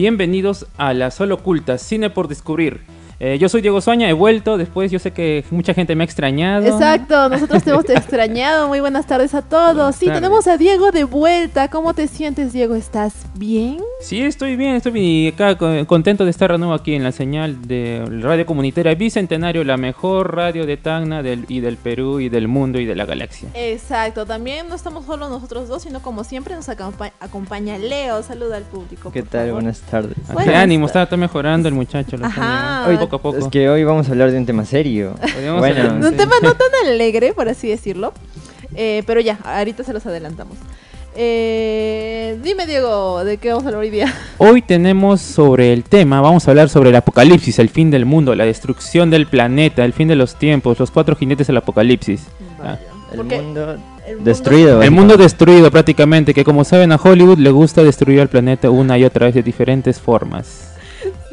Bienvenidos 0.00 0.68
a 0.76 0.94
La 0.94 1.10
Sala 1.10 1.34
Oculta, 1.34 1.76
Cine 1.76 2.08
por 2.08 2.28
Descubrir. 2.28 2.82
Eh, 3.20 3.36
yo 3.38 3.48
soy 3.48 3.62
Diego 3.62 3.80
Soña, 3.80 4.08
he 4.08 4.12
vuelto 4.12 4.56
después, 4.56 4.92
yo 4.92 5.00
sé 5.00 5.10
que 5.12 5.44
mucha 5.50 5.74
gente 5.74 5.96
me 5.96 6.04
ha 6.04 6.06
extrañado. 6.06 6.64
Exacto, 6.64 7.28
nosotros 7.28 7.64
te 7.64 7.70
hemos 7.72 7.88
extrañado. 7.90 8.68
Muy 8.68 8.78
buenas 8.78 9.06
tardes 9.06 9.34
a 9.34 9.42
todos. 9.42 9.96
Sí, 9.96 10.06
tardes. 10.06 10.20
tenemos 10.20 10.46
a 10.46 10.56
Diego 10.56 10.92
de 10.92 11.02
vuelta. 11.02 11.68
¿Cómo 11.68 11.94
te 11.94 12.06
sientes, 12.06 12.52
Diego? 12.52 12.76
¿Estás 12.76 13.26
bien? 13.34 13.78
Sí, 14.00 14.20
estoy 14.22 14.54
bien, 14.54 14.76
estoy 14.76 14.92
bien 14.92 15.04
y 15.04 15.28
acá 15.28 15.56
contento 15.86 16.24
de 16.24 16.30
estar 16.30 16.52
de 16.52 16.58
nuevo 16.58 16.74
aquí 16.74 16.94
en 16.94 17.02
la 17.02 17.10
señal 17.10 17.66
de 17.66 18.04
Radio 18.22 18.46
Comunitaria 18.46 18.94
Bicentenario, 18.94 19.64
la 19.64 19.76
mejor 19.76 20.36
radio 20.36 20.64
de 20.64 20.76
Tacna 20.76 21.20
del, 21.22 21.44
y 21.48 21.58
del 21.58 21.76
Perú 21.76 22.20
y 22.20 22.28
del 22.28 22.46
mundo 22.46 22.78
y 22.78 22.84
de 22.86 22.94
la 22.94 23.04
galaxia. 23.04 23.48
Exacto, 23.54 24.26
también 24.26 24.68
no 24.68 24.76
estamos 24.76 25.06
solo 25.06 25.28
nosotros 25.28 25.68
dos, 25.68 25.82
sino 25.82 26.00
como 26.00 26.22
siempre 26.22 26.54
nos 26.54 26.68
acompa- 26.68 27.12
acompaña 27.18 27.78
Leo. 27.78 28.22
Saluda 28.22 28.58
al 28.58 28.62
público. 28.64 29.10
¿Qué 29.10 29.22
tal? 29.24 29.46
favor. 29.48 29.54
Buenas 29.54 29.80
tardes. 29.80 30.16
Buenas 30.28 30.44
Qué 30.44 30.54
ánimo, 30.54 30.86
está, 30.86 31.02
está 31.02 31.16
mejorando 31.16 31.68
el 31.68 31.74
muchacho. 31.74 32.16
Ajá. 32.22 32.84
Bien, 33.08 33.12
Hoy- 33.14 33.18
poco 33.18 33.28
a 33.28 33.32
poco. 33.32 33.44
Es 33.46 33.50
que 33.50 33.68
hoy 33.68 33.84
vamos 33.84 34.08
a 34.08 34.12
hablar 34.12 34.30
de 34.30 34.38
un 34.38 34.46
tema 34.46 34.64
serio. 34.64 35.14
Podríamos 35.20 35.60
bueno, 35.60 35.80
hablar- 35.82 35.96
Un 35.96 36.10
Sí. 36.10 36.16
tema 36.16 36.34
no 36.42 36.54
tan 36.54 36.68
alegre, 36.86 37.32
por 37.32 37.48
así 37.48 37.68
decirlo. 37.68 38.12
Eh, 38.74 39.02
pero 39.06 39.20
ya, 39.20 39.38
ahorita 39.44 39.82
se 39.84 39.92
los 39.92 40.04
adelantamos. 40.06 40.56
Eh, 41.20 42.38
dime, 42.44 42.64
Diego, 42.66 43.24
¿de 43.24 43.38
qué 43.38 43.48
vamos 43.48 43.64
a 43.64 43.68
hablar 43.68 43.80
hoy 43.82 43.90
día? 43.90 44.14
Hoy 44.38 44.62
tenemos 44.62 45.20
sobre 45.20 45.72
el 45.72 45.82
tema, 45.82 46.20
vamos 46.20 46.46
a 46.46 46.52
hablar 46.52 46.68
sobre 46.68 46.90
el 46.90 46.96
apocalipsis, 46.96 47.58
el 47.58 47.68
fin 47.70 47.90
del 47.90 48.04
mundo, 48.06 48.34
la 48.36 48.44
destrucción 48.44 49.10
del 49.10 49.26
planeta, 49.26 49.84
el 49.84 49.92
fin 49.92 50.06
de 50.06 50.14
los 50.14 50.36
tiempos, 50.36 50.78
los 50.78 50.90
cuatro 50.92 51.16
jinetes 51.16 51.48
del 51.48 51.56
apocalipsis. 51.56 52.22
Ah. 52.62 52.76
el 53.10 53.16
Porque 53.16 53.40
mundo 53.40 53.72
el 54.06 54.16
mundo- 54.16 54.24
destruido. 54.30 54.82
El 54.82 54.90
mundo 54.90 55.16
destruido 55.16 55.70
prácticamente, 55.70 56.34
que 56.34 56.44
como 56.44 56.62
saben 56.62 56.92
a 56.92 56.96
Hollywood 57.02 57.38
le 57.38 57.50
gusta 57.50 57.82
destruir 57.82 58.20
al 58.20 58.28
planeta 58.28 58.70
una 58.70 58.96
y 58.98 59.04
otra 59.04 59.26
vez 59.26 59.34
de 59.34 59.42
diferentes 59.42 59.98
formas. 59.98 60.74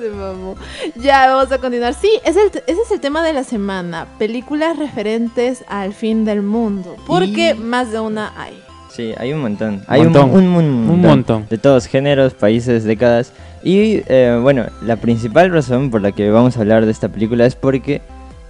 Se 0.06 0.12
mamó. 0.12 0.56
Ya, 0.96 1.28
vamos 1.34 1.52
a 1.52 1.58
continuar. 1.58 1.96
Sí, 1.96 2.12
es 2.24 2.36
el- 2.36 2.48
ese 2.68 2.82
es 2.82 2.92
el 2.92 3.00
tema 3.00 3.24
de 3.24 3.34
la 3.34 3.44
semana. 3.44 4.06
Películas 4.20 4.78
referentes 4.78 5.66
al 5.68 5.94
fin 5.94 6.26
del 6.26 6.44
mundo. 6.44 6.96
Porque 7.08 7.56
Y- 7.58 7.60
más 7.60 7.92
de 7.92 8.00
una 8.00 8.32
hay. 8.40 8.54
Sí, 8.92 9.14
hay 9.18 9.34
un 9.34 9.42
montón. 9.42 9.82
Hay 9.88 10.04
Montón. 10.04 10.30
Un, 10.30 10.44
un, 10.44 10.56
un 10.66 10.86
montón. 10.88 11.10
montón. 11.10 11.48
De 11.50 11.58
todos 11.58 11.88
géneros, 11.88 12.34
países, 12.36 12.84
décadas. 12.84 13.34
Y 13.64 14.04
eh, 14.08 14.38
bueno, 14.42 14.66
la 14.84 14.98
principal 14.98 15.52
razón 15.52 15.90
por 15.90 16.02
la 16.02 16.12
que 16.12 16.30
vamos 16.30 16.56
a 16.56 16.60
hablar 16.62 16.86
de 16.86 16.92
esta 16.92 17.10
película 17.10 17.46
es 17.48 17.56
porque 17.56 18.02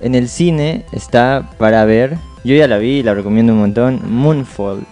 en 0.02 0.14
el 0.14 0.28
cine 0.28 0.84
está 0.92 1.50
para 1.58 1.86
ver. 1.86 2.18
Yo 2.44 2.54
ya 2.54 2.68
la 2.68 2.78
vi 2.80 2.98
y 3.00 3.04
la 3.04 3.14
recomiendo 3.14 3.54
un 3.54 3.60
montón. 3.60 4.02
Moonfall, 4.08 4.86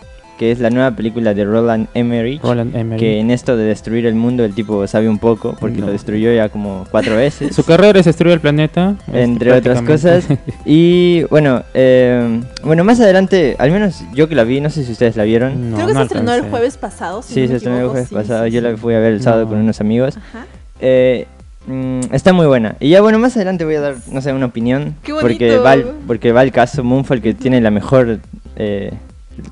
que 0.43 0.51
es 0.51 0.59
la 0.59 0.69
nueva 0.69 0.91
película 0.91 1.33
de 1.33 1.45
Roland 1.45 1.87
Emmerich. 1.93 2.43
Roland 2.43 2.75
Emmerich. 2.75 2.99
Que 2.99 3.19
en 3.21 3.31
esto 3.31 3.55
de 3.55 3.63
destruir 3.63 4.05
el 4.05 4.13
mundo 4.15 4.43
el 4.43 4.53
tipo 4.53 4.85
sabe 4.87 5.07
un 5.07 5.17
poco, 5.17 5.55
porque 5.57 5.77
No. 5.79 5.85
lo 5.85 5.93
destruyó 5.93 6.33
ya 6.33 6.49
como 6.49 6.85
cuatro 6.91 7.15
veces. 7.15 7.55
Su 7.55 7.63
carrera 7.63 7.97
es 7.99 8.05
destruir 8.07 8.33
el 8.33 8.41
planeta. 8.41 8.95
este, 9.07 9.21
entre 9.23 9.53
otras 9.53 9.81
cosas. 9.83 10.27
Y 10.65 11.23
bueno, 11.29 11.63
eh, 11.73 12.41
bueno, 12.61 12.83
más 12.83 12.99
adelante, 12.99 13.55
al 13.57 13.71
menos 13.71 14.03
yo 14.13 14.27
que 14.27 14.35
la 14.35 14.43
vi, 14.43 14.59
no 14.59 14.69
sé 14.69 14.83
si 14.83 14.91
ustedes 14.91 15.15
la 15.15 15.23
vieron. 15.23 15.69
No, 15.71 15.77
Creo 15.77 15.87
que 15.87 15.93
no 15.93 15.99
se 16.01 16.05
estrenó 16.07 16.33
el 16.33 16.41
jueves 16.49 16.75
pasado. 16.75 17.21
Si 17.21 17.35
sí, 17.35 17.41
no 17.43 17.47
se 17.47 17.55
estrenó 17.55 17.79
el 17.79 17.87
jueves 17.87 18.09
Sí, 18.09 18.15
pasado, 18.15 18.43
sí, 18.45 18.51
yo 18.51 18.59
la 18.59 18.75
fui 18.75 18.93
a 18.95 18.99
ver 18.99 19.13
el 19.13 19.21
sábado 19.21 19.43
No. 19.43 19.49
con 19.51 19.59
unos 19.59 19.79
amigos. 19.79 20.17
Ajá. 20.17 20.45
Eh, 20.81 21.25
mm, 21.67 22.01
está 22.11 22.33
muy 22.33 22.47
buena. 22.47 22.75
Y 22.81 22.89
ya 22.89 22.99
bueno, 23.01 23.17
más 23.17 23.33
adelante 23.37 23.63
voy 23.63 23.75
a 23.75 23.79
dar, 23.81 23.95
no 24.11 24.19
sé, 24.19 24.33
una 24.33 24.47
opinión. 24.47 24.95
¡Qué 25.03 25.13
porque 25.13 25.55
va, 25.57 25.71
al- 25.71 25.85
porque 26.05 26.33
va 26.33 26.43
el 26.43 26.51
caso 26.51 26.83
Moonfall 26.83 27.21
que 27.21 27.33
tiene 27.33 27.61
la 27.61 27.71
mejor 27.71 28.19
eh, 28.57 28.91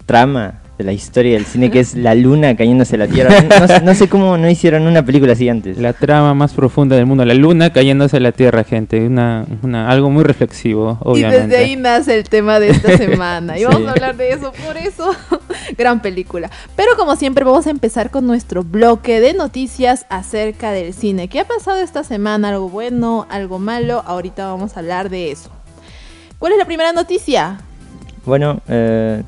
trama 0.06 0.56
de 0.82 0.86
la 0.86 0.94
historia 0.94 1.34
del 1.34 1.46
cine, 1.46 1.72
que 1.72 1.80
es 1.80 1.96
la 1.96 2.16
luna 2.16 2.56
cayéndose 2.56 2.96
a 2.96 3.00
la 3.00 3.08
tierra. 3.08 3.36
No, 3.60 3.68
sé- 3.68 3.82
no 3.82 3.96
sé 3.96 4.10
cómo 4.10 4.38
no 4.38 4.50
hicieron 4.50 4.84
una 4.88 5.06
película 5.06 5.34
así 5.34 5.48
antes. 5.50 5.78
La 5.78 5.94
trama 5.94 6.34
más 6.34 6.54
profunda 6.54 6.96
del 6.96 7.06
mundo, 7.06 7.24
la 7.26 7.34
luna 7.34 7.72
cayéndose 7.72 8.18
a 8.18 8.20
la 8.20 8.32
tierra, 8.32 8.64
gente. 8.64 9.06
Una, 9.06 9.46
una, 9.64 9.90
algo 9.90 10.10
muy 10.10 10.24
reflexivo, 10.24 10.98
Y 11.02 11.08
obviamente. 11.10 11.48
desde 11.48 11.58
ahí 11.64 11.76
nace 11.76 12.16
el 12.18 12.24
tema 12.30 12.60
de 12.60 12.70
esta 12.70 12.98
semana. 12.98 13.58
Y 13.58 13.62
Sí. 13.62 13.66
vamos 13.66 13.88
a 13.88 13.92
hablar 13.92 14.16
de 14.18 14.32
eso, 14.32 14.52
por 14.66 14.78
eso. 14.78 15.12
Gran 15.78 16.02
película. 16.02 16.50
Pero 16.76 16.92
como 16.98 17.16
siempre, 17.16 17.44
vamos 17.46 17.68
a 17.68 17.70
empezar 17.70 18.10
con 18.10 18.26
nuestro 18.28 18.64
bloque 18.64 19.20
de 19.22 19.34
noticias 19.34 20.06
acerca 20.10 20.72
del 20.72 20.94
cine. 20.94 21.28
¿Qué 21.28 21.40
ha 21.40 21.46
pasado 21.46 21.80
esta 21.82 22.04
semana? 22.04 22.50
¿Algo 22.50 22.70
bueno? 22.70 23.26
¿Algo 23.30 23.60
malo? 23.60 24.04
Ahorita 24.06 24.48
vamos 24.48 24.76
a 24.76 24.80
hablar 24.80 25.10
de 25.10 25.32
eso. 25.32 25.50
¿Cuál 26.40 26.54
es 26.54 26.58
la 26.60 26.66
primera 26.66 26.92
noticia? 26.92 27.60
Bueno, 28.26 28.62
eh, 28.68 29.22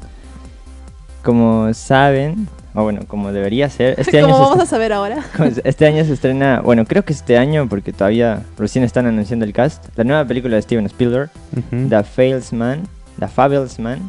como 1.23 1.73
saben, 1.73 2.47
o 2.75 2.83
bueno, 2.83 3.01
como 3.07 3.31
debería 3.31 3.69
ser, 3.69 3.95
este 3.99 4.19
año, 4.19 4.27
vamos 4.27 4.59
a 4.59 4.65
saber 4.65 4.93
ahora. 4.93 5.23
este 5.63 5.85
año 5.85 6.05
se 6.05 6.13
estrena, 6.13 6.61
bueno, 6.61 6.85
creo 6.85 7.03
que 7.03 7.13
este 7.13 7.37
año, 7.37 7.67
porque 7.67 7.93
todavía 7.93 8.43
recién 8.57 8.83
están 8.83 9.07
anunciando 9.07 9.45
el 9.45 9.53
cast, 9.53 9.85
la 9.95 10.03
nueva 10.03 10.25
película 10.25 10.55
de 10.55 10.61
Steven 10.61 10.85
Spielberg. 10.85 11.29
The 11.89 12.03
Failsman, 12.03 12.83
The 13.19 13.27
Fablesman, 13.27 13.99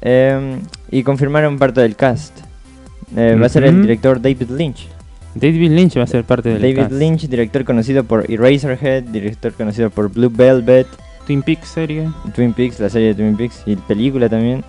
eh, 0.00 0.58
y 0.90 1.02
confirmaron 1.02 1.58
parte 1.58 1.80
del 1.80 1.96
cast. 1.96 2.38
Eh, 3.16 3.36
Va 3.40 3.46
a 3.46 3.48
ser 3.48 3.64
el 3.64 3.82
director 3.82 4.20
David 4.20 4.50
Lynch. 4.50 4.88
David 5.34 5.70
Lynch 5.72 5.98
va 5.98 6.04
a 6.04 6.06
ser 6.06 6.24
parte 6.24 6.48
del 6.48 6.62
David 6.62 6.88
cast. 6.88 6.92
Lynch, 6.92 7.28
director 7.28 7.64
conocido 7.64 8.04
por 8.04 8.30
Eraserhead, 8.30 9.02
director 9.04 9.52
conocido 9.52 9.90
por 9.90 10.10
Blue 10.10 10.30
Velvet, 10.32 10.86
Twin 11.26 11.42
Peaks 11.42 11.68
serie. 11.68 12.08
Twin 12.34 12.52
Peaks, 12.52 12.80
la 12.80 12.88
serie 12.88 13.08
de 13.08 13.14
Twin 13.14 13.36
Peaks 13.36 13.62
y 13.66 13.76
película 13.76 14.28
también. 14.28 14.64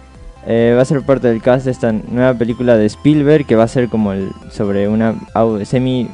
Eh, 0.48 0.74
va 0.76 0.82
a 0.84 0.86
ser 0.86 1.02
parte 1.02 1.28
del 1.28 1.42
cast 1.42 1.66
de 1.66 1.72
esta 1.72 1.92
nueva 1.92 2.34
película 2.36 2.78
de 2.78 2.86
Spielberg 2.86 3.46
que 3.46 3.56
va 3.56 3.64
a 3.64 3.68
ser 3.68 3.90
como 3.90 4.14
el, 4.14 4.30
sobre 4.52 4.88
una 4.88 5.16
semi 5.64 6.08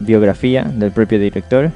biografía 0.00 0.64
del 0.64 0.90
propio 0.90 1.18
director, 1.18 1.70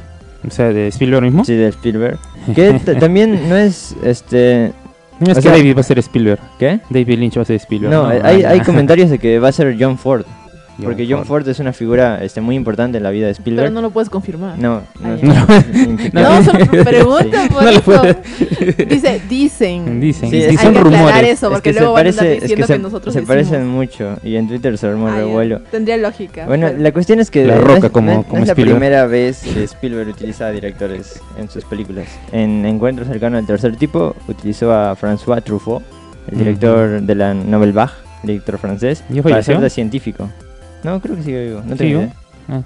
O 0.46 0.50
sea, 0.50 0.72
de 0.72 0.88
Spielberg 0.88 1.22
mismo. 1.24 1.44
sí, 1.44 1.54
de 1.54 1.68
Spielberg. 1.68 2.18
Que 2.54 2.74
también 3.00 3.48
no 3.48 3.56
es 3.56 3.96
este, 4.04 4.72
No 5.20 5.26
es 5.26 5.32
O 5.32 5.34
que 5.36 5.42
sea- 5.42 5.52
David 5.52 5.76
va 5.76 5.80
a 5.80 5.84
ser 5.84 5.98
Spielberg. 6.00 6.40
¿qué? 6.58 6.80
David 6.90 7.18
Lynch 7.18 7.38
va 7.38 7.42
a 7.42 7.46
ser 7.46 7.56
Spielberg. 7.56 7.92
No, 7.92 8.06
hay, 8.06 8.42
no, 8.42 8.48
hay 8.48 8.60
comentarios 8.64 9.08
de 9.10 9.18
que 9.18 9.38
va 9.38 9.48
a 9.48 9.52
ser 9.52 9.74
John 9.80 9.96
Ford, 9.96 10.24
John 10.76 10.84
porque 10.84 11.06
John 11.08 11.18
Ford. 11.24 11.42
Ford 11.42 11.48
es 11.48 11.58
una 11.58 11.72
figura 11.72 12.22
este, 12.22 12.40
muy 12.40 12.54
importante 12.56 12.98
en 12.98 13.02
la 13.04 13.10
vida 13.10 13.26
de 13.26 13.32
Pero 13.32 13.40
Spielberg. 13.42 13.72
no 13.72 13.80
lo 13.82 13.90
puedes 13.90 14.10
confirmar. 14.10 14.58
No, 14.58 14.82
no, 15.00 15.08
Ah, 15.08 15.62
es 15.72 15.76
impecable. 15.88 16.10
No, 16.12 16.44
solo 16.44 16.84
pregunta 16.84 17.42
Sí. 17.42 17.48
por 17.52 17.64
No 17.64 17.80
puede- 17.80 18.16
Dice, 18.86 19.20
dicen. 19.28 20.00
Dicen, 20.00 20.30
Sí, 20.30 20.42
Hay 20.42 20.56
aclarar 20.56 20.82
rumores. 20.84 21.42
Es 21.42 21.60
que 21.62 21.72
luego 21.72 21.92
van 21.94 22.06
a 22.06 22.08
es 22.10 22.16
que 22.18 22.30
diciendo 22.40 22.66
que, 22.66 22.72
se- 22.74 22.78
nosotros 22.78 23.14
se 23.14 23.20
decimos. 23.20 23.28
parecen 23.46 23.66
mucho 23.68 24.16
y 24.22 24.36
en 24.36 24.48
Twitter 24.48 24.76
se 24.78 24.86
armó 24.86 25.08
Ah, 25.08 25.16
revuelo. 25.16 25.60
Tendría 25.70 25.96
lógica. 25.96 26.46
Bueno, 26.46 26.66
pero- 26.68 26.82
la 26.82 26.92
cuestión 26.92 27.20
es 27.20 27.30
que 27.30 27.46
La 27.46 27.54
no 27.56 27.60
Roca 27.62 27.86
es- 27.86 27.92
como- 27.92 28.06
no 28.06 28.12
es- 28.12 28.18
no 28.18 28.24
como 28.30 28.42
es 28.42 28.48
la 28.48 28.54
primera 28.54 29.06
vez 29.06 29.42
que 29.42 29.64
Spielberg 29.64 30.08
utiliza 30.10 30.46
a 30.46 30.50
directores 30.50 31.20
en 31.38 31.48
sus 31.48 31.64
películas. 31.64 32.06
En 32.32 32.64
Encuentro 32.66 33.04
cercano 33.04 33.38
al 33.38 33.46
tercer 33.46 33.76
tipo 33.76 34.14
utilizó 34.28 34.72
a 34.72 34.94
François 34.96 35.42
Truffaut, 35.42 35.82
el 36.30 36.38
director 36.38 37.00
de 37.00 37.14
la 37.14 37.32
Nouvelle 37.34 37.72
Vague, 37.72 37.92
director 38.22 38.58
francés, 38.58 39.04
¿Ya 39.08 39.22
para 39.22 39.42
ser 39.42 39.60
de 39.60 39.70
científico. 39.70 40.28
No, 40.84 41.00
creo 41.00 41.16
que 41.16 41.22
sigue 41.22 41.46
vivo, 41.48 41.60
no 41.66 41.74
tengo 41.76 41.78
¿Sigo? 41.78 42.00
idea. 42.02 42.12
Ah. 42.48 42.62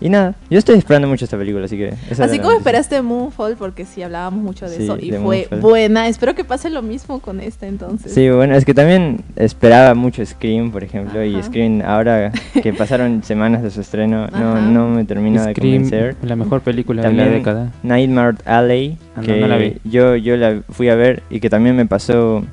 Y 0.00 0.10
nada, 0.10 0.34
yo 0.50 0.58
estoy 0.58 0.76
esperando 0.76 1.06
mucho 1.08 1.24
esta 1.24 1.38
película, 1.38 1.64
así 1.64 1.78
que... 1.78 1.94
esa 2.10 2.24
Así 2.24 2.38
como 2.38 2.50
noticia. 2.50 2.56
esperaste 2.58 3.00
Moonfall, 3.00 3.56
porque 3.56 3.86
sí 3.86 4.02
hablábamos 4.02 4.42
mucho 4.42 4.68
de 4.68 4.76
Sí, 4.76 4.84
eso 4.84 4.98
y 5.00 5.12
de 5.12 5.18
fue 5.20 5.46
Moonfall. 5.48 5.60
buena. 5.60 6.08
Espero 6.08 6.34
que 6.34 6.44
pase 6.44 6.68
lo 6.68 6.82
mismo 6.82 7.20
con 7.20 7.40
esta 7.40 7.66
entonces. 7.68 8.12
Sí, 8.12 8.28
bueno, 8.28 8.54
es 8.56 8.64
que 8.66 8.74
también 8.74 9.22
esperaba 9.36 9.94
mucho 9.94 10.26
Scream, 10.26 10.72
por 10.72 10.82
ejemplo, 10.84 11.24
y. 11.24 11.40
Scream 11.42 11.80
ahora 11.86 12.32
que 12.62 12.72
pasaron 12.74 13.22
semanas 13.22 13.62
de 13.62 13.70
su 13.70 13.80
estreno, 13.80 14.26
no, 14.26 14.60
no 14.60 14.88
me 14.88 15.04
termina 15.04 15.46
de 15.46 15.52
Scream, 15.54 15.84
convencer. 15.84 16.16
la 16.22 16.36
mejor 16.36 16.60
película 16.60 17.00
de 17.02 17.12
la 17.12 17.24
década. 17.26 17.72
Nightmare 17.84 18.36
Alley, 18.44 18.98
Ah, 19.16 19.20
no, 19.20 19.22
que 19.22 19.40
no 19.40 19.46
la 19.46 19.56
vi. 19.56 19.76
Yo, 19.84 20.16
yo 20.16 20.36
la 20.36 20.60
fui 20.70 20.88
a 20.90 20.96
ver 20.96 21.22
y 21.30 21.38
que 21.40 21.48
también 21.48 21.76
me 21.76 21.86
pasó, 21.86 22.44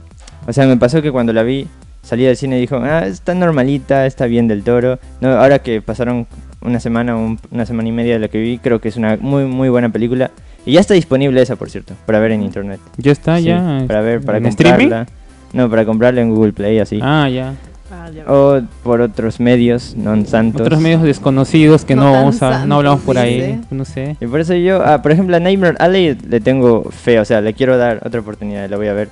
o 0.48 0.54
sea, 0.54 0.68
me 0.68 0.78
pasó 0.78 1.02
que 1.02 1.12
cuando 1.12 1.34
la 1.34 1.42
vi 1.44 1.68
salí 2.02 2.24
del 2.24 2.36
cine 2.38 2.58
y 2.58 2.62
dijo, 2.62 2.78
ah, 2.78 3.06
está 3.08 3.34
normalita, 3.36 4.06
está 4.06 4.26
bien 4.26 4.48
del 4.48 4.64
toro. 4.64 5.00
No, 5.22 5.30
ahora 5.30 5.60
que 5.60 5.82
pasaron 5.82 6.28
una 6.62 6.80
semana, 6.80 7.16
un- 7.16 7.40
una 7.52 7.66
semana 7.66 7.90
y 7.90 7.92
media 7.92 8.14
de 8.14 8.20
la 8.20 8.28
que 8.28 8.40
vi, 8.40 8.58
creo 8.58 8.80
que 8.80 8.90
es 8.90 8.98
una 8.98 9.18
muy, 9.20 9.46
muy 9.46 9.70
buena 9.70 9.90
película. 9.90 10.32
Y 10.66 10.74
ya 10.74 10.80
está 10.80 10.94
disponible 10.94 11.42
esa, 11.42 11.56
por 11.56 11.70
cierto, 11.70 11.94
para 12.06 12.20
ver 12.20 12.32
en 12.32 12.44
internet. 12.44 12.80
Ya 12.98 13.12
está, 13.12 13.38
Sí, 13.38 13.46
ya. 13.46 13.84
Para 13.88 14.02
ver, 14.02 14.22
para 14.22 14.38
¿En 14.38 14.44
comprarla. 14.44 14.74
streaming? 15.02 15.06
No, 15.54 15.70
para 15.70 15.86
comprarla 15.86 16.22
en 16.22 16.30
Google 16.30 16.54
Play, 16.54 16.80
así. 16.80 17.00
Ah, 17.02 17.28
ya. 17.30 17.54
Ah, 17.94 18.10
o 18.32 18.62
por 18.84 19.02
otros 19.02 19.42
medios 19.42 19.96
non 19.98 20.24
santos. 20.26 20.62
Otros 20.62 20.80
medios 20.80 21.04
desconocidos 21.04 21.84
que 21.84 21.94
No 21.94 22.04
no, 22.06 22.12
vamos 22.14 22.42
a- 22.42 22.64
no 22.66 22.76
hablamos 22.76 23.02
por 23.02 23.18
ahí, 23.18 23.36
dice. 23.42 23.60
no 23.70 23.84
sé. 23.84 24.16
Y 24.22 24.28
por 24.28 24.40
eso 24.40 24.54
yo, 24.54 24.80
ah, 24.86 25.02
por 25.02 25.12
ejemplo, 25.12 25.36
a 25.36 25.40
Nightmare 25.42 25.76
Alley 25.78 26.16
le 26.30 26.40
tengo 26.40 26.84
fe, 26.90 27.20
o 27.20 27.26
sea, 27.26 27.42
le 27.42 27.54
quiero 27.54 27.78
dar 27.78 28.00
otra 28.06 28.22
oportunidad, 28.22 28.70
la 28.70 28.78
voy 28.78 28.88
a 28.88 28.94
ver. 28.94 29.10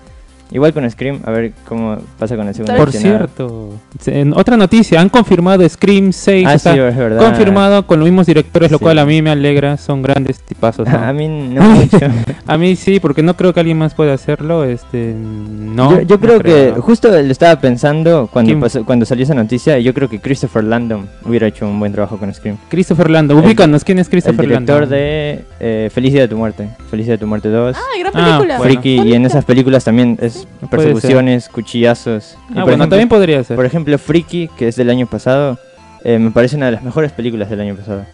Igual 0.51 0.73
con 0.73 0.89
Scream, 0.89 1.19
a 1.25 1.31
ver 1.31 1.51
cómo 1.67 1.97
pasa 2.17 2.35
con 2.35 2.47
el 2.47 2.55
segundo. 2.55 2.75
Por 2.75 2.91
cierto, 2.91 3.69
en 4.07 4.33
otra 4.33 4.57
noticia, 4.57 4.99
han 4.99 5.09
confirmado 5.09 5.67
Scream 5.69 6.11
6, 6.11 6.47
Ah, 6.47 6.53
está 6.55 6.73
sí, 6.73 6.79
es 6.79 6.95
verdad. 6.97 7.23
confirmado 7.23 7.85
con 7.85 7.99
los 7.99 8.07
mismos 8.07 8.25
directores, 8.25 8.71
lo 8.71 8.79
Sí. 8.79 8.83
cual 8.83 8.97
a 8.99 9.05
mí 9.05 9.21
me 9.21 9.29
alegra, 9.29 9.77
son 9.77 10.01
grandes 10.01 10.39
tipazos. 10.39 10.87
¿no? 10.87 10.97
A 11.09 11.13
mí 11.13 11.27
no 11.27 11.61
mucho. 11.61 11.97
A 12.47 12.57
mí 12.57 12.75
sí, 12.75 12.99
porque 12.99 13.21
no 13.21 13.35
creo 13.35 13.53
que 13.53 13.59
alguien 13.59 13.77
más 13.77 13.93
pueda 13.93 14.13
hacerlo, 14.13 14.63
este, 14.63 15.13
no. 15.15 15.91
yo, 15.91 16.01
yo 16.01 16.15
no 16.15 16.19
creo 16.19 16.39
que 16.39 16.73
¿no? 16.75 16.81
justo 16.81 17.09
lo 17.09 17.17
estaba 17.17 17.59
pensando 17.61 18.27
cuando, 18.33 18.59
pasó- 18.59 18.83
cuando 18.85 19.05
salió 19.05 19.25
esa 19.25 19.35
noticia 19.35 19.77
y 19.77 19.83
yo 19.83 19.93
creo 19.93 20.09
que 20.09 20.19
Christopher 20.19 20.63
Landon 20.63 21.07
hubiera 21.25 21.45
hecho 21.47 21.67
un 21.67 21.79
buen 21.79 21.91
trabajo 21.91 22.17
con 22.17 22.33
Scream. 22.33 22.57
Christopher 22.69 23.09
Landon, 23.11 23.37
El- 23.37 23.45
ubícanos, 23.45 23.83
¿quién 23.83 23.99
es 23.99 24.07
El 24.07 24.11
Christopher 24.11 24.47
director 24.47 24.81
Landon? 24.81 24.89
de 24.89 25.45
eh, 25.59 25.89
Feliz 25.93 26.13
Día 26.13 26.21
de 26.23 26.27
tu 26.27 26.37
Muerte. 26.37 26.69
Feliz 26.89 27.05
Día 27.05 27.13
de 27.13 27.19
tu 27.19 27.27
Muerte 27.27 27.49
2. 27.49 27.75
Ah, 27.77 27.81
gran 27.99 28.11
Ah, 28.15 28.25
película. 28.25 28.57
bueno. 28.57 28.63
Freaky, 28.63 29.01
y 29.09 29.13
en 29.13 29.25
esas 29.25 29.45
películas 29.45 29.83
también 29.83 30.17
es 30.21 30.38
Persecuciones, 30.69 31.49
cuchillazos. 31.49 32.35
Ah, 32.35 32.37
por 32.47 32.53
bueno, 32.53 32.69
ejemplo- 32.71 32.89
también 32.89 33.09
podría 33.09 33.43
ser. 33.43 33.55
Por 33.55 33.65
ejemplo, 33.65 33.97
Freaky, 33.97 34.49
que 34.57 34.67
es 34.67 34.75
del 34.75 34.89
año 34.89 35.07
pasado, 35.07 35.57
eh, 36.03 36.19
me 36.19 36.31
parece 36.31 36.55
una 36.55 36.67
de 36.67 36.73
las 36.73 36.83
mejores 36.83 37.11
películas 37.11 37.49
del 37.49 37.61
año 37.61 37.75
pasado. 37.75 38.05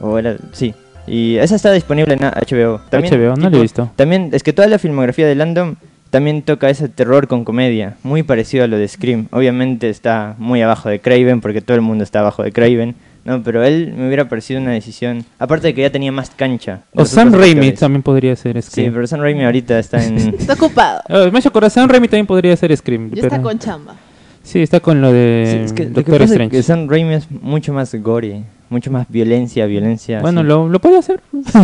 O 0.00 0.18
era, 0.18 0.36
sí. 0.52 0.74
Y 1.06 1.36
esa 1.36 1.56
está 1.56 1.72
disponible 1.72 2.14
en 2.14 2.20
HBO. 2.20 2.80
HBO, 2.90 3.36
no 3.36 3.50
lo 3.50 3.58
he 3.58 3.62
visto. 3.62 3.90
También, 3.96 4.30
es 4.32 4.42
que 4.42 4.52
toda 4.52 4.68
la 4.68 4.78
filmografía 4.78 5.26
de 5.26 5.34
Landon 5.34 5.76
también 6.10 6.42
toca 6.42 6.68
ese 6.70 6.88
terror 6.88 7.26
con 7.26 7.44
comedia, 7.44 7.96
muy 8.02 8.22
parecido 8.22 8.64
a 8.64 8.66
lo 8.66 8.76
de 8.76 8.86
Scream. 8.86 9.26
Obviamente 9.32 9.88
está 9.88 10.34
muy 10.38 10.60
abajo 10.62 10.88
de 10.90 11.00
Craven, 11.00 11.40
porque 11.40 11.60
todo 11.60 11.74
el 11.74 11.80
mundo 11.80 12.04
está 12.04 12.20
abajo 12.20 12.42
de 12.42 12.52
Craven. 12.52 12.94
No, 13.24 13.42
pero 13.42 13.62
él 13.64 13.94
me 13.96 14.06
hubiera 14.08 14.28
parecido 14.28 14.60
una 14.60 14.72
decisión. 14.72 15.24
Aparte 15.38 15.68
de 15.68 15.74
que 15.74 15.82
ya 15.82 15.90
tenía 15.90 16.10
más 16.10 16.30
cancha. 16.30 16.80
O 16.94 17.04
Sam 17.04 17.32
Raimi 17.32 17.60
actores. 17.60 17.78
también 17.80 18.02
podría 18.02 18.34
ser 18.34 18.60
Sí, 18.62 18.70
Scream. 18.70 18.92
pero 18.94 19.06
Sam 19.06 19.20
Raimi 19.20 19.44
ahorita 19.44 19.78
está 19.78 20.04
en. 20.04 20.16
Está 20.38 20.54
ocupado. 20.54 21.00
Ah, 21.08 21.28
me 21.30 21.36
ha 21.36 21.40
hecho 21.40 21.48
acordar, 21.50 21.70
Sam 21.70 21.88
Raimi 21.88 22.08
también 22.08 22.26
podría 22.26 22.56
ser 22.56 22.76
Scream. 22.76 23.10
Ya 23.10 23.14
pero- 23.22 23.26
está 23.28 23.42
con 23.42 23.58
chamba. 23.58 23.94
Sí, 24.42 24.60
está 24.60 24.80
con 24.80 25.00
lo 25.00 25.12
de 25.12 25.44
Sí, 25.58 25.64
es 25.66 25.72
que 25.72 25.82
lo 25.84 25.88
que 25.90 25.94
Doctor 25.94 26.14
pasa 26.14 26.24
es 26.24 26.30
Strange. 26.32 26.56
que 26.56 26.62
Sam 26.64 26.88
Raimi 26.88 27.14
es 27.14 27.30
mucho 27.30 27.72
más 27.72 27.94
gore, 27.94 28.42
mucho 28.70 28.90
más 28.90 29.06
violencia, 29.08 29.66
violencia. 29.66 30.20
Bueno, 30.20 30.40
así. 30.40 30.48
lo, 30.48 30.68
lo 30.68 30.80
puede 30.80 30.98
hacer. 30.98 31.20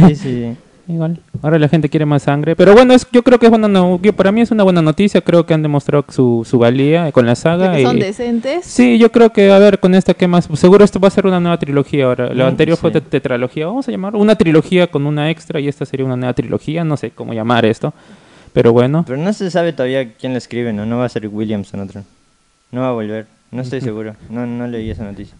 Sí, 0.09 0.15
sí. 0.15 0.57
Igual. 0.89 1.21
Ahora 1.43 1.59
la 1.59 1.69
gente 1.69 1.91
quiere 1.91 2.07
más 2.07 2.23
sangre. 2.23 2.57
Pero 2.57 2.73
bueno, 2.73 2.95
es, 2.95 3.07
yo 3.13 3.23
creo 3.23 3.39
que 3.39 3.45
es 3.47 3.51
buena 3.51 3.69
no- 3.69 4.01
para 4.17 4.33
mí 4.33 4.41
es 4.41 4.51
una 4.51 4.63
buena 4.65 4.81
noticia. 4.81 5.21
Creo 5.21 5.45
que 5.45 5.53
han 5.53 5.63
demostrado 5.63 6.05
su, 6.09 6.47
su 6.49 6.59
valía 6.59 7.13
con 7.13 7.27
la 7.27 7.35
saga. 7.35 7.75
que 7.77 7.83
son 7.83 7.99
decentes. 7.99 8.65
Sí, 8.65 8.99
yo 8.99 9.13
creo 9.13 9.31
que, 9.31 9.51
a 9.53 9.59
ver, 9.59 9.81
con 9.81 9.95
esta, 9.95 10.15
¿qué 10.15 10.27
más? 10.27 10.49
Seguro 10.55 10.83
esto 10.85 10.99
va 10.99 11.09
a 11.09 11.11
ser 11.11 11.27
una 11.27 11.41
nueva 11.41 11.59
trilogía 11.59 12.07
ahora. 12.07 12.33
La 12.33 12.45
Mm, 12.47 12.49
anterior 12.49 12.79
fue 12.79 12.91
sí. 12.91 12.95
te- 12.95 13.01
tetralogía, 13.03 13.67
vamos 13.67 13.87
a 13.87 13.91
llamar. 13.91 14.17
Una 14.17 14.35
trilogía 14.37 14.87
con 14.87 15.05
una 15.07 15.31
extra 15.31 15.61
y 15.61 15.69
esta 15.69 15.85
sería 15.85 16.07
una 16.07 16.17
nueva 16.17 16.33
trilogía. 16.33 16.85
No 16.85 16.97
sé 16.97 17.11
cómo 17.11 17.35
llamar 17.35 17.67
esto. 17.67 17.93
Pero 18.55 18.73
bueno. 18.73 19.05
Pero 19.07 19.19
no 19.19 19.31
se 19.35 19.51
sabe 19.51 19.75
todavía 19.75 20.15
quién 20.15 20.33
lo 20.33 20.39
escribe, 20.39 20.73
¿no? 20.73 20.87
No 20.87 20.97
va 20.97 21.05
a 21.05 21.09
ser 21.11 21.29
Williamson 21.29 21.81
otro. 21.81 22.03
No 22.73 22.81
va 22.81 22.89
a 22.89 22.93
volver. 22.93 23.27
No 23.51 23.61
estoy 23.61 23.83
seguro. 23.83 24.15
No, 24.31 24.47
no 24.47 24.67
leí 24.67 24.91
esa 24.91 25.05
noticia. 25.05 25.37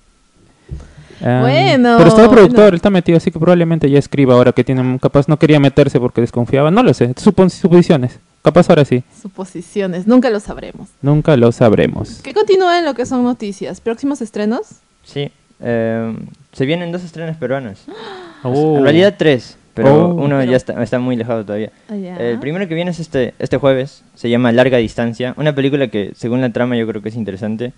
Ah, 1.25 1.41
Bueno, 1.43 1.97
Pero 1.99 2.09
está 2.09 2.23
el 2.25 2.31
productor, 2.31 2.55
bueno. 2.57 2.69
él 2.69 2.75
está 2.75 2.91
metido, 2.91 3.17
así 3.19 3.31
que 3.31 3.39
probablemente 3.39 3.91
ya 3.91 3.99
escriba 3.99 4.35
ahora 4.35 4.53
que 4.53 4.63
tiene, 4.65 4.99
capaz 5.01 5.29
no 5.29 5.39
quería 5.39 5.59
meterse 5.61 5.99
porque 5.99 6.21
desconfiaba. 6.21 6.71
No 6.71 6.83
lo 6.83 6.95
sé, 6.95 7.15
supon- 7.17 7.51
suposiciones. 7.51 8.19
Capaz 8.43 8.71
ahora 8.71 8.85
sí. 8.85 9.03
Suposiciones. 9.21 10.07
Nunca 10.07 10.31
lo 10.31 10.41
sabremos. 10.41 10.89
Nunca 11.03 11.37
lo 11.37 11.51
sabremos. 11.53 12.21
Que 12.23 12.33
continúa 12.33 12.79
en 12.79 12.85
lo 12.85 12.95
que 12.95 13.05
son 13.07 13.25
noticias. 13.25 13.81
¿Próximos 13.81 14.21
estrenos? 14.23 14.67
Sí. 15.05 15.31
eh, 15.61 16.15
se 16.53 16.67
vienen 16.67 16.93
dos 16.93 17.03
estrenos 17.03 17.37
peruanos. 17.37 17.85
Oh. 18.45 18.77
En 18.79 18.85
realidad 18.85 19.17
tres, 19.19 19.57
pero 19.75 20.11
Oh. 20.11 20.15
uno 20.15 20.39
Pero- 20.39 20.51
ya 20.53 20.57
está, 20.57 20.81
está 20.81 21.01
muy 21.01 21.17
lejado 21.17 21.45
todavía. 21.45 21.73
Ah. 21.91 21.97
El 21.97 22.39
primero 22.39 22.69
que 22.69 22.75
viene 22.77 22.93
es 22.93 23.01
este, 23.01 23.35
este 23.41 23.57
jueves, 23.57 24.05
se 24.15 24.31
llama 24.31 24.53
Larga 24.53 24.79
Distancia, 24.79 25.35
una 25.37 25.53
película 25.57 25.89
que 25.89 26.13
según 26.15 26.41
la 26.41 26.51
trama 26.53 26.77
yo 26.77 26.87
creo 26.87 27.03
que 27.03 27.09
es 27.09 27.17
interesante. 27.17 27.73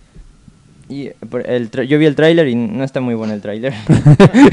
Y 0.90 1.10
por 1.30 1.48
el 1.48 1.70
tra- 1.70 1.84
yo 1.84 1.98
vi 1.98 2.06
el 2.06 2.16
tráiler 2.16 2.48
y 2.48 2.56
no 2.56 2.82
está 2.82 3.00
muy 3.00 3.14
bueno 3.14 3.32
el 3.32 3.40
tráiler. 3.40 3.72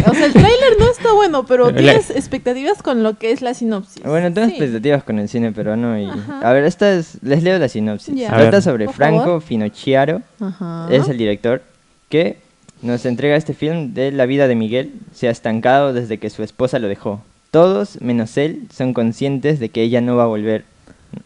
O 0.07 0.13
sea, 0.13 0.25
el 0.28 0.34
tráiler 0.34 0.74
no 0.80 0.89
está 0.89 1.12
bueno, 1.13 1.45
pero 1.48 1.74
tienes 1.74 2.12
expectativas 2.12 2.81
con 2.84 3.01
lo 3.04 3.18
que 3.18 3.31
es 3.31 3.42
la 3.42 3.54
sinopsis. 3.56 4.04
bueno, 4.04 4.31
tengo 4.31 4.48
Sí. 4.48 4.54
expectativas 4.54 5.04
con 5.04 5.18
el 5.19 5.28
cine 5.30 5.51
peruano 5.51 6.00
y... 6.00 6.06
Ajá. 6.06 6.39
A 6.48 6.54
ver, 6.54 6.63
esta 6.66 6.94
es, 6.94 7.18
les 7.24 7.42
leo 7.44 7.57
la 7.57 7.68
sinopsis. 7.68 8.13
Ya. 8.16 8.28
A 8.28 8.38
Trata 8.38 8.51
ver. 8.51 8.62
sobre 8.62 8.86
Por 8.86 8.94
Franco 8.94 9.24
favor. 9.24 9.42
Finocchiaro, 9.42 10.22
Ajá. 10.39 10.88
es 10.92 11.10
el 11.10 11.18
director, 11.18 11.63
que 12.10 12.38
nos 12.83 13.06
entrega 13.07 13.36
este 13.36 13.54
film 13.56 13.95
de 13.95 14.12
la 14.12 14.28
vida 14.28 14.48
de 14.48 14.54
Miguel. 14.56 14.94
Se 15.16 15.28
ha 15.28 15.31
estancado 15.31 15.92
desde 15.92 16.19
que 16.19 16.30
su 16.30 16.44
esposa 16.44 16.78
lo 16.78 16.88
dejó. 16.88 17.22
Todos, 17.50 18.00
menos 18.01 18.38
él, 18.38 18.68
son 18.72 18.94
conscientes 18.94 19.60
de 19.60 19.69
que 19.69 19.81
ella 19.81 20.01
no 20.01 20.16
va 20.16 20.24
a 20.24 20.28
volver. 20.28 20.66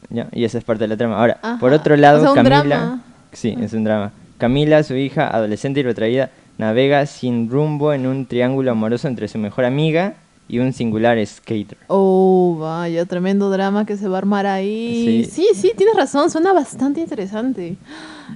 ¿Ya? 0.10 0.28
Y 0.32 0.46
esa 0.46 0.58
es 0.58 0.64
parte 0.64 0.86
de 0.86 0.88
la 0.88 0.96
trama. 0.96 1.18
Ahora, 1.20 1.38
Ajá. 1.42 1.60
por 1.60 1.74
otro 1.74 1.98
lado, 1.98 2.20
O 2.20 2.22
sea, 2.22 2.30
un 2.30 2.36
Camila... 2.36 2.64
drama. 2.64 3.04
Sí, 3.34 3.58
es 3.62 3.74
un 3.74 3.84
drama. 3.84 4.12
Camila, 4.42 4.82
su 4.82 4.96
hija, 4.96 5.28
adolescente 5.28 5.82
y 5.82 5.84
retraída, 5.84 6.32
navega 6.58 7.06
sin 7.06 7.48
rumbo 7.48 7.94
en 7.94 8.08
un 8.08 8.26
triángulo 8.26 8.72
amoroso 8.72 9.08
entre 9.08 9.28
su 9.28 9.38
mejor 9.38 9.66
amiga 9.66 10.16
y 10.50 10.58
un 10.58 10.74
singular 10.74 11.24
skater. 11.24 11.78
Oh, 11.86 12.58
vaya, 12.60 13.06
tremendo 13.06 13.52
drama 13.52 13.86
que 13.86 13.98
se 13.98 14.08
va 14.08 14.16
a 14.16 14.18
armar 14.18 14.48
ahí. 14.48 15.26
Sí. 15.26 15.32
Sí, 15.32 15.48
sí, 15.54 15.74
tienes 15.78 15.96
razón, 15.96 16.32
suena 16.32 16.54
bastante 16.54 17.02
interesante. 17.02 17.76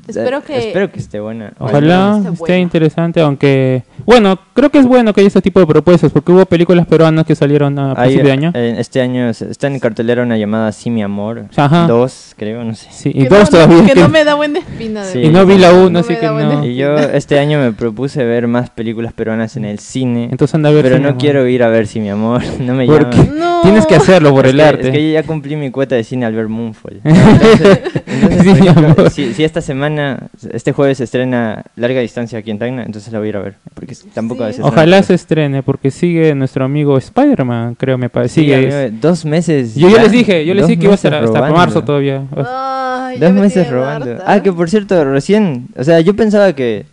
Espero 0.08 0.38
Eh, 0.40 0.42
que... 0.46 0.58
Espero 0.68 0.92
que 0.92 1.00
esté 1.00 1.20
buena. 1.20 1.54
Ojalá 1.60 2.18
esté 2.18 2.30
esté 2.30 2.40
buena. 2.40 2.58
interesante, 2.60 3.22
aunque... 3.22 3.84
Bueno, 4.06 4.38
creo 4.54 4.70
que 4.70 4.80
es 4.80 4.86
bueno 4.86 5.14
que 5.14 5.22
haya 5.22 5.28
este 5.28 5.42
tipo 5.42 5.60
de 5.60 5.66
propuestas, 5.66 6.12
porque 6.12 6.32
hubo 6.32 6.46
películas 6.46 6.86
peruanas 6.88 7.26
que 7.26 7.36
salieron 7.36 7.78
a 7.80 7.92
Hay, 7.92 7.96
principio 8.16 8.26
de 8.26 8.32
año. 8.32 8.52
eh, 8.54 8.76
este 8.78 9.02
año 9.02 9.30
está 9.30 9.68
en 9.68 9.80
cartelera 9.80 10.22
una 10.24 10.38
llamada 10.38 10.72
Sí, 10.72 10.90
mi 10.90 11.02
amor. 11.04 11.46
Ajá. 11.56 11.88
Dos, 11.88 12.34
creo, 12.38 12.64
no 12.64 12.76
sé. 12.76 12.88
Sí, 12.92 13.12
que 13.14 13.20
y 13.20 13.24
no, 13.24 13.30
dos 13.30 13.52
no, 13.52 13.58
todavía. 13.60 13.86
que 13.86 13.94
que- 13.94 14.00
no 14.02 14.10
me 14.10 14.24
da 14.24 14.36
buena 14.36 14.60
espina. 14.60 15.04
de 15.06 15.12
Sí. 15.14 15.20
Y 15.24 15.30
no 15.30 15.46
vi 15.46 15.58
la 15.58 15.74
uno, 15.74 16.00
así 16.00 16.14
me 16.14 16.20
que 16.20 16.26
no. 16.28 16.66
Y 16.66 16.76
yo 16.76 16.96
este 16.98 17.40
año 17.40 17.60
me 17.60 17.72
propuse 17.72 18.24
ver 18.26 18.48
más 18.48 18.70
películas 18.70 19.14
peruanas 19.14 19.56
en 19.58 19.66
el 19.66 19.80
cine. 19.80 20.28
Entonces 20.32 20.54
anda 20.56 20.70
a 20.70 20.72
ver 20.74 20.84
pero 20.84 20.98
Sí, 20.98 21.04
no 21.04 21.18
quiero 21.18 21.48
ir 21.48 21.64
a 21.64 21.70
ver 21.70 21.88
Sí, 21.88 22.00
mi 22.00 22.10
amor. 22.10 22.42
No 22.60 22.74
me 22.74 22.86
¿Por 22.86 23.10
llama. 23.12 23.24
qué? 23.24 23.32
No. 23.40 23.62
Tienes 23.64 23.86
que 23.88 23.96
hacerlo 23.96 24.32
por 24.32 24.46
Es 24.46 24.52
el 24.52 24.58
que- 24.58 24.64
arte. 24.64 24.88
Es 24.88 24.94
que 24.94 25.08
yo 25.08 25.14
ya 25.14 25.24
cumplí 25.24 25.56
mi 25.56 25.72
cuota 25.72 25.96
de 25.96 26.04
cine 26.04 26.26
al 26.26 26.34
ver 26.36 26.48
Moonfall. 26.48 27.02
Entonces, 27.04 27.80
entonces, 28.06 28.42
Sí, 28.56 28.62
mi 28.62 28.68
amor. 28.68 29.10
si, 29.10 29.34
si 29.34 29.44
esta 29.44 29.62
semana, 29.62 29.85
este 30.52 30.72
jueves 30.72 30.98
se 31.00 31.04
estrena 31.06 31.64
Larga 31.76 32.02
Distancia 32.02 32.40
aquí 32.40 32.52
en 32.52 32.60
Tacna, 32.60 32.84
entonces 32.84 33.12
la 33.14 33.20
voy 33.20 33.28
a 33.28 33.30
ir 33.30 33.38
a 33.38 33.42
ver. 33.42 33.56
Porque 33.74 33.96
tampoco 34.14 34.40
Sí. 34.40 34.44
a 34.44 34.48
veces 34.48 34.62
no- 34.62 34.68
Ojalá 34.68 35.02
se 35.04 35.14
estrene, 35.14 35.64
porque 35.64 35.92
sigue 35.92 36.34
nuestro 36.36 36.66
amigo 36.66 36.98
Spider-Man, 36.98 37.76
creo 37.76 37.98
me 37.98 38.10
parece. 38.10 38.36
Sí, 38.36 38.42
Sigue. 38.42 38.56
amigo, 38.56 38.98
dos 39.02 39.26
meses. 39.26 39.76
yo 39.76 39.90
ya 39.90 40.02
les 40.04 40.12
dije, 40.12 40.46
yo 40.46 40.54
les 40.54 40.68
dije 40.68 40.80
que 40.80 40.86
iba 40.86 40.94
a 40.94 40.96
estar 40.96 41.12
meses 41.12 41.26
hasta 41.28 41.38
robando. 41.40 41.58
marzo 41.58 41.84
todavía. 41.84 42.24
Ay, 42.36 43.20
Dos 43.20 43.32
me 43.34 43.42
meses 43.42 43.70
robando. 43.70 44.12
harta. 44.12 44.24
Ah, 44.28 44.42
que 44.42 44.52
por 44.52 44.70
cierto, 44.70 45.04
recién, 45.06 45.68
o 45.78 45.84
sea, 45.84 46.00
yo 46.00 46.16
pensaba 46.16 46.54
que 46.54 46.86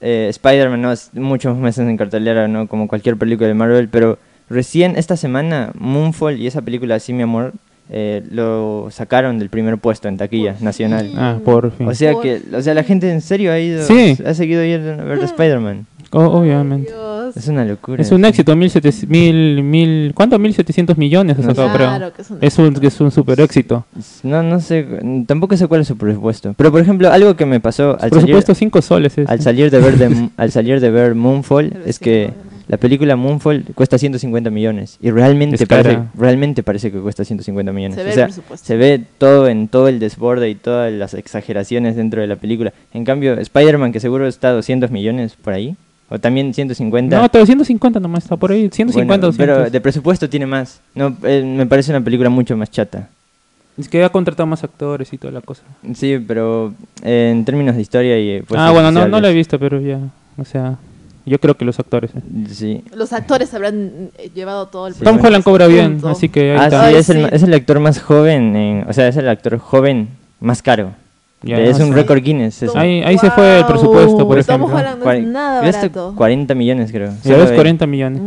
eh, 0.00 0.26
Spider-Man 0.30 0.80
no 0.80 0.92
es 0.92 1.10
muchos 1.14 1.56
meses 1.56 1.86
en 1.88 1.96
cartelera, 1.96 2.46
no 2.46 2.68
como 2.68 2.86
cualquier 2.88 3.16
película 3.16 3.48
de 3.48 3.54
Marvel, 3.54 3.88
pero 3.88 4.18
recién 4.48 4.94
esta 4.96 5.16
semana 5.16 5.72
Moonfall 5.74 6.38
y 6.40 6.46
esa 6.46 6.62
película 6.62 6.94
Así 6.94 7.12
mi 7.12 7.22
amor 7.22 7.52
eh, 7.90 8.22
lo 8.30 8.88
sacaron 8.90 9.38
del 9.38 9.48
primer 9.48 9.78
puesto 9.78 10.08
en 10.08 10.16
taquilla 10.16 10.54
Por 10.54 10.62
nacional. 10.62 11.06
fin. 11.08 11.18
Ah, 11.18 11.38
por 11.44 11.70
fin. 11.72 11.88
O 11.88 11.94
sea 11.94 12.12
Por- 12.12 12.22
que, 12.22 12.42
o 12.54 12.60
sea, 12.62 12.74
la 12.74 12.82
gente 12.84 13.10
en 13.10 13.20
serio 13.20 13.52
ha 13.52 13.58
ido, 13.58 13.84
Sí. 13.86 14.16
ha 14.24 14.34
seguido 14.34 14.64
yendo 14.64 14.92
a 14.92 15.04
ver 15.04 15.18
Spider-Man. 15.18 15.86
O- 16.10 16.20
obviamente. 16.24 16.90
Dios. 16.90 17.36
Es 17.36 17.48
una 17.48 17.62
locura. 17.64 18.00
Es 18.00 18.10
un 18.10 18.24
éxito, 18.24 18.56
mil, 18.56 18.70
mil, 19.08 19.62
mil, 19.62 20.12
¿cuánto? 20.14 20.38
1700 20.38 20.96
millones 20.96 21.36
ha 21.38 21.42
No 21.42 21.54
sacado. 21.54 21.76
Claro 21.76 22.12
que 22.14 22.22
es 22.22 22.30
un 22.30 22.38
Es 22.40 22.58
un, 22.58 22.78
es 22.82 23.00
un 23.02 23.10
super 23.10 23.38
éxito. 23.40 23.84
No, 24.22 24.42
no 24.42 24.60
sé, 24.60 24.86
tampoco 25.26 25.54
sé 25.58 25.66
cuál 25.66 25.82
es 25.82 25.88
su 25.88 25.98
presupuesto. 25.98 26.54
Pero 26.56 26.72
por 26.72 26.80
ejemplo, 26.80 27.10
algo 27.10 27.36
que 27.36 27.44
me 27.44 27.60
pasó 27.60 27.90
al 28.00 28.08
Por 28.08 28.20
salir, 28.20 28.34
supuesto, 28.34 28.54
5 28.54 28.80
soles. 28.80 29.18
es. 29.18 29.28
al 29.28 29.40
salir 29.42 29.70
de 29.70 29.78
ver 29.78 29.98
de- 29.98 30.28
al 30.38 30.50
salir 30.50 30.80
de 30.80 30.90
ver 30.90 31.14
Moonfall 31.14 31.74
es 31.84 31.98
que. 31.98 32.30
La 32.68 32.76
película 32.76 33.16
Moonfall 33.16 33.64
cuesta 33.74 33.98
150 33.98 34.50
millones 34.50 34.98
y 35.00 35.10
realmente 35.10 35.66
parece, 35.66 36.00
realmente 36.14 36.62
parece 36.62 36.92
que 36.92 36.98
cuesta 37.00 37.24
150 37.24 37.72
millones. 37.72 37.96
Se 37.96 38.02
o 38.02 38.04
ve 38.04 38.10
el 38.10 38.14
sea, 38.14 38.24
presupuesto. 38.26 38.66
se 38.66 38.76
ve 38.76 39.02
todo 39.18 39.48
en 39.48 39.68
todo 39.68 39.88
el 39.88 39.98
desborde 39.98 40.50
y 40.50 40.54
todas 40.54 40.92
las 40.92 41.14
exageraciones 41.14 41.96
dentro 41.96 42.20
de 42.20 42.26
la 42.26 42.36
película. 42.36 42.72
En 42.92 43.04
cambio, 43.04 43.34
Spider-Man 43.34 43.92
que 43.92 44.00
seguro 44.00 44.26
está 44.26 44.48
a 44.48 44.52
200 44.52 44.90
millones 44.90 45.34
por 45.34 45.54
ahí 45.54 45.76
o 46.10 46.18
también 46.18 46.54
150. 46.54 47.18
No, 47.20 47.28
350 47.28 48.00
nomás 48.00 48.24
está 48.24 48.36
por 48.36 48.52
ahí. 48.52 48.68
150, 48.70 49.06
Bueno, 49.06 49.26
200. 49.28 49.36
pero 49.36 49.70
de 49.70 49.80
presupuesto 49.80 50.28
tiene 50.28 50.46
más. 50.46 50.80
No, 50.94 51.16
eh, 51.22 51.42
me 51.44 51.66
parece 51.66 51.90
una 51.90 52.02
película 52.02 52.28
mucho 52.30 52.56
más 52.56 52.70
chata. 52.70 53.08
Es 53.78 53.88
que 53.88 54.02
ha 54.02 54.08
contratado 54.08 54.46
más 54.46 54.64
actores 54.64 55.12
y 55.12 55.18
toda 55.18 55.32
la 55.32 55.40
cosa. 55.40 55.62
Sí, 55.94 56.18
pero 56.26 56.74
eh, 57.02 57.30
en 57.32 57.44
términos 57.44 57.76
de 57.76 57.82
historia 57.82 58.18
y... 58.18 58.42
pues, 58.42 58.60
ah, 58.60 58.72
bueno, 58.72 58.90
no, 58.90 59.06
no 59.06 59.20
la 59.20 59.30
he 59.30 59.34
visto, 59.34 59.58
pero 59.58 59.80
ya. 59.80 60.00
O 60.36 60.44
sea, 60.44 60.78
yo 61.28 61.38
creo 61.38 61.56
que 61.56 61.64
los 61.64 61.78
actores. 61.78 62.10
eh. 62.14 62.20
Sí. 62.50 62.82
Los 62.94 63.12
actores 63.12 63.52
habrán 63.54 64.10
eh, 64.18 64.30
llevado 64.34 64.66
todo 64.68 64.86
el 64.88 64.94
Sí, 64.94 65.04
Tom 65.04 65.14
bueno. 65.14 65.28
Holland 65.28 65.44
cobra 65.44 65.66
bien, 65.66 65.92
Punto. 65.92 66.08
así 66.08 66.28
que 66.28 66.52
ahí 66.52 66.58
Ah, 66.60 66.64
está. 66.64 66.80
sí, 66.80 66.86
Ay, 66.88 66.94
es, 67.00 67.10
El, 67.10 67.16
sí. 67.22 67.28
es 67.32 67.42
el 67.42 67.54
actor 67.54 67.80
más 67.80 68.00
joven, 68.00 68.56
en- 68.56 68.88
o 68.88 68.92
sea, 68.92 69.08
es 69.08 69.16
el 69.16 69.28
actor 69.28 69.58
joven 69.58 70.08
más 70.40 70.62
caro. 70.62 70.92
Ya, 71.40 71.56
es 71.60 71.78
un 71.78 71.92
récord 71.94 72.20
Guinness. 72.20 72.62
eso. 72.64 72.76
Ahí- 72.76 73.00
ahí 73.02 73.16
se 73.16 73.30
fue 73.30 73.60
el 73.60 73.66
presupuesto, 73.66 74.26
por 74.26 74.38
Estamos 74.38 74.70
ejemplo. 74.72 74.78
hablando 74.90 74.98
de 74.98 75.20
Cuare- 75.22 75.26
nada 75.32 75.60
barato. 75.60 76.14
40 76.16 76.54
millones, 76.56 76.90
creo. 76.90 77.12
Solo 77.22 77.46
de- 77.46 77.54
40 77.54 77.86
millones. 77.86 78.20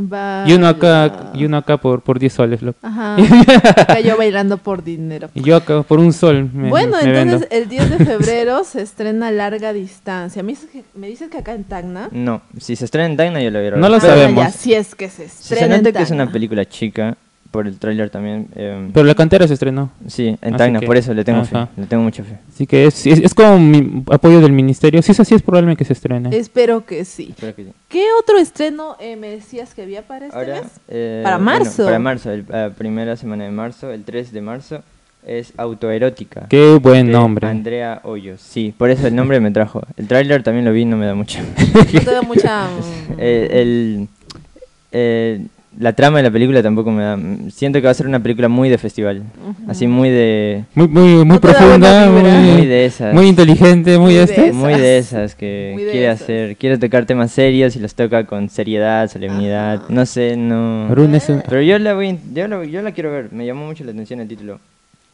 Y 0.48 0.54
uno 0.54 0.68
acá, 0.68 1.08
Vaya. 1.10 1.32
y 1.34 1.44
uno 1.46 1.58
acá 1.58 1.76
por, 1.78 2.02
por 2.02 2.20
10 2.20 2.32
soles. 2.32 2.62
loco. 2.62 2.80
Ajá. 2.82 3.18
Cayó 3.88 4.16
bailando 4.18 4.58
por 4.58 4.84
dinero. 4.84 5.30
Y 5.34 5.42
yo 5.42 5.58
acá 5.58 5.84
por 5.84 6.00
un 6.00 6.14
sol 6.14 6.50
me, 6.54 6.70
bueno, 6.70 6.98
me 7.04 7.12
vendo. 7.12 7.34
entonces 7.36 7.48
el 7.52 7.68
10 7.68 7.90
de 7.98 8.06
febrero 8.06 8.64
se 8.64 8.82
estrena 8.82 9.30
Larga 9.32 9.74
Distancia. 9.74 10.42
Me 10.42 10.54
dices 10.54 10.70
que, 10.72 10.84
me 10.96 11.08
dices 11.08 11.30
que 11.30 11.38
acá 11.40 11.54
en 11.54 11.66
Tacna. 11.66 12.08
No, 12.12 12.42
si 12.60 12.76
se 12.78 12.86
estrena 12.86 13.08
en 13.08 13.18
Tacna 13.18 13.42
yo 13.42 13.52
lo 13.52 13.60
veo. 13.60 13.76
No 13.76 13.90
lo 13.90 13.98
Ah, 13.98 14.00
sabemos. 14.00 14.42
ya, 14.44 14.52
si 14.52 14.74
es 14.74 14.96
que 14.96 15.10
se 15.10 15.26
estrena. 15.26 15.68
se 15.68 15.78
nota 15.78 15.90
en 15.90 15.96
que 15.96 16.02
es 16.04 16.12
una 16.12 16.32
película 16.32 16.64
chica, 16.66 17.18
por 17.52 17.68
el 17.68 17.78
tráiler 17.78 18.10
también. 18.10 18.48
eh, 18.56 18.90
Pero 18.94 19.06
la 19.06 19.14
cantera 19.14 19.46
se 19.48 19.54
estrenó. 19.54 19.92
sí, 20.08 20.38
en 20.42 20.56
Tacna, 20.56 20.80
que- 20.80 20.86
por 20.88 20.96
eso 20.98 21.14
le 21.14 21.24
tengo 21.26 21.44
fe. 21.46 21.68
Le 21.78 21.86
tengo 21.86 22.02
mucha 22.04 22.24
fe. 22.24 22.38
Así 22.54 22.66
que 22.66 22.86
es, 22.86 23.06
es, 23.06 23.20
es 23.20 23.34
como 23.34 23.60
mi 23.60 24.04
apoyo 24.10 24.40
del 24.42 24.54
ministerio. 24.54 25.02
Si 25.02 25.12
es 25.12 25.20
así, 25.20 25.36
es 25.36 25.42
probable 25.42 25.76
que 25.76 25.84
se 25.86 25.94
estrene. 25.94 26.36
Espero 26.36 26.86
que 26.86 27.04
sí. 27.06 27.28
Espero 27.32 27.54
que 27.56 27.66
sí. 27.66 27.72
¿Qué 27.90 28.06
otro 28.20 28.38
estreno 28.38 28.96
eh, 29.00 29.16
me 29.18 29.30
decías 29.30 29.74
que 29.74 29.82
había 29.84 30.02
para 30.08 30.28
este 30.28 30.38
Ahora, 30.38 30.62
mes? 30.62 30.72
eh, 30.88 31.22
Para 31.24 31.38
bueno, 31.38 31.52
marzo. 31.60 31.84
para 31.86 32.00
marzo, 32.00 32.32
el- 32.32 32.46
la 32.48 32.70
primera 32.72 33.16
semana 33.18 33.44
de 33.44 33.52
marzo, 33.52 33.92
el 33.92 34.04
3 34.04 34.32
de 34.32 34.42
marzo, 34.42 34.82
es 35.26 35.54
Autoerótica. 35.58 36.48
Qué 36.50 36.80
buen 36.82 37.08
de 37.08 37.12
nombre. 37.14 37.48
Andrea 37.48 38.00
Hoyos. 38.04 38.42
Sí, 38.42 38.74
por 38.76 38.90
eso 38.90 39.06
el 39.08 39.16
nombre 39.16 39.40
me 39.40 39.52
trajo. 39.52 39.84
El 39.98 40.08
tráiler 40.08 40.42
también 40.42 40.66
lo 40.66 40.72
vi, 40.72 40.86
no 40.86 40.98
me 40.98 41.06
da 41.06 41.14
mucho. 41.16 41.40
No 41.94 42.00
te 42.02 42.12
da 42.12 42.22
mucha. 42.22 42.68
Eh, 43.18 43.50
el, 43.62 44.08
eh, 44.92 45.46
la 45.80 45.94
trama 45.94 46.18
de 46.18 46.24
la 46.24 46.32
película 46.32 46.62
tampoco 46.62 46.92
me 46.92 47.04
da. 47.04 47.18
Siento 47.50 47.80
que 47.80 47.86
va 47.86 47.92
a 47.92 47.94
ser 47.94 48.06
una 48.08 48.22
película 48.22 48.50
muy 48.50 48.70
de 48.70 48.78
festival. 48.78 49.24
Así 49.68 49.88
muy 49.88 50.10
de. 50.10 50.66
Muy, 50.76 50.88
muy, 50.88 51.26
muy 51.26 51.40
profunda, 51.40 52.10
muy, 52.10 52.22
Muy 52.24 52.66
de 52.66 52.86
esas. 52.86 53.14
muy 53.14 53.28
inteligente, 53.28 53.98
muy 53.98 54.06
Muy 54.12 54.14
de 54.16 54.24
este. 54.24 54.42
esas. 54.48 54.56
Muy 54.56 54.74
de 54.74 54.98
esas 54.98 55.36
que 55.36 55.76
de 55.78 55.92
quiere 55.92 56.06
esas. 56.12 56.22
hacer. 56.24 56.58
Quiere 56.58 56.78
tocar 56.78 57.06
temas 57.06 57.32
serios 57.32 57.76
y 57.76 57.80
los 57.80 57.96
toca 57.96 58.26
con 58.26 58.50
seriedad, 58.50 59.10
solemnidad. 59.10 59.84
No 59.90 60.06
sé, 60.06 60.36
no. 60.38 60.88
Pero 60.90 61.62
yo 61.62 61.80
la 61.80 61.94
voy, 61.94 62.18
yo 62.34 62.48
la, 62.48 62.64
yo 62.66 62.82
la 62.82 62.92
quiero 62.92 63.12
ver. 63.12 63.32
Me 63.32 63.46
llamó 63.46 63.66
mucho 63.66 63.84
la 63.84 63.92
atención 63.92 64.20
el 64.20 64.28
título. 64.28 64.60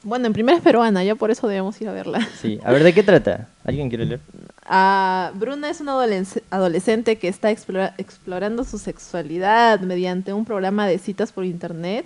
Bueno, 0.04 0.28
en 0.28 0.34
primera 0.34 0.58
es 0.58 0.64
peruana, 0.64 1.04
ya 1.04 1.16
por 1.16 1.32
eso 1.32 1.48
debemos 1.48 1.80
ir 1.82 1.90
a 1.90 1.92
verla. 1.94 2.26
Sí. 2.42 2.60
A 2.64 2.72
ver, 2.72 2.84
¿de 2.84 2.94
qué 2.94 3.04
trata? 3.04 3.48
¿Alguien 3.66 3.90
quiere 3.90 4.06
leer? 4.06 4.20
Ah, 4.66 5.32
Bruna 5.36 5.70
es 5.70 5.82
una 5.82 5.94
adolesc- 5.94 6.42
adolescente 6.50 7.18
que 7.18 7.28
está 7.28 7.52
explora- 7.52 7.94
explorando 7.98 8.64
su 8.64 8.78
sexualidad 8.78 9.80
mediante 9.82 10.34
un 10.34 10.46
programa 10.46 10.88
de 10.88 10.98
citas 11.00 11.32
por 11.32 11.46
internet. 11.46 12.06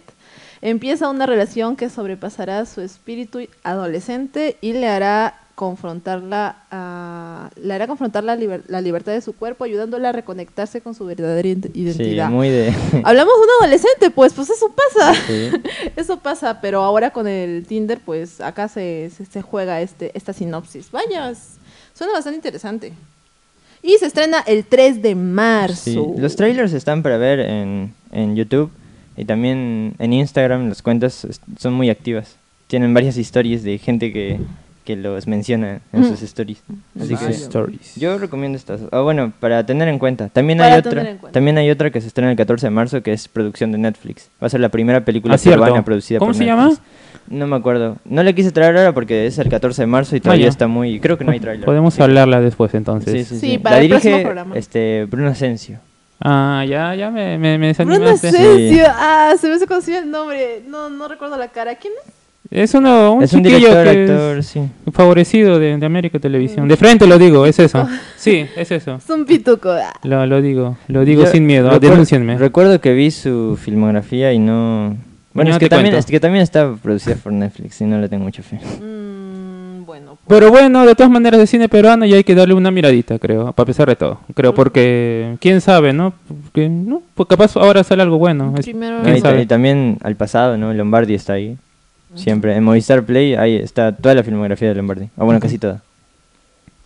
Empieza 0.61 1.09
una 1.09 1.25
relación 1.25 1.75
que 1.75 1.89
sobrepasará 1.89 2.65
su 2.65 2.81
espíritu 2.81 3.39
adolescente 3.63 4.57
y 4.61 4.73
le 4.73 4.87
hará 4.87 5.35
confrontarla 5.55 6.55
a- 6.71 7.49
le 7.55 7.73
hará 7.73 7.85
confrontar 7.87 8.23
la, 8.23 8.35
liber- 8.35 8.63
la 8.67 8.81
libertad 8.81 9.11
de 9.11 9.21
su 9.21 9.33
cuerpo, 9.33 9.63
ayudándola 9.63 10.09
a 10.09 10.11
reconectarse 10.11 10.81
con 10.81 10.93
su 10.95 11.05
verdadera 11.05 11.47
ident- 11.49 11.71
identidad. 11.75 12.27
Sí, 12.27 12.33
muy 12.33 12.49
de. 12.49 12.69
Hablamos 13.03 13.33
de 13.35 13.41
un 13.41 13.49
adolescente, 13.61 14.09
pues, 14.11 14.33
pues 14.33 14.49
eso 14.49 14.71
pasa. 14.73 15.13
Sí. 15.27 15.49
Eso 15.95 16.17
pasa, 16.19 16.61
pero 16.61 16.81
ahora 16.81 17.11
con 17.11 17.27
el 17.27 17.65
Tinder, 17.67 17.99
pues 18.03 18.39
acá 18.41 18.67
se, 18.67 19.11
se, 19.15 19.25
se 19.25 19.41
juega 19.41 19.81
este, 19.81 20.11
esta 20.15 20.33
sinopsis. 20.33 20.89
Vaya, 20.91 21.31
suena 21.93 22.13
bastante 22.13 22.37
interesante. 22.37 22.93
Y 23.83 23.97
se 23.99 24.05
estrena 24.05 24.39
el 24.47 24.63
3 24.65 25.01
de 25.01 25.15
marzo. 25.15 25.75
Sí, 25.83 25.99
Los 26.17 26.35
trailers 26.35 26.73
están 26.73 27.01
para 27.03 27.17
ver 27.17 27.39
en, 27.39 27.93
en 28.11 28.35
YouTube 28.35 28.71
y 29.21 29.25
también 29.25 29.93
en 29.99 30.13
Instagram. 30.13 30.67
Las 30.69 30.81
cuentas 30.81 31.27
son 31.59 31.73
muy 31.73 31.89
activas. 31.89 32.37
Tienen 32.67 32.93
varias 32.93 33.17
historias 33.17 33.63
de 33.63 33.77
gente 33.77 34.11
que, 34.11 34.39
que 34.85 34.95
los 34.95 35.27
menciona 35.27 35.81
en 35.93 36.01
Mm. 36.01 36.05
sus 36.05 36.21
stories. 36.23 36.63
Así 36.99 37.13
Vaya. 37.13 37.27
que 37.27 37.33
Stories. 37.33 37.95
yo 37.97 38.17
recomiendo 38.17 38.57
estas. 38.57 38.81
Ah, 38.91 39.01
bueno, 39.01 39.31
para 39.39 39.63
tener 39.65 39.87
en 39.89 39.99
cuenta. 39.99 40.29
También 40.29 40.57
Para 40.57 40.73
hay 40.73 40.79
otra. 40.79 41.17
También 41.31 41.57
hay 41.59 41.69
otra 41.69 41.91
que 41.91 42.01
se 42.01 42.07
estrena 42.07 42.31
el 42.31 42.37
14 42.37 42.65
de 42.65 42.71
marzo 42.71 43.03
que 43.03 43.13
es 43.13 43.27
producción 43.27 43.71
de 43.71 43.77
Netflix. 43.77 44.29
Va 44.41 44.47
a 44.47 44.49
ser 44.49 44.59
la 44.59 44.69
primera 44.69 45.05
película 45.05 45.35
Ah, 45.35 45.39
peruana 45.43 45.85
producida 45.85 46.17
¿Cómo 46.19 46.29
por 46.29 46.35
se 46.35 46.45
Netflix. 46.45 46.77
llama? 46.79 46.81
No 47.29 47.45
me 47.47 47.55
acuerdo. 47.55 47.97
No 48.05 48.23
le 48.23 48.33
quise 48.33 48.51
traer 48.51 48.75
ahora 48.77 48.93
porque 48.93 49.27
es 49.27 49.37
el 49.37 49.49
14 49.49 49.83
de 49.83 49.85
marzo 49.85 50.15
y 50.15 50.19
todavía 50.21 50.45
ya. 50.45 50.49
está 50.49 50.67
muy. 50.67 50.99
Creo 50.99 51.17
que 51.17 51.23
no 51.25 51.31
hay 51.31 51.39
trailer. 51.39 51.65
Podemos 51.65 51.93
Sí. 51.93 52.01
hablarla 52.01 52.41
después 52.41 52.73
entonces. 52.73 53.27
Sí, 53.27 53.35
sí, 53.35 53.39
Sí, 53.39 53.51
sí. 53.51 53.57
para 53.59 53.75
la 53.77 53.81
el 53.83 53.89
próximo 53.89 54.11
dirige 54.15 54.25
programa. 54.25 54.57
este 54.57 55.05
Bruno 55.05 55.29
Asensio. 55.29 55.79
Ah, 56.23 56.63
ya, 56.67 56.93
ya 56.95 57.09
me, 57.09 57.37
me, 57.37 57.57
me 57.57 57.67
desanimaste. 57.67 58.27
Asensio. 58.29 58.83
Ah, 58.89 59.33
se 59.39 59.47
me 59.47 59.55
hace 59.55 59.65
conocido 59.67 59.99
el 59.99 60.09
nombre. 60.11 60.61
No, 60.67 60.89
no 60.89 61.07
recuerdo 61.07 61.37
la 61.37 61.47
cara. 61.47 61.75
¿Quién 61.75 61.93
es? 62.05 62.13
Es 62.51 62.73
uno, 62.73 63.13
un 63.13 63.23
es 63.23 63.31
un 63.31 63.43
chiquillo 63.43 63.69
director, 63.69 63.83
que 63.93 64.03
es 64.03 64.09
actor, 64.11 64.43
sí. 64.43 64.61
favorecido 64.91 65.57
de, 65.57 65.77
de 65.77 65.85
América 65.85 66.19
Televisión. 66.19 66.67
De 66.67 66.75
frente 66.75 67.07
lo 67.07 67.17
digo, 67.17 67.45
es 67.45 67.57
eso. 67.59 67.87
Sí, 68.17 68.45
es 68.57 68.69
eso. 68.71 68.95
Es 68.95 69.09
un 69.09 69.25
pituco. 69.25 69.71
Ah. 69.71 69.93
Lo, 70.03 70.25
lo 70.25 70.41
digo, 70.41 70.77
lo 70.89 71.05
digo 71.05 71.23
Yo 71.23 71.31
sin 71.31 71.45
miedo. 71.45 71.69
recuerdo- 71.69 71.89
Denúncienme. 71.91 72.37
Recuerdo 72.37 72.81
que 72.81 72.93
vi 72.93 73.09
su 73.09 73.57
filmografía 73.61 74.33
y 74.33 74.39
no. 74.39 74.97
Bueno, 75.33 75.51
No 75.51 75.55
es, 75.55 75.59
que 75.59 75.69
también, 75.69 75.95
es 75.95 76.05
que 76.05 76.19
también 76.19 76.43
está 76.43 76.73
producida 76.75 77.15
por 77.15 77.31
Netflix 77.31 77.79
y 77.79 77.85
no 77.85 77.99
le 78.01 78.09
tengo 78.09 78.25
mucha 78.25 78.43
fe. 78.43 78.57
Mm, 78.57 79.10
Pero 80.31 80.49
bueno, 80.49 80.85
de 80.85 80.95
todas 80.95 81.11
maneras, 81.11 81.39
de 81.39 81.45
cine 81.47 81.67
peruano 81.69 82.05
ya 82.05 82.15
hay 82.15 82.23
que 82.23 82.33
darle 82.35 82.53
una 82.53 82.71
miradita, 82.71 83.19
creo, 83.19 83.51
para 83.51 83.65
pesar 83.65 83.87
de 83.89 83.95
todo. 83.95 84.19
Creo, 84.33 84.53
porque 84.53 85.35
quién 85.41 85.61
sabe, 85.61 85.93
¿no? 85.93 86.13
Porque, 86.43 86.69
¿no? 86.69 87.01
Pues 87.15 87.27
capaz 87.27 87.55
ahora 87.57 87.83
sale 87.83 88.01
algo 88.01 88.17
bueno. 88.17 88.53
Es- 88.57 88.65
primero. 88.65 88.97
No, 88.99 89.03
¿Quién 89.03 89.17
y, 89.17 89.19
sabe? 89.21 89.41
y 89.41 89.45
también 89.45 89.97
al 90.03 90.15
pasado, 90.15 90.57
¿no? 90.57 90.73
Lombardi 90.73 91.13
está 91.15 91.33
ahí. 91.33 91.57
Siempre. 92.15 92.55
En 92.55 92.63
Movistar 92.63 93.03
Play 93.03 93.35
ahí 93.35 93.55
está 93.55 93.93
toda 93.95 94.15
la 94.15 94.23
filmografía 94.23 94.67
de 94.69 94.75
Lombardi. 94.75 95.09
O 95.17 95.25
bueno, 95.25 95.39
casi 95.39 95.57
toda. 95.57 95.81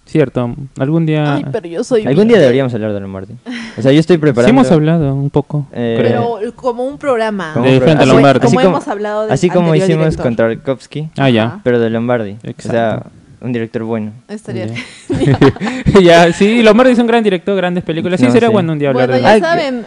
Cierto, 0.08 0.54
algún 0.78 1.08
día... 1.08 1.36
Ay, 1.36 1.46
pero 1.52 1.68
yo 1.68 1.84
soy. 1.84 2.06
Algún 2.06 2.28
día 2.28 2.38
deberíamos 2.38 2.72
hablar 2.76 2.94
de 2.94 3.00
Lombardi. 3.00 3.34
O 3.76 3.82
sea, 3.82 3.92
yo 3.92 4.00
estoy 4.00 4.18
Sí 4.18 4.22
preparando. 4.22 4.50
hemos 4.62 4.72
hablado 4.72 5.16
un 5.16 5.32
poco, 5.32 5.66
Eh. 5.74 5.96
Pero 6.00 6.38
como 6.56 6.86
un 6.86 7.00
programa. 7.00 7.54
como 7.56 7.66
De 7.66 7.80
frente 7.82 8.04
a 8.04 8.06
Así 8.32 8.56
como- 8.56 8.60
hemos 8.62 8.88
hablado 8.88 9.24
del 9.24 9.32
Así 9.32 9.50
como 9.50 9.74
hicimos 9.74 10.06
director. 10.16 10.24
con 10.24 10.36
Tarkovsky, 10.36 11.10
Ah, 11.18 11.32
ya. 11.32 11.60
Pero 11.64 11.80
de 11.80 11.90
Lombardi. 11.90 12.34
O 12.34 12.62
sea, 12.62 12.92
Exacto. 12.98 13.10
Un 13.46 13.54
director 13.54 13.84
bueno. 13.84 14.12
Estaría 14.28 14.68
Ya. 14.68 14.76
ya, 16.02 16.34
sí, 16.34 16.62
Lombardi 16.64 16.92
es 16.94 17.00
un 17.00 17.08
gran 17.08 17.24
director, 17.24 17.56
grandes 17.56 17.84
películas. 17.84 18.20
Sí, 18.20 18.26
No, 18.26 18.32
sería 18.32 18.50
sí. 18.50 18.54
bueno 18.54 18.74
un 18.74 18.80
día 18.80 18.90
hablar 18.90 19.10
Bueno, 19.10 19.28
de 19.28 19.40
ya 19.40 19.46
saben. 19.48 19.86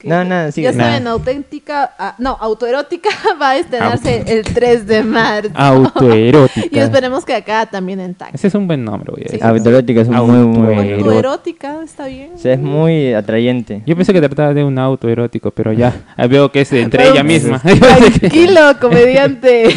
Que- 0.00 0.08
No, 0.08 0.24
no, 0.24 0.50
sigue. 0.50 0.72
Ya 0.72 0.72
saben, 0.72 1.04
Nah. 1.04 1.10
auténtica. 1.12 1.92
ah, 1.98 2.14
no, 2.18 2.36
autoerótica 2.40 3.10
va 3.40 3.50
a 3.50 3.56
estrenarse 3.58 4.24
el 4.26 4.42
3 4.42 4.86
de 4.86 5.02
marzo. 5.04 5.50
Autoerótica. 5.54 6.66
Y 6.72 6.78
esperemos 6.78 7.24
que 7.24 7.34
acá 7.34 7.66
también 7.66 8.00
en 8.00 8.14
taxi. 8.14 8.34
Ese 8.36 8.48
es 8.48 8.54
un 8.54 8.66
buen 8.66 8.84
nombre, 8.84 9.10
voy 9.12 9.22
a 9.22 9.28
Sí. 9.28 9.32
decir. 9.36 9.44
Autoerótica 9.46 10.00
es 10.00 10.08
un 10.08 10.16
muy, 10.16 10.64
bueno. 10.74 10.96
Autoerótica, 10.96 11.82
está 11.84 12.06
bien. 12.06 12.30
O 12.34 12.38
sea, 12.38 12.54
es 12.54 12.60
muy 12.60 13.12
atrayente. 13.14 13.82
Yo 13.86 13.94
pensé 13.96 14.12
que 14.12 14.20
trataba 14.20 14.54
de 14.54 14.64
un 14.64 14.78
auto 14.78 15.08
erótico, 15.08 15.50
pero 15.50 15.72
ya 15.72 15.92
ah, 16.16 16.26
veo 16.26 16.50
que 16.50 16.62
es 16.62 16.72
entre 16.72 17.08
ella 17.08 17.22
misma. 17.22 17.60
Tranquilo, 18.10 18.60
comediante. 18.80 19.68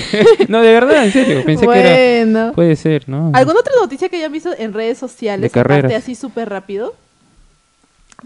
no, 0.48 0.62
de 0.62 0.72
verdad, 0.74 1.06
en 1.06 1.12
serio. 1.12 1.44
Pensé 1.46 1.68
que 1.68 2.20
era. 2.22 2.52
Puede 2.54 2.76
ser, 2.76 3.10
¿no? 3.10 3.32
¿Alguna 3.34 3.60
otra 3.60 3.74
noticia 3.80 4.10
que 4.10 4.18
hayan 4.18 4.32
visto 4.32 4.50
en 4.58 4.74
redes 4.74 4.98
sociales? 4.98 5.42
De 5.44 5.50
carreras. 5.50 5.80
aparte 5.86 5.96
así 5.96 6.16
súper 6.16 6.50
rápido. 6.50 6.94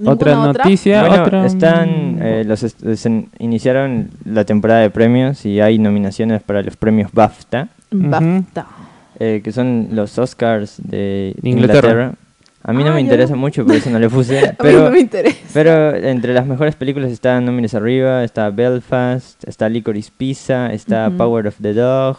Otra 0.06 0.32
¿Ninguna 0.34 0.54
noticia, 0.54 1.08
Bueno, 1.08 1.24
otra. 1.24 1.46
están, 1.46 2.16
mm, 2.18 2.22
eh, 2.22 2.44
los 2.46 2.64
est- 2.64 2.86
se 2.96 3.26
iniciaron 3.40 4.10
la 4.26 4.46
temporada 4.46 4.82
de 4.82 4.90
premios 4.90 5.46
y 5.46 5.60
hay 5.60 5.80
nominaciones 5.80 6.44
para 6.44 6.62
los 6.62 6.76
premios 6.78 7.12
BAFTA, 7.12 7.68
Ujú. 7.92 8.10
BAFTA. 8.10 8.68
eh, 9.20 9.42
que 9.44 9.52
son 9.52 9.88
los 9.94 10.18
Oscars 10.20 10.76
de 10.84 11.36
Inglaterra. 11.42 11.78
Inglaterra. 11.90 12.14
A 12.64 12.74
mí 12.74 12.84
no 12.84 12.92
Ah, 12.92 12.96
me 12.96 13.02
interesa 13.02 13.36
mucho, 13.36 13.66
por 13.66 13.76
eso 13.76 13.90
no 13.90 13.98
le 13.98 14.10
puse. 14.10 14.40
A 14.40 14.44
mí 14.52 14.56
pero, 14.60 14.84
no 14.84 14.92
me 14.92 15.00
interesa. 15.00 15.38
pero 15.54 15.96
entre 15.96 16.34
las 16.34 16.46
mejores 16.46 16.76
películas 16.76 17.12
están 17.12 17.46
Nómines 17.46 17.74
Arriba, 17.74 18.24
está 18.24 18.50
Belfast, 18.50 19.44
está 19.48 19.70
Licorice 19.70 20.12
Pizza, 20.16 20.72
está. 20.74 21.10
Power 21.10 21.48
of 21.48 21.56
the 21.62 21.74
Dog, 21.74 22.18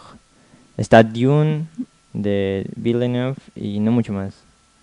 está 0.75 1.03
Dune 1.03 1.65
de 2.13 2.65
Villeneuve 2.75 3.35
y 3.55 3.79
no 3.79 3.91
mucho 3.91 4.11
más. 4.11 4.33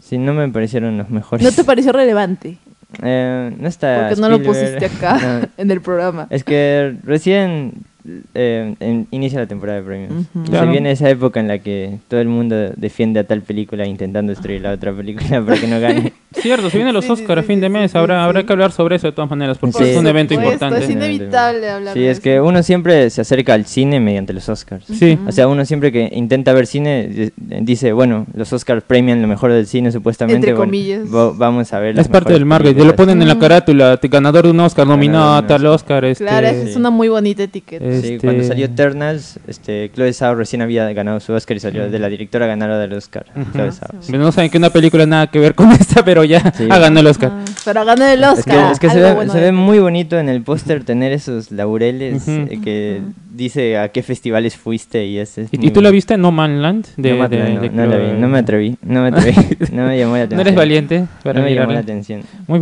Sí, 0.00 0.18
no 0.18 0.32
me 0.34 0.48
parecieron 0.48 0.96
los 0.98 1.10
mejores. 1.10 1.44
¿No 1.44 1.50
te 1.50 1.64
pareció 1.64 1.90
relevante? 1.92 2.58
Eh, 3.02 3.54
no 3.58 3.68
está 3.68 4.08
Porque 4.08 4.20
no 4.20 4.28
lo 4.28 4.42
pusiste 4.42 4.86
acá 4.86 5.18
No, 5.22 5.48
en 5.56 5.70
el 5.70 5.80
programa. 5.80 6.26
Es 6.30 6.44
que 6.44 6.96
recién 7.04 7.84
eh, 8.34 8.74
en- 8.80 9.06
inicia 9.10 9.40
la 9.40 9.46
temporada 9.46 9.78
de 9.80 9.84
premios. 9.84 10.10
Ujú. 10.12 10.44
Y 10.44 10.48
Claro. 10.48 10.66
se 10.66 10.70
viene 10.72 10.90
esa 10.90 11.10
época 11.10 11.40
en 11.40 11.48
la 11.48 11.58
que 11.58 11.98
todo 12.08 12.20
el 12.20 12.28
mundo 12.28 12.54
defiende 12.76 13.20
a 13.20 13.24
tal 13.24 13.42
película 13.42 13.86
intentando 13.86 14.30
destruir 14.30 14.60
la 14.62 14.72
otra 14.72 14.92
película 14.92 15.42
para 15.46 15.58
que 15.60 15.66
no 15.66 15.80
gane. 15.80 16.12
Cierto, 16.32 16.70
se 16.70 16.76
vienen 16.78 16.94
los 16.94 17.04
Sí, 17.04 17.14
sí, 17.16 17.22
Oscars 17.22 17.38
a 17.38 17.42
sí, 17.42 17.46
fin 17.48 17.60
de 17.60 17.68
mes. 17.68 17.90
sí, 17.92 17.98
habrá, 17.98 18.18
sí. 18.20 18.24
habrá 18.24 18.44
que 18.44 18.52
hablar 18.52 18.72
sobre 18.72 18.96
eso 18.96 19.06
de 19.06 19.12
todas 19.12 19.30
maneras, 19.30 19.58
porque 19.58 19.78
Sí. 19.78 19.84
es 19.90 19.96
un 19.96 20.06
evento 20.06 20.34
supuesto, 20.34 20.52
importante. 20.66 20.84
Es 20.84 20.90
inevitable 20.90 21.70
hablar 21.70 21.94
Sí, 21.94 22.00
de 22.00 22.10
es 22.10 22.18
eso. 22.18 22.22
que 22.22 22.40
uno 22.40 22.62
siempre 22.62 23.10
se 23.10 23.20
acerca 23.22 23.54
al 23.54 23.64
cine 23.66 24.00
mediante 24.00 24.32
los 24.32 24.48
Oscars. 24.48 24.84
Sí. 24.86 25.18
O 25.26 25.32
sea, 25.32 25.48
uno 25.48 25.64
siempre 25.64 25.90
que 25.92 26.10
intenta 26.12 26.52
ver 26.52 26.66
cine 26.66 27.06
di- 27.08 27.32
dice, 27.62 27.92
bueno, 27.92 28.26
los 28.34 28.52
Oscars 28.52 28.82
premian 28.84 29.22
lo 29.22 29.28
mejor 29.28 29.52
del 29.52 29.66
cine 29.66 29.90
supuestamente. 29.92 30.36
Entre 30.36 30.52
bueno, 30.52 30.66
comillas. 30.70 31.02
va- 31.14 31.32
vamos 31.32 31.72
a 31.72 31.78
ver. 31.80 31.98
Es 31.98 32.08
parte 32.08 32.32
del 32.32 32.44
marketing. 32.44 32.76
Te 32.80 32.84
lo 32.84 32.96
ponen 32.96 33.20
en 33.22 33.28
la 33.28 33.34
Mm. 33.34 33.38
carátula. 33.40 33.98
Ganador 34.02 34.44
de 34.44 34.50
un 34.50 34.60
Oscar, 34.60 34.86
nominado 34.86 35.34
a 35.34 35.46
tal 35.46 35.64
Oscar. 35.66 36.04
Este, 36.04 36.24
Claro, 36.24 36.46
esa 36.46 36.62
es 36.62 36.72
Sí. 36.72 36.78
una 36.78 36.90
muy 36.90 37.08
bonita 37.08 37.42
etiqueta. 37.42 37.84
es 37.84 37.95
Sí, 38.02 38.18
cuando 38.18 38.42
este- 38.42 38.48
salió 38.48 38.66
Eternals, 38.66 39.38
este, 39.46 39.90
Chloe 39.94 40.12
Zhao 40.12 40.34
recién 40.34 40.62
había 40.62 40.90
ganado 40.92 41.20
su 41.20 41.32
Oscar 41.32 41.56
y 41.56 41.60
salió 41.60 41.90
de 41.90 41.98
la 41.98 42.08
directora 42.08 42.46
ganadora 42.46 42.78
del 42.78 42.92
Oscar. 42.94 43.26
Ujú. 43.34 43.52
Chloe 43.52 43.72
Zhao. 43.72 43.88
Sí. 44.00 44.12
sí. 44.12 44.12
No 44.12 44.30
saben 44.32 44.50
que 44.50 44.58
una 44.58 44.70
película 44.70 45.06
nada 45.06 45.26
que 45.28 45.38
ver 45.38 45.54
con 45.54 45.70
esta, 45.72 46.04
pero 46.04 46.24
ya 46.24 46.52
Sí. 46.56 46.68
ha 46.70 46.78
ganado 46.78 47.00
el 47.00 47.06
Oscar. 47.08 47.32
Pero 47.66 47.84
ganó 47.84 48.06
el 48.06 48.22
Es 48.22 48.28
Oscar. 48.38 48.66
que, 48.68 48.72
es 48.72 48.78
que 48.78 48.88
se, 48.90 49.00
ve, 49.00 49.12
bueno 49.14 49.32
se 49.32 49.40
ve 49.40 49.52
muy 49.52 49.78
bonito 49.78 50.18
en 50.18 50.30
el 50.30 50.40
póster 50.42 50.84
tener 50.84 51.12
esos 51.12 51.50
laureles 51.50 52.22
Ujú. 52.26 52.46
eh, 52.48 52.60
que 52.62 53.02
dice 53.34 53.76
a 53.76 53.88
qué 53.90 54.02
festivales 54.02 54.56
fuiste 54.56 55.04
y 55.04 55.18
ese 55.18 55.42
es 55.42 55.48
¿Y, 55.52 55.56
y 55.66 55.70
tú 55.70 55.82
la 55.82 55.88
bonito. 55.88 55.92
viste 55.92 56.16
No 56.16 56.32
Man 56.32 56.62
Land? 56.62 56.86
De, 56.96 57.12
no, 57.12 57.28
de- 57.28 57.38
no, 57.54 57.60
de 57.60 57.70
no 57.70 57.86
la 57.86 57.96
vi, 57.98 58.12
no 58.18 58.28
me 58.28 58.38
atreví, 58.38 58.76
no 58.82 59.02
me 59.02 59.08
atreví, 59.08 59.36
no 59.72 59.86
me 59.86 59.98
llamó 59.98 60.12
la 60.16 60.20
¿No 60.20 60.24
atención. 60.24 60.40
eres 60.40 60.54
valiente 60.54 61.04
para 61.22 61.40
no 61.40 61.44
me 61.44 61.50
llamó 61.54 61.72
la 61.72 61.80
mirarla? 61.80 61.80
atención. 61.80 62.22
Muy, 62.46 62.60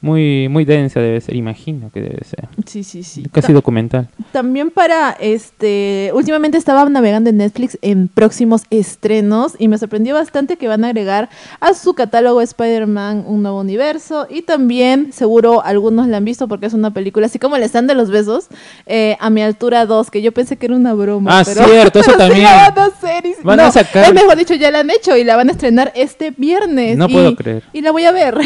muy, 0.00 0.48
muy 0.48 0.64
densa 0.64 1.00
debe 1.00 1.20
ser, 1.20 1.36
imagino 1.36 1.90
que 1.92 2.00
debe 2.00 2.24
ser. 2.24 2.48
Sí, 2.66 2.82
sí, 2.82 3.02
sí. 3.02 3.24
Casi 3.30 3.52
documental. 3.52 4.08
También 4.32 4.70
para 4.70 5.16
este, 5.20 6.10
últimamente 6.14 6.58
estaba 6.58 6.84
navegando 6.88 7.30
en 7.30 7.36
Netflix 7.36 7.78
en 7.82 8.08
próximos 8.08 8.62
estrenos 8.70 9.54
y 9.58 9.68
me 9.68 9.78
sorprendió 9.78 10.14
bastante 10.14 10.56
que 10.56 10.68
van 10.68 10.84
a 10.84 10.88
agregar 10.88 11.28
a 11.60 11.74
su 11.74 11.94
catálogo 11.94 12.40
Spider-Man 12.40 13.24
un 13.26 13.42
nuevo 13.42 13.60
universo 13.60 14.26
y 14.30 14.42
también 14.46 15.12
seguro 15.12 15.62
algunos 15.64 16.06
la 16.08 16.16
han 16.16 16.24
visto 16.24 16.48
porque 16.48 16.66
es 16.66 16.72
una 16.72 16.92
película 16.92 17.26
así 17.26 17.38
como 17.38 17.56
el 17.56 17.62
stand 17.64 17.88
de 17.88 17.94
los 17.94 18.10
besos 18.10 18.46
eh, 18.86 19.16
a 19.20 19.28
mi 19.28 19.42
altura 19.42 19.84
2 19.86 20.10
que 20.10 20.22
yo 20.22 20.32
pensé 20.32 20.56
que 20.56 20.66
era 20.66 20.76
una 20.76 20.94
broma. 20.94 21.40
Ah, 21.40 21.42
pero, 21.44 21.64
cierto, 21.66 21.98
eso 22.00 22.12
pero 22.16 22.28
también. 22.28 22.44
van 22.44 22.78
a 22.78 22.84
hacer 22.86 23.26
y- 23.26 23.34
Van 23.42 23.60
a 23.60 23.64
no, 23.66 23.72
sacar- 23.72 24.04
es 24.06 24.14
mejor 24.14 24.36
dicho 24.36 24.54
ya 24.54 24.70
la 24.70 24.78
han 24.80 24.90
hecho 24.90 25.16
y 25.16 25.24
la 25.24 25.36
van 25.36 25.48
a 25.48 25.52
estrenar 25.52 25.92
este 25.94 26.32
viernes. 26.36 26.96
No 26.96 27.06
y- 27.08 27.12
puedo 27.12 27.36
creer. 27.36 27.62
Y 27.72 27.82
la 27.82 27.90
voy 27.90 28.04
a 28.04 28.12
ver. 28.12 28.38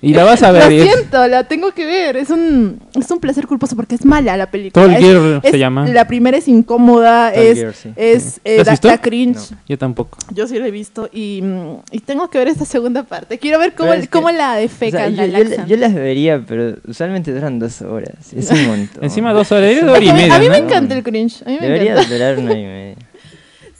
Y 0.00 0.14
la 0.14 0.24
vas 0.24 0.42
a 0.42 0.52
ver. 0.52 0.70
Lo 0.70 0.82
siento, 0.84 1.26
la 1.26 1.44
tengo 1.44 1.72
que 1.72 1.84
ver. 1.86 2.16
Es 2.16 2.30
un, 2.30 2.78
es 2.94 3.10
un 3.10 3.18
placer 3.18 3.46
culposo 3.46 3.74
porque 3.74 3.94
es 3.94 4.04
mala 4.04 4.36
la 4.36 4.50
película. 4.50 4.84
Tall 4.86 4.94
Es- 4.94 5.00
Girl 5.00 5.40
se 5.42 5.48
es- 5.48 5.56
llama. 5.56 5.88
La 5.88 6.06
primera 6.06 6.36
es 6.36 6.46
incómoda, 6.48 7.32
Tall 7.32 7.42
es, 7.42 7.58
Girl, 7.58 7.74
sí. 7.74 7.90
es 7.96 8.40
eh, 8.44 8.62
cringe. 9.00 9.50
No. 9.52 9.56
Yo 9.68 9.78
tampoco. 9.78 10.18
Yo 10.34 10.46
sí 10.46 10.58
la 10.58 10.66
he 10.66 10.70
visto 10.70 11.08
y, 11.12 11.40
mm, 11.42 11.76
y 11.92 12.00
tengo 12.00 12.28
que 12.30 12.38
ver 12.38 12.48
esta 12.48 12.64
segunda 12.64 13.02
parte. 13.04 13.38
Quiero 13.38 13.58
ver 13.58 13.74
cómo, 13.74 13.92
que- 13.92 14.08
cómo 14.08 14.30
la 14.30 14.50
O 14.50 14.52
sea, 14.52 14.54
defecan, 14.60 15.14
yo, 15.16 15.26
la 15.26 15.38
yo-. 15.40 15.45
Yo 15.66 15.76
las 15.76 15.94
vería, 15.94 16.42
pero 16.46 16.76
usualmente 16.86 17.32
duran 17.32 17.58
dos 17.58 17.82
horas. 17.82 18.32
Es 18.32 18.50
un 18.50 18.66
montón. 18.66 19.04
Encima 19.04 19.32
dos 19.32 19.50
horas, 19.52 19.62
debería 19.70 19.82
de 19.84 19.86
Es 19.86 19.90
hora 19.92 20.00
que 20.00 20.06
y 20.06 20.08
a 20.08 20.12
mí- 20.14 20.20
media. 20.20 20.34
a 20.36 20.38
mí 20.38 20.48
me 20.48 20.58
¿no? 20.60 20.64
encanta 20.66 20.94
el 20.96 21.02
cringe. 21.02 21.42
A 21.42 21.50
mí 21.50 21.56
me 21.60 21.66
Debería 21.66 21.92
encanta. 21.92 22.10
durar 22.14 22.38
una 22.38 22.52
y 22.58 22.64
media. 22.64 22.96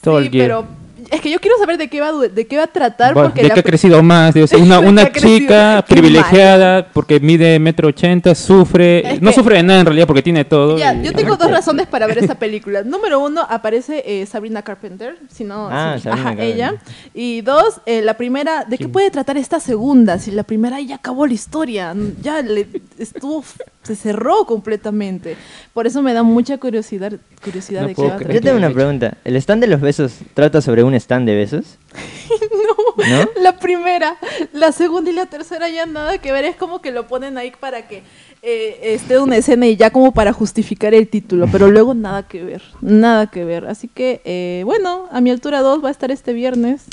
Sí, 0.03 0.11
Girl. 0.31 0.31
pero 0.31 0.67
es 1.11 1.21
que 1.21 1.31
yo 1.31 1.39
quiero 1.41 1.57
saber 1.59 1.79
de 1.79 1.89
qué 1.89 2.01
va, 2.01 2.13
de 2.13 2.47
qué 2.47 2.57
va 2.57 2.65
a 2.65 2.67
tratar 2.67 3.15
Bueno, 3.15 3.29
porque 3.31 3.43
de 3.45 3.51
que 3.51 3.61
ha 3.61 3.63
crecido 3.63 4.03
más, 4.03 4.35
Dios, 4.35 4.53
una, 4.61 4.81
una 4.81 5.11
chica 5.13 5.85
privilegiada 5.89 6.89
porque 6.93 7.21
mide 7.21 7.59
metro 7.59 7.89
ochenta, 7.89 8.35
sufre, 8.35 8.99
Es 9.15 9.23
no 9.23 9.31
que- 9.31 9.37
sufre 9.37 9.57
de 9.57 9.63
nada 9.63 9.81
en 9.81 9.87
realidad 9.87 10.07
porque 10.07 10.23
tiene 10.23 10.45
todo. 10.45 10.79
Ya, 10.79 10.95
y- 10.95 11.03
yo 11.05 11.13
tengo 11.13 11.37
dos 11.37 11.51
razones 11.51 11.87
para 11.87 12.07
ver 12.07 12.19
esta 12.19 12.35
película. 12.37 12.83
Número 12.83 13.21
uno, 13.21 13.43
aparece 13.49 14.03
eh, 14.07 14.27
Sabrina 14.27 14.63
Carpenter, 14.63 15.17
si 15.33 15.45
no, 15.45 15.69
Ah, 15.71 15.97
si- 16.01 16.09
ajá, 16.09 16.35
ella. 16.39 16.75
Y 17.15 17.41
dos, 17.43 17.81
eh, 17.87 18.03
la 18.03 18.15
primera, 18.15 18.65
¿de 18.65 18.79
qué 18.79 18.89
puede 18.89 19.11
tratar 19.11 19.37
esta 19.37 19.61
segunda? 19.61 20.19
Si 20.19 20.31
la 20.31 20.43
primera 20.43 20.81
ya 20.81 20.97
acabó 20.97 21.27
la 21.27 21.35
historia, 21.35 21.95
ya 22.23 22.43
le 22.43 22.67
estuvo, 22.99 23.45
se 23.83 23.95
cerró 23.97 24.45
completamente. 24.47 25.37
Por 25.73 25.87
eso 25.87 26.03
me 26.03 26.13
da 26.13 26.23
mucha 26.23 26.59
curiosidad, 26.59 27.13
curiosidad 27.43 27.83
No 27.83 27.89
de 27.89 27.95
qué 27.95 28.03
va 28.03 28.09
a 28.09 28.17
creer. 28.17 28.35
Yo 28.35 28.41
tratar. 28.41 28.43
tengo 28.43 28.59
una 28.67 28.75
pregunta. 28.75 29.17
¿El 29.25 29.37
stand 29.37 29.61
de 29.63 29.69
los 29.69 29.81
besos 29.81 30.13
trata 30.35 30.61
sobre 30.61 30.83
un 30.83 30.95
stand 30.97 31.26
de 31.26 31.35
besos? 31.35 31.79
No, 32.29 33.05
¿No? 33.05 33.29
la 33.41 33.59
primera, 33.59 34.17
la 34.53 34.73
segunda 34.73 35.11
y 35.11 35.15
la 35.15 35.26
tercera 35.26 35.69
ya 35.69 35.87
nada 35.87 36.19
que 36.19 36.33
ver, 36.33 36.45
es 36.45 36.57
como 36.57 36.81
que 36.81 36.91
lo 36.91 37.07
ponen 37.07 37.38
ahí 37.38 37.53
para 37.59 37.87
que 37.87 38.03
eh, 38.43 38.79
esté 38.83 39.19
una 39.19 39.37
escena 39.37 39.67
y 39.67 39.76
ya 39.76 39.91
como 39.91 40.12
para 40.12 40.33
justificar 40.33 40.93
el 40.93 41.09
título, 41.09 41.47
pero 41.50 41.71
luego 41.71 41.95
nada 41.95 42.25
que 42.26 42.43
ver, 42.43 42.63
nada 42.80 43.28
que 43.28 43.45
ver. 43.45 43.67
Así 43.67 43.89
que, 43.89 44.21
eh, 44.25 44.63
bueno, 44.65 45.06
a 45.13 45.21
mi 45.21 45.30
altura 45.30 45.61
2 45.61 45.85
va 45.85 45.89
a 45.89 45.93
estar 45.93 46.11
este 46.11 46.32
viernes 46.32 46.87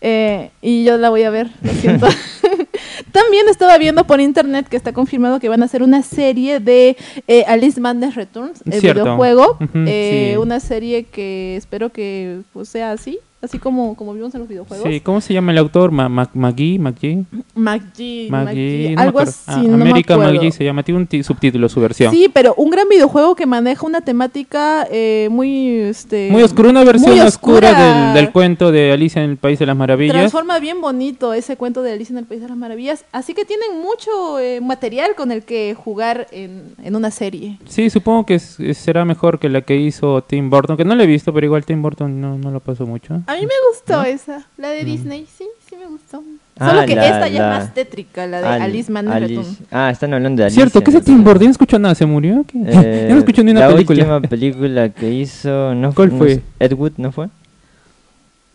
eh, 0.00 0.50
y 0.62 0.84
yo 0.84 0.96
la 0.96 1.10
voy 1.10 1.24
a 1.24 1.30
ver, 1.30 1.50
lo 1.62 1.72
siento. 1.72 2.06
También 3.12 3.48
estaba 3.48 3.78
viendo 3.78 4.06
por 4.06 4.20
internet 4.20 4.68
que 4.68 4.76
está 4.76 4.92
confirmado 4.92 5.40
que 5.40 5.48
van 5.48 5.62
a 5.62 5.64
hacer 5.64 5.82
una 5.82 6.02
serie 6.02 6.60
de 6.60 6.96
eh, 7.26 7.44
Alice 7.46 7.80
Madness 7.80 8.14
Returns, 8.14 8.62
el 8.66 8.80
Cierto. 8.80 9.02
videojuego, 9.02 9.58
eh, 9.86 10.32
sí. 10.32 10.36
una 10.36 10.60
serie 10.60 11.04
que 11.04 11.56
espero 11.56 11.90
que 11.90 12.40
pues, 12.52 12.68
sea 12.68 12.92
así, 12.92 13.18
así 13.42 13.58
como, 13.58 13.94
como 13.96 14.14
vimos 14.14 14.34
en 14.34 14.40
los 14.40 14.48
videojuegos. 14.48 14.88
Sí, 14.88 15.00
¿cómo 15.00 15.20
se 15.20 15.32
llama 15.34 15.52
el 15.52 15.58
autor? 15.58 15.90
Ma- 15.92 16.08
Ma- 16.08 16.30
McGee, 16.34 16.78
McGee, 16.78 17.24
McGee, 17.54 18.28
McGee, 18.30 18.90
no 18.90 18.96
me 18.96 19.02
algo 19.02 19.20
así, 19.20 19.38
Ah, 19.46 19.56
no 19.62 19.76
me 19.76 19.84
América 19.90 20.14
acuerdo. 20.14 20.34
McGee 20.34 20.52
se 20.52 20.64
llama, 20.64 20.82
tiene 20.82 21.00
un 21.10 21.24
subtítulo 21.24 21.68
su 21.68 21.80
versión. 21.80 22.12
Sí, 22.12 22.28
pero 22.32 22.54
un 22.56 22.70
gran 22.70 22.88
videojuego 22.88 23.34
que 23.34 23.46
maneja 23.46 23.86
una 23.86 24.00
temática 24.00 24.86
eh, 24.90 25.28
muy, 25.30 25.68
este, 25.80 26.28
Muy 26.30 26.42
oscura, 26.42 26.70
una 26.70 26.84
versión 26.84 27.12
oscura, 27.20 27.70
oscura. 27.70 28.12
del, 28.12 28.14
del 28.24 28.32
cuento 28.32 28.72
de 28.72 28.92
Alicia 28.92 29.22
en 29.22 29.30
el 29.30 29.36
País 29.36 29.58
de 29.58 29.66
las 29.66 29.76
Maravillas. 29.76 30.14
Transforma 30.16 30.58
bien 30.58 30.80
bonito 30.80 31.32
ese 31.34 31.56
cuento 31.56 31.82
de 31.82 31.92
Alicia 31.92 32.12
en 32.14 32.18
el 32.18 32.24
País 32.26 32.40
de 32.40 32.48
las 32.48 32.56
Maravillas, 32.56 33.04
así 33.12 33.34
que 33.34 33.44
tienen 33.44 33.80
mucho 33.80 34.38
eh, 34.40 34.60
material 34.60 35.14
con 35.16 35.30
el 35.32 35.42
que 35.44 35.74
jugar 35.74 36.26
en, 36.32 36.62
en 36.82 36.96
una 36.96 37.10
serie. 37.10 37.58
Sí, 37.66 37.90
supongo 37.90 38.26
que 38.26 38.34
es- 38.34 38.58
será 38.72 39.04
mejor 39.04 39.38
que 39.38 39.48
la 39.48 39.60
que 39.62 39.76
hizo 39.76 40.22
Tim 40.22 40.50
Burton, 40.50 40.76
que 40.76 40.84
no 40.84 40.94
la 40.94 41.04
he 41.04 41.06
visto, 41.06 41.32
pero 41.32 41.46
igual 41.46 41.64
Tim 41.64 41.82
Burton 41.82 42.20
no, 42.20 42.38
no 42.38 42.50
lo 42.50 42.60
pasó 42.60 42.86
mucho. 42.86 43.20
A 43.28 43.34
mí 43.34 43.42
me 43.42 43.52
gustó 43.70 44.02
esa, 44.04 44.46
la 44.56 44.70
de 44.70 44.84
Disney, 44.84 45.26
sí, 45.36 45.44
sí 45.68 45.76
me 45.76 45.86
gustó. 45.86 46.22
Ah, 46.58 46.70
Solo 46.70 46.86
que 46.86 46.96
la- 46.96 47.04
esta 47.06 47.28
ya 47.28 47.40
la- 47.42 47.58
es 47.58 47.64
más 47.64 47.74
tétrica, 47.74 48.26
la 48.26 48.40
de 48.40 48.46
Al- 48.48 48.62
Alice 48.62 48.90
Alice- 48.92 49.18
Returns. 49.26 49.58
Ah, 49.70 49.90
están 49.90 50.14
hablando 50.14 50.40
de 50.40 50.46
Alicia. 50.46 50.62
Cierto, 50.62 50.80
¿qué 50.82 50.90
es 50.90 50.94
¿no? 50.94 51.00
ese 51.00 51.06
Tim 51.06 51.22
Burton? 51.22 51.40
Yo 51.42 51.44
no 51.46 51.50
escucho 51.52 51.78
nada, 51.78 51.94
¿se 51.94 52.06
murió? 52.06 52.44
¿Qué? 52.46 52.58
Eh, 52.66 53.06
Yo 53.08 53.14
no 53.14 53.18
escucho 53.20 53.44
ni 53.44 53.50
una 53.50 53.60
la 53.60 53.68
película. 53.68 53.98
última 54.02 54.20
película 54.22 54.88
que 54.88 55.10
hizo... 55.12 55.74
No, 55.74 55.94
¿Cuál 55.94 56.08
no 56.10 56.18
fue? 56.18 56.40
Ed 56.58 56.72
Wood, 56.72 56.92
¿no 56.96 57.12
fue? 57.12 57.28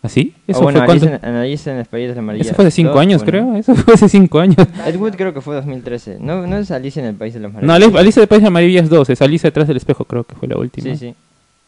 ¿Así? 0.02 0.34
¿Eso 0.46 0.58
O 0.58 0.62
bueno, 0.64 0.80
fue 0.80 0.86
cuándo? 0.86 1.06
Alicia 1.06 1.28
en, 1.30 1.34
Alicia 1.36 1.72
en 1.72 1.78
el 1.78 1.84
País 1.86 2.08
de 2.08 2.14
las 2.16 2.24
Maravillas. 2.24 2.46
Eso 2.48 2.56
fue 2.56 2.66
hace 2.66 2.74
cinco 2.74 2.98
años, 2.98 3.24
bueno. 3.24 3.30
creo. 3.52 3.56
Eso 3.56 3.74
fue 3.74 3.94
hace 3.94 4.08
cinco 4.10 4.38
años. 4.38 4.56
Ed 4.86 4.96
Wood 4.96 5.14
creo 5.14 5.32
que 5.32 5.40
fue 5.40 5.54
2013. 5.54 6.18
No, 6.20 6.46
no 6.46 6.58
es 6.58 6.70
Alicia 6.70 7.00
en 7.00 7.08
el 7.08 7.14
País 7.14 7.32
de 7.32 7.40
las 7.40 7.52
No, 7.54 7.60
Maravillas. 7.60 7.88
Ali- 7.90 7.98
Alicia 8.00 8.20
de 8.20 8.26
País 8.26 8.40
de 8.42 8.46
las 8.46 8.52
Maravillas 8.52 8.88
2, 8.90 9.08
es 9.10 9.22
Alicia 9.22 9.46
detrás 9.48 9.66
del 9.66 9.78
espejo, 9.78 10.04
creo 10.04 10.24
que 10.24 10.34
fue 10.34 10.46
la 10.48 10.58
última. 10.58 10.90
Sí, 10.90 10.96
sí. 10.98 11.14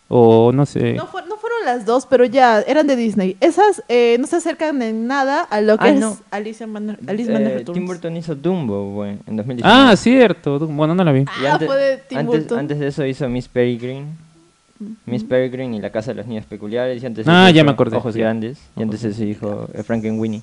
O 0.08 0.52
no 0.52 0.66
sé. 0.66 0.92
No, 0.92 1.06
fu- 1.06 1.16
no 1.26 1.35
las 1.66 1.84
dos, 1.84 2.06
pero 2.06 2.24
ya 2.24 2.60
eran 2.60 2.86
de 2.86 2.96
Disney. 2.96 3.36
Esas 3.40 3.82
eh, 3.88 4.16
no 4.18 4.26
se 4.26 4.36
acercan 4.36 4.80
en 4.82 5.06
nada 5.06 5.42
a 5.42 5.60
lo 5.60 5.76
que 5.76 5.84
Ah, 5.84 5.90
es 5.90 6.00
no. 6.00 6.16
Alicia 6.30 6.66
Manner, 6.66 6.98
Alice 7.06 7.30
Eh, 7.30 7.38
Returns. 7.58 7.72
Tim 7.74 7.86
Burton 7.86 8.16
hizo 8.16 8.34
Dumbo, 8.34 8.92
güey, 8.92 9.18
en 9.26 9.36
2019. 9.36 9.62
Ah, 9.64 9.94
cierto. 9.96 10.58
Bueno, 10.66 10.94
no 10.94 11.04
la 11.04 11.12
vi. 11.12 11.20
Y 11.20 11.46
Ah, 11.46 11.58
fue 11.64 11.76
de 11.76 11.96
Tim 11.98 12.18
antes, 12.18 12.40
Burton. 12.40 12.58
antes 12.58 12.78
de 12.78 12.86
eso 12.88 13.04
hizo 13.04 13.28
Miss 13.28 13.48
Peregrine. 13.48 14.06
Miss 15.06 15.24
Peregrine 15.24 15.76
y 15.76 15.80
La 15.80 15.90
Casa 15.90 16.10
de 16.12 16.16
los 16.16 16.26
Niños 16.26 16.44
Peculiares. 16.46 17.02
Y 17.02 17.06
antes 17.06 17.26
Ah, 17.28 17.50
ya 17.50 17.64
me 17.64 17.70
acordé, 17.70 17.96
Ojos 17.96 18.14
ya. 18.14 18.22
Grandes. 18.24 18.58
Y 18.76 18.82
antes 18.82 19.02
eso 19.04 19.22
dijo 19.22 19.68
eh, 19.74 19.82
Frankenweenie. 19.82 20.42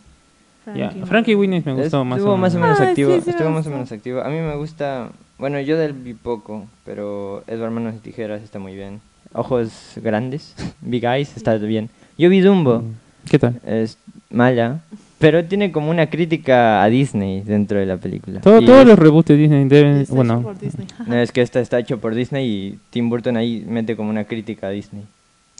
Ya, 0.66 0.90
Frankie. 0.92 1.06
Frankie 1.08 1.36
Winnie 1.36 1.62
me 1.66 1.74
gustó 1.74 2.06
más. 2.06 2.20
Estuvo 2.20 2.34
o 2.36 2.38
más 2.38 2.56
o 2.56 2.60
menos. 2.60 2.70
menos 2.78 2.88
Ah, 2.88 2.90
activo. 2.92 3.14
sí, 3.16 3.22
sí 3.22 3.30
estuvo 3.32 3.50
más 3.50 3.68
o 3.68 3.70
menos 3.70 3.92
activo. 3.92 4.22
A 4.22 4.30
mí 4.30 4.38
me 4.38 4.56
gusta. 4.56 5.10
Bueno, 5.38 5.60
yo 5.60 5.78
del 5.78 5.92
vi 5.94 6.14
poco, 6.14 6.68
pero 6.86 7.44
Edward 7.48 7.72
Manos 7.72 7.94
de 7.96 8.00
Tijeras 8.00 8.42
está 8.42 8.60
muy 8.60 8.74
bien. 8.74 9.02
Ojos 9.34 9.72
grandes, 9.98 10.54
Big 10.82 11.04
Eyes 11.06 11.36
está 11.36 11.56
bien. 11.58 11.89
Yo 12.17 12.30
vi 12.30 12.39
Dumbo, 12.41 12.80
Mm. 12.80 12.93
¿Qué 13.30 13.39
tal? 13.39 13.60
es 13.65 13.98
mala, 14.30 14.82
pero 15.19 15.43
tiene 15.46 15.72
como 15.72 15.89
una 15.89 16.08
crítica 16.08 16.84
a 16.84 16.89
Disney 16.89 17.41
dentro 17.41 17.80
de 17.80 17.86
la 17.86 17.96
película. 17.98 18.41
Todo- 18.41 18.62
todos 18.62 18.82
es- 18.82 18.88
los 18.88 19.00
reboots 19.00 19.30
de 19.30 19.38
Disney 19.38 19.65
deben. 19.65 19.91
Está 19.98 20.04
hecho 20.04 20.15
Bueno, 20.15 20.41
por 20.41 20.60
Disney. 20.60 20.88
No, 21.08 21.15
es 21.17 21.32
que 21.32 21.41
esta 21.41 21.60
está 21.62 21.80
hecho 21.80 22.00
por 22.00 22.13
Disney 22.15 22.46
y 22.50 22.80
Tim 22.89 23.10
Burton 23.10 23.38
ahí 23.38 23.63
mete 23.67 23.96
como 23.96 24.10
una 24.10 24.26
crítica 24.26 24.67
a 24.67 24.69
Disney. 24.72 25.04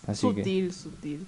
Así 0.05 0.27
que. 0.33 0.41
Sutil, 0.43 0.73
sutil. 0.73 1.19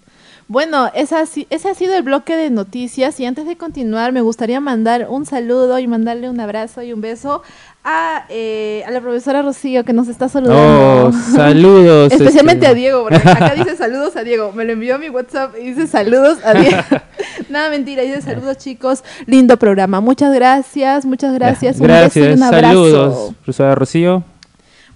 Bueno, 0.47 0.91
ese 0.93 1.15
ha 1.15 1.25
sido 1.73 1.95
el 1.95 2.03
bloque 2.03 2.35
de 2.35 2.51
noticias 2.51 3.19
y 3.19 3.25
antes 3.25 3.47
de 3.47 3.57
continuar 3.57 4.11
me 4.11 4.21
gustaría 4.21 4.59
mandar 4.59 5.07
un 5.09 5.25
saludo 5.25 5.79
y 5.79 5.87
mandarle 5.87 6.29
un 6.29 6.39
abrazo 6.39 6.83
y 6.83 6.93
un 6.93 7.01
beso 7.01 7.41
a, 7.83 8.25
eh, 8.29 8.83
a 8.85 8.91
la 8.91 9.01
profesora 9.01 9.41
Rocío 9.41 9.83
que 9.83 9.93
nos 9.93 10.07
está 10.07 10.29
saludando. 10.29 11.07
Oh, 11.07 11.11
saludos. 11.35 12.11
Especialmente 12.11 12.65
este. 12.65 12.67
a 12.67 12.73
Diego, 12.73 13.03
porque 13.03 13.17
acá 13.17 13.55
dice 13.55 13.75
saludos 13.75 14.15
a 14.15 14.23
Diego. 14.23 14.51
Me 14.51 14.65
lo 14.65 14.73
envió 14.73 14.95
a 14.95 14.97
mi 14.99 15.09
WhatsApp 15.09 15.55
y 15.59 15.65
dice 15.65 15.87
saludos 15.87 16.37
a 16.43 16.53
Diego. 16.53 16.77
Nada, 17.49 17.71
mentira, 17.71 18.03
dice 18.03 18.21
saludos 18.21 18.57
chicos. 18.57 19.03
Lindo 19.25 19.57
programa. 19.57 19.99
Muchas 19.99 20.33
gracias, 20.33 21.05
muchas 21.05 21.33
gracias. 21.33 21.79
Un 21.79 21.87
beso 21.87 22.19
y 22.19 22.21
Gracias, 22.21 22.37
un 22.37 22.43
abrazo. 22.43 22.67
saludos. 22.67 23.33
Profesora 23.43 23.73
Rocío. 23.73 24.34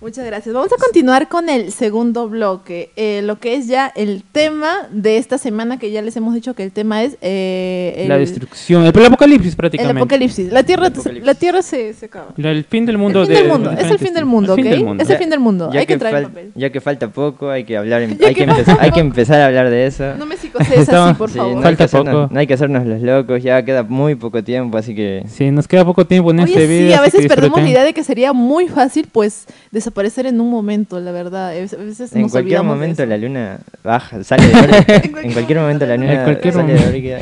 Muchas 0.02 0.26
gracias. 0.26 0.56
Vamos 0.56 0.72
a 0.72 0.78
continuar 0.78 1.28
con 1.28 1.50
el 1.50 1.74
segundo 1.74 2.30
bloque, 2.30 2.90
eh, 2.96 3.22
lo 3.22 3.38
que 3.38 3.56
es 3.56 3.68
ya 3.68 3.92
el 3.98 4.24
tema 4.32 4.88
de 4.92 5.18
esta 5.18 5.38
semana, 5.38 5.78
que 5.78 5.92
ya 5.92 6.02
les 6.02 6.16
hemos 6.16 6.34
dicho 6.34 6.54
que 6.54 6.64
el 6.64 6.72
tema 6.72 7.04
es 7.04 7.18
eh, 7.22 7.96
el, 7.98 8.08
La 8.08 8.18
destrucción. 8.18 8.86
El, 8.86 8.98
el 8.98 9.06
apocalipsis 9.08 9.52
el 9.52 9.58
prácticamente. 9.58 10.00
apocalipsis. 10.00 10.54
La 10.54 10.64
Tierra, 10.64 10.88
El 10.88 10.94
apocalipsis. 10.94 11.26
la 11.26 11.34
tierra 11.36 11.62
se, 11.62 11.94
se 11.94 12.06
acaba. 12.06 12.28
La- 12.38 12.52
el 12.52 12.64
fin 12.64 12.86
del 12.86 12.98
mundo. 12.98 13.24
el 13.24 13.28
fin 13.28 13.36
de- 13.36 13.42
del 13.42 13.52
mundo. 13.52 13.72
Es 13.72 13.92
el 13.92 14.00
fin 14.00 14.14
del 14.14 14.24
mundo, 14.26 14.54
El 14.54 14.64
fin 14.64 14.68
¿ok? 14.68 14.72
del 14.78 14.86
mundo. 14.86 15.04
Es 15.04 15.10
el 15.10 15.18
fin 15.18 15.30
del 15.30 15.40
mundo. 15.42 15.70
Ya 15.74 15.80
Hay 15.82 15.86
que, 15.86 15.94
que, 15.96 16.00
traer 16.00 16.16
fal- 16.16 16.24
papel. 16.30 16.52
ya 16.56 16.70
que 16.72 16.80
falta 16.80 17.08
poco, 17.10 17.50
hay 17.50 17.66
que 17.66 17.76
hablar, 17.76 18.02
hay, 18.04 18.08
que 18.16 18.34
que 18.36 18.48
empe- 18.48 18.64
falta 18.64 18.82
hay 18.82 18.92
que 18.92 19.00
empezar 19.02 19.42
a 19.42 19.48
hablar 19.48 19.70
de 19.70 19.86
eso. 19.86 20.16
No 20.16 20.26
me 20.26 20.38
psicosees 20.38 20.88
así, 20.88 21.14
por 21.16 21.30
Sí, 21.30 21.38
favor. 21.40 21.52
no, 21.56 21.58
hay 21.60 21.64
Falta 21.66 21.84
hacernos, 21.84 22.14
poco. 22.24 22.34
no 22.34 22.40
hay 22.40 22.48
que 22.48 22.54
hacernos 22.54 22.86
los 22.86 23.02
locos, 23.02 23.44
ya 23.44 23.66
queda 23.66 23.84
muy 23.84 24.16
poco 24.16 24.42
tiempo, 24.46 24.78
así 24.78 24.96
que 24.96 25.24
Sí, 25.28 25.52
nos 25.52 25.68
queda 25.68 25.84
poco 25.84 26.08
tiempo 26.08 26.32
en 26.32 26.40
Oye, 26.40 26.54
este 26.54 26.68
video. 26.68 26.88
sí, 26.88 26.94
a 26.94 27.02
veces 27.02 27.28
perdemos 27.28 27.62
la 27.62 27.70
idea 27.70 27.84
de 27.84 27.94
que 27.94 28.06
sería 28.06 28.32
muy 28.32 28.70
fácil, 28.70 29.10
pues, 29.12 29.46
desaparecer 29.90 30.28
en 30.28 30.40
un 30.40 30.50
momento, 30.50 31.00
la 31.00 31.12
verdad. 31.12 31.50
A 31.50 31.54
veces 31.54 32.14
En 32.14 32.22
nos 32.24 32.32
cualquier 32.32 32.64
momento 32.64 33.06
la 33.06 33.18
luna 33.18 33.60
baja, 33.84 34.24
sale 34.24 34.48
de 34.48 34.56
órbita. 34.56 34.96
En 35.04 35.26
en 35.26 35.34
cualquier 35.34 35.60
momento 35.60 35.86
la 35.86 35.98
luna 35.98 36.24
cualquier 36.24 36.54
sale 36.54 36.74
de 36.74 36.88
órbita. 36.88 37.20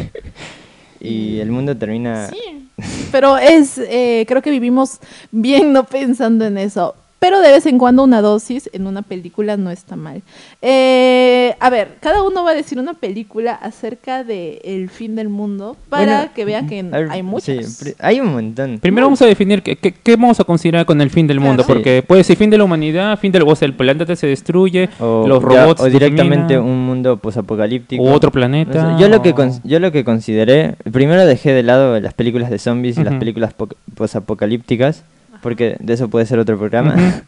Y 0.99 1.39
el 1.39 1.51
mundo 1.51 1.75
termina... 1.77 2.27
Sí, 2.27 2.67
pero 3.11 3.37
es, 3.37 3.77
eh, 3.77 4.25
creo 4.27 4.41
que 4.41 4.51
vivimos 4.51 4.99
bien 5.31 5.71
no 5.71 5.85
pensando 5.85 6.45
en 6.45 6.57
eso. 6.57 6.95
Pero 7.19 7.41
de 7.41 7.51
vez 7.51 7.65
en 7.65 7.79
cuando 7.79 8.03
una 8.03 8.21
dosis 8.21 8.69
en 8.73 8.85
una 8.85 9.01
película 9.01 9.57
no 9.57 9.71
está 9.71 9.95
mal. 9.95 10.21
Eh, 10.61 11.55
a 11.59 11.69
ver, 11.71 11.95
cada 11.99 12.21
uno 12.21 12.43
va 12.43 12.51
a 12.51 12.53
decir 12.53 12.77
una 12.77 12.93
película 12.93 13.53
acerca 13.53 14.23
del 14.23 14.59
el 14.63 14.89
fin 14.89 15.15
del 15.15 15.27
mundo 15.27 15.75
para 15.89 16.17
Bueno, 16.17 16.31
que 16.35 16.45
vean 16.45 16.67
que 16.67 16.83
ver, 16.83 17.07
hay 17.09 17.19
sí, 17.21 17.23
muchas. 17.23 17.77
pri- 17.81 17.95
hay 17.99 18.19
un 18.19 18.33
montón. 18.33 18.77
Primero 18.79 19.07
vamos 19.07 19.21
a 19.23 19.25
definir 19.25 19.63
qué, 19.63 19.75
qué- 19.75 19.93
qué 19.93 20.15
vamos 20.15 20.39
a 20.39 20.43
considerar 20.43 20.85
con 20.85 21.01
el 21.01 21.09
fin 21.09 21.25
del 21.25 21.39
mundo, 21.39 21.63
Claro. 21.63 21.73
porque 21.79 22.03
puede 22.03 22.23
ser 22.23 22.37
fin 22.37 22.51
de 22.51 22.57
la 22.59 22.65
humanidad, 22.65 23.17
fin 23.17 23.31
del, 23.31 23.41
o 23.43 23.55
sea, 23.55 23.65
el 23.65 23.73
planeta 23.73 24.15
se 24.15 24.27
destruye, 24.27 24.89
O, 24.99 25.25
los 25.27 25.41
ya- 25.41 25.63
robots 25.63 25.81
o 25.81 25.85
directamente 25.85 26.59
un 26.59 26.85
mundo 26.85 27.17
posapocalíptico. 27.17 28.03
u 28.03 28.09
otro 28.09 28.27
No 28.27 28.33
planeta. 28.33 28.95
sé, 28.95 29.01
yo 29.01 29.09
lo 29.09 29.23
que 29.23 29.31
o- 29.31 29.35
cons- 29.35 29.61
yo 29.63 29.79
lo 29.79 29.91
que 29.91 30.03
consideré, 30.03 30.75
primero 30.91 31.25
dejé 31.25 31.51
de 31.53 31.63
lado 31.63 31.99
las 31.99 32.13
películas 32.13 32.51
de 32.51 32.59
zombies 32.59 32.97
y 32.99 33.03
las 33.03 33.15
películas 33.15 33.53
po- 33.53 33.69
posapocalípticas, 33.95 35.03
porque 35.47 35.77
de 35.79 35.93
eso 35.93 36.09
puede 36.09 36.25
ser 36.25 36.39
otro 36.39 36.57
programa. 36.57 36.93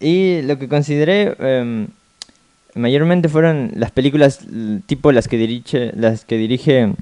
Y 0.00 0.42
lo 0.42 0.58
que 0.58 0.68
consideré 0.68 1.34
em, 1.38 1.86
mayormente 2.74 3.28
fueron 3.28 3.70
las 3.76 3.92
películas 3.92 4.40
tipo 4.86 5.10
las 5.12 5.28
que 5.28 5.38
dirige 5.38 5.92
las 5.94 6.24
que 6.24 6.36
dirige 6.36 6.92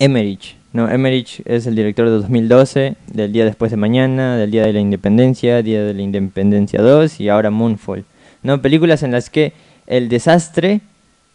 Emmerich. 0.00 0.56
No, 0.72 0.90
Emmerich 0.90 1.42
es 1.44 1.68
el 1.68 1.76
director 1.76 2.06
de 2.06 2.10
2012, 2.10 2.96
del 3.06 3.32
día 3.32 3.44
después 3.44 3.70
de 3.70 3.76
mañana, 3.76 4.36
del 4.36 4.50
día 4.50 4.66
de 4.66 4.72
la 4.72 4.80
independencia, 4.80 5.62
día 5.62 5.84
de 5.84 5.94
la 5.94 6.02
independencia 6.02 6.82
2 6.82 7.20
y 7.20 7.28
ahora 7.28 7.50
Moonfall. 7.50 8.04
No, 8.42 8.60
películas 8.60 9.04
en 9.04 9.12
las 9.12 9.30
que 9.30 9.52
el 9.86 10.08
desastre 10.08 10.80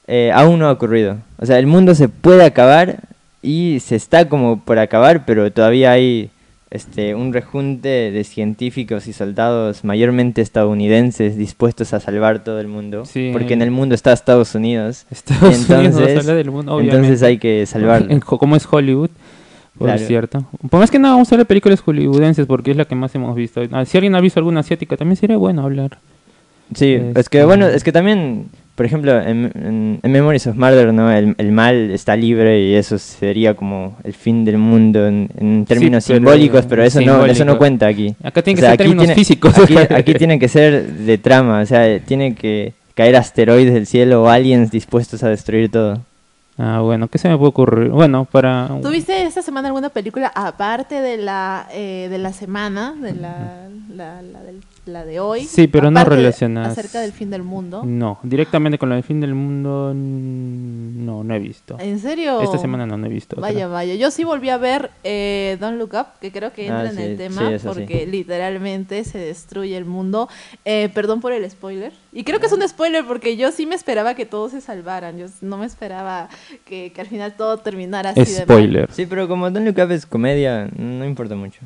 eh, 0.06 0.32
aún 0.34 0.60
no 0.60 0.68
ha 0.68 0.72
ocurrido. 0.74 1.18
O 1.38 1.46
sea, 1.46 1.60
el 1.60 1.66
mundo 1.66 1.96
se 1.96 2.10
puede 2.10 2.44
acabar 2.44 3.00
y 3.42 3.80
se 3.80 3.96
está 3.96 4.28
como 4.28 4.60
por 4.60 4.80
acabar, 4.80 5.26
pero 5.26 5.50
todavía 5.52 5.92
hay 5.92 6.30
este, 6.74 7.14
un 7.16 7.32
rejunte 7.32 8.12
de 8.12 8.24
científicos 8.24 9.08
y 9.08 9.14
soldados 9.14 9.84
mayormente 9.84 10.42
estadounidenses 10.42 11.38
dispuestos 11.38 11.94
a 11.94 12.00
salvar 12.00 12.44
todo 12.44 12.60
el 12.60 12.68
mundo. 12.68 13.06
Sí. 13.06 13.30
Porque 13.32 13.54
en 13.54 13.62
el 13.62 13.72
mundo 13.72 13.94
está 13.96 14.12
Estados 14.12 14.56
Unidos. 14.56 15.06
Estados 15.12 15.70
Unidos 15.70 15.70
entonces- 15.86 16.18
habla 16.20 16.34
del 16.36 16.52
mundo, 16.52 16.80
Entonces 16.80 17.00
obviamente. 17.22 17.26
hay 17.28 17.38
que 17.38 17.66
salvarlo. 17.66 18.20
Como 18.22 18.56
es 18.56 18.68
Hollywood, 18.70 19.10
por 19.78 19.88
Claro. 19.88 20.06
cierto. 20.06 20.46
Pues 20.70 20.80
más 20.80 20.92
que 20.92 21.00
nada 21.00 21.14
vamos 21.14 21.32
a 21.32 21.36
hablar 21.36 21.46
de 21.46 21.50
películas 21.50 21.80
hollywoodenses 21.82 22.46
porque 22.48 22.72
es 22.72 22.78
la 22.78 22.86
que 22.86 22.96
más 22.96 23.14
hemos 23.16 23.36
visto. 23.36 23.62
Ah, 23.72 23.86
Si 23.86 23.98
alguien 23.98 24.16
ha 24.16 24.22
visto 24.22 24.40
alguna 24.40 24.60
asiática, 24.62 24.98
también 24.98 25.16
sería 25.18 25.38
bueno 25.38 25.64
hablar. 25.64 26.00
Sí, 26.74 26.94
es 26.94 27.30
que 27.30 27.38
Este- 27.40 27.46
bueno, 27.46 27.68
es 27.68 27.84
que 27.84 27.92
también, 27.92 28.48
por 28.76 28.86
ejemplo, 28.86 29.20
en, 29.22 29.52
en- 29.56 30.00
en 30.02 30.12
Memories 30.12 30.48
of 30.48 30.56
Murder, 30.56 30.94
¿no? 30.94 31.12
El, 31.12 31.36
el 31.38 31.52
mal 31.52 31.92
está 31.92 32.16
libre 32.16 32.60
y 32.62 32.74
eso 32.76 32.98
sería 32.98 33.54
como 33.54 33.98
el 34.04 34.14
fin 34.14 34.44
del 34.46 34.58
mundo 34.58 35.06
en, 35.08 35.30
en 35.38 35.66
términos 35.66 36.04
pero- 36.08 36.18
simbólicos, 36.18 36.66
pero 36.66 36.84
eso 36.84 37.00
no, 37.02 37.18
eso 37.26 37.28
no 37.28 37.34
simbólico. 37.36 37.58
cuenta 37.60 37.88
aquí. 37.88 38.16
Acá 38.24 38.42
tienen 38.42 38.58
O 38.58 38.62
que 38.62 38.62
sea, 38.62 38.70
ser 38.70 38.74
aquí 38.74 38.78
términos 38.78 39.04
tiene- 39.06 39.16
físicos. 39.16 39.58
Aquí, 39.60 39.76
aquí 39.94 40.14
tiene 40.16 40.40
que 40.40 40.48
ser 40.48 40.88
de 40.92 41.18
trama, 41.20 41.62
o 41.62 41.66
sea, 41.66 42.00
tiene 42.00 42.34
que 42.36 42.74
caer 42.96 43.16
asteroides 43.16 43.74
del 43.74 43.86
cielo 43.88 44.24
o 44.24 44.28
aliens 44.30 44.72
dispuestos 44.72 45.24
a 45.24 45.30
destruir 45.30 45.70
todo. 45.72 46.00
Ah, 46.58 46.82
bueno, 46.82 47.08
¿qué 47.08 47.18
se 47.18 47.28
me 47.30 47.36
puede 47.38 47.50
ocurrir? 47.50 47.90
Bueno, 47.90 48.26
para... 48.26 48.70
¿Tuviste 48.84 49.24
esta 49.24 49.42
semana 49.42 49.70
alguna 49.70 49.90
película 49.90 50.32
aparte 50.36 51.02
de 51.02 51.18
la 51.18 51.68
eh, 51.74 52.08
de 52.12 52.18
la 52.20 52.32
semana, 52.32 52.94
de 53.02 53.14
la, 53.14 53.68
la, 53.96 54.22
la 54.22 54.40
del- 54.44 54.62
la 54.86 55.06
de 55.06 55.20
hoy? 55.20 55.46
Sí, 55.46 55.68
pero 55.68 55.90
no 55.92 56.04
relacionadas. 56.04 56.78
Acerca 56.78 57.00
del 57.02 57.12
fin 57.14 57.30
del 57.30 57.44
mundo. 57.44 57.84
No, 57.86 58.20
directamente 58.24 58.78
con 58.78 58.90
la 58.90 58.96
del 58.96 59.04
fin 59.04 59.20
del 59.22 59.34
mundo, 59.34 59.94
no, 59.96 61.24
no 61.24 61.36
he 61.36 61.40
visto. 61.40 61.78
¿En 61.80 62.00
serio? 62.00 62.42
Esta 62.42 62.58
semana 62.58 62.86
no, 62.86 62.98
no 62.98 63.06
he 63.06 63.10
visto. 63.10 63.36
otra. 63.38 63.48
Vaya, 63.50 63.68
vaya. 63.68 63.96
Yo 63.96 64.12
sí 64.12 64.24
volví 64.24 64.50
a 64.50 64.58
ver 64.58 64.92
eh, 65.04 65.58
Don't 65.60 65.78
Look 65.80 65.92
Up, 65.94 66.20
que 66.20 66.32
creo 66.32 66.52
que 66.54 66.64
entra 66.68 66.82
Ah, 66.82 66.90
en 66.90 66.96
sí, 66.96 67.02
el 67.04 67.18
tema, 67.18 67.58
sí. 67.58 67.66
porque 67.68 68.06
literalmente 68.08 69.04
se 69.04 69.18
destruye 69.20 69.78
el 69.78 69.86
mundo. 69.86 70.28
Eh, 70.66 70.90
perdón 70.94 71.22
por 71.22 71.32
el 71.32 71.50
spoiler. 71.50 71.94
Y 72.12 72.24
creo 72.24 72.40
que 72.40 72.48
es 72.48 72.52
un 72.54 72.68
spoiler 72.68 73.06
porque 73.06 73.38
yo 73.38 73.52
sí 73.52 73.66
me 73.66 73.76
esperaba 73.76 74.16
que 74.16 74.26
todos 74.26 74.52
se 74.52 74.62
salvaran. 74.62 75.18
Yo 75.18 75.28
no 75.42 75.58
me 75.58 75.66
esperaba 75.66 76.30
que, 76.66 76.92
que 76.94 77.02
al 77.02 77.08
final 77.08 77.34
todo 77.36 77.58
terminara 77.58 78.12
así 78.12 78.22
de 78.26 78.32
mal. 78.40 78.44
Spoiler. 78.44 78.90
Sí, 78.92 79.06
pero 79.06 79.28
como 79.28 79.50
Don't 79.50 79.66
Look 79.66 79.84
Up 79.86 79.92
es 79.92 80.06
comedia, 80.06 80.70
no 80.78 81.06
importa 81.06 81.36
mucho. 81.36 81.60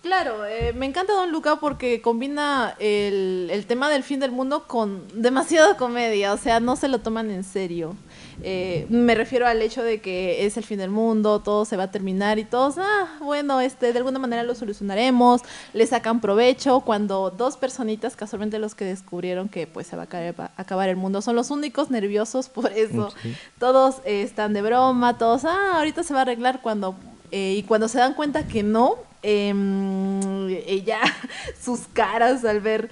Claro, 0.00 0.46
eh, 0.46 0.72
me 0.74 0.86
encanta 0.86 1.12
Don 1.12 1.30
Luca 1.30 1.56
porque 1.56 2.00
combina 2.00 2.74
el, 2.78 3.48
el 3.50 3.66
tema 3.66 3.90
del 3.90 4.02
fin 4.02 4.18
del 4.18 4.32
mundo 4.32 4.66
con 4.66 5.02
demasiada 5.14 5.76
comedia, 5.76 6.32
o 6.32 6.38
sea, 6.38 6.58
no 6.60 6.76
se 6.76 6.88
lo 6.88 7.00
toman 7.00 7.30
en 7.30 7.44
serio. 7.44 7.94
Eh, 8.42 8.86
me 8.88 9.14
refiero 9.14 9.46
al 9.46 9.60
hecho 9.60 9.82
de 9.82 10.00
que 10.00 10.46
es 10.46 10.56
el 10.56 10.64
fin 10.64 10.78
del 10.78 10.90
mundo, 10.90 11.40
todo 11.40 11.64
se 11.66 11.76
va 11.76 11.84
a 11.84 11.90
terminar 11.90 12.38
y 12.38 12.44
todos, 12.44 12.76
ah, 12.78 13.16
bueno, 13.20 13.60
este, 13.60 13.92
de 13.92 13.98
alguna 13.98 14.18
manera 14.18 14.42
lo 14.42 14.54
solucionaremos, 14.54 15.42
le 15.74 15.86
sacan 15.86 16.20
provecho 16.20 16.80
cuando 16.80 17.30
dos 17.30 17.56
personitas, 17.58 18.16
casualmente 18.16 18.58
los 18.58 18.74
que 18.74 18.86
descubrieron 18.86 19.48
que 19.50 19.66
pues 19.66 19.86
se 19.86 19.96
va 19.96 20.04
a 20.04 20.08
caer- 20.08 20.38
va 20.38 20.50
a 20.56 20.62
acabar 20.62 20.88
el 20.88 20.96
mundo, 20.96 21.20
son 21.20 21.36
los 21.36 21.50
únicos 21.50 21.90
nerviosos 21.90 22.48
por 22.48 22.72
eso. 22.72 23.12
Sí. 23.22 23.34
Todos 23.58 23.96
eh, 24.06 24.22
están 24.22 24.54
de 24.54 24.62
broma, 24.62 25.18
todos, 25.18 25.44
ah, 25.44 25.74
ahorita 25.76 26.02
se 26.02 26.14
va 26.14 26.20
a 26.20 26.22
arreglar 26.22 26.62
cuando... 26.62 26.94
eh, 27.30 27.54
y 27.58 27.62
cuando 27.64 27.88
se 27.88 27.98
dan 27.98 28.14
cuenta 28.14 28.46
que 28.46 28.62
no, 28.62 28.96
eh, 29.24 30.82
ya 30.84 31.00
sus 31.62 31.80
caras 31.92 32.44
al 32.44 32.60
ver... 32.60 32.90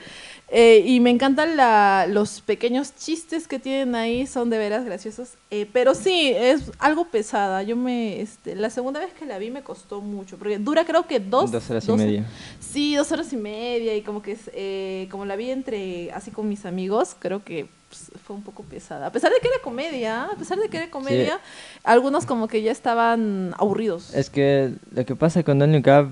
eh, 0.49 0.83
y 0.87 1.01
me 1.01 1.11
encantan 1.11 1.57
la- 1.57 2.07
los 2.09 2.41
pequeños 2.43 2.95
chistes 2.95 3.49
que 3.49 3.59
tienen 3.59 3.95
ahí, 3.95 4.27
son 4.27 4.51
de 4.51 4.59
veras 4.59 4.85
graciosos. 4.85 5.31
Eh, 5.51 5.67
pero 5.73 5.95
sí, 5.95 6.33
es 6.37 6.71
algo 6.79 7.07
pesada. 7.07 7.63
Yo 7.63 7.75
me, 7.77 8.21
este, 8.21 8.55
la 8.55 8.69
segunda 8.71 9.01
vez 9.01 9.13
que 9.15 9.25
la 9.25 9.39
vi 9.39 9.51
me 9.51 9.63
costó 9.63 10.01
mucho, 10.03 10.37
porque 10.39 10.59
dura 10.59 10.85
creo 10.85 11.07
que 11.07 11.21
dos, 11.21 11.51
Dos 11.53 11.71
horas 11.71 11.89
y 11.89 11.93
media. 11.93 12.27
Sí, 12.61 12.95
dos 12.97 13.11
horas 13.13 13.33
y 13.33 13.37
media 13.37 13.97
y 13.97 14.03
como 14.03 14.21
que 14.23 14.33
es, 14.33 14.51
eh, 14.55 15.09
como 15.11 15.25
la 15.25 15.37
vi 15.37 15.51
entre 15.51 16.11
así 16.13 16.31
con 16.31 16.49
mis 16.49 16.67
amigos, 16.67 17.17
creo 17.19 17.43
que 17.45 17.67
pues, 17.93 18.11
fue 18.25 18.35
un 18.35 18.43
poco 18.43 18.63
pesada. 18.63 19.07
A 19.09 19.13
pesar 19.13 19.31
de 19.31 19.37
que 19.43 19.49
era 19.49 19.59
comedia, 19.63 20.25
a 20.25 20.37
pesar 20.37 20.59
de 20.59 20.69
que 20.71 20.79
era 20.79 20.91
comedia, 20.91 21.39
algunos 21.85 22.25
como 22.25 22.49
que 22.49 22.63
ya 22.63 22.73
estaban 22.73 23.55
aburridos. 23.59 24.15
Es 24.15 24.31
que 24.31 24.73
lo 24.95 25.05
que 25.05 25.15
pasa 25.15 25.43
con 25.43 25.59
Don't 25.59 25.75
Look 25.75 25.93
Up 25.95 26.11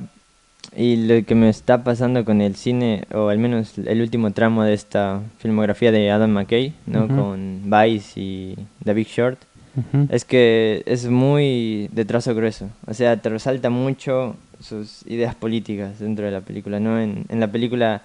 y 0.77 0.97
lo 0.97 1.25
que 1.25 1.35
me 1.35 1.49
está 1.49 1.83
pasando 1.83 2.23
con 2.27 2.43
el 2.43 2.55
cine, 2.55 3.05
o 3.15 3.29
al 3.29 3.39
menos 3.39 3.79
el 3.79 4.03
último 4.03 4.31
tramo 4.33 4.63
de 4.63 4.75
esta 4.75 5.23
filmografía 5.39 5.91
de 5.91 6.11
Adam 6.11 6.31
McKay, 6.33 6.75
¿no? 6.87 7.07
Ujú. 7.07 7.17
Con 7.17 7.63
Vice 7.65 8.21
y 8.21 8.59
The 8.85 8.93
Big 8.93 9.09
Short, 9.09 9.39
Ujú. 9.75 10.07
es 10.11 10.27
que 10.27 10.83
es 10.85 11.07
muy 11.07 11.89
de 11.93 12.05
trazo 12.05 12.35
grueso. 12.35 12.69
O 12.87 12.93
sea, 12.93 13.17
te 13.17 13.31
resalta 13.31 13.71
mucho 13.71 14.37
sus 14.61 15.07
ideas 15.07 15.35
políticas 15.35 15.99
dentro 15.99 16.27
de 16.27 16.31
la 16.31 16.43
película, 16.43 16.79
¿no? 16.79 17.01
En, 17.01 17.25
en 17.31 17.41
la 17.41 17.51
película 17.51 18.03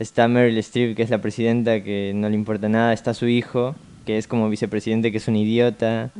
está 0.00 0.28
Meryl 0.28 0.56
Streep, 0.58 0.96
que 0.96 1.02
es 1.02 1.10
la 1.10 1.18
presidenta, 1.20 1.82
que 1.82 2.12
no 2.14 2.28
le 2.28 2.34
importa 2.34 2.68
nada, 2.70 2.94
está 2.94 3.12
su 3.12 3.28
hijo, 3.28 3.74
que 4.06 4.16
es 4.16 4.26
como 4.26 4.48
vicepresidente, 4.48 5.12
que 5.12 5.18
es 5.18 5.28
un 5.28 5.36
idiota. 5.36 6.10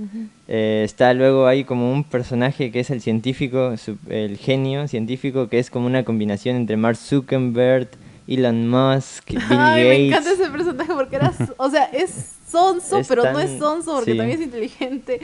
Eh, 0.48 0.82
está 0.84 1.14
luego 1.14 1.46
ahí 1.46 1.64
como 1.64 1.90
un 1.90 2.04
personaje 2.04 2.70
que 2.70 2.80
es 2.80 2.90
el 2.90 3.00
científico, 3.00 3.74
el 4.08 4.36
genio 4.36 4.86
científico, 4.86 5.48
que 5.48 5.58
es 5.58 5.70
como 5.70 5.86
una 5.86 6.04
combinación 6.04 6.56
entre 6.56 6.76
Mark 6.76 6.96
Zuckerberg, 6.96 7.88
Elon 8.28 8.68
Musk, 8.68 9.30
Bill 9.30 9.40
Ay, 9.48 9.82
me 9.84 10.06
encanta 10.08 10.30
ese 10.30 10.50
personaje 10.50 10.92
porque 10.92 11.16
era, 11.16 11.32
o 11.56 11.70
sea, 11.70 11.84
es 11.84 12.34
sonso, 12.46 12.98
Es 12.98 13.08
pero 13.08 13.32
no 13.32 13.40
es 13.40 13.58
sonso 13.58 13.94
porque 13.94 14.12
sí. 14.12 14.18
también 14.18 14.38
es 14.38 14.44
inteligente. 14.44 15.20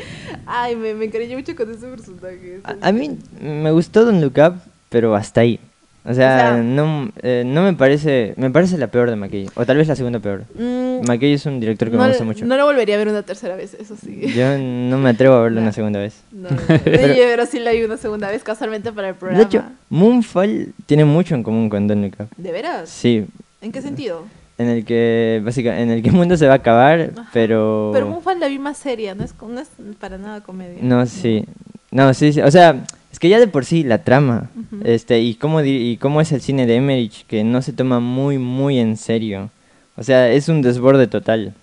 Ay, 0.47 0.77
me, 0.77 0.95
me 0.95 1.05
encariñé 1.05 1.37
mucho 1.37 1.55
con 1.55 1.71
ese 1.71 1.87
personaje. 1.89 2.61
A, 2.65 2.89
a 2.89 2.91
mí 2.91 3.19
me 3.39 3.71
gustó 3.71 4.07
Don't 4.07 4.23
Look 4.23 4.39
Up, 4.39 4.61
pero 4.89 5.15
hasta 5.15 5.43
ahí. 5.43 5.61
O 6.09 6.15
sea, 6.15 6.37
O 6.37 6.39
sea- 6.55 6.63
no, 6.63 7.11
eh, 7.23 7.43
no 7.45 7.63
me 7.65 7.73
parece, 7.73 8.35
me 8.37 8.51
parece 8.51 8.79
la 8.79 8.87
peor 8.87 9.11
de 9.11 9.17
McKay, 9.17 9.49
o 9.57 9.67
tal 9.67 9.77
vez 9.77 9.89
la 9.89 9.97
segunda 9.97 10.21
peor. 10.21 10.45
Mm, 10.55 11.07
McKay 11.07 11.33
es 11.33 11.45
un 11.47 11.59
director 11.59 11.91
que 11.91 11.97
no, 11.97 12.03
me 12.03 12.09
gusta 12.11 12.25
mucho. 12.25 12.45
no 12.47 12.57
lo 12.57 12.65
volvería 12.65 12.95
a 12.95 12.99
ver 12.99 13.09
una 13.09 13.23
tercera 13.23 13.57
vez, 13.57 13.75
eso 13.75 13.97
sí. 13.97 14.33
Yo 14.35 14.57
no 14.59 14.99
me 14.99 15.11
atrevo 15.11 15.35
a 15.35 15.43
verlo 15.43 15.57
No. 15.61 15.63
una 15.65 15.73
segunda 15.73 15.99
vez. 15.99 16.23
No. 16.31 16.49
Oye, 16.87 17.25
pero 17.29 17.47
sí 17.47 17.59
la 17.59 17.73
vi 17.73 17.83
una 17.83 17.97
segunda 17.97 18.29
vez 18.31 18.43
casualmente 18.45 18.93
para 18.93 19.09
el 19.09 19.15
De 19.15 19.19
programa. 19.21 19.43
hecho, 19.45 19.63
Moonfall 19.91 20.73
tiene 20.87 21.05
mucho 21.05 21.35
en 21.35 21.43
común 21.43 21.69
con 21.69 21.89
Don't 21.89 22.03
Look 22.03 22.15
Up. 22.21 22.29
¿De 22.37 22.53
veras? 22.53 22.89
Sí, 22.89 23.27
¿En 23.63 23.73
qué 23.73 23.83
sentido? 23.83 24.25
en 24.59 24.69
el 24.69 24.85
que 24.87 25.43
básicamente 25.45 25.83
en 25.83 25.91
el 25.91 26.03
que 26.03 26.09
el 26.09 26.15
mundo 26.15 26.37
se 26.37 26.47
va 26.47 26.55
a 26.55 26.57
acabar, 26.57 27.11
Ajá. 27.17 27.29
pero 27.33 27.91
Pero 27.93 28.07
Moonfall 28.07 28.41
la 28.41 28.49
vi 28.49 28.59
más 28.59 28.79
seria, 28.79 29.15
no 29.15 29.23
es, 29.25 29.35
no 29.43 29.61
es 29.61 29.69
para 30.01 30.17
nada 30.19 30.41
comedia. 30.41 30.79
no, 30.81 31.05
sí. 31.07 31.45
No, 31.91 32.13
sí, 32.15 32.33
sí, 32.33 32.41
o 32.41 32.51
sea, 32.51 32.77
es 33.17 33.19
que 33.19 33.31
ya 33.31 33.41
de 33.41 33.47
por 33.49 33.65
sí 33.65 33.83
la 33.83 34.03
trama, 34.05 34.51
este 34.85 35.21
y 35.23 35.37
cómo 35.37 35.63
di- 35.63 35.93
y 35.93 35.97
cómo 35.97 36.21
es 36.21 36.33
el 36.33 36.43
cine 36.43 36.67
de 36.67 36.77
Emmerich 36.77 37.25
que 37.27 37.45
no 37.45 37.63
se 37.63 37.73
toma 37.73 37.99
muy 37.99 38.37
muy 38.37 38.79
en 38.79 38.99
serio. 38.99 39.49
O 39.97 40.03
sea, 40.03 40.31
es 40.31 40.51
un 40.51 40.61
desborde 40.61 41.07
total, 41.07 41.55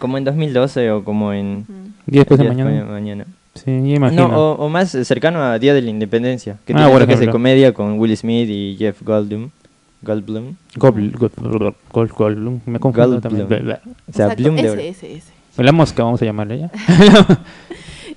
como 0.00 0.18
en 0.18 0.24
2012 0.24 0.90
o 0.90 1.04
como 1.04 1.32
en 1.32 1.58
Ujú. 1.68 1.72
¿Y 2.08 2.16
después 2.18 2.40
de 2.40 2.48
mañana? 2.48 2.84
mañana. 2.84 3.26
Sí, 3.54 3.70
imagino. 3.70 4.26
No, 4.26 4.36
o, 4.36 4.52
o 4.64 4.68
más 4.68 4.90
cercano 4.90 5.40
a 5.40 5.56
Día 5.60 5.72
de 5.72 5.82
la 5.82 5.90
Independencia, 5.90 6.54
que 6.66 6.72
Ah, 6.72 6.76
tiene 6.78 6.90
toques 6.90 7.06
de 7.06 7.12
ejemplo. 7.14 7.32
comedia 7.32 7.72
con 7.72 7.96
Will 8.00 8.16
Smith 8.16 8.48
y 8.50 8.74
Jeff 8.76 9.00
Goldblum. 9.04 9.50
Goldblum. 10.02 10.56
Gold, 10.74 11.16
Gold, 11.16 11.74
Gold, 11.92 12.10
Gold, 12.10 12.60
me 12.66 12.80
confundo 12.80 13.20
también. 13.20 13.46
Goldblum. 13.48 13.76
O 14.08 14.12
sea, 14.12 14.24
Exacto, 14.26 14.42
Bloom 14.42 14.56
de 14.56 14.62
ese, 14.62 14.70
oro. 14.72 14.80
ese, 14.80 15.12
ese. 15.18 15.32
La 15.62 15.70
mosca, 15.70 16.02
vamos 16.02 16.20
a 16.20 16.24
llamarle 16.24 16.58
ya. 16.58 16.70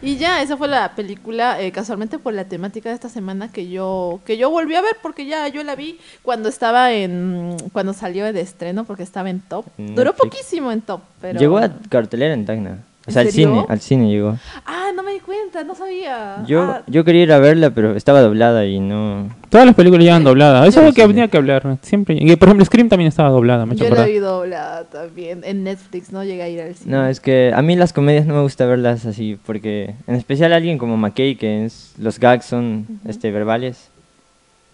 Y 0.05 0.17
ya, 0.17 0.43
esa 0.43 0.55
fue 0.55 0.67
la 0.67 0.93
película, 0.93 1.59
eh, 1.59 1.71
casualmente 1.71 2.19
por 2.19 2.31
la 2.31 2.45
temática 2.45 2.89
de 2.89 2.95
esta 2.95 3.09
semana 3.09 3.51
que 3.51 3.69
yo 3.69 4.19
que 4.23 4.37
yo 4.37 4.51
volví 4.51 4.75
a 4.75 4.81
ver 4.81 4.97
porque 5.01 5.25
ya 5.25 5.47
yo 5.47 5.63
la 5.63 5.75
vi 5.75 5.97
cuando 6.21 6.47
estaba 6.47 6.93
en 6.93 7.57
cuando 7.73 7.91
salió 7.91 8.31
de 8.31 8.39
estreno 8.39 8.85
porque 8.85 9.01
estaba 9.01 9.31
en 9.31 9.39
Top. 9.39 9.65
En 9.79 9.95
Duró 9.95 10.15
poquísimo 10.15 10.71
en 10.71 10.81
Top, 10.81 11.01
pero 11.19 11.39
Llegó 11.39 11.57
a 11.57 11.71
cartelera 11.89 12.35
en 12.35 12.45
Tacna. 12.45 12.77
O 13.07 13.09
¿En 13.09 13.13
sea, 13.13 13.21
al 13.21 13.29
cine, 13.29 13.65
al 13.69 13.79
cine 13.79 14.09
llegó. 14.09 14.35
Ah, 14.65 14.89
no 14.95 15.03
me 15.03 15.13
di 15.13 15.19
cuenta, 15.19 15.63
no 15.63 15.75
sabía. 15.75 16.43
Yo, 16.47 16.63
Ah, 16.63 16.81
yo 16.87 17.03
quería 17.03 17.21
ir 17.23 17.31
a 17.31 17.37
verla, 17.37 17.69
pero 17.69 17.95
estaba 17.95 18.21
doblada 18.21 18.65
y 18.65 18.79
no... 18.79 19.29
Todas 19.49 19.67
las 19.67 19.75
películas 19.75 20.03
llevan 20.03 20.23
dobladas. 20.23 20.67
Eso 20.67 20.81
es 20.81 20.87
lo 20.87 20.93
que 20.93 21.03
habría 21.03 21.27
que 21.27 21.37
hablar. 21.37 21.77
Siempre. 21.81 22.17
Y, 22.19 22.35
por 22.35 22.47
ejemplo, 22.47 22.65
Scream 22.65 22.89
también 22.89 23.07
estaba 23.07 23.29
doblada, 23.29 23.65
me 23.67 23.75
yo 23.75 23.87
la 23.89 24.05
vi 24.05 24.17
doblada 24.17 24.85
también 24.85 25.41
en 25.43 25.63
Netflix, 25.63 26.11
no 26.11 26.23
llegué 26.23 26.41
a 26.43 26.49
ir 26.49 26.61
al 26.61 26.75
cine. 26.75 26.91
No, 26.95 27.07
es 27.07 27.19
que 27.19 27.51
a 27.55 27.61
mí 27.61 27.75
las 27.75 27.93
comedias 27.93 28.25
no 28.25 28.33
me 28.33 28.41
gusta 28.41 28.65
verlas 28.65 29.05
así, 29.05 29.37
porque 29.45 29.93
en 30.07 30.15
especial 30.15 30.51
alguien 30.51 30.77
como 30.77 30.97
McKay, 30.97 31.35
que 31.35 31.65
es, 31.65 31.93
los 31.99 32.19
gags 32.19 32.45
son 32.45 32.87
este, 33.07 33.31
verbales. 33.31 33.91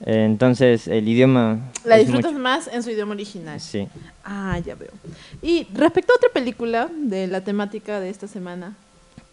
Eh, 0.06 0.26
entonces 0.26 0.88
el 0.88 1.08
idioma... 1.08 1.60
la 1.86 1.98
disfrutas 1.98 2.32
mucho- 2.32 2.42
más 2.44 2.68
en 2.74 2.82
su 2.84 2.90
idioma 2.92 3.14
original. 3.14 3.60
Sí. 3.60 3.88
Ah, 4.24 4.60
ya 4.66 4.76
veo. 4.76 4.90
Y 5.42 5.68
respecto 5.74 6.14
a 6.14 6.16
otra 6.18 6.30
película 6.34 6.90
de 6.96 7.28
la 7.28 7.42
temática 7.42 8.00
de 8.00 8.10
esta 8.10 8.28
semana. 8.28 8.74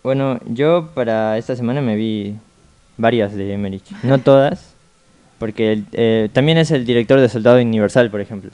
Bueno, 0.03 0.39
yo 0.47 0.91
para 0.95 1.39
esta 1.39 1.57
semana 1.57 1.81
me 1.81 1.97
vi 1.97 2.35
varias 2.97 3.35
de 3.35 3.53
Emmerich. 3.53 3.85
No 4.03 4.19
todas, 4.19 4.75
porque 5.39 5.83
eh, 5.93 6.29
también 6.33 6.59
es 6.59 6.71
el 6.71 6.85
director 6.85 7.21
de 7.21 7.29
Soldado 7.29 7.61
Universal, 7.61 8.11
por 8.11 8.21
ejemplo. 8.21 8.51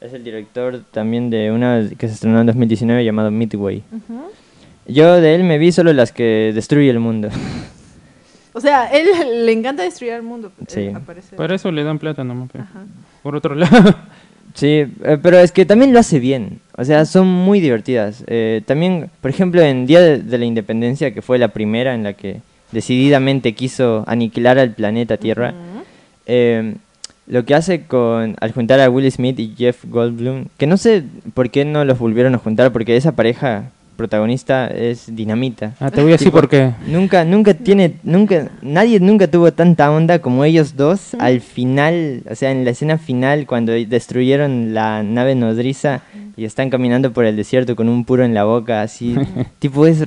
Es 0.00 0.12
el 0.12 0.22
director 0.24 0.82
también 0.90 1.30
de 1.30 1.50
una 1.50 1.88
que 1.96 2.08
se 2.08 2.14
estrenó 2.14 2.40
en 2.40 2.46
2019 2.46 3.04
llamado 3.04 3.30
Midway. 3.30 3.82
Yo 4.86 5.20
de 5.20 5.34
él 5.34 5.42
me 5.44 5.58
vi 5.58 5.72
solo 5.72 5.92
las 5.92 6.12
que 6.12 6.52
destruye 6.54 6.90
el 6.90 6.98
mundo. 7.00 7.28
O 8.56 8.60
sea, 8.60 8.86
él 8.86 9.06
le 9.46 9.52
encanta 9.52 9.82
destruir 9.82 10.14
al 10.14 10.22
mundo. 10.22 10.50
eh, 10.60 10.64
Sí. 10.66 10.90
Para 11.36 11.54
eso 11.54 11.70
le 11.70 11.84
dan 11.84 11.98
plata 11.98 12.24
nomás. 12.24 12.48
Por 13.22 13.36
otro 13.36 13.54
lado. 13.54 13.94
Sí, 14.54 14.68
eh, 15.04 15.18
pero 15.22 15.38
es 15.38 15.52
que 15.52 15.66
también 15.66 15.92
lo 15.92 15.98
hace 15.98 16.18
bien. 16.18 16.60
O 16.78 16.84
sea, 16.86 17.04
son 17.04 17.26
muy 17.26 17.60
divertidas. 17.60 18.24
Eh, 18.26 18.62
también, 18.64 19.10
por 19.20 19.30
ejemplo, 19.30 19.60
en 19.60 19.84
Día 19.84 20.00
de, 20.00 20.18
de 20.22 20.38
la 20.38 20.46
Independencia, 20.46 21.12
que 21.12 21.20
fue 21.20 21.36
la 21.36 21.48
primera 21.48 21.94
en 21.94 22.02
la 22.04 22.14
que 22.14 22.40
decididamente 22.72 23.52
quiso 23.52 24.02
aniquilar 24.06 24.58
al 24.58 24.70
planeta 24.70 25.18
Tierra, 25.18 25.52
eh, 26.24 26.74
lo 27.26 27.44
que 27.44 27.54
hace 27.54 27.82
con 27.82 28.36
al 28.40 28.52
juntar 28.52 28.80
a 28.80 28.88
Will 28.88 29.10
Smith 29.12 29.38
y 29.40 29.54
Jeff 29.58 29.84
Goldblum, 29.84 30.46
que 30.56 30.66
no 30.66 30.78
sé 30.78 31.02
por 31.34 31.50
qué 31.50 31.66
no 31.66 31.84
los 31.84 31.98
volvieron 31.98 32.34
a 32.34 32.38
juntar, 32.38 32.72
porque 32.72 32.96
esa 32.96 33.12
pareja 33.12 33.72
protagonista 33.96 34.68
es 34.68 35.14
dinamita. 35.14 35.74
Ah, 35.80 35.90
te 35.90 36.02
voy 36.02 36.10
a 36.10 36.16
decir 36.16 36.30
por 36.30 36.48
qué. 36.48 36.72
Nunca, 36.86 37.24
nunca 37.24 37.54
tiene, 37.54 37.94
nunca, 38.02 38.50
nadie 38.62 39.00
nunca 39.00 39.28
tuvo 39.28 39.52
tanta 39.52 39.90
onda 39.90 40.20
como 40.20 40.44
ellos 40.44 40.76
dos 40.76 41.14
al 41.18 41.40
final, 41.40 42.22
o 42.30 42.34
sea, 42.34 42.50
en 42.50 42.64
la 42.64 42.70
escena 42.70 42.98
final 42.98 43.46
cuando 43.46 43.72
destruyeron 43.72 44.74
la 44.74 45.02
nave 45.02 45.34
nodriza 45.34 46.02
y 46.36 46.44
están 46.44 46.70
caminando 46.70 47.12
por 47.12 47.24
el 47.24 47.36
desierto 47.36 47.74
con 47.74 47.88
un 47.88 48.04
puro 48.04 48.24
en 48.24 48.34
la 48.34 48.44
boca, 48.44 48.82
así, 48.82 49.16
tipo 49.58 49.86
es, 49.86 50.04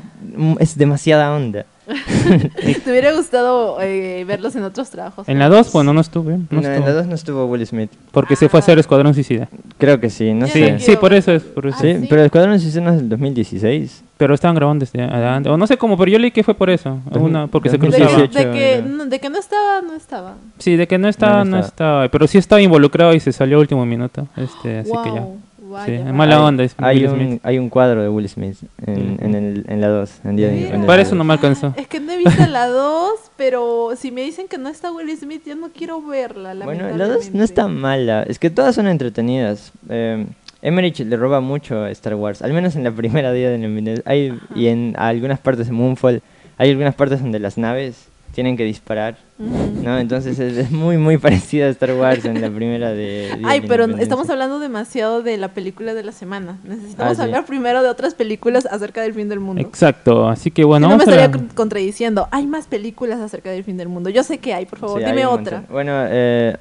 es 0.59 0.77
demasiada 0.77 1.35
onda. 1.35 1.65
¿Te 2.83 2.91
hubiera 2.91 3.11
gustado 3.13 3.79
eh, 3.81 4.23
verlos 4.25 4.55
en 4.55 4.63
otros 4.63 4.89
trabajos? 4.89 5.27
En 5.27 5.39
la 5.39 5.49
2, 5.49 5.71
bueno, 5.71 5.93
no 5.93 6.01
estuve. 6.01 6.37
No 6.37 6.45
No, 6.51 6.59
en 6.59 6.65
estuvo. 6.65 6.85
la 6.87 6.93
dos 6.93 7.07
no 7.07 7.15
estuvo 7.15 7.45
Will 7.45 7.65
Smith, 7.65 7.89
Porque 8.11 8.35
se 8.35 8.47
fue 8.49 8.59
a 8.59 8.61
hacer 8.63 8.77
Escuadrón 8.79 9.13
Suicida. 9.13 9.47
creo 9.77 9.99
que 9.99 10.09
sí, 10.09 10.33
no 10.33 10.45
Sí, 10.47 10.53
sé. 10.59 10.79
sí, 10.79 10.95
por 10.95 11.13
eso 11.13 11.31
es. 11.31 11.43
Por 11.43 11.67
eso. 11.67 11.77
Ah, 11.79 11.81
Sí, 11.81 11.95
¿sí? 12.01 12.07
pero 12.09 12.23
Escuadrón 12.23 12.59
Suicida 12.59 12.81
no 12.81 12.91
es 12.91 12.97
del 12.97 13.09
2016. 13.09 14.03
Pero 14.17 14.33
estaban 14.33 14.55
grabando 14.55 14.83
desde 14.85 15.01
adelante. 15.01 15.49
O 15.49 15.57
no 15.57 15.65
sé 15.65 15.77
cómo, 15.77 15.97
pero 15.97 16.11
yo 16.11 16.19
leí 16.19 16.31
que 16.31 16.43
fue 16.43 16.53
por 16.53 16.69
eso. 16.69 16.99
Una, 17.11 17.47
porque 17.47 17.69
se 17.69 17.77
De 17.77 17.87
que, 17.87 17.87
2018 17.91 18.31
cruzaba. 18.31 18.51
de, 18.53 18.59
que, 18.59 18.81
no, 18.85 19.05
de 19.05 19.19
que 19.19 19.29
no 19.29 19.39
estaba, 19.39 19.81
no 19.81 19.93
estaba. 19.95 20.35
Sí, 20.57 20.75
de 20.75 20.87
que 20.87 20.97
no 20.97 21.07
estaba, 21.07 21.45
No, 21.45 21.51
no 21.51 21.57
no 21.57 21.63
estaba. 21.63 22.07
Pero 22.09 22.27
sí 22.27 22.37
estaba 22.37 22.61
involucrado 22.61 23.13
y 23.13 23.19
se 23.21 23.31
salió 23.31 23.57
a 23.57 23.61
último 23.61 23.85
minuto. 23.85 24.27
Este, 24.35 24.79
así 24.79 24.91
que 25.03 25.09
ya. 25.13 25.25
Wow, 25.69 25.77
vaya, 25.77 25.85
Sí, 25.85 25.97
vaya. 26.03 26.13
mala 26.13 26.35
Hay- 26.37 26.41
onda 26.43 26.63
es 26.63 26.75
Hay 26.79 27.05
Will 27.05 27.09
un, 27.13 27.39
hay 27.43 27.59
un 27.59 27.69
cuadro 27.69 28.01
de 28.01 28.09
Will 28.09 28.27
Smith 28.27 28.57
en, 28.85 29.17
en, 29.21 29.35
el, 29.35 29.65
en 29.67 29.81
la 29.81 29.87
2, 29.87 30.11
en 30.25 30.35
Día 30.35 30.47
de. 30.47 30.83
Para 30.85 31.01
eso 31.03 31.15
no 31.15 31.23
me 31.23 31.33
alcanzó. 31.33 31.73
Es 31.77 31.87
que 31.87 31.99
no 31.99 32.11
he 32.11 32.17
visto 32.17 32.45
la 32.47 32.67
2, 32.67 33.11
pero 33.37 33.91
si 33.95 34.11
me 34.11 34.21
dicen 34.21 34.47
que 34.47 34.57
no 34.57 34.67
está 34.69 34.91
Will 34.91 35.15
Smith, 35.17 35.43
ya 35.45 35.55
no 35.55 35.69
quiero 35.69 36.01
verla. 36.01 36.53
Bueno, 36.65 36.89
la 36.97 37.07
2 37.07 37.33
no 37.33 37.43
está 37.43 37.67
mala. 37.67 38.23
Es 38.23 38.39
que 38.39 38.49
todas 38.49 38.73
son 38.75 38.87
entretenidas. 38.87 39.71
Eh, 39.89 40.25
Emmerich 40.61 40.99
le 40.99 41.15
roba 41.15 41.39
mucho 41.39 41.83
a 41.83 41.91
Star 41.91 42.15
Wars. 42.15 42.41
Al 42.41 42.51
menos 42.51 42.75
en 42.75 42.83
la 42.83 42.91
primera 42.95 43.31
día 43.31 43.49
de 43.49 43.57
la 43.57 43.65
Independencia. 43.65 44.03
Hay, 44.05 44.37
y 44.55 44.67
en 44.67 44.95
algunas 44.97 45.39
partes 45.39 45.67
de 45.67 45.73
Moonfall. 45.73 46.21
Hay 46.57 46.71
algunas 46.71 46.95
partes 46.95 47.21
donde 47.21 47.39
las 47.39 47.57
naves 47.57 48.08
tienen 48.39 48.55
que 48.55 48.63
disparar. 48.63 49.17
¿no? 49.37 49.99
Entonces 49.99 50.39
es, 50.39 50.55
es 50.57 50.71
muy, 50.71 50.97
muy 50.97 51.17
parecida 51.25 51.65
a 51.65 51.69
Star 51.71 51.91
Wars 51.93 52.23
en 52.23 52.39
la 52.39 52.49
primera 52.49 52.91
de. 52.91 53.33
Día 53.37 53.45
Ay, 53.49 53.59
pero 53.67 53.83
estamos 53.97 54.29
hablando 54.29 54.59
demasiado 54.59 55.21
de 55.21 55.35
la 55.35 55.49
película 55.49 55.93
de 55.93 56.03
la 56.03 56.13
semana. 56.13 56.57
Necesitamos 56.63 57.11
Ah, 57.11 57.15
sí. 57.15 57.21
hablar 57.23 57.45
primero 57.45 57.83
de 57.83 57.89
otras 57.89 58.13
películas 58.13 58.65
acerca 58.65 59.01
del 59.01 59.13
fin 59.13 59.27
del 59.27 59.41
mundo. 59.41 59.61
Exacto. 59.61 60.29
Así 60.29 60.51
que 60.51 60.61
Si 60.61 60.65
bueno, 60.65 60.87
no 60.87 60.95
me 60.95 61.03
a 61.03 61.05
estaría 61.05 61.29
contradiciendo. 61.53 62.29
Hay 62.31 62.47
más 62.47 62.67
películas 62.67 63.19
acerca 63.19 63.49
del 63.51 63.65
fin 63.65 63.75
del 63.75 63.89
mundo. 63.89 64.09
Yo 64.09 64.23
sé 64.23 64.37
que 64.37 64.53
hay, 64.53 64.65
por 64.65 64.79
favor, 64.79 65.01
Sí, 65.01 65.05
dime 65.05 65.25
otra. 65.25 65.65
Bueno, 65.69 65.91
eh, 66.07 66.55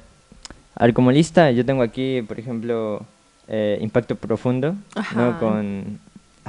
a 0.75 0.83
ver, 0.83 0.93
como 0.93 1.13
lista, 1.13 1.51
yo 1.51 1.63
tengo 1.65 1.81
aquí, 1.81 2.21
por 2.23 2.37
ejemplo, 2.37 3.05
eh, 3.47 3.77
Impacto 3.79 4.17
Profundo. 4.17 4.75
Ajá. 4.95 5.15
¿no? 5.15 5.39
Con. 5.39 5.97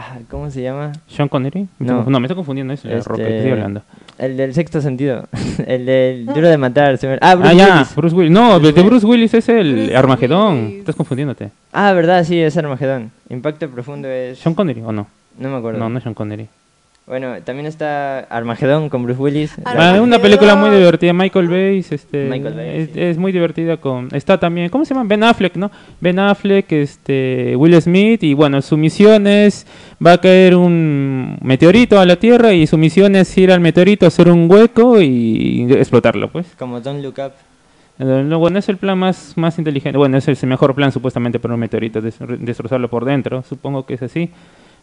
Ah, 0.00 0.18
¿Cómo 0.30 0.50
se 0.50 0.62
llama? 0.62 0.92
Sean 1.06 1.28
Connery. 1.28 1.68
No. 1.78 2.04
No, 2.04 2.20
me 2.20 2.26
estoy 2.26 2.36
confundiendo 2.36 2.72
eso. 2.72 2.88
La 2.88 2.96
Este, 2.96 3.08
roca 3.10 3.22
que 3.24 3.36
estoy 3.36 3.52
hablando. 3.52 3.82
El 4.18 4.36
del 4.36 4.54
sexto 4.54 4.80
sentido. 4.80 5.28
el 5.66 5.86
del 5.86 6.26
duro 6.26 6.48
de 6.48 6.56
matar. 6.58 6.98
se 6.98 7.08
me- 7.08 7.18
Ah, 7.20 7.34
Bruce 7.34 7.50
ah, 7.50 7.54
ya, 7.54 7.74
Willis. 7.74 7.94
Bruce 7.94 8.16
Willis. 8.16 8.32
No, 8.32 8.56
el 8.56 8.74
de. 8.74 8.82
Bruce 8.82 9.06
Willis 9.06 9.34
es 9.34 9.48
el 9.48 9.74
Bruce 9.74 9.96
Armagedón. 9.96 10.64
Willis. 10.64 10.78
Estás 10.80 10.96
confundiéndote. 10.96 11.50
Ah, 11.72 11.92
verdad, 11.92 12.24
sí, 12.24 12.38
es 12.40 12.56
Armagedón. 12.56 13.10
Impacto 13.28 13.68
profundo 13.68 14.08
es. 14.08 14.38
¿Sean 14.38 14.54
Connery 14.54 14.82
o 14.82 14.92
no? 14.92 15.06
No 15.38 15.48
me 15.50 15.56
acuerdo. 15.56 15.78
No, 15.78 15.88
no 15.88 15.98
es 15.98 16.02
Sean 16.02 16.14
Connery. 16.14 16.48
Bueno, 17.10 17.42
también 17.42 17.66
está 17.66 18.20
Armagedón 18.20 18.88
con 18.88 19.02
Bruce 19.02 19.20
Willis. 19.20 19.52
Armagedón. 19.64 19.96
Ah, 19.98 20.02
una 20.02 20.18
película 20.20 20.54
muy 20.54 20.70
divertida. 20.70 21.12
Michael 21.12 21.48
Bay, 21.48 21.84
este, 21.90 22.28
Michael 22.30 22.54
Bay, 22.54 22.68
es, 22.82 22.90
sí. 22.94 23.00
es 23.00 23.18
muy 23.18 23.32
divertida 23.32 23.78
con. 23.78 24.08
Está 24.12 24.38
también, 24.38 24.68
¿cómo 24.68 24.84
se 24.84 24.94
llama? 24.94 25.08
Ben 25.08 25.24
Affleck, 25.24 25.56
¿no? 25.56 25.72
Ben 26.00 26.20
Affleck, 26.20 26.70
este, 26.70 27.56
Will 27.56 27.74
Smith 27.82 28.22
y 28.22 28.32
bueno, 28.34 28.62
su 28.62 28.76
misión 28.76 29.26
es 29.26 29.66
va 30.04 30.12
a 30.12 30.18
caer 30.18 30.54
un 30.54 31.36
meteorito 31.42 31.98
a 31.98 32.06
la 32.06 32.14
Tierra 32.14 32.52
y 32.52 32.68
su 32.68 32.78
misión 32.78 33.16
es 33.16 33.36
ir 33.36 33.50
al 33.50 33.58
meteorito, 33.60 34.06
hacer 34.06 34.28
un 34.28 34.48
hueco 34.48 35.00
y 35.02 35.66
explotarlo, 35.72 36.30
pues. 36.30 36.54
Como 36.56 36.80
Don't 36.80 37.02
Look 37.02 37.16
Up. 37.18 37.32
No, 37.98 38.38
Bueno, 38.38 38.60
es 38.60 38.68
el 38.68 38.76
plan 38.76 38.96
más, 38.96 39.32
más 39.36 39.58
inteligente. 39.58 39.98
Bueno, 39.98 40.16
es 40.16 40.28
el 40.28 40.48
mejor 40.48 40.76
plan 40.76 40.92
supuestamente 40.92 41.40
para 41.40 41.54
un 41.54 41.60
meteorito, 41.60 42.00
des- 42.00 42.16
destrozarlo 42.38 42.88
por 42.88 43.04
dentro. 43.04 43.42
Supongo 43.42 43.84
que 43.84 43.94
es 43.94 44.02
así. 44.02 44.30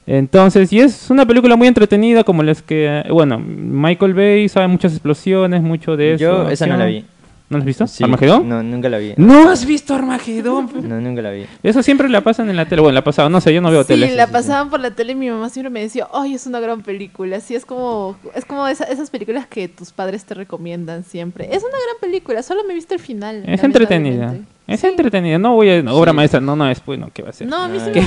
Entonces, 0.08 0.72
y 0.72 0.80
es 0.80 1.10
una 1.10 1.26
película 1.26 1.56
muy 1.58 1.68
entretenida, 1.68 2.24
como 2.24 2.42
las 2.42 2.62
que, 2.62 3.04
bueno, 3.10 3.38
Michael 3.40 4.14
Bay 4.14 4.48
sabe 4.50 4.68
muchas 4.68 4.94
explosiones, 4.94 5.62
mucho 5.62 5.98
de 5.98 6.14
eso. 6.14 6.22
Yo 6.24 6.50
esa 6.50 6.66
no 6.66 6.78
la 6.78 6.86
vi. 6.86 7.06
¿No 7.50 7.58
la 7.58 7.62
has 7.62 7.66
visto? 7.66 7.88
Sí, 7.88 8.04
¿Armagedón? 8.04 8.50
No, 8.50 8.62
nunca 8.62 8.90
la 8.90 8.98
vi. 8.98 9.14
¿No 9.16 9.50
has 9.50 9.66
visto 9.66 9.96
Armagedón? 9.96 10.70
No, 10.84 11.00
nunca 11.00 11.22
la 11.22 11.32
vi. 11.32 11.46
Eso 11.64 11.82
siempre 11.82 12.10
la 12.10 12.20
pasan 12.22 12.50
en 12.50 12.56
la 12.58 12.66
tele. 12.66 12.82
Bueno, 12.82 12.94
la 12.96 13.04
pasaba, 13.06 13.30
no 13.30 13.40
sé, 13.40 13.54
yo 13.54 13.62
no 13.62 13.70
veo 13.72 13.84
Sí, 13.84 13.88
tele. 13.90 14.14
la 14.16 14.24
sí, 14.24 14.28
sí. 14.28 14.34
pasaban 14.34 14.70
por 14.70 14.80
la 14.82 14.92
tele 14.92 15.14
y 15.14 15.16
mi 15.16 15.30
mamá 15.30 15.50
siempre 15.50 15.70
me 15.70 15.80
decía, 15.82 16.08
ay, 16.14 16.34
es 16.34 16.46
una 16.46 16.60
gran 16.60 16.82
película. 16.82 17.40
Sí, 17.40 17.56
es 17.56 17.66
como, 17.66 18.18
es 18.36 18.44
como 18.44 18.68
esa- 18.68 18.84
esas 18.86 19.10
películas 19.10 19.48
que 19.48 19.70
tus 19.70 19.92
padres 19.94 20.26
te 20.26 20.34
recomiendan 20.34 21.04
siempre. 21.06 21.46
Es 21.46 21.64
una 21.64 21.72
gran 21.72 21.96
película, 22.02 22.44
solo 22.44 22.64
me 22.68 22.74
viste 22.74 22.96
el 22.96 23.00
final. 23.00 23.44
Es 23.48 23.64
entretenida. 23.64 24.36
Es 24.68 24.84
entretenida. 24.84 25.38
No 25.40 25.54
voy 25.56 25.70
a. 25.70 25.94
Obra 25.94 26.12
maestra, 26.12 26.42
no, 26.42 26.56
no, 26.56 26.70
es 26.70 26.82
pues, 26.82 27.00
no, 27.00 27.10
¿qué 27.14 27.24
va 27.24 27.30
a 27.30 27.34
ser? 27.34 27.48
No, 27.48 27.64
a 27.64 27.68
mí 27.70 27.78
No, 27.78 27.86
sí 27.86 27.92
que- 27.92 28.02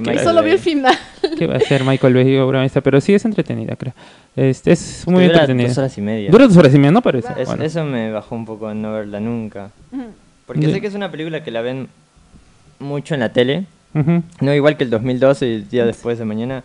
me 0.00 0.12
gustó. 0.12 0.22
solo 0.30 0.42
vi 0.44 0.52
el 0.52 0.58
final. 0.60 0.96
¿Qué 1.36 1.46
va 1.48 1.56
a 1.56 1.60
ser 1.60 1.82
Michael 1.84 2.14
Bay 2.14 2.36
obra 2.38 2.60
maestra? 2.60 2.80
Pero 2.82 3.00
sí 3.00 3.12
es 3.14 3.24
entretenida, 3.24 3.74
creo. 3.76 3.94
Este, 4.36 4.72
es 4.72 5.04
muy 5.06 5.24
dura 5.24 5.34
entretenida. 5.40 5.68
dos 5.68 5.78
horas 5.78 5.98
y 5.98 6.00
media. 6.00 6.30
Dura 6.30 6.46
dos 6.46 6.56
horas 6.56 6.72
y 6.72 6.78
media, 6.78 6.92
¿no 6.92 7.02
parece? 7.02 7.28
Es- 7.36 7.48
Bueno. 7.48 7.64
Eso 7.64 7.84
me 7.84 8.12
bajó 8.12 8.36
un 8.36 8.44
poco 8.44 8.68
a 8.68 8.74
no 8.74 8.92
verla 8.92 9.18
nunca. 9.18 9.70
Porque 10.46 10.62
Ya. 10.66 10.70
sé 10.74 10.80
que 10.80 10.86
es 10.86 10.94
una 10.94 11.10
película 11.10 11.42
que 11.42 11.50
la 11.50 11.62
ven 11.62 11.88
mucho 12.78 13.14
en 13.14 13.20
la 13.20 13.30
tele. 13.32 13.64
Ujú. 13.94 14.22
No 14.40 14.54
igual 14.54 14.76
que 14.76 14.84
el 14.84 14.90
2012 14.90 15.46
y 15.48 15.54
el 15.54 15.68
día 15.68 15.84
después 15.84 16.18
de 16.18 16.24
mañana. 16.24 16.62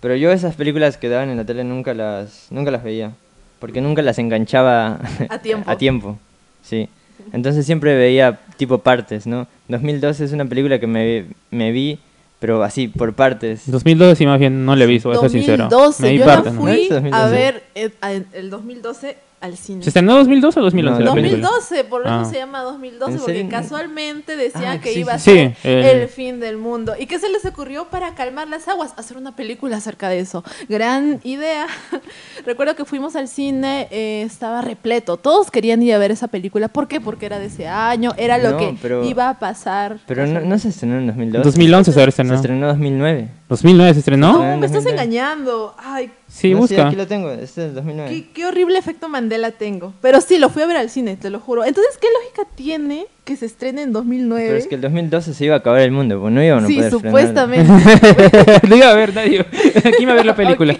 Pero 0.00 0.14
yo 0.16 0.30
esas 0.32 0.54
películas 0.54 0.96
que 0.96 1.08
daban 1.08 1.28
en 1.30 1.36
la 1.38 1.44
tele 1.44 1.64
nunca 1.64 1.94
las, 1.94 2.46
nunca 2.50 2.70
las 2.70 2.82
veía. 2.84 3.12
Porque 3.58 3.80
nunca 3.80 4.02
las 4.02 4.18
enganchaba 4.18 4.98
A 5.28 5.38
tiempo. 5.38 5.70
a 5.70 5.76
tiempo. 5.76 6.18
Sí. 6.62 6.88
Entonces 7.32 7.64
siempre 7.66 7.94
veía 7.96 8.40
tipo 8.56 8.78
partes, 8.78 9.26
¿no? 9.26 9.46
2012 9.68 10.24
es 10.24 10.32
una 10.32 10.44
película 10.44 10.78
que 10.78 10.86
me, 10.86 11.26
me 11.50 11.72
vi, 11.72 11.98
pero 12.38 12.62
así, 12.62 12.88
por 12.88 13.12
partes. 13.14 13.70
2012 13.70 14.16
sí 14.16 14.26
más 14.26 14.38
bien 14.38 14.64
no 14.64 14.74
le 14.76 14.86
visto, 14.86 15.08
voy 15.08 15.18
a 15.18 15.20
ser 15.20 15.30
sincero. 15.30 15.68
2012, 15.70 16.02
Me 16.02 16.08
di 16.10 16.18
yo 16.18 16.24
parte, 16.24 16.48
la 16.50 16.54
¿no? 16.54 16.60
fui 16.62 16.88
¿No 16.90 16.96
a 16.96 17.00
2012? 17.28 17.30
ver 17.32 17.62
eh, 17.74 17.90
en 18.02 18.26
el 18.32 18.50
2012 18.50 19.16
al 19.42 19.56
cine. 19.58 19.82
¿Se 19.82 19.90
estrenó 19.90 20.14
2012 20.14 20.60
o 20.60 20.62
2011 20.62 21.00
No, 21.00 21.04
la 21.10 21.14
película? 21.14 21.42
2012, 21.48 21.84
por 21.84 22.02
eso 22.02 22.10
Ah. 22.10 22.24
se 22.24 22.36
llama 22.36 22.62
2012, 22.62 23.12
¿En 23.12 23.18
porque 23.18 23.32
serio? 23.34 23.50
casualmente 23.50 24.36
decía 24.36 24.72
Ah, 24.72 24.80
que 24.80 24.92
sí, 24.94 25.00
iba 25.00 25.12
a 25.14 25.18
sí, 25.18 25.30
ser 25.30 25.56
sí, 25.60 25.68
el- 25.68 25.84
el... 25.84 26.08
fin 26.08 26.40
del 26.40 26.56
mundo. 26.56 26.94
¿Y 26.98 27.06
qué 27.06 27.18
se 27.18 27.28
les 27.28 27.44
ocurrió 27.44 27.86
para 27.88 28.14
calmar 28.14 28.48
las 28.48 28.68
aguas? 28.68 28.94
Hacer 28.96 29.16
una 29.16 29.36
película 29.36 29.76
acerca 29.76 30.08
de 30.08 30.20
eso. 30.20 30.44
Gran 30.68 31.20
idea. 31.24 31.66
Recuerdo 32.46 32.74
que 32.76 32.84
fuimos 32.84 33.16
al 33.16 33.28
cine, 33.28 33.88
eh, 33.90 34.22
estaba 34.26 34.62
repleto. 34.62 35.16
Todos 35.16 35.50
querían 35.50 35.82
ir 35.82 35.94
a 35.94 35.98
ver 35.98 36.10
esa 36.10 36.28
película. 36.28 36.68
¿Por 36.68 36.88
qué? 36.88 37.00
Porque 37.00 37.26
era 37.26 37.38
de 37.38 37.46
ese 37.46 37.68
año, 37.68 38.12
era 38.16 38.38
lo 38.38 38.52
No, 38.52 38.56
que 38.58 38.76
pero- 38.80 39.04
iba 39.04 39.28
a 39.28 39.38
pasar. 39.38 39.98
Pero 40.06 40.26
no, 40.26 40.40
no 40.40 40.58
se 40.58 40.68
estrenó 40.68 40.98
en 40.98 41.06
2012. 41.08 41.44
2011 41.44 41.92
se 41.92 42.00
habrá 42.00 42.12
Se 42.12 42.22
estrenó 42.22 42.56
en 42.66 42.68
2009. 42.68 43.28
2009 43.48 43.92
se 43.94 43.98
estrenó. 44.00 44.32
No, 44.32 44.38
me 44.56 44.66
estás 44.66 44.84
2009. 44.84 44.90
engañando. 45.02 45.74
Ay, 45.78 46.10
Sí, 46.32 46.52
No, 46.52 46.60
busca. 46.60 46.86
aquí 46.88 46.96
lo 46.96 47.06
tengo, 47.06 47.30
este 47.30 47.42
es 47.44 47.54
del 47.56 47.74
2009. 47.74 48.08
qué, 48.10 48.26
qué 48.32 48.46
horrible 48.46 48.78
efecto 48.78 49.08
Mandela 49.08 49.50
tengo. 49.50 49.92
Pero 50.00 50.20
sí, 50.22 50.38
lo 50.38 50.48
fui 50.48 50.62
a 50.62 50.66
ver 50.66 50.78
al 50.78 50.88
cine, 50.88 51.16
te 51.16 51.28
lo 51.30 51.38
juro. 51.38 51.62
Entonces, 51.64 51.98
¿qué 52.00 52.08
lógica 52.20 52.48
tiene 52.56 53.06
que 53.24 53.36
se 53.36 53.46
estrene 53.46 53.82
en 53.82 53.92
2009? 53.92 54.46
Pero 54.46 54.58
es 54.58 54.66
que 54.66 54.74
el 54.76 54.80
2012 54.80 55.34
se 55.34 55.44
iba 55.44 55.54
a 55.56 55.58
acabar 55.58 55.80
el 55.82 55.92
mundo, 55.92 56.18
pues 56.20 56.32
no 56.32 56.42
iban 56.42 56.64
a 56.64 56.66
sí, 56.66 56.76
poder 56.76 56.90
supuestamente. 56.90 57.70
Diga, 58.68 58.90
a 58.90 58.94
ver, 58.94 59.14
nadie. 59.14 59.40
Aquí 59.84 60.06
me 60.06 60.12
a 60.12 60.14
ver 60.14 60.26
la 60.26 60.34
película. 60.34 60.74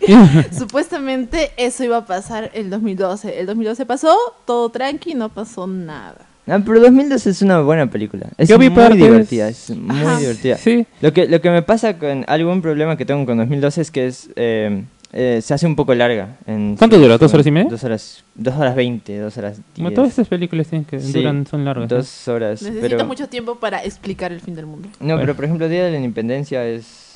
Supuestamente 0.56 1.50
eso 1.56 1.84
iba 1.84 1.98
a 1.98 2.06
pasar 2.06 2.50
el 2.54 2.70
2012. 2.70 3.40
El 3.40 3.46
2012 3.46 3.86
pasó, 3.86 4.16
todo 4.46 4.68
tranqui, 4.70 5.14
no 5.14 5.28
pasó 5.28 5.66
nada. 5.66 6.26
Ah, 6.46 6.60
pero 6.64 6.78
2012 6.80 7.30
es 7.30 7.40
una 7.42 7.60
buena 7.60 7.86
película. 7.90 8.28
Es 8.36 8.48
Yo 8.48 8.58
vi 8.58 8.68
muy 8.68 8.76
partes. 8.76 8.98
divertida, 8.98 9.48
es 9.48 9.70
muy 9.70 9.96
Ajá. 9.98 10.18
divertida. 10.18 10.58
Sí. 10.58 10.86
Lo 11.00 11.12
que, 11.12 11.26
lo 11.26 11.40
que 11.40 11.50
me 11.50 11.62
pasa 11.62 11.98
con 11.98 12.24
algún 12.28 12.60
problema 12.60 12.96
que 12.98 13.06
tengo 13.06 13.24
con 13.24 13.38
2012 13.38 13.80
es 13.80 13.90
que 13.90 14.06
es, 14.06 14.28
eh, 14.36 14.84
eh, 15.16 15.40
se 15.40 15.54
hace 15.54 15.64
un 15.64 15.76
poco 15.76 15.94
larga. 15.94 16.36
En 16.44 16.74
¿Cuánto 16.76 16.98
dura? 16.98 17.16
¿Dos 17.18 17.32
horas 17.32 17.46
y 17.46 17.50
media? 17.52 17.70
Dos 17.70 17.84
horas, 17.84 18.24
dos 18.34 18.54
horas 18.56 18.74
veinte, 18.74 19.16
dos 19.18 19.36
horas 19.38 19.60
Como 19.76 19.88
diez. 19.88 19.94
todas 19.94 20.10
estas 20.10 20.26
películas 20.26 20.66
tienen 20.66 20.84
que 20.84 20.98
Sí, 20.98 21.12
duran, 21.12 21.46
son 21.46 21.64
largas. 21.64 21.88
¿no? 21.88 21.96
Dos 21.96 22.28
horas. 22.28 22.60
Necesita 22.62 22.88
pero, 22.96 23.06
mucho 23.06 23.28
tiempo 23.28 23.54
para 23.54 23.84
explicar 23.84 24.32
el 24.32 24.40
fin 24.40 24.56
del 24.56 24.66
mundo. 24.66 24.88
No, 24.98 25.06
Bueno. 25.14 25.20
pero 25.20 25.36
por 25.36 25.44
ejemplo, 25.44 25.68
Día 25.68 25.84
de 25.84 25.92
la 25.92 25.98
Independencia 25.98 26.66
es 26.66 27.12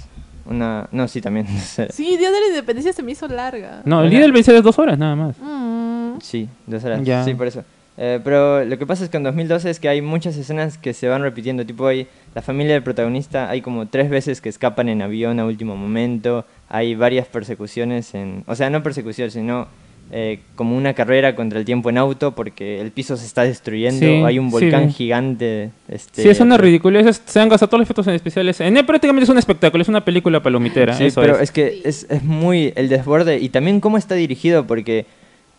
una... 0.47 0.89
No, 0.93 1.09
sí, 1.09 1.21
también. 1.21 1.47
Sí, 1.91 2.17
Día 2.17 2.31
de 2.31 2.41
la 2.41 2.47
Independencia 2.49 2.93
se 2.93 3.03
me 3.03 3.11
hizo 3.13 3.27
larga. 3.27 3.83
No, 3.85 4.05
el 4.05 4.11
día 4.11 4.21
del 4.21 4.31
vencedor 4.33 4.59
es 4.59 4.65
dos 4.65 4.79
horas 4.79 4.97
nada 4.97 5.17
más. 5.17 5.37
Mm. 5.41 6.21
Sí, 6.21 6.49
dos 6.69 6.85
horas. 6.85 7.03
Ya. 7.03 7.25
Sí, 7.25 7.35
por 7.35 7.49
eso. 7.49 7.65
Eh, 8.01 8.21
pero 8.23 8.65
lo 8.65 8.79
que 8.79 8.87
pasa 8.87 9.03
es 9.03 9.11
que 9.11 9.17
en 9.17 9.25
2012 9.25 9.69
es 9.69 9.81
que 9.81 9.89
hay 9.89 10.01
muchas 10.01 10.37
escenas 10.37 10.79
que 10.79 10.95
se 10.95 11.09
van 11.09 11.23
repitiendo. 11.23 11.67
Tipo, 11.67 11.89
hay 11.89 12.07
la 12.35 12.43
familia 12.43 12.75
del 12.75 12.85
protagonista, 12.85 13.51
hay 13.51 13.61
como 13.61 13.89
tres 13.89 14.09
veces 14.09 14.41
que 14.41 14.49
escapan 14.49 14.89
en 14.89 15.03
avión 15.03 15.41
a 15.41 15.45
último 15.45 15.77
momento. 15.77 16.47
Hay 16.69 16.95
varias 16.95 17.27
persecuciones 17.27 18.15
en. 18.15 18.45
O 18.47 18.55
sea, 18.55 18.71
no 18.71 18.85
persecución, 18.85 19.33
sino 19.33 19.67
eh, 20.11 20.39
como 20.55 20.75
una 20.77 20.95
carrera 20.95 21.35
contra 21.35 21.59
el 21.59 21.67
tiempo 21.67 21.91
en 21.91 21.99
auto 21.99 22.35
porque 22.35 22.81
el 22.81 22.93
piso 22.93 23.17
se 23.17 23.27
está 23.27 23.43
destruyendo. 23.43 24.07
Sí, 24.07 24.23
hay 24.25 24.39
un 24.39 24.47
sí, 24.47 24.53
volcán 24.53 24.87
vi. 24.87 24.93
gigante. 24.93 25.71
Este, 25.89 26.23
Sí, 26.23 26.29
es 26.29 26.39
una 26.39 26.57
ridiculez. 26.57 27.21
Se 27.27 27.41
han 27.41 27.49
gastado 27.49 27.69
todos 27.69 27.81
los 27.81 27.87
efectos 27.87 28.07
especiales. 28.07 28.61
En 28.61 28.75
prácticamente 28.87 29.25
es 29.25 29.31
un 29.31 29.39
espectáculo, 29.39 29.83
es 29.83 29.89
una 29.89 30.05
película 30.05 30.41
palomitera. 30.41 30.95
Sí, 30.95 31.07
eso 31.07 31.21
pero 31.21 31.35
es. 31.35 31.43
es, 31.43 31.51
que 31.51 31.83
es, 31.85 32.07
es 32.09 32.23
muy 32.23 32.73
el 32.77 32.89
desborde 32.89 33.39
y 33.39 33.49
también 33.49 33.81
cómo 33.81 33.99
está 33.99 34.15
dirigido 34.15 34.67
porque 34.69 35.05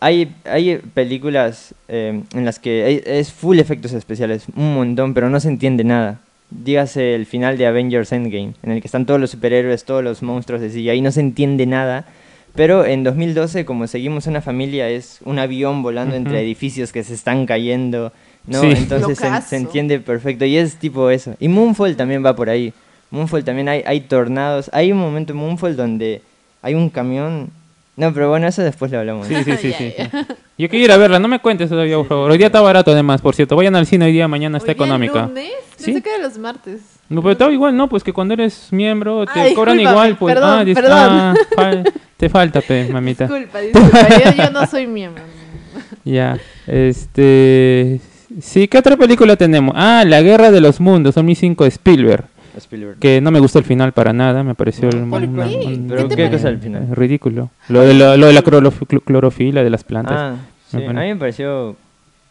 hay, 0.00 0.32
hay 0.44 0.76
películas 0.94 1.74
eh, 1.88 2.22
en 2.34 2.44
las 2.44 2.58
que 2.58 2.84
hay- 2.84 3.02
es 3.04 3.32
full 3.32 3.58
efectos 3.58 3.92
especiales, 3.92 4.44
un 4.56 4.74
montón, 4.74 5.14
pero 5.14 5.28
no 5.30 5.38
se 5.40 5.48
entiende 5.48 5.84
nada. 5.84 6.18
Dígase 6.50 7.14
el 7.14 7.26
final 7.26 7.56
de 7.58 7.66
Avengers 7.66 8.10
Endgame, 8.12 8.54
en 8.62 8.72
el 8.72 8.80
que 8.80 8.88
están 8.88 9.06
todos 9.06 9.20
los 9.20 9.30
superhéroes, 9.30 9.84
todos 9.84 10.02
los 10.02 10.22
monstruos 10.22 10.60
de 10.60 10.68
CGI, 10.70 11.00
no 11.00 11.12
se 11.12 11.20
entiende 11.20 11.64
nada. 11.66 12.06
Pero 12.56 12.84
en 12.84 13.04
2012, 13.04 13.64
como 13.64 13.86
seguimos 13.86 14.26
una 14.26 14.40
familia, 14.40 14.88
es 14.88 15.20
un 15.24 15.38
avión 15.38 15.84
volando 15.84 16.16
entre 16.16 16.32
Ujú. 16.34 16.42
edificios 16.42 16.90
que 16.90 17.04
se 17.04 17.14
están 17.14 17.46
cayendo, 17.46 18.12
¿no? 18.48 18.62
Sí. 18.62 18.72
Entonces 18.76 19.18
se, 19.18 19.42
se 19.42 19.56
entiende 19.56 20.00
perfecto. 20.00 20.44
Y 20.44 20.56
es 20.56 20.74
tipo 20.74 21.10
eso. 21.10 21.36
Y 21.38 21.46
Moonfall 21.46 21.94
también 21.94 22.24
va 22.26 22.34
por 22.34 22.50
ahí. 22.50 22.72
Moonfall 23.12 23.44
también 23.44 23.68
hay, 23.68 23.84
hay 23.86 24.00
tornados. 24.00 24.68
Hay 24.72 24.90
un 24.90 24.98
momento 24.98 25.32
en 25.32 25.38
Moonfall 25.38 25.76
donde 25.76 26.22
hay 26.62 26.74
un 26.74 26.90
camión. 26.90 27.50
No, 28.00 28.14
pero 28.14 28.30
bueno, 28.30 28.46
eso 28.46 28.62
después 28.62 28.90
lo 28.90 28.98
hablamos. 28.98 29.26
Sí, 29.26 29.34
sí, 29.44 29.52
sí, 29.60 29.72
sí. 29.76 29.92
Yo 30.58 30.68
quiero 30.68 30.84
ir 30.86 30.92
a 30.92 30.96
verla, 30.96 31.18
no 31.18 31.28
me 31.28 31.38
cuentes 31.38 31.68
todavía, 31.68 31.96
por 31.96 32.06
favor. 32.08 32.30
Hoy 32.30 32.38
día 32.38 32.46
está 32.46 32.60
barato 32.62 32.90
además, 32.92 33.20
por 33.20 33.34
cierto. 33.34 33.56
Vayan 33.56 33.76
al 33.76 33.84
cine 33.86 34.06
hoy 34.06 34.12
día, 34.12 34.26
mañana 34.26 34.56
está 34.58 34.72
económica. 34.72 35.26
lunes, 35.26 35.50
Sí. 35.76 35.86
Pensé 35.92 36.02
que 36.02 36.14
era 36.14 36.22
los 36.22 36.38
martes. 36.38 36.80
No, 37.08 37.20
pero 37.22 37.32
está 37.32 37.50
igual, 37.50 37.76
no, 37.76 37.88
pues 37.88 38.02
que 38.04 38.12
cuando 38.12 38.34
eres 38.34 38.68
miembro 38.70 39.24
te 39.26 39.32
Ah, 39.40 39.46
cobran 39.54 39.76
discúlpame, 39.76 39.82
igual, 39.82 40.16
pues. 40.16 40.34
perdón, 40.34 40.58
ah, 40.60 40.64
dis- 40.64 40.74
perdón. 40.74 40.92
ah, 40.98 41.34
fal- 41.56 41.92
te 42.16 42.28
falta, 42.28 42.60
pe, 42.62 42.88
mamita. 42.90 43.24
Disculpa, 43.24 43.58
disculpa, 43.60 44.08
yo, 44.08 44.32
yo 44.44 44.50
no 44.50 44.66
soy 44.66 44.86
miembro. 44.86 45.22
Ya, 46.04 46.38
este... 47.04 48.00
Sí, 48.40 48.68
¿qué 48.68 48.78
otra 48.78 48.96
película 48.96 49.34
tenemos? 49.36 49.74
Ah, 49.76 50.04
La 50.06 50.22
Guerra 50.22 50.50
de 50.52 50.60
los 50.60 50.78
Mundos, 50.80 51.16
2005 51.16 51.64
de 51.64 51.68
Spielberg. 51.70 52.24
Spielberg. 52.58 52.98
Que 52.98 53.20
no 53.20 53.30
me 53.30 53.40
gustó 53.40 53.58
el 53.58 53.64
final 53.64 53.92
para 53.92 54.12
nada, 54.12 54.42
me 54.42 54.54
pareció 54.54 54.88
No, 54.90 54.98
el- 54.98 55.08
¿por 55.10 55.22
una- 55.22 55.48
qué? 55.48 55.56
un- 55.66 55.86
¿Pero 55.88 56.08
¿Qué 56.08 56.30
cosa 56.30 56.48
al 56.48 56.58
final? 56.58 56.88
ridículo. 56.92 57.50
Lo 57.68 57.80
de, 57.82 57.94
lo, 57.94 58.16
lo 58.16 58.26
de 58.26 58.32
la 58.32 58.42
clorof- 58.42 58.86
cl- 58.86 59.02
clorofila 59.04 59.62
de 59.62 59.70
las 59.70 59.84
plantas. 59.84 60.16
Ah, 60.16 60.34
sí. 60.68 60.76
Me 60.78 60.84
A 60.84 60.86
pare- 60.92 61.06
mí 61.08 61.14
me 61.14 61.20
pareció, 61.20 61.76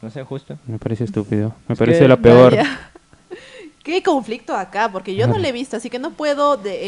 no 0.01 0.09
sé, 0.09 0.23
justo. 0.23 0.57
Me 0.67 0.77
pareció 0.79 1.05
estúpido. 1.05 1.53
Me 1.67 1.73
Es 1.73 1.79
pareció 1.79 2.03
que- 2.03 2.07
lo 2.09 2.17
peor. 2.21 2.55
Vaya. 2.55 2.88
Qué 3.83 4.03
conflicto 4.03 4.55
acá, 4.55 4.89
porque 4.91 5.15
yo 5.15 5.25
no 5.25 5.37
le 5.37 5.49
he 5.49 5.51
visto, 5.51 5.77
así 5.77 5.89
que 5.89 5.99
no 5.99 6.11
puedo 6.11 6.57
de- 6.57 6.79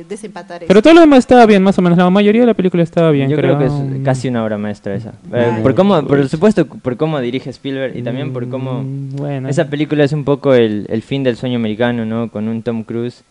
eh, 0.00 0.04
desempatar 0.08 0.62
eso. 0.62 0.68
Pero 0.68 0.82
todo 0.82 0.94
lo 0.94 1.00
demás 1.00 1.20
estaba 1.20 1.46
bien, 1.46 1.62
más 1.62 1.78
o 1.78 1.82
menos. 1.82 1.96
La 1.98 2.08
mayoría 2.10 2.42
de 2.42 2.46
la 2.46 2.54
película 2.54 2.82
estaba 2.82 3.10
bien. 3.10 3.30
Yo 3.30 3.36
creo, 3.36 3.58
que 3.58 3.64
es 3.66 3.72
casi 4.04 4.28
una 4.28 4.44
obra 4.44 4.58
maestra 4.58 4.94
esa. 4.94 5.14
Eh, 5.32 5.58
por 5.62 5.74
cómo, 5.74 6.02
por 6.06 6.28
supuesto, 6.28 6.66
por 6.66 6.96
cómo 6.96 7.18
dirige 7.20 7.50
Spielberg 7.50 7.96
y 7.96 8.02
también 8.02 8.32
por 8.32 8.48
cómo... 8.48 8.82
Mm, 8.82 9.16
Bueno. 9.16 9.48
Esa 9.48 9.68
película 9.70 10.04
es 10.04 10.12
un 10.12 10.24
poco 10.24 10.54
el, 10.54 10.86
el 10.90 11.02
fin 11.02 11.22
del 11.24 11.36
sueño 11.36 11.56
americano, 11.56 12.04
¿no? 12.04 12.30
Con 12.30 12.46
un 12.48 12.62
Tom 12.62 12.84
Cruise 12.84 13.24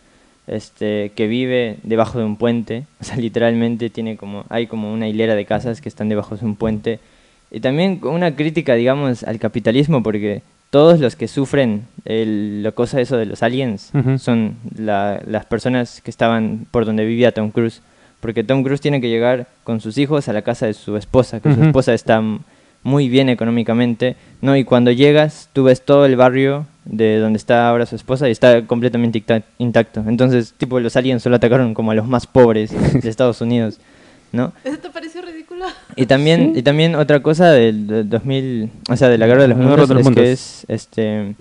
este, 0.46 1.12
que 1.14 1.26
vive 1.26 1.76
debajo 1.84 2.18
de 2.18 2.24
un 2.24 2.36
puente. 2.36 2.84
O 3.00 3.04
sea, 3.04 3.16
literalmente 3.16 3.90
tiene 3.90 4.16
como, 4.16 4.44
hay 4.48 4.66
como 4.66 4.92
una 4.92 5.06
hilera 5.08 5.34
de 5.34 5.44
casas 5.44 5.80
que 5.80 5.88
están 5.88 6.08
debajo 6.08 6.36
de 6.36 6.44
un 6.44 6.56
puente. 6.56 6.98
Y 7.50 7.60
también 7.60 7.98
con 7.98 8.12
una 8.14 8.34
crítica, 8.34 8.74
digamos, 8.74 9.22
al 9.22 9.38
capitalismo, 9.38 10.02
porque 10.02 10.42
todos 10.74 10.98
los 10.98 11.14
que 11.14 11.28
sufren 11.28 11.82
el, 12.04 12.64
la 12.64 12.72
cosa 12.72 13.00
eso 13.00 13.16
de 13.16 13.26
los 13.26 13.44
aliens 13.44 13.90
Ujú. 13.94 14.18
son 14.18 14.56
la- 14.76 15.22
las 15.24 15.44
personas 15.46 16.00
que 16.00 16.10
estaban 16.10 16.66
por 16.72 16.84
donde 16.84 17.04
vivía 17.04 17.30
Tom 17.32 17.52
Cruise. 17.52 17.80
Porque 18.18 18.42
Tom 18.42 18.64
Cruise 18.64 18.80
tiene 18.80 19.00
que 19.00 19.08
llegar 19.08 19.46
con 19.62 19.80
sus 19.80 19.98
hijos 19.98 20.28
a 20.28 20.32
la 20.32 20.42
casa 20.42 20.66
de 20.66 20.74
su 20.74 20.96
esposa, 20.96 21.38
que 21.38 21.50
su 21.52 21.60
Ujú. 21.60 21.66
esposa 21.68 21.94
está 21.94 22.20
muy 22.82 23.08
bien 23.08 23.28
económicamente, 23.28 24.16
¿no? 24.42 24.56
Y 24.56 24.64
cuando 24.64 24.90
llegas, 24.90 25.48
tú 25.52 25.62
ves 25.62 25.80
todo 25.84 26.06
el 26.06 26.16
barrio 26.16 26.66
de 26.84 27.18
donde 27.20 27.36
está 27.36 27.68
ahora 27.68 27.86
su 27.86 27.94
esposa 27.94 28.26
y 28.28 28.32
está 28.32 28.66
completamente 28.66 29.22
intacto. 29.58 30.02
Entonces, 30.08 30.54
tipo, 30.58 30.80
los 30.80 30.96
aliens 30.96 31.22
solo 31.22 31.36
atacaron 31.36 31.72
como 31.72 31.92
a 31.92 31.94
los 31.94 32.08
más 32.08 32.26
pobres 32.26 32.72
de 33.00 33.08
Estados 33.08 33.40
Unidos, 33.40 33.78
¿no? 34.32 34.52
¿Eso 34.64 34.78
te 34.78 34.90
pareció 34.90 35.22
ridículo? 35.22 35.43
Y 35.96 36.06
también, 36.06 36.52
y 36.56 36.62
también 36.62 36.94
otra 36.94 37.20
cosa 37.22 37.50
del, 37.52 37.86
del 37.86 38.08
2000, 38.08 38.70
o 38.90 38.96
sea, 38.96 39.08
de 39.08 39.18
la 39.18 39.26
guerra 39.26 39.42
de 39.42 39.48
los 39.48 39.58
Guerra 39.58 39.68
mundos, 39.70 39.88
de 39.88 39.94
los 39.94 40.00
es 40.00 40.04
Mundos. 40.04 40.22
que 40.24 40.32
es, 40.32 40.64
este, 40.68 41.34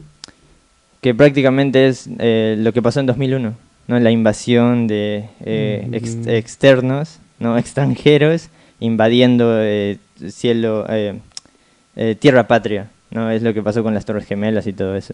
que 1.02 1.14
prácticamente 1.16 1.88
es 1.88 2.08
eh, 2.20 2.56
lo 2.60 2.72
que 2.74 2.82
pasó 2.82 3.00
en 3.00 3.06
2001, 3.08 3.54
¿no? 3.88 4.00
La 4.00 4.12
invasión 4.12 4.88
de 4.88 5.26
eh, 5.44 5.88
ex- 5.92 6.16
Mm. 6.16 6.30
externos, 6.30 7.20
¿no? 7.40 7.58
Extranjeros 7.64 8.50
invadiendo 8.80 9.58
eh, 9.62 9.98
cielo, 10.30 10.86
eh, 10.90 11.16
eh, 11.96 12.16
tierra 12.20 12.48
patria, 12.48 12.88
¿no? 13.12 13.30
Es 13.32 13.42
lo 13.44 13.54
que 13.54 13.62
pasó 13.62 13.82
con 13.84 13.94
las 13.94 14.06
Torres 14.06 14.26
Gemelas 14.26 14.68
y 14.68 14.74
todo 14.74 14.96
eso. 14.96 15.14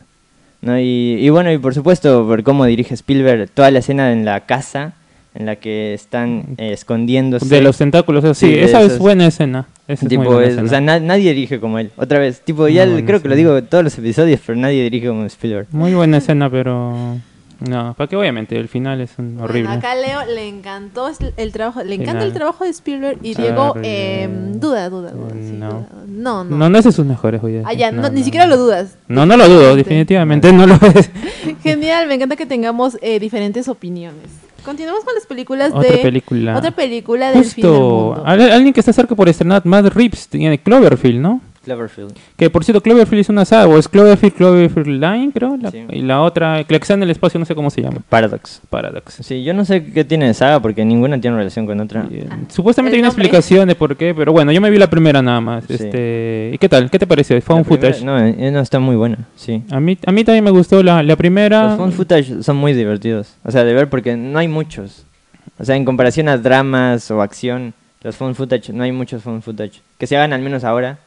¿no? 0.62 0.78
Y, 0.80 1.18
y 1.20 1.30
bueno, 1.30 1.52
y 1.54 1.58
por 1.58 1.74
supuesto, 1.74 2.26
por 2.28 2.44
cómo 2.44 2.66
dirige 2.66 2.94
Spielberg, 2.94 3.50
toda 3.50 3.72
la 3.72 3.80
escena 3.80 4.12
en 4.12 4.26
la 4.26 4.42
casa 4.42 4.94
en 5.39 5.45
la 5.45 5.56
que 5.56 5.93
están 5.95 6.43
eh, 6.58 6.73
escondiéndose. 6.73 7.47
De 7.47 7.62
los 7.62 7.78
tentáculos, 7.78 8.23
sí, 8.38 8.47
Sí, 8.47 8.60
esa 8.60 8.82
es 8.82 8.88
esos- 8.88 8.99
buena 8.99 9.26
escena. 9.26 9.68
Esa 9.88 9.93
es 9.93 10.01
muy 10.03 10.09
Tipo, 10.09 10.24
buena 10.26 10.41
es- 10.43 10.49
escena. 10.49 10.66
o 10.66 10.70
sea, 10.70 10.82
na- 10.82 10.99
nadie 10.99 11.34
dirige 11.34 11.59
como 11.59 11.80
él. 11.80 11.91
Otra 11.95 12.20
vez, 12.20 12.41
tipo, 12.41 12.68
ya 12.68 12.84
el- 12.84 12.91
buena 12.91 13.07
creo 13.07 13.22
que 13.22 13.28
lo 13.30 13.34
escena. 13.34 13.49
digo 13.49 13.57
en 13.57 13.66
todos 13.68 13.84
los 13.84 13.97
episodios, 13.97 14.39
pero 14.45 14.59
nadie 14.59 14.84
dirige 14.84 15.07
como 15.07 15.26
Spielberg. 15.26 15.68
Muy 15.72 15.93
buena 15.95 16.18
escena, 16.18 16.49
pero... 16.49 17.18
No, 17.61 17.93
para 17.97 18.07
que 18.07 18.16
obviamente 18.16 18.55
el 18.57 18.70
final 18.70 19.01
es 19.01 19.11
un 19.18 19.38
horrible. 19.41 19.64
Bueno, 19.68 19.80
acá 19.80 19.93
Leo 19.93 20.34
le 20.34 20.47
encantó 20.47 21.09
es- 21.09 21.18
el 21.36 21.51
trabajo, 21.51 21.84
le 21.84 21.95
encanta 21.95 22.11
Final. 22.14 22.28
el 22.28 22.34
trabajo 22.34 22.64
de 22.64 22.70
Spielberg 22.70 23.18
y 23.22 23.34
Diego 23.34 23.76
eh, 23.84 24.30
duda, 24.53 24.89
duda, 24.89 25.11
duda. 25.11 25.32
sí, 25.34 25.51
No. 25.57 25.68
duda. 25.68 25.88
no, 26.07 26.43
no. 26.45 26.55
No, 26.57 26.70
no 26.70 26.78
es 26.78 26.86
de 26.86 26.91
sus 26.93 27.05
mejores, 27.05 27.43
oye. 27.43 27.61
Ah, 27.66 27.74
ya, 27.74 27.91
no, 27.91 28.09
ni 28.09 28.24
siquiera 28.24 28.45
lo 28.45 28.55
dudas. 28.55 28.97
No, 29.09 29.26
no 29.26 29.36
lo 29.36 29.49
dudo, 29.49 29.76
definitivamente 29.76 30.53
no 30.53 30.68
lo 30.68 30.76
es. 30.76 31.09
Genial, 31.64 32.07
me 32.07 32.14
encanta 32.16 32.38
que 32.38 32.45
tengamos 32.45 32.97
eh, 33.01 33.20
diferentes 33.20 33.68
opiniones. 33.68 34.24
Continuamos 34.64 35.03
con 35.03 35.14
las 35.16 35.26
películas 35.26 35.72
Otra 35.74 35.89
de 35.91 35.97
película. 35.97 36.57
otra 36.57 36.72
película 36.72 37.32
del 37.32 37.43
fin 37.45 37.64
del 37.64 37.72
Justo, 37.72 37.86
mundo. 38.16 38.24
al- 38.26 38.51
alguien 38.51 38.74
que 38.74 38.80
está 38.80 38.93
cerca 38.93 39.16
por 39.16 39.28
estrenar, 39.30 39.66
Matt 39.66 39.88
Reeves, 39.93 40.28
tiene 40.28 40.57
Cloverfield, 40.60 41.20
¿no? 41.20 41.41
Cloverfield. 41.64 42.14
Que 42.38 42.49
por 42.49 42.64
cierto, 42.64 42.82
Cloverfield 42.82 43.22
es 43.22 43.30
una 43.30 43.45
saga, 43.45 43.68
o 43.68 43.78
es 43.78 43.88
Cloverfield, 43.88 44.34
Cloverfield 44.36 44.88
Line, 44.88 45.32
creo. 45.34 45.57
la- 45.57 45.72
Sí. 45.72 45.86
Y 45.91 46.01
la 46.01 46.22
otra, 46.22 46.64
que 46.64 46.76
está 46.76 46.93
en 46.93 47.03
el 47.03 47.10
espacio, 47.12 47.39
no 47.39 47.45
sé 47.45 47.53
cómo 47.55 47.70
se 47.70 47.82
llama. 47.82 47.97
Paradox. 48.10 48.62
Paradox. 48.70 49.20
Sí, 49.22 49.43
yo 49.43 49.53
no 49.53 49.66
sé 49.66 49.84
qué 49.91 50.03
tiene 50.05 50.28
de 50.28 50.34
saga 50.34 50.60
porque 50.62 50.84
ninguna 50.86 51.20
tiene 51.20 51.36
relación 51.38 51.66
con 51.66 51.80
otra. 51.80 52.07
Y, 52.10 52.16
eh, 52.20 52.30
Supuestamente 52.49 52.95
El 52.95 52.99
hay 52.99 53.01
una 53.01 53.10
nombre. 53.10 53.26
explicación 53.26 53.68
de 53.68 53.76
por 53.76 53.95
qué, 53.97 54.14
pero 54.16 54.32
bueno, 54.32 54.51
yo 54.51 54.62
me 54.62 54.70
vi 54.70 54.78
la 54.78 54.89
primera 54.89 55.22
nada 55.22 55.41
más. 55.41 55.66
Sí. 55.66 55.74
Este, 55.74 56.51
¿Y 56.53 56.57
qué 56.57 56.70
tal? 56.70 56.89
¿Qué 56.89 56.97
te 56.99 57.05
pareció? 57.07 57.39
Fue 57.41 57.55
un 57.55 57.66
footage. 57.66 58.03
No, 58.03 58.18
eh, 58.18 58.51
no, 58.51 58.60
está 58.62 58.80
muy 58.80 58.95
buena, 58.95 59.18
sí. 59.36 59.62
A 59.70 59.80
mí, 59.80 59.97
a 60.05 60.12
mí 60.12 60.24
también 60.24 60.43
me 60.43 60.51
gustó 60.51 60.82
la, 60.82 61.03
la 61.03 61.16
primera. 61.16 61.68
Los 61.70 61.78
found 61.78 61.93
footage 61.93 62.41
son 62.43 62.55
muy 62.57 62.74
divertidos. 62.74 63.36
O 63.43 63.51
sea, 63.51 63.64
de 63.64 63.74
ver 63.74 63.89
porque 63.89 64.16
no 64.16 64.39
hay 64.39 64.47
muchos. 64.47 65.03
O 65.60 65.66
sea, 65.66 65.76
en 65.76 65.84
comparación 65.86 66.30
a 66.30 66.38
dramas 66.38 67.12
o 67.12 67.22
acción, 67.22 67.74
los 68.01 68.16
found 68.16 68.36
footage, 68.36 68.70
no 68.72 68.84
hay 68.84 68.91
muchos 68.93 69.22
found 69.22 69.41
footage. 69.43 69.82
Que 69.97 70.07
se 70.07 70.16
hagan 70.16 70.32
al 70.34 70.41
menos 70.41 70.64
ahora. 70.64 70.99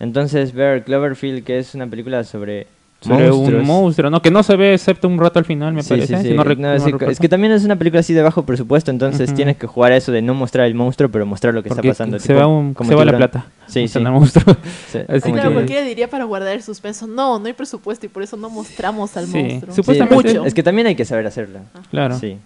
Entonces, 0.00 0.52
ver 0.52 0.84
Cloverfield, 0.84 1.44
que 1.44 1.58
es 1.58 1.74
una 1.74 1.86
película 1.88 2.22
sobre, 2.24 2.66
sobre 3.00 3.28
monstruos. 3.30 3.60
un 3.62 3.66
monstruo, 3.66 4.10
¿no? 4.10 4.22
Que 4.22 4.30
no 4.30 4.42
se 4.44 4.54
ve 4.56 4.74
excepto 4.74 5.08
un 5.08 5.18
rato 5.18 5.38
al 5.40 5.44
final, 5.44 5.72
me 5.72 5.82
Sí, 5.82 5.88
parece. 5.90 6.16
sí, 6.18 6.22
si 6.22 6.28
sí. 6.30 6.34
no 6.34 6.44
rec- 6.44 6.58
No, 6.58 6.68
no 6.68 6.74
es, 6.74 6.82
que, 6.84 6.90
recuerdo. 6.92 7.10
es 7.12 7.18
que 7.18 7.28
también 7.28 7.52
es 7.52 7.64
una 7.64 7.76
película 7.76 8.00
así 8.00 8.14
de 8.14 8.22
bajo 8.22 8.44
presupuesto, 8.44 8.90
entonces 8.92 9.28
Ujú. 9.28 9.36
tienes 9.36 9.56
que 9.56 9.66
jugar 9.66 9.92
a 9.92 9.96
eso 9.96 10.12
de 10.12 10.22
no 10.22 10.34
mostrar 10.34 10.66
el 10.66 10.74
monstruo, 10.74 11.08
pero 11.10 11.26
mostrar 11.26 11.52
lo 11.52 11.62
que 11.64 11.68
Porque 11.70 11.88
está 11.88 12.04
pasando. 12.04 12.18
se 12.20 12.28
tipo, 12.28 12.38
va, 12.40 12.46
un- 12.46 12.74
como 12.74 12.88
se 12.88 12.94
va 12.94 13.04
la 13.04 13.16
plata. 13.16 13.46
Sí, 13.66 13.88
sí. 13.88 13.98
el 13.98 14.10
monstruo. 14.10 14.56
Sí, 14.92 14.98
Así 15.08 15.32
claro, 15.32 15.48
que- 15.50 15.54
cualquiera 15.54 15.82
diría 15.82 16.08
para 16.08 16.24
guardar 16.24 16.54
el 16.54 16.62
suspenso. 16.62 17.06
No, 17.06 17.38
no 17.40 17.46
hay 17.46 17.52
presupuesto 17.54 18.06
y 18.06 18.08
por 18.08 18.22
eso 18.22 18.36
no 18.36 18.50
mostramos 18.50 19.16
al 19.16 19.26
Sí, 19.26 19.36
monstruo. 19.42 19.74
supuestamente- 19.74 20.28
Sí, 20.30 20.34
Mucho. 20.38 20.46
Es 20.46 20.54
que 20.54 20.62
también 20.62 20.86
hay 20.86 20.94
que 20.94 21.04
saber 21.04 21.26
hacerlo. 21.26 21.58
Claro. 21.90 22.18
Sí. 22.18 22.36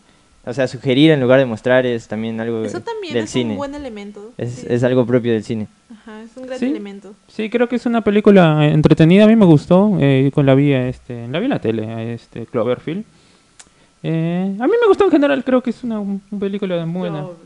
O 0.45 0.53
sea, 0.53 0.67
sugerir 0.67 1.13
en 1.13 1.21
lugar 1.21 1.39
de 1.39 1.47
mostrar 1.47 1.87
es 1.87 2.09
también 2.09 2.41
algo 2.41 2.65
Eso 2.65 2.81
también 2.81 3.15
del 3.15 3.25
es 3.25 3.31
cine. 3.31 3.53
un 3.53 3.57
buen 3.59 3.75
elemento. 3.77 4.33
Es, 4.37 4.51
sí. 4.55 4.67
es 4.69 4.83
algo 4.83 5.07
propio 5.07 5.33
del 5.33 5.45
cine. 5.45 5.69
Ajá, 5.91 6.21
es 6.23 6.37
un 6.37 6.47
gran 6.47 6.59
Sí. 6.59 6.67
elemento. 6.67 7.15
Sí, 7.29 7.49
creo 7.49 7.69
que 7.69 7.77
es 7.77 7.87
una 7.87 8.01
película 8.03 8.67
eh, 8.67 8.73
entretenida, 8.73 9.25
a 9.25 9.29
mí 9.29 9.37
me 9.37 9.45
gustó, 9.47 9.97
eh, 10.01 10.33
con 10.35 10.45
la 10.45 10.55
vi, 10.57 10.73
este, 10.73 11.29
la 11.29 11.39
vi 11.39 11.45
en 11.45 11.51
la 11.51 11.61
tele, 11.61 12.15
este, 12.15 12.47
Cloverfield. 12.47 13.05
Eh, 14.03 14.57
a 14.59 14.67
mí 14.67 14.73
me 14.81 14.89
gustó 14.89 15.05
en 15.05 15.11
general, 15.13 15.45
creo 15.45 15.63
que 15.63 15.71
es 15.71 15.85
una, 15.85 16.01
un- 16.01 16.21
una 16.31 16.41
película 16.41 16.85
buena. 16.87 17.21
Clover. 17.21 17.37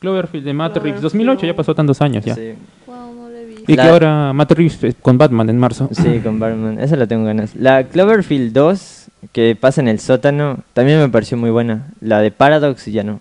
Cloverfield 0.00 0.44
de 0.44 0.52
Matt 0.52 0.76
Reeves, 0.76 1.00
Cloverfield. 1.00 1.02
2008, 1.02 1.46
ya 1.46 1.56
pasó 1.56 1.74
tantos 1.74 2.00
años 2.02 2.24
ya. 2.26 2.34
Sí, 2.34 2.52
Wow, 2.86 3.14
no. 3.14 3.24
Y 3.66 3.74
que 3.76 3.80
ahora 3.80 4.34
Matt 4.34 4.52
Reeves 4.52 4.84
eh, 4.84 4.94
con 5.00 5.16
Batman 5.16 5.48
en 5.48 5.56
marzo. 5.58 5.88
sí, 5.92 6.20
con 6.22 6.38
Batman. 6.38 6.78
Esa 6.78 6.96
la 6.96 7.06
tengo 7.06 7.24
ganas. 7.24 7.56
La 7.56 7.84
Cloverfield 7.84 8.52
2, 8.52 9.03
que 9.32 9.56
pasa 9.56 9.80
en 9.80 9.88
el 9.88 10.00
sótano, 10.00 10.58
también 10.72 10.98
me 10.98 11.08
pareció 11.08 11.36
muy 11.36 11.50
buena. 11.50 11.88
La 12.00 12.20
de 12.20 12.30
Paradox 12.30 12.86
ya 12.86 13.02
no. 13.02 13.20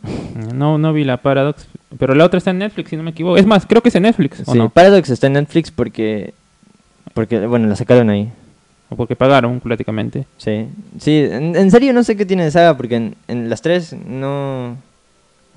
No, 0.54 0.78
no 0.78 0.94
vi 0.94 1.04
la 1.04 1.18
Paradox, 1.18 1.68
pero 2.00 2.16
la 2.16 2.26
otra 2.26 2.38
está 2.38 2.52
en 2.52 2.60
Netflix, 2.60 2.90
si 2.90 2.98
no 2.98 3.04
me 3.04 3.12
equivoco. 3.12 3.38
Es 3.38 3.46
más, 3.46 3.66
creo 3.66 3.82
que 3.82 3.90
es 3.90 3.96
en 3.96 4.04
Netflix, 4.04 4.42
¿o 4.46 4.52
Sí, 4.52 4.58
no? 4.58 4.70
Paradox 4.70 5.10
está 5.10 5.28
en 5.28 5.34
Netflix 5.34 5.72
porque... 5.72 6.34
Porque, 7.14 7.46
bueno, 7.46 7.68
la 7.68 7.76
sacaron 7.76 8.10
ahí. 8.10 8.32
O 8.90 8.96
porque 8.96 9.16
pagaron 9.16 9.60
prácticamente. 9.60 10.26
Sí, 10.38 10.68
sí, 11.00 11.28
en, 11.30 11.56
en 11.56 11.72
serio 11.72 11.94
no 11.94 12.04
sé 12.04 12.18
qué 12.18 12.26
tiene 12.26 12.44
de 12.44 12.52
saga 12.52 12.76
porque 12.76 12.96
en, 12.96 13.16
en 13.28 13.50
las 13.50 13.62
tres 13.62 13.94
no, 13.94 14.76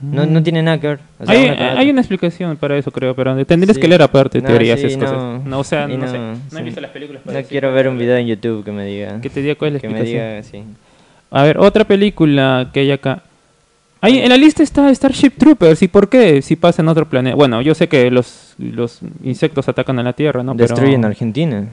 no, 0.01 0.27
no 0.27 0.43
tiene 0.43 0.63
nada 0.63 0.79
que 0.79 0.89
ver. 0.89 0.99
o 1.19 1.25
sea, 1.27 1.35
hay, 1.35 1.45
una 1.47 1.75
la 1.75 1.81
hay 1.81 1.91
una 1.91 2.01
explicación 2.03 2.57
para 2.57 2.77
eso, 2.77 2.91
creo, 2.91 3.15
pero 3.15 3.45
tendrías 3.47 3.77
Sí. 3.77 3.81
que 3.81 3.89
leer 3.89 4.03
aparte 4.03 4.41
No, 4.43 4.49
teorías 4.49 4.79
sí, 4.81 4.87
esas 4.87 4.99
no. 5.01 5.07
cosas. 5.07 5.45
No, 5.47 5.59
o 5.61 5.65
sea, 5.65 5.87
no, 5.89 6.09
sé. 6.09 6.19
No 6.19 6.33
he 6.35 6.57
sí. 6.59 6.63
visto 6.63 6.81
las 6.81 6.91
películas 6.91 7.23
para 7.23 7.33
No 7.33 7.39
decir 7.39 7.51
quiero 7.51 7.73
ver 7.73 7.89
un 7.89 7.97
video 7.99 8.17
en 8.17 8.27
YouTube 8.27 8.65
que 8.65 8.73
me 8.73 8.85
diga... 8.85 9.21
Que 9.21 9.31
te 9.31 9.41
diga 9.43 9.55
cuál 9.55 9.69
es 9.69 9.75
la 9.75 9.81
que 9.81 9.89
me 9.89 10.01
explicación. 10.01 10.31
diga, 10.37 10.43
sí. 10.43 10.75
A 11.31 11.43
ver, 11.45 11.59
otra 11.59 11.85
película 11.85 12.71
que 12.73 12.81
hay 12.81 12.91
acá. 12.93 13.23
Ahí 14.03 14.19
en 14.19 14.29
la 14.29 14.37
lista 14.37 14.63
está 14.63 14.95
Starship 14.95 15.31
Troopers. 15.39 15.83
¿Y 15.83 15.89
por 15.89 16.09
qué? 16.09 16.41
Si 16.43 16.55
pasa 16.57 16.83
en 16.83 16.89
otro 16.89 17.09
planeta. 17.09 17.35
Bueno, 17.35 17.63
yo 17.63 17.75
sé 17.75 17.89
que 17.89 18.11
los, 18.11 18.55
los 18.59 19.01
insectos 19.25 19.69
atacan 19.69 19.99
a 19.99 20.03
la 20.03 20.13
Tierra, 20.13 20.43
¿no? 20.43 20.55
Pero- 20.55 20.69
Destruyen 20.69 21.05
Argentina, 21.05 21.65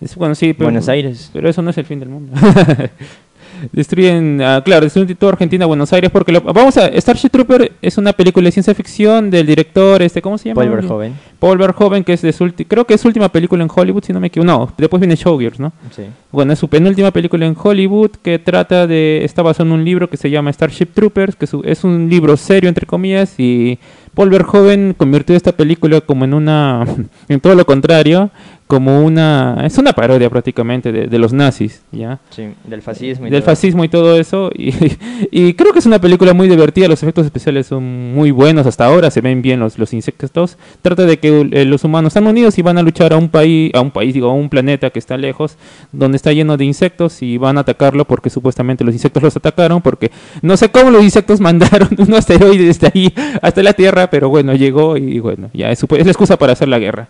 Es- 0.00 0.14
bueno, 0.16 0.34
sí, 0.34 0.52
pero, 0.52 0.66
Buenos 0.66 0.88
Aires. 0.88 1.30
pero 1.32 1.48
eso 1.48 1.62
no 1.62 1.70
es 1.70 1.78
el 1.78 1.86
fin 1.86 1.98
del 1.98 2.10
mundo. 2.10 2.32
destruyen, 3.72 4.40
ah, 4.42 4.62
claro, 4.64 4.84
destruyen 4.84 5.16
toda 5.16 5.32
Argentina, 5.32 5.66
Buenos 5.66 5.92
Aires, 5.92 6.10
porque 6.10 6.32
lo- 6.32 6.40
vamos 6.40 6.76
a 6.76 6.88
Starship 7.00 7.30
Trooper 7.30 7.72
es 7.82 7.98
una 7.98 8.12
película 8.12 8.44
de 8.46 8.52
ciencia 8.52 8.74
ficción 8.74 9.30
del 9.30 9.46
director, 9.46 10.02
este, 10.02 10.20
¿cómo 10.22 10.38
se 10.38 10.48
llama? 10.48 10.62
Paul 10.62 10.70
Verhoeven. 10.76 11.14
Paul 11.38 11.58
Verhoeven, 11.58 12.04
que 12.04 12.12
es 12.14 12.22
de 12.22 12.32
su 12.32 12.44
ulti- 12.44 12.66
creo 12.68 12.84
que 12.86 12.94
es 12.94 13.00
su 13.00 13.08
última 13.08 13.28
película 13.30 13.62
en 13.62 13.70
Hollywood, 13.74 14.04
si 14.04 14.12
no 14.12 14.20
me 14.20 14.26
equivoco. 14.28 14.46
No, 14.46 14.72
después 14.76 15.00
viene 15.00 15.16
Showgirls, 15.16 15.60
¿no? 15.60 15.72
Sí. 15.94 16.02
Bueno, 16.32 16.52
es 16.52 16.58
su 16.58 16.68
penúltima 16.68 17.10
película 17.10 17.46
en 17.46 17.56
Hollywood 17.60 18.10
que 18.22 18.38
trata 18.38 18.86
de. 18.86 19.24
Está 19.24 19.42
basado 19.42 19.66
en 19.68 19.72
un 19.72 19.84
libro 19.84 20.08
que 20.10 20.16
se 20.16 20.30
llama 20.30 20.52
Starship 20.52 20.86
Troopers, 20.94 21.36
que 21.36 21.46
su- 21.46 21.62
es 21.64 21.84
un 21.84 22.08
libro 22.08 22.36
serio, 22.36 22.68
entre 22.68 22.86
comillas, 22.86 23.34
y 23.38 23.78
Paul 24.14 24.30
Verhoeven 24.30 24.94
convirtió 24.96 25.34
esta 25.36 25.52
película 25.52 26.00
como 26.00 26.24
en 26.24 26.34
una. 26.34 26.84
en 27.28 27.40
todo 27.40 27.54
lo 27.54 27.64
contrario, 27.64 28.30
como 28.70 29.04
una. 29.04 29.58
Es 29.64 29.76
una 29.78 29.92
parodia 29.92 30.30
prácticamente 30.30 30.92
de, 30.92 31.08
de 31.08 31.18
los 31.18 31.32
nazis, 31.32 31.82
¿ya? 31.90 32.20
Sí, 32.30 32.44
del 32.64 32.80
fascismo. 32.82 33.26
y 33.26 33.30
Del 33.30 33.42
todo. 33.42 33.50
fascismo 33.50 33.84
y 33.84 33.88
todo 33.88 34.16
eso. 34.16 34.50
Y, 34.54 34.72
y 35.32 35.54
creo 35.54 35.72
que 35.72 35.80
es 35.80 35.86
una 35.86 36.00
película 36.00 36.32
muy 36.32 36.48
divertida. 36.48 36.86
Los 36.86 37.02
efectos 37.02 37.26
especiales 37.26 37.66
son 37.66 38.14
muy 38.14 38.30
buenos 38.30 38.66
hasta 38.66 38.86
ahora. 38.86 39.10
Se 39.10 39.20
ven 39.20 39.42
bien 39.42 39.58
los, 39.58 39.76
los 39.76 39.92
insectos. 39.92 40.56
Trata 40.82 41.04
de 41.04 41.18
que 41.18 41.48
eh, 41.50 41.64
los 41.64 41.82
humanos 41.82 42.10
están 42.10 42.28
unidos 42.28 42.56
y 42.58 42.62
van 42.62 42.78
a 42.78 42.82
luchar 42.82 43.12
a 43.12 43.16
un 43.16 43.28
país, 43.28 43.72
a 43.74 43.80
un 43.80 43.90
país, 43.90 44.14
digo, 44.14 44.30
a 44.30 44.34
un 44.34 44.48
planeta 44.48 44.90
que 44.90 45.00
está 45.00 45.16
lejos, 45.16 45.56
donde 45.90 46.16
está 46.16 46.32
lleno 46.32 46.56
de 46.56 46.64
insectos 46.64 47.22
y 47.22 47.36
van 47.38 47.58
a 47.58 47.62
atacarlo 47.62 48.04
porque 48.04 48.30
supuestamente 48.30 48.84
los 48.84 48.94
insectos 48.94 49.20
los 49.22 49.36
atacaron. 49.36 49.82
Porque 49.82 50.12
no 50.42 50.56
sé 50.56 50.70
cómo 50.70 50.92
los 50.92 51.02
insectos 51.02 51.40
mandaron 51.48 51.88
un 51.98 52.14
asteroide 52.14 52.64
desde 52.66 52.92
ahí 52.94 53.12
hasta 53.42 53.62
la 53.64 53.72
Tierra, 53.72 54.08
pero 54.10 54.28
bueno, 54.28 54.54
llegó 54.54 54.96
y 54.96 55.18
bueno, 55.18 55.50
ya 55.52 55.72
es, 55.72 55.82
es 55.82 56.06
la 56.06 56.12
excusa 56.12 56.38
para 56.38 56.52
hacer 56.52 56.68
la 56.68 56.78
guerra. 56.78 57.08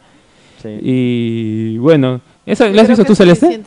Y 0.82 1.78
bueno, 1.78 2.20
¿esa, 2.52 2.68
Yo 2.68 2.74
¿la 2.74 2.82
has 2.82 2.88
visto 2.88 3.04
tú, 3.04 3.12
es 3.12 3.18
Celeste? 3.18 3.60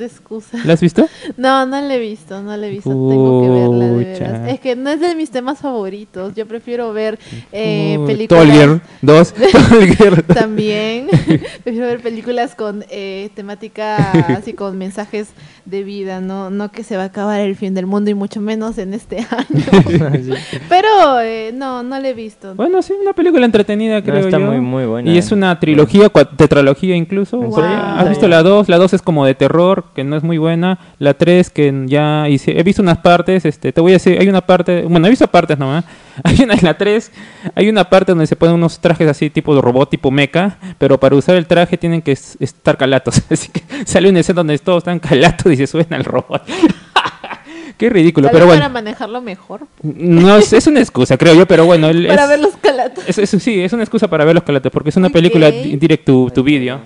¿La 0.66 0.74
has 0.74 0.82
visto? 0.82 1.08
No, 1.38 1.66
no 1.66 1.82
la 1.82 1.96
he 1.96 2.00
visto, 2.00 2.42
no 2.42 2.56
la 2.56 2.68
he 2.68 2.70
visto. 2.70 2.90
Tengo 2.90 3.42
que 3.42 3.50
verla, 3.50 3.88
de 3.88 3.96
veras. 3.96 4.50
Es 4.50 4.60
que 4.60 4.76
no 4.76 4.90
es 4.90 5.00
de 5.00 5.16
mis 5.16 5.30
temas 5.32 5.60
favoritos. 5.60 6.34
Yo 6.36 6.46
prefiero 6.48 6.94
ver 6.94 7.20
eh, 7.52 7.98
películas. 8.06 8.44
Tolger 8.46 8.82
2. 9.02 9.34
Tolger 9.70 10.24
También. 10.24 11.08
prefiero 11.64 11.88
ver 11.88 12.02
películas 12.02 12.56
con 12.56 12.86
eh, 12.90 13.30
temática, 13.36 13.98
así 14.38 14.54
con 14.56 14.78
mensajes 14.78 15.30
de 15.66 15.84
vida, 15.84 16.20
¿no? 16.20 16.50
No 16.50 16.72
que 16.72 16.84
se 16.84 16.98
va 16.98 17.04
a 17.04 17.06
acabar 17.08 17.40
el 17.40 17.56
fin 17.56 17.74
del 17.74 17.86
mundo 17.86 18.10
y 18.10 18.14
mucho 18.14 18.42
menos 18.42 18.78
en 18.78 18.94
este 18.94 19.18
año. 19.30 20.36
Pero 20.70 21.22
eh, 21.22 21.52
no, 21.54 21.84
no 21.84 22.00
la 22.00 22.10
he 22.10 22.14
visto. 22.14 22.56
Bueno, 22.56 22.82
sí, 22.82 22.94
una 23.02 23.14
película 23.14 23.46
entretenida, 23.46 24.00
No, 24.00 24.04
creo 24.04 24.18
está 24.18 24.40
yo. 24.40 24.46
muy, 24.46 24.60
muy 24.60 24.86
buena. 24.86 25.10
y 25.12 25.18
es 25.18 25.32
una 25.32 25.60
trilogía, 25.60 26.10
tetralogía 26.36 26.96
incluso. 26.96 27.42
¿Has 27.64 28.10
visto 28.10 28.28
la 28.28 28.44
2? 28.44 28.70
La 28.74 28.80
2 28.80 28.94
es 28.94 29.02
como 29.04 29.24
de 29.24 29.36
terror, 29.36 29.86
que 29.94 30.04
no 30.04 30.16
es 30.18 30.24
muy 30.24 30.40
buena. 30.40 30.80
La 30.98 31.14
3, 31.14 31.52
que 31.52 31.84
ya 31.86 32.28
hice, 32.28 32.60
he 32.60 32.64
visto 32.64 32.82
unas 32.82 32.98
partes, 32.98 33.46
este, 33.46 33.72
te 33.72 33.80
voy 33.82 33.92
a 33.92 33.96
decir, 33.96 34.18
hay 34.20 34.28
una 34.28 34.42
parte, 34.42 34.82
bueno, 34.82 35.06
he 35.06 35.12
visto 35.12 35.28
partes 35.28 35.60
nomás. 35.60 35.86
Hay 36.24 36.42
una 36.44 36.54
en 36.56 36.64
la 36.64 36.76
3, 36.78 37.12
hay 37.56 37.70
una 37.70 37.90
parte 37.90 38.12
donde 38.12 38.26
se 38.28 38.36
ponen 38.36 38.56
unos 38.56 38.80
trajes 38.80 39.08
así 39.08 39.30
tipo 39.32 39.54
de 39.56 39.62
robot, 39.62 39.90
tipo 39.90 40.10
mecha, 40.12 40.58
pero 40.78 41.00
para 41.00 41.16
usar 41.16 41.36
el 41.36 41.46
traje 41.48 41.76
tienen 41.78 42.02
que 42.02 42.12
es- 42.14 42.36
estar 42.40 42.78
calatos. 42.78 43.22
Así 43.32 43.50
que 43.52 43.62
sale 43.86 44.10
una 44.10 44.20
escena 44.20 44.38
donde 44.38 44.58
todos 44.60 44.80
están 44.80 45.00
calatos 45.00 45.52
y 45.52 45.56
se 45.58 45.66
suben 45.68 45.92
al 45.94 46.04
robot. 46.04 46.42
Qué 47.78 47.90
ridículo, 47.90 48.30
pero 48.32 48.46
bueno. 48.46 48.62
para 48.62 48.72
manejarlo 48.74 49.22
mejor. 49.22 49.62
No, 49.82 50.38
es, 50.38 50.54
es 50.54 50.68
una 50.68 50.80
excusa, 50.80 51.18
creo 51.18 51.34
yo, 51.34 51.46
pero 51.48 51.66
bueno. 51.66 51.88
Para 52.08 52.24
es- 52.24 52.30
ver 52.30 52.40
los 52.40 52.56
calatos. 52.58 53.04
es, 53.08 53.18
es- 53.18 53.44
sí, 53.44 53.62
es 53.62 53.74
una 53.74 53.84
excusa 53.84 54.08
para 54.08 54.24
ver 54.26 54.36
los 54.36 54.44
calates, 54.44 54.72
porque 54.72 54.90
es 54.90 54.96
una 54.96 55.10
película 55.10 55.50
di- 55.52 55.76
direct 55.78 56.06
to, 56.06 56.30
to 56.34 56.44
video. 56.44 56.80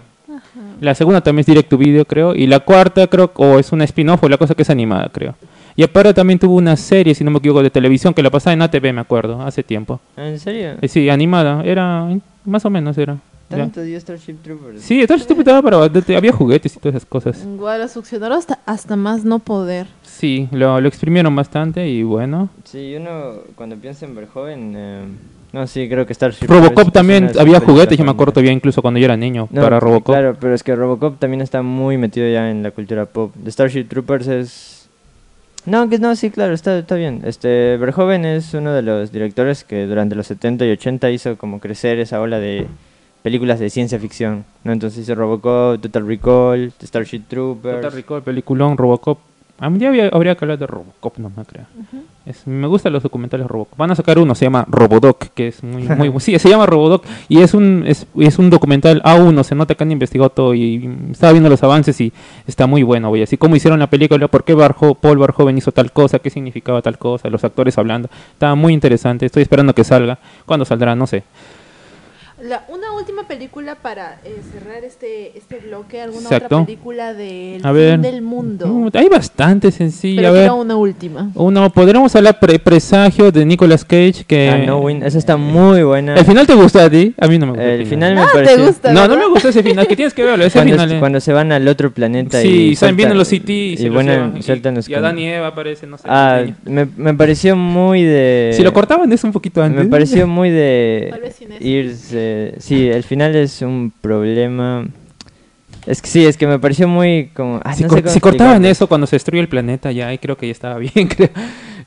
La 0.81 0.93
segunda 0.95 1.21
también 1.21 1.41
es 1.41 1.45
direct 1.47 1.69
to 1.69 1.77
video, 1.77 2.05
creo. 2.05 2.35
Y 2.35 2.47
la 2.47 2.59
cuarta, 2.59 3.07
creo, 3.07 3.31
o 3.35 3.59
es 3.59 3.71
una 3.71 3.83
spin-off, 3.83 4.23
o 4.23 4.29
la 4.29 4.37
cosa 4.37 4.53
que 4.55 4.61
es 4.61 4.69
animada, 4.69 5.09
creo. 5.11 5.35
Y 5.75 5.83
aparte 5.83 6.13
también 6.13 6.39
tuvo 6.39 6.55
una 6.55 6.75
serie, 6.75 7.13
si 7.13 7.23
no 7.23 7.31
me 7.31 7.37
equivoco, 7.37 7.61
de 7.61 7.69
televisión 7.69 8.13
que 8.13 8.23
la 8.23 8.29
pasaba 8.31 8.53
en 8.53 8.61
ATV, 8.63 8.93
me 8.93 9.01
acuerdo, 9.01 9.41
hace 9.41 9.61
tiempo. 9.63 9.99
¿En 10.15 10.39
serio? 10.39 10.71
Eh, 10.81 10.87
sí, 10.87 11.09
animada, 11.09 11.63
era, 11.63 12.07
más 12.45 12.65
o 12.65 12.69
menos 12.69 12.97
era. 12.97 13.17
¿Tanto 13.47 13.81
dio 13.81 13.97
Starship 13.97 14.35
Troopers? 14.43 14.81
Sí, 14.81 14.99
estaba 14.99 15.17
estúpida 15.19 15.61
para, 15.61 15.87
de- 15.87 16.01
de- 16.01 16.17
había 16.17 16.33
juguetes 16.33 16.75
y 16.75 16.79
todas 16.79 16.95
esas 16.95 17.07
cosas. 17.07 17.43
Igual 17.45 17.79
lo 17.79 17.87
succionaron 17.87 18.37
hasta, 18.37 18.59
hasta 18.65 18.95
más 18.97 19.23
no 19.23 19.39
poder. 19.39 19.87
Sí, 20.03 20.49
lo, 20.51 20.81
lo 20.81 20.87
exprimieron 20.89 21.33
bastante 21.33 21.87
y 21.87 22.03
bueno. 22.03 22.49
Sí, 22.65 22.95
uno 22.97 23.35
cuando 23.55 23.75
piensa 23.77 24.05
en 24.05 24.15
Verhoeven... 24.15 24.73
Eh, 24.75 25.01
no, 25.53 25.65
sí, 25.65 25.87
creo 25.87 26.05
que 26.05 26.13
Starship 26.13 26.45
Robocop 26.47 26.91
también, 26.91 27.31
había 27.39 27.59
juguetes, 27.59 27.97
yo 27.97 28.03
me 28.03 28.11
acuerdo 28.11 28.33
todavía 28.33 28.51
incluso 28.51 28.81
cuando 28.81 28.99
yo 28.99 29.05
era 29.05 29.15
niño, 29.15 29.47
No, 29.51 29.61
para 29.61 29.79
Robocop. 29.79 30.13
Claro, 30.13 30.37
pero 30.39 30.53
es 30.53 30.63
que 30.63 30.75
Robocop 30.75 31.19
también 31.19 31.41
está 31.41 31.61
muy 31.61 31.97
metido 31.97 32.29
ya 32.29 32.49
en 32.49 32.63
la 32.63 32.71
cultura 32.71 33.05
pop. 33.05 33.33
The 33.43 33.51
Starship 33.51 33.85
Troopers 33.85 34.27
es... 34.27 34.89
No, 35.65 35.89
que 35.89 35.99
no, 35.99 36.15
sí, 36.15 36.29
claro, 36.31 36.53
está, 36.53 36.77
está 36.77 36.95
bien. 36.95 37.21
Este, 37.25 37.77
Verhoeven 37.77 38.25
es 38.25 38.53
uno 38.53 38.73
de 38.73 38.81
los 38.81 39.11
directores 39.11 39.63
que 39.63 39.85
durante 39.85 40.15
los 40.15 40.27
70 40.27 40.65
y 40.65 40.71
80 40.71 41.11
hizo 41.11 41.37
como 41.37 41.59
crecer 41.59 41.99
esa 41.99 42.21
ola 42.21 42.39
de 42.39 42.67
películas 43.21 43.59
de 43.59 43.69
ciencia 43.69 43.99
ficción, 43.99 44.45
¿no? 44.63 44.71
Entonces 44.71 44.99
hizo 44.99 45.15
Robocop, 45.15 45.81
Total 45.81 46.07
Recall, 46.07 46.71
The 46.77 46.87
Starship 46.87 47.23
Troopers. 47.27 47.75
Total 47.81 47.91
Recall, 47.91 48.23
peliculón, 48.23 48.77
Robocop. 48.77 49.19
A 49.59 49.71
mí 49.71 49.79
ya 49.79 49.89
habría 50.11 50.35
que 50.35 50.45
hablar 50.45 50.59
de 50.59 50.67
Robocop, 50.67 51.17
no 51.17 51.31
me 51.35 51.43
creo. 51.43 51.65
Es- 52.27 52.45
me 52.45 52.67
gustan 52.67 52.93
los 52.93 53.01
documentales 53.01 53.47
Robocop. 53.47 53.75
Van 53.77 53.89
a 53.89 53.95
sacar 53.95 54.19
uno, 54.19 54.35
se 54.35 54.45
llama 54.45 54.65
Robodoc, 54.69 55.29
que 55.33 55.47
es 55.47 55.63
muy, 55.63 55.81
muy, 55.83 56.19
sí, 56.19 56.37
se 56.37 56.47
llama 56.49 56.67
Robodoc 56.67 57.03
y 57.27 57.39
es 57.41 57.55
un, 57.55 57.83
es, 57.87 58.05
es 58.19 58.37
un 58.37 58.51
documental 58.51 59.01
A1, 59.03 59.43
se 59.43 59.55
nota 59.55 59.73
que 59.73 59.83
han 59.83 59.91
investigado 59.91 60.29
todo 60.29 60.53
y 60.53 60.79
mm, 60.87 61.11
estaba 61.11 61.31
viendo 61.31 61.49
los 61.49 61.63
avances 61.63 61.99
y 62.01 62.13
está 62.45 62.67
muy 62.67 62.83
bueno, 62.83 63.09
güey. 63.09 63.23
Así 63.23 63.37
como 63.37 63.55
hicieron 63.55 63.79
la 63.79 63.87
película, 63.89 64.27
por 64.27 64.43
qué 64.43 64.53
Barjo, 64.53 64.93
Paul 64.93 65.17
Verhoeven 65.17 65.57
hizo 65.57 65.71
tal 65.71 65.91
cosa, 65.91 66.19
qué 66.19 66.29
significaba 66.29 66.81
tal 66.83 66.99
cosa, 66.99 67.27
los 67.29 67.43
actores 67.43 67.77
hablando. 67.79 68.09
Estaba 68.33 68.53
muy 68.53 68.73
interesante, 68.73 69.25
estoy 69.25 69.41
esperando 69.41 69.73
que 69.73 69.83
salga. 69.83 70.19
¿Cuándo 70.45 70.65
saldrá? 70.65 70.95
No 70.95 71.07
sé. 71.07 71.23
La- 72.39 72.63
una 72.67 72.91
última 72.93 73.27
película 73.27 73.73
para 73.75 74.19
eh, 74.23 74.35
cerrar 74.53 74.83
este, 74.83 75.35
este 75.35 75.57
bloque, 75.57 76.01
alguna 76.01 76.25
Exacto. 76.25 76.45
otra 76.57 76.65
película 76.67 77.13
del 77.15 77.61
A 77.65 77.69
fin 77.69 77.73
ver. 77.73 77.99
del 77.99 78.21
mundo. 78.21 78.91
Hay 78.93 79.09
bastante 79.09 79.71
sencillo. 79.71 80.17
Pero 80.17 80.27
a 80.27 80.31
ver. 80.33 80.51
una 80.51 80.75
última. 80.75 81.31
Uno, 81.33 81.71
podríamos 81.71 82.15
hablar 82.15 82.39
pre 82.39 82.59
presagio 82.59 83.31
de 83.31 83.43
Nicolas 83.43 83.83
Cage 83.83 84.23
que 84.27 84.49
Ah, 84.49 84.57
no, 84.59 84.81
Win, 84.81 85.01
esa 85.01 85.17
está 85.17 85.35
muy 85.35 85.81
buena. 85.81 86.13
¿El 86.15 86.25
final 86.25 86.45
te 86.45 86.53
gustó 86.53 86.79
a 86.79 86.89
ti? 86.91 87.15
A 87.19 87.27
mí 87.27 87.39
no 87.39 87.47
me 87.47 87.51
gustó. 87.53 87.65
El 87.67 87.85
final 87.87 88.13
me 88.13 88.21
Ah, 88.21 88.27
te 88.31 88.37
pareció. 88.37 88.67
gusta. 88.67 88.89
No, 88.93 89.01
no 89.01 89.07
¿verdad? 89.09 89.17
me 89.25 89.29
gustó 89.31 89.49
ese 89.49 89.63
final, 89.63 89.87
que 89.87 89.95
tienes 89.95 90.13
que 90.13 90.23
verlo, 90.23 90.45
ese 90.45 90.59
Cuando, 90.59 90.73
final. 90.73 90.91
eh. 90.91 90.99
cuando 90.99 91.19
se 91.19 91.33
van 91.33 91.51
al 91.51 91.67
otro 91.67 91.91
planeta 91.91 92.39
sí, 92.39 92.47
y 92.69 92.73
están 92.73 92.95
viendo 92.95 93.15
los 93.15 93.29
CT 93.29 93.49
y, 93.49 93.77
se 93.77 93.83
y 93.83 93.85
los 93.87 93.95
bueno, 93.95 94.11
llevan, 94.11 94.37
y- 94.37 94.43
sueltan 94.43 94.75
los 94.75 94.87
y 94.87 94.93
Adán 94.93 95.17
y 95.17 95.27
Eva 95.27 95.47
aparecen, 95.47 95.89
no 95.89 95.97
sé. 95.97 96.03
Ah, 96.07 96.43
me, 96.65 96.87
me 96.97 97.15
pareció 97.15 97.55
muy 97.55 98.03
de... 98.03 98.51
si 98.53 98.61
lo 98.61 98.73
cortaban 98.73 99.11
es 99.11 99.23
un 99.23 99.31
poquito 99.31 99.63
antes. 99.63 99.83
Me 99.85 99.89
pareció 99.89 100.27
muy 100.27 100.51
de 100.51 101.07
Tal 101.09 101.21
Sí, 102.59 102.87
el 102.89 103.03
final 103.03 103.35
es 103.35 103.61
un 103.61 103.91
problema... 104.01 104.85
Es 105.85 106.01
que 106.01 106.09
sí, 106.09 106.25
es 106.25 106.35
que 106.35 106.47
me 106.47 106.59
pareció 106.59 106.87
muy 106.87 107.29
como... 107.33 107.61
ah, 107.63 107.73
si, 107.73 107.83
no 107.83 107.89
cor- 107.89 107.97
sé 107.99 108.03
cómo 108.03 108.13
si 108.13 108.19
cortaban 108.19 108.65
eso 108.65 108.87
cuando 108.87 109.07
se 109.07 109.15
destruye 109.15 109.39
el 109.41 109.47
planeta, 109.47 109.91
ya 109.91 110.07
ahí 110.09 110.17
creo 110.17 110.35
que 110.37 110.47
ya 110.47 110.51
estaba 110.51 110.77
bien, 110.79 111.07
creo. 111.07 111.29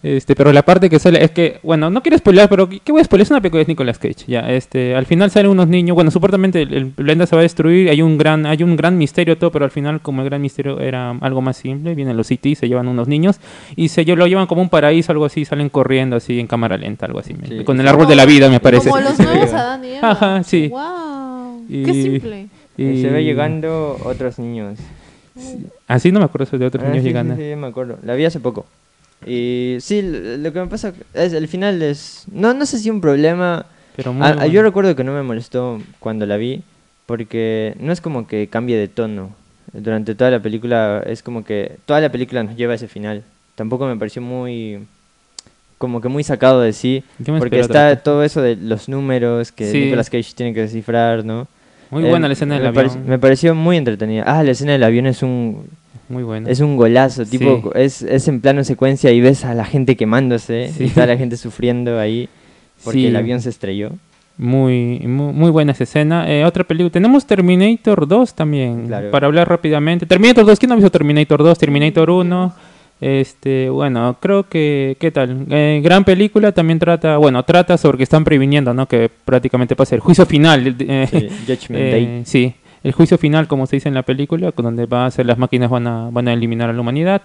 Este, 0.03 0.34
pero 0.34 0.51
la 0.51 0.62
parte 0.62 0.88
que 0.88 0.98
sale 0.98 1.22
es 1.22 1.30
que, 1.30 1.61
bueno, 1.62 1.90
no 1.90 2.03
quiero 2.03 2.16
spoiler, 2.16 2.48
pero 2.48 2.66
¿qué 2.68 2.90
voy 2.90 3.03
a 3.03 3.05
spoiler? 3.05 3.24
Es 3.24 3.30
una 3.30 3.40
película 3.42 3.62
de 3.62 3.66
Nicolas 3.68 3.98
Cage. 3.98 4.24
Ya, 4.26 4.51
este, 4.51 4.94
al 4.96 5.05
final 5.05 5.30
salen 5.30 5.51
unos 5.51 5.68
niños, 5.68 5.94
bueno, 5.94 6.11
supuestamente 6.11 6.62
el, 6.62 6.72
el 6.72 6.86
planeta 6.86 7.26
se 7.26 7.36
va 7.36 7.40
a 7.40 7.42
destruir, 7.42 7.90
hay 7.90 8.01
un 8.01 8.16
gran, 8.16 8.46
hay 8.46 8.62
un 8.62 8.76
gran 8.76 8.96
misterio 8.96 9.36
todo, 9.36 9.51
pero 9.53 9.66
al 9.66 9.70
final 9.70 10.01
como 10.01 10.22
el 10.22 10.28
gran 10.30 10.40
misterio 10.40 10.80
era 10.80 11.11
algo 11.20 11.42
más 11.42 11.59
simple, 11.59 11.94
vienen 11.94 12.16
los 12.16 12.28
CT, 12.28 12.55
se 12.57 12.66
llevan 12.66 12.88
unos 12.88 13.09
niños 13.09 13.40
y 13.76 13.88
se 13.88 14.05
lo 14.05 14.26
llevan 14.26 14.46
como 14.46 14.62
un 14.62 14.70
paraíso, 14.70 15.12
algo 15.12 15.26
así, 15.26 15.44
salen 15.44 15.68
corriendo 15.68 16.16
así 16.16 16.40
en 16.40 16.46
cámara 16.46 16.78
lenta, 16.78 17.05
algo 17.05 17.18
así, 17.18 17.34
Sí. 17.46 17.62
con 17.64 17.78
el 17.78 17.86
árbol 17.86 18.07
de 18.09 18.16
la 18.16 18.24
vida 18.24 18.48
me 18.48 18.59
parece. 18.61 18.88
Como 18.88 19.03
los 19.03 19.18
nuevos. 19.18 19.53
Adán 19.53 19.84
y 19.84 19.88
Eva. 19.96 20.11
Ajá, 20.12 20.42
sí. 20.44 20.68
Wow. 20.68 21.64
Y- 21.68 21.82
Qué 21.84 21.92
simple. 21.92 22.46
Y 22.78 23.03
Se 23.03 23.09
ve 23.11 23.22
llegando 23.22 23.98
otros 24.03 24.38
niños. 24.38 24.78
Así 25.86 26.11
no 26.11 26.18
me 26.20 26.24
acuerdo 26.24 26.57
de 26.59 26.64
otros 26.66 26.82
Ah, 26.84 26.88
niños 26.88 27.03
sí, 27.03 27.09
llegando. 27.09 27.36
Sí, 27.36 27.42
sí, 27.51 27.57
me 27.57 27.66
acuerdo. 27.66 27.98
La 28.03 28.14
vi 28.14 28.24
hace 28.24 28.40
poco. 28.40 28.64
Y 29.27 29.77
sí, 29.81 30.03
lo 30.03 30.53
que 30.53 30.61
me 30.61 30.66
pasa 30.66 30.93
es 31.14 31.33
el 31.33 31.47
final 31.49 31.83
es... 31.83 32.25
No, 32.33 32.55
no 32.55 32.64
sé 32.66 32.79
si 32.79 32.91
un 32.91 33.01
problema... 33.01 33.66
Pero 33.97 34.12
muy 34.12 34.27
Ah, 34.27 34.35
bueno. 34.35 34.47
yo 34.47 34.62
recuerdo 34.62 34.97
que 34.97 35.05
no 35.05 35.12
me 35.12 35.23
molestó 35.23 35.81
cuando 35.99 36.25
la 36.27 36.37
vi 36.37 36.62
porque 37.07 37.75
no 37.81 37.93
es 37.93 38.01
como 38.01 38.27
que 38.27 38.47
cambie 38.49 38.77
de 38.79 38.89
tono. 38.89 39.31
Durante 39.73 40.14
toda 40.14 40.31
la 40.31 40.41
película 40.41 41.03
es 41.07 41.23
como 41.23 41.45
que 41.45 41.77
toda 41.87 42.01
la 42.01 42.11
película 42.11 42.43
nos 42.43 42.57
lleva 42.57 42.73
a 42.73 42.77
ese 42.77 42.89
final. 42.89 43.23
Tampoco 43.57 43.87
me 43.87 43.97
pareció 43.97 44.23
muy 44.23 44.79
como 45.79 46.01
que 46.01 46.09
muy 46.09 46.23
sacado 46.25 46.61
de 46.61 46.73
sí, 46.75 47.03
porque 47.39 47.59
está 47.61 47.97
todo 47.97 48.23
eso 48.23 48.43
de 48.43 48.55
los 48.57 48.89
números 48.89 49.51
que 49.51 49.71
Sí. 49.71 49.81
Nicolas 49.87 50.11
Cage 50.11 50.35
tiene 50.35 50.53
que 50.55 50.61
descifrar, 50.61 51.25
¿no? 51.25 51.49
Muy 51.91 52.05
Eh, 52.05 52.11
buena 52.11 52.29
la 52.29 52.35
escena 52.35 52.55
del 52.59 52.73
me 52.73 52.81
avión. 52.81 53.07
me 53.07 53.18
pareció 53.18 53.55
muy 53.55 53.77
entretenida. 53.77 54.25
Ah, 54.27 54.43
la 54.43 54.51
escena 54.53 54.73
del 54.73 54.83
avión 54.85 55.07
es 55.07 55.23
un 55.23 55.64
Muy 56.11 56.22
buena. 56.24 56.50
es 56.50 56.61
un 56.61 56.76
golazo, 56.76 57.24
Sí. 57.24 57.38
tipo 57.38 57.72
es, 57.74 58.02
es 58.02 58.28
en 58.28 58.40
plano 58.42 58.62
secuencia 58.64 59.11
y 59.12 59.20
ves 59.22 59.44
a 59.46 59.54
la 59.54 59.64
gente 59.64 59.96
quemándose 59.96 60.70
Sí. 60.76 60.84
y 60.84 60.88
toda 60.88 61.06
la 61.06 61.16
gente 61.16 61.38
sufriendo 61.38 61.98
ahí 61.98 62.28
porque 62.84 62.98
Sí. 63.00 63.06
el 63.06 63.16
avión 63.16 63.40
se 63.40 63.48
estrelló. 63.48 63.92
Muy, 64.36 65.00
muy, 65.06 65.32
muy 65.34 65.50
buena 65.50 65.72
esa 65.72 65.84
escena. 65.84 66.30
Eh, 66.30 66.44
otra 66.44 66.64
película. 66.64 66.90
Tenemos 66.90 67.26
Terminator 67.26 68.08
2 68.08 68.34
también. 68.34 68.86
Claro. 68.86 69.11
Para 69.11 69.26
hablar 69.26 69.48
rápidamente. 69.48 70.06
Terminator 70.06 70.46
2. 70.46 70.58
¿Quién 70.58 70.72
ha 70.72 70.76
visto 70.76 70.90
Terminator 70.90 71.42
2? 71.42 71.58
Terminator 71.58 72.08
1. 72.11 72.54
Este, 73.02 73.70
bueno, 73.70 74.16
creo 74.20 74.46
que, 74.48 74.96
¿qué 75.00 75.11
tal? 75.11 75.46
Eh, 75.50 75.80
gran 75.82 76.04
película 76.04 76.52
también 76.52 76.78
trata, 76.78 77.16
bueno, 77.16 77.42
trata 77.44 77.78
sobre 77.78 77.96
que 77.98 78.04
están 78.04 78.24
previniendo, 78.24 78.74
¿no? 78.74 78.86
Que 78.86 79.11
prácticamente 79.24 79.74
pasa 79.74 79.94
el 79.94 80.00
juicio 80.02 80.26
final. 80.26 80.74
eh, 80.80 81.06
Sí, 81.11 81.28
Judgment 81.46 81.68
eh, 81.82 81.90
Day. 81.90 82.22
sí, 82.24 82.54
el 82.83 82.93
juicio 82.93 83.18
final, 83.18 83.47
como 83.47 83.66
se 83.66 83.76
dice 83.76 83.89
en 83.89 83.95
la 83.95 84.03
película, 84.03 84.53
donde 84.57 84.87
va 84.87 85.07
a 85.07 85.11
ser 85.11 85.26
las 85.26 85.39
máquinas 85.39 85.70
van 85.70 85.87
a, 85.87 86.09
van 86.11 86.28
a 86.28 86.33
eliminar 86.33 86.70
a 86.70 86.72
la 86.72 86.81
humanidad. 86.81 87.22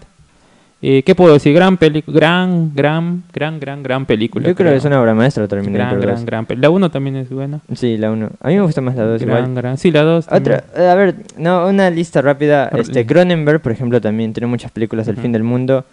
Eh, 0.82 1.01
¿Qué 1.03 1.16
puedo 1.16 1.34
decir? 1.34 1.53
Gran 1.53 1.78
gran, 1.80 2.74
gran, 2.76 3.24
gran, 3.34 3.60
gran, 3.60 3.82
gran 3.82 4.06
película. 4.06 4.45
Yo 4.45 4.53
creo 4.56 4.72
que 4.72 4.78
es 4.78 4.86
una 4.86 5.01
obra 5.01 5.14
maestra 5.16 5.47
Terminator 5.47 5.99
gran, 5.99 6.16
2. 6.18 6.26
gran, 6.26 6.45
gran. 6.45 6.62
La 6.62 6.70
1 6.70 6.91
también 6.91 7.16
es 7.16 7.30
buena. 7.30 7.62
Sí, 7.74 7.97
la 7.97 8.12
1. 8.12 8.30
A 8.41 8.47
mí 8.49 8.56
me 8.56 8.62
gusta 8.62 8.82
más 8.82 8.95
la 8.95 9.03
2 9.06 9.22
Gran, 9.22 9.38
igual. 9.45 9.56
gran. 9.56 9.78
Sí, 9.78 9.89
la 9.89 10.03
2. 10.03 10.28
Otra, 10.30 10.64
eh, 10.78 10.88
a 10.88 10.93
ver, 10.95 11.16
no, 11.38 11.68
una 11.68 11.89
lista 11.89 12.22
rápida. 12.22 12.68
Este, 12.76 13.06
Cronenberg, 13.06 13.62
por 13.62 13.72
ejemplo, 13.72 13.99
también 14.01 14.34
tiene 14.34 14.47
muchas 14.47 14.70
películas 14.72 15.06
del 15.08 15.16
Ujú. 15.16 15.24
fin 15.24 15.32
del 15.32 15.43
mundo. 15.43 15.86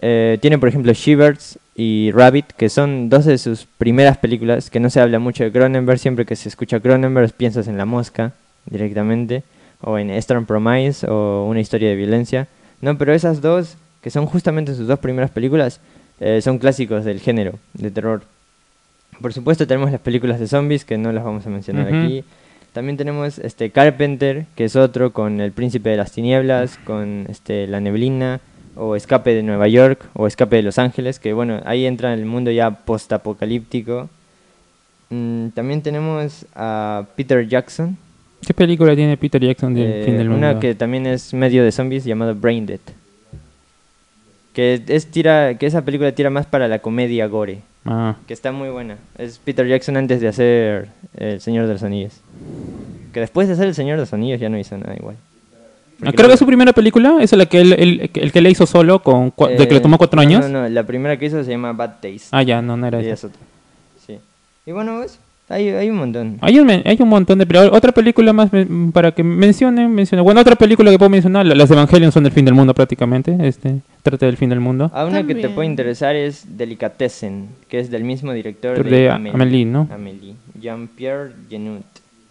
Eh, 0.00 0.38
tiene, 0.40 0.58
por 0.58 0.68
ejemplo, 0.68 0.92
Shivers 0.92 1.58
y 1.76 2.10
Rabbit, 2.12 2.46
que 2.56 2.68
son 2.68 3.08
dos 3.10 3.26
de 3.26 3.38
sus 3.38 3.66
primeras 3.78 4.16
películas, 4.18 4.70
que 4.70 4.80
no 4.80 4.90
se 4.90 5.00
habla 5.00 5.18
mucho 5.20 5.44
de 5.44 5.52
Cronenberg. 5.52 5.98
Siempre 6.00 6.24
que 6.24 6.34
se 6.34 6.48
escucha 6.48 6.80
Cronenberg 6.80 7.32
piensas 7.32 7.68
en 7.68 7.76
La 7.78 7.84
Mosca 7.84 8.32
directamente, 8.66 9.42
o 9.80 9.98
en 9.98 10.10
Eastern 10.10 10.46
Promise, 10.46 11.06
o 11.08 11.46
Una 11.48 11.60
historia 11.60 11.88
de 11.88 11.96
violencia. 11.96 12.48
No, 12.80 12.96
pero 12.98 13.14
esas 13.14 13.40
dos, 13.40 13.76
que 14.00 14.10
son 14.10 14.26
justamente 14.26 14.74
sus 14.74 14.86
dos 14.86 14.98
primeras 14.98 15.30
películas, 15.30 15.80
eh, 16.20 16.40
son 16.40 16.58
clásicos 16.58 17.04
del 17.04 17.20
género 17.20 17.58
de 17.74 17.90
terror. 17.90 18.22
Por 19.20 19.32
supuesto 19.32 19.66
tenemos 19.66 19.90
las 19.90 20.00
películas 20.00 20.40
de 20.40 20.48
zombies, 20.48 20.84
que 20.84 20.98
no 20.98 21.12
las 21.12 21.24
vamos 21.24 21.46
a 21.46 21.50
mencionar 21.50 21.86
aquí. 21.86 22.24
También 22.72 22.96
tenemos 22.96 23.38
este 23.38 23.70
Carpenter, 23.70 24.46
que 24.56 24.64
es 24.64 24.76
otro, 24.76 25.12
con 25.12 25.40
El 25.40 25.52
Príncipe 25.52 25.90
de 25.90 25.96
las 25.96 26.12
Tinieblas, 26.12 26.78
con 26.84 27.26
este 27.28 27.66
La 27.66 27.80
Neblina, 27.80 28.40
o 28.76 28.96
Escape 28.96 29.34
de 29.34 29.42
Nueva 29.42 29.68
York, 29.68 30.08
o 30.14 30.26
Escape 30.26 30.56
de 30.56 30.62
Los 30.62 30.78
Ángeles, 30.78 31.18
que 31.18 31.32
bueno, 31.34 31.60
ahí 31.64 31.84
entra 31.84 32.12
en 32.12 32.20
el 32.20 32.24
mundo 32.24 32.50
ya 32.50 32.70
post-apocalíptico. 32.70 34.08
Mm, 35.10 35.48
también 35.48 35.82
tenemos 35.82 36.46
a 36.54 37.04
Peter 37.16 37.46
Jackson, 37.46 37.98
¿Qué 38.46 38.54
película 38.54 38.94
tiene 38.96 39.16
Peter 39.16 39.40
Jackson 39.42 39.74
del 39.74 39.86
eh, 39.86 40.02
fin 40.04 40.18
del 40.18 40.28
mundo? 40.28 40.48
una 40.50 40.60
que 40.60 40.74
también 40.74 41.06
es 41.06 41.32
medio 41.32 41.62
de 41.64 41.70
zombies, 41.72 42.04
llamado 42.04 42.34
Brain 42.34 42.66
Dead. 42.66 42.80
Que, 44.52 44.82
es 44.88 45.06
tira, 45.06 45.56
que 45.56 45.66
esa 45.66 45.82
película 45.82 46.12
tira 46.12 46.28
más 46.28 46.44
para 46.46 46.68
la 46.68 46.80
comedia 46.80 47.26
gore, 47.26 47.60
Ah, 47.84 48.16
que 48.28 48.34
está 48.34 48.52
muy 48.52 48.68
buena. 48.68 48.96
Es 49.18 49.38
Peter 49.38 49.66
Jackson 49.66 49.96
antes 49.96 50.20
de 50.20 50.28
hacer 50.28 50.88
El 51.16 51.40
Señor 51.40 51.66
de 51.66 51.72
los 51.72 51.82
Anillos. 51.82 52.20
Que 53.12 53.20
después 53.20 53.48
de 53.48 53.54
hacer 53.54 53.66
El 53.66 53.74
Señor 53.74 53.96
de 53.96 54.02
los 54.02 54.12
Anillos 54.12 54.38
ya 54.40 54.48
no 54.48 54.58
hizo 54.58 54.76
nada 54.78 54.94
igual. 54.96 55.16
Ah, 55.18 56.04
Porque 56.06 56.16
creo 56.16 56.28
que 56.30 56.36
su 56.36 56.46
primera 56.46 56.72
película 56.72 57.18
es 57.20 57.32
la 57.32 57.46
que 57.46 57.60
él, 57.60 57.72
él- 57.72 58.10
el 58.14 58.30
que 58.32 58.40
le 58.40 58.50
hizo 58.50 58.66
solo, 58.66 59.02
con 59.02 59.32
cua- 59.32 59.56
de 59.56 59.66
que 59.66 59.74
le 59.74 59.78
Eh, 59.78 59.82
tomó 59.82 59.98
cuatro 59.98 60.16
no, 60.16 60.22
años. 60.22 60.48
No, 60.48 60.62
no, 60.62 60.68
la 60.68 60.82
primera 60.84 61.16
que 61.18 61.26
hizo 61.26 61.42
se 61.42 61.50
llama 61.50 61.72
Bad 61.72 61.94
Taste. 62.00 62.22
Ah, 62.32 62.42
ya, 62.42 62.60
no, 62.62 62.76
no 62.76 62.86
era 62.86 63.00
y 63.00 63.06
esa. 63.06 63.14
es 63.14 63.24
otra. 63.24 63.40
Sí. 64.06 64.18
Y 64.66 64.72
bueno, 64.72 64.98
pues, 64.98 65.18
hay, 65.52 65.68
hay 65.68 65.90
un 65.90 65.96
montón. 65.96 66.38
Hay 66.40 66.58
un, 66.58 66.66
men- 66.66 66.82
hay 66.84 66.96
un 67.00 67.08
montón 67.08 67.38
de 67.38 67.46
películas. 67.46 67.76
Otra 67.76 67.92
película 67.92 68.32
más 68.32 68.50
para 68.92 69.12
que 69.12 69.22
mencionen, 69.22 69.94
mencionen. 69.94 70.24
Bueno, 70.24 70.40
otra 70.40 70.56
película 70.56 70.90
que 70.90 70.98
puedo 70.98 71.10
mencionar, 71.10 71.46
la- 71.46 71.54
las 71.54 71.70
Evangelion 71.70 72.10
son 72.12 72.24
del 72.24 72.32
fin 72.32 72.44
del 72.44 72.54
mundo 72.54 72.74
prácticamente. 72.74 73.36
Este, 73.40 73.80
trata 74.02 74.26
del 74.26 74.36
fin 74.36 74.48
del 74.48 74.60
mundo. 74.60 74.90
A 74.94 75.04
una 75.04 75.26
que 75.26 75.34
te 75.34 75.48
puede 75.48 75.68
interesar 75.68 76.16
es 76.16 76.56
Delicatessen, 76.56 77.48
que 77.68 77.78
es 77.78 77.90
del 77.90 78.04
mismo 78.04 78.32
director 78.32 78.82
De 78.82 78.90
de, 78.90 79.10
Amélie, 79.10 79.64
¿no? 79.64 79.88
Amélie. 79.92 80.34
Jean-Pierre 80.60 81.32
Genut. 81.48 81.82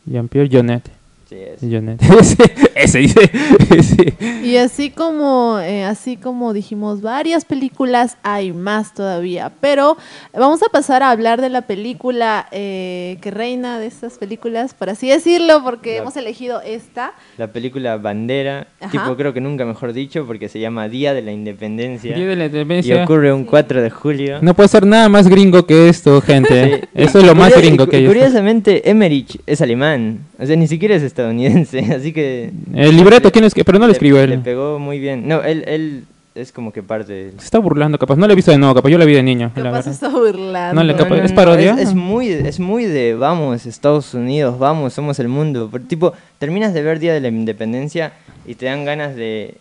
Jean-Pierre 0.06 0.50
Jeunet. 0.50 0.84
Sí, 1.32 1.38
es. 1.38 1.64
Ese, 1.64 2.36
ese 2.76 2.98
dice. 3.00 3.32
ese. 3.78 4.14
Y 4.44 4.58
así 4.58 4.90
como, 4.90 5.60
eh, 5.62 5.86
así 5.86 6.18
como 6.18 6.52
dijimos 6.52 7.02
varias 7.02 7.46
películas, 7.46 8.18
hay 8.22 8.52
más 8.52 8.94
todavía. 8.94 9.50
Pero 9.62 9.96
vamos 10.34 10.62
a 10.62 10.66
pasar 10.70 11.04
a 11.04 11.10
hablar 11.12 11.40
de 11.40 11.48
la 11.48 11.62
película 11.62 12.48
eh, 12.52 13.18
que 13.22 13.32
reina 13.32 13.80
de 13.80 13.88
estas 13.88 14.18
películas, 14.18 14.74
por 14.74 14.90
así 14.90 15.08
decirlo, 15.08 15.64
porque 15.64 15.92
La- 15.96 16.02
hemos 16.02 16.18
elegido 16.18 16.62
esta. 16.62 17.14
La 17.38 17.48
película 17.48 17.96
Bandera, 17.96 18.68
Ajá. 18.82 18.92
tipo 18.92 19.16
creo 19.16 19.34
que 19.34 19.40
nunca 19.40 19.64
mejor 19.64 19.94
dicho, 19.94 20.26
porque 20.28 20.50
se 20.50 20.60
llama 20.60 20.90
Día 20.90 21.14
de 21.14 21.22
la 21.22 21.32
Independencia. 21.32 22.14
Día 22.14 22.28
de 22.28 22.36
la 22.36 22.44
y 22.44 22.48
Independencia. 22.48 23.04
ocurre 23.06 23.32
un 23.32 23.46
4 23.46 23.82
de 23.82 23.90
julio. 23.90 24.40
No 24.42 24.54
puede 24.54 24.68
ser 24.68 24.86
nada 24.86 25.08
más 25.08 25.30
gringo 25.30 25.66
que 25.66 25.88
esto, 25.88 26.20
gente. 26.20 26.42
Sí. 26.82 26.88
Eso 26.94 27.20
es 27.20 27.26
lo 27.26 27.36
más 27.36 27.56
gringo 27.56 27.88
que 27.88 27.98
hay. 27.98 28.06
Curiosamente, 28.08 28.90
Emmerich 28.90 29.40
es 29.46 29.62
alemán. 29.62 30.26
O 30.42 30.46
sea, 30.46 30.56
ni 30.56 30.68
siquiera 30.68 30.96
es 30.96 31.04
estadounidense. 31.04 31.80
Así 31.96 32.12
que. 32.14 32.52
El 32.74 32.98
libreto, 32.98 33.32
¿quién 33.32 33.46
es 33.46 33.54
que? 33.54 33.64
Pero 33.64 33.78
no 33.78 33.84
lo 33.86 33.90
le- 33.90 33.94
escribió 33.94 34.26
Le 34.26 34.34
él. 34.36 34.40
pegó 34.42 34.80
muy 34.80 35.00
bien. 35.00 35.28
No, 35.28 35.44
él, 35.44 35.64
él 35.68 36.04
es 36.34 36.52
como 36.52 36.72
que 36.74 36.82
parte 36.82 37.14
del. 37.14 37.32
Se 37.40 37.46
está 37.46 37.60
burlando, 37.60 38.00
capaz. 38.00 38.16
No 38.16 38.26
lo 38.26 38.34
he 38.34 38.36
visto 38.36 38.52
de 38.52 38.58
nuevo, 38.58 38.74
capaz. 38.74 38.90
Yo 38.90 38.98
la 38.98 39.06
vi 39.06 39.14
de 39.14 39.22
niño. 39.24 39.52
la 39.56 39.64
Capaz 39.64 39.72
verdad. 39.78 39.94
está 39.94 40.10
burlando. 40.10 40.74
No 40.82 40.84
le 40.84 40.96
capaz- 40.96 41.18
no, 41.18 41.24
¿es 41.24 41.32
parodia? 41.34 41.74
Es, 41.76 41.90
es 41.90 41.94
muy, 41.94 42.30
es 42.30 42.60
muy 42.60 42.86
de 42.86 43.14
vamos, 43.14 43.66
Estados 43.68 44.14
Unidos, 44.16 44.58
vamos, 44.58 44.94
somos 44.94 45.20
el 45.20 45.28
mundo. 45.28 45.70
Por- 45.70 45.82
tipo, 45.82 46.14
terminas 46.40 46.74
de 46.74 46.82
ver 46.82 47.00
Día 47.00 47.14
de 47.14 47.22
la 47.22 47.28
Independencia 47.28 48.14
y 48.48 48.56
te 48.56 48.66
dan 48.66 48.84
ganas 48.86 49.16
de 49.16 49.56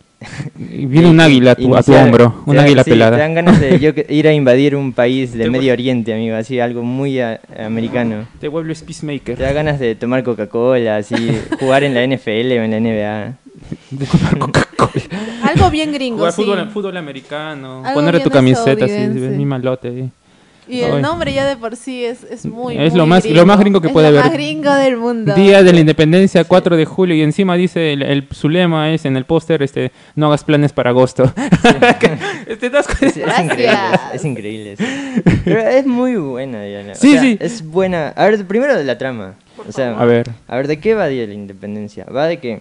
viene 0.56 1.08
un 1.08 1.20
águila 1.20 1.52
a 1.52 1.54
tu, 1.54 1.74
a 1.74 1.82
tu 1.82 1.92
Iniciar- 1.92 2.04
hombro, 2.04 2.42
un 2.46 2.58
águila 2.58 2.84
sí, 2.84 2.90
pelada. 2.90 3.16
Te 3.16 3.22
dan 3.22 3.34
ganas 3.34 3.60
de 3.60 3.78
yo 3.80 3.94
que- 3.94 4.06
ir 4.08 4.28
a 4.28 4.32
invadir 4.32 4.76
un 4.76 4.92
país 4.92 5.32
de 5.32 5.44
Te 5.44 5.50
Medio 5.50 5.72
Oriente, 5.72 6.12
amigo, 6.12 6.36
así, 6.36 6.60
algo 6.60 6.82
muy 6.82 7.20
a- 7.20 7.40
americano. 7.58 8.26
Te 8.40 8.48
vuelves 8.48 8.82
peacemaker. 8.82 9.36
Te 9.36 9.42
da 9.42 9.52
ganas 9.52 9.78
de 9.78 9.94
tomar 9.94 10.22
Coca-Cola, 10.22 10.96
así, 10.96 11.14
jugar 11.60 11.82
en 11.84 11.94
la 11.94 12.06
NFL 12.06 12.52
o 12.58 12.62
en 12.64 12.70
la 12.70 12.80
NBA. 12.80 13.34
De 13.90 14.06
tomar 14.06 14.38
Coca-Cola. 14.38 15.02
Algo 15.42 15.70
bien 15.70 15.92
gringo, 15.92 16.18
Jugar 16.18 16.32
sí. 16.32 16.42
fútbol, 16.42 16.68
fútbol 16.70 16.96
americano. 16.96 17.82
Ponerte 17.94 18.20
tu 18.20 18.30
camiseta 18.30 18.84
así, 18.84 18.92
mi 19.08 19.44
malote. 19.46 19.88
ahí. 19.88 20.10
Y 20.70 20.82
el 20.82 20.96
Ay. 20.96 21.02
nombre 21.02 21.32
ya 21.32 21.44
de 21.46 21.56
por 21.56 21.74
sí 21.76 22.04
es, 22.04 22.22
es 22.24 22.46
muy, 22.46 22.78
Es 22.78 22.92
muy 22.92 22.98
lo 22.98 23.06
más- 23.06 23.26
lo 23.26 23.44
más 23.46 23.58
gringo 23.58 23.80
que 23.80 23.88
Es 23.88 23.92
puede 23.92 24.10
lo 24.10 24.18
haber. 24.18 24.30
más 24.30 24.32
gringo 24.32 24.72
del 24.72 24.96
mundo. 24.96 25.34
Día 25.34 25.62
de 25.62 25.72
la 25.72 25.80
Independencia, 25.80 26.44
4 26.44 26.76
de 26.76 26.84
julio, 26.84 27.14
y 27.16 27.22
encima 27.22 27.56
dice, 27.56 27.92
el, 27.92 28.02
el- 28.02 28.28
su 28.30 28.48
lema 28.48 28.90
es 28.92 29.04
en 29.04 29.16
el 29.16 29.24
póster, 29.24 29.62
este, 29.62 29.90
no 30.14 30.26
hagas 30.28 30.44
planes 30.44 30.72
para 30.72 30.90
agosto. 30.90 31.32
Es, 32.50 32.62
es 32.62 33.38
increíble, 33.40 33.78
es, 34.14 34.24
increíble. 34.24 34.76
Pero 35.44 35.60
es 35.60 35.86
muy 35.86 36.16
buena, 36.16 36.62
Diana. 36.62 36.92
O 36.92 36.94
Sí, 36.94 37.12
sea, 37.12 37.20
sí. 37.20 37.36
Es 37.40 37.64
buena. 37.64 38.08
A 38.16 38.26
ver, 38.26 38.44
primero 38.46 38.76
de 38.76 38.84
la 38.84 38.98
trama. 38.98 39.34
O 39.68 39.72
sea, 39.72 39.98
A 39.98 40.04
ver. 40.04 40.30
A 40.48 40.56
ver, 40.56 40.66
¿de 40.68 40.78
qué 40.78 40.94
va 40.94 41.06
Día 41.08 41.22
de 41.22 41.28
la 41.28 41.34
Independencia? 41.34 42.04
Va 42.04 42.26
de 42.26 42.38
que 42.38 42.60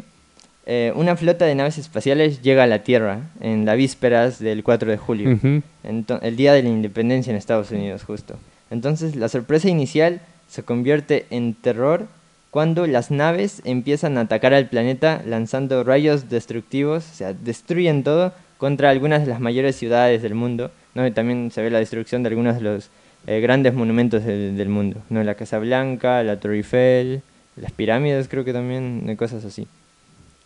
eh, 0.71 0.93
una 0.93 1.15
flota 1.15 1.45
de 1.45 1.55
naves 1.55 1.79
espaciales 1.79 2.43
llega 2.43 2.61
a 2.61 2.67
la 2.67 2.83
Tierra 2.83 3.21
en 3.41 3.65
las 3.65 3.75
vísperas 3.75 4.37
del 4.37 4.63
4 4.63 4.91
de 4.91 4.97
julio, 4.97 5.39
el 5.83 6.35
Día 6.35 6.53
de 6.53 6.61
la 6.61 6.69
Independencia 6.69 7.31
en 7.31 7.37
Estados 7.37 7.71
Unidos, 7.71 8.03
justo. 8.03 8.35
Entonces, 8.69 9.15
la 9.15 9.29
sorpresa 9.29 9.67
inicial 9.67 10.21
se 10.47 10.61
convierte 10.61 11.25
en 11.31 11.55
terror 11.55 12.05
cuando 12.51 12.85
las 12.85 13.09
naves 13.09 13.63
empiezan 13.65 14.19
a 14.19 14.21
atacar 14.21 14.53
al 14.53 14.69
planeta 14.69 15.23
lanzando 15.25 15.83
rayos 15.83 16.29
destructivos, 16.29 17.03
o 17.11 17.15
sea, 17.15 17.33
destruyen 17.33 18.03
todo 18.03 18.31
contra 18.59 18.91
algunas 18.91 19.21
de 19.21 19.27
las 19.27 19.39
mayores 19.39 19.75
ciudades 19.75 20.21
del 20.21 20.35
mundo, 20.35 20.69
¿no? 20.93 21.07
Y 21.07 21.09
también 21.09 21.49
se 21.49 21.63
ve 21.63 21.71
la 21.71 21.79
destrucción 21.79 22.21
de 22.21 22.29
algunos 22.29 22.57
de 22.57 22.61
los 22.61 22.91
eh, 23.25 23.39
grandes 23.39 23.73
monumentos 23.73 24.23
del, 24.23 24.55
del 24.55 24.69
mundo, 24.69 25.01
¿no? 25.09 25.23
La 25.23 25.33
Casa 25.33 25.57
Blanca, 25.57 26.21
la 26.21 26.39
Torre 26.39 26.57
Eiffel, 26.57 27.23
las 27.55 27.71
pirámides 27.71 28.27
creo 28.27 28.45
que 28.45 28.53
también, 28.53 29.15
cosas 29.17 29.43
así. 29.43 29.67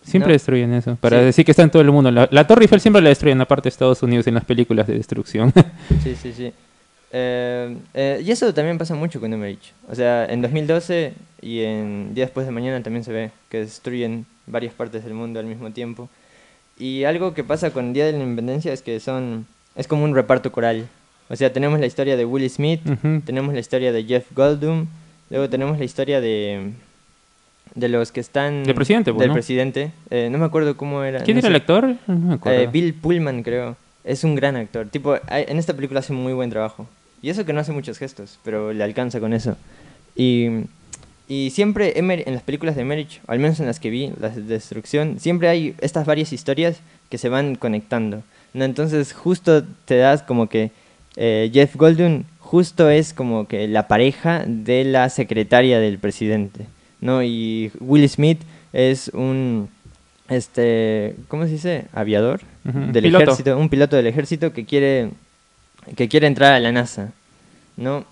Siempre 0.04 0.30
No. 0.30 0.34
destruyen 0.34 0.74
eso, 0.74 0.98
para 1.00 1.20
Sí. 1.20 1.26
decir 1.26 1.46
que 1.46 1.52
está 1.52 1.64
en 1.64 1.72
todo 1.72 1.82
el 1.82 1.92
mundo. 1.92 2.12
La, 2.12 2.28
la 2.32 2.46
Torre 2.48 2.64
Eiffel 2.64 2.80
siempre 2.82 3.02
la 3.02 3.10
destruyen, 3.10 3.40
aparte 3.42 3.64
de 3.64 3.70
Estados 3.70 4.04
Unidos, 4.04 4.28
en 4.28 4.34
las 4.36 4.46
películas 4.46 4.86
de 4.88 4.96
destrucción. 4.96 5.52
Sí, 6.04 6.16
sí, 6.16 6.34
sí. 6.34 6.52
Eh, 7.16 7.78
eh, 7.94 8.22
y 8.26 8.32
eso 8.32 8.52
también 8.54 8.78
pasa 8.78 8.96
mucho 8.96 9.20
con 9.20 9.32
Emmerich. 9.32 9.74
O 9.90 9.94
sea, 9.96 10.26
en 10.26 10.42
2012 10.42 11.14
y 11.42 11.62
en 11.62 12.14
Día 12.16 12.26
Después 12.26 12.46
de 12.48 12.52
Mañana 12.52 12.82
también 12.82 13.04
se 13.04 13.12
ve 13.14 13.30
que 13.50 13.60
destruyen 13.60 14.26
varias 14.48 14.74
partes 14.74 15.04
del 15.04 15.14
mundo 15.14 15.40
al 15.40 15.46
mismo 15.46 15.70
tiempo. 15.72 16.10
Y 16.80 17.04
algo 17.04 17.34
que 17.36 17.44
pasa 17.44 17.70
con 17.72 17.94
Día 17.94 18.06
de 18.08 18.14
la 18.14 18.20
Independencia 18.24 18.74
es 18.74 18.82
que 18.82 19.00
son 19.00 19.46
es 19.76 19.88
como 19.88 20.04
un 20.04 20.16
reparto 20.16 20.52
coral. 20.52 20.88
O 21.30 21.36
sea, 21.36 21.54
tenemos 21.54 21.80
la 21.80 21.86
historia 21.86 22.18
de 22.18 22.26
Will 22.26 22.50
Smith, 22.50 22.82
tenemos 23.26 23.54
la 23.54 23.60
historia 23.60 23.92
de 23.92 24.04
Jeff 24.04 24.26
Goldblum, 24.36 24.88
luego 25.30 25.50
tenemos 25.50 25.78
la 25.80 25.86
historia 25.86 26.20
de 26.20 26.72
de 27.76 27.88
los 27.90 28.12
que 28.12 28.20
están 28.20 28.64
Del 28.64 28.76
presidente, 28.76 29.12
pues, 29.12 29.20
del 29.22 29.30
¿no? 29.30 29.34
presidente. 29.34 29.92
Eh, 30.10 30.30
no 30.32 30.38
me 30.38 30.46
acuerdo 30.46 30.78
cómo 30.78 31.04
era. 31.04 31.20
¿Quién 31.22 31.36
no 31.36 31.40
era 31.40 31.48
sé. 31.48 31.50
el 31.50 31.56
actor? 31.56 31.96
No 32.08 32.16
me 32.18 32.34
acuerdo. 32.36 32.60
Eh, 32.62 32.68
Bill 32.72 32.94
Pullman, 32.94 33.44
creo. 33.44 33.76
Es 34.04 34.24
un 34.24 34.36
gran 34.36 34.56
actor. 34.58 34.88
Tipo, 34.90 35.16
hay- 35.28 35.46
en 35.48 35.58
esta 35.58 35.74
película 35.74 36.00
hace 36.02 36.14
muy 36.14 36.34
buen 36.34 36.50
trabajo. 36.50 36.88
Y 37.22 37.30
eso 37.30 37.46
que 37.46 37.54
no 37.54 37.62
hace 37.62 37.72
muchos 37.72 37.98
gestos, 37.98 38.38
pero 38.44 38.74
le 38.74 38.84
alcanza 38.84 39.20
con 39.20 39.34
eso. 39.34 39.56
Y, 40.16 40.48
y 41.28 41.50
siempre 41.52 41.96
Emer- 41.96 42.24
en 42.28 42.34
las 42.34 42.44
películas 42.44 42.76
de 42.76 42.82
Emmerich, 42.82 43.22
al 43.28 43.40
menos 43.40 43.60
en 43.60 43.66
las 43.66 43.80
que 43.80 43.90
vi, 43.90 44.12
las 44.20 44.36
de 44.36 44.42
destrucción, 44.44 45.20
siempre 45.20 45.48
hay 45.48 45.74
estas 45.80 46.06
varias 46.06 46.34
historias 46.34 46.80
que 47.10 47.18
se 47.18 47.30
van 47.30 47.56
conectando. 47.56 48.24
¿no? 48.54 48.66
Entonces 48.66 49.14
justo 49.14 49.64
te 49.86 49.98
das 49.98 50.22
como 50.22 50.48
que 50.50 50.72
eh, 51.16 51.50
Jeff 51.54 51.76
Goldblum 51.76 52.24
justo 52.40 52.90
es 52.90 53.14
como 53.14 53.48
que 53.48 53.68
la 53.68 53.88
pareja 53.88 54.44
de 54.46 54.84
la 54.84 55.10
secretaria 55.10 55.80
del 55.80 55.98
presidente. 56.00 56.66
¿No? 57.04 57.22
Y 57.22 57.72
Will 57.80 58.08
Smith 58.10 58.42
es 58.72 59.10
un 59.10 59.70
este 60.30 61.16
¿cómo 61.28 61.46
se 61.46 61.52
dice? 61.52 61.86
aviador 61.94 62.42
del 62.64 63.04
piloto. 63.04 63.24
ejército, 63.24 63.58
un 63.58 63.70
piloto 63.70 63.96
del 63.96 64.08
ejército 64.08 64.54
que 64.54 64.66
quiere 64.66 65.10
que 65.96 66.08
quiere 66.08 66.28
entrar 66.28 66.54
a 66.54 66.60
la 66.60 66.72
NASA, 66.72 67.12
¿no? 67.76 68.06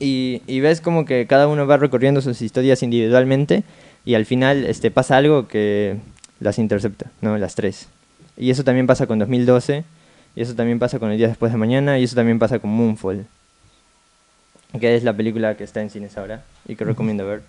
Y, 0.00 0.42
y 0.46 0.60
ves 0.60 0.80
como 0.80 1.04
que 1.04 1.26
cada 1.26 1.46
uno 1.46 1.66
va 1.66 1.76
recorriendo 1.76 2.22
sus 2.22 2.40
historias 2.42 2.82
individualmente 2.82 3.62
y 4.04 4.14
al 4.14 4.26
final 4.26 4.64
este 4.64 4.90
pasa 4.90 5.18
algo 5.18 5.46
que 5.46 5.98
las 6.40 6.58
intercepta, 6.58 7.06
¿no? 7.20 7.38
Las 7.38 7.54
tres. 7.54 7.88
Y 8.36 8.50
eso 8.50 8.64
también 8.64 8.86
pasa 8.86 9.06
con 9.06 9.18
2012, 9.18 9.84
y 10.34 10.40
eso 10.40 10.54
también 10.54 10.78
pasa 10.78 10.98
con 10.98 11.12
El 11.12 11.18
día 11.18 11.28
después 11.28 11.52
de 11.52 11.58
mañana, 11.58 11.98
y 11.98 12.04
eso 12.04 12.16
también 12.16 12.38
pasa 12.38 12.58
con 12.58 12.70
Moonfall, 12.70 13.26
que 14.80 14.96
es 14.96 15.04
la 15.04 15.12
película 15.12 15.56
que 15.56 15.64
está 15.64 15.82
en 15.82 15.90
cines 15.90 16.16
ahora 16.16 16.42
y 16.66 16.74
que 16.74 16.84
recomiendo 16.84 17.26
ver. 17.26 17.42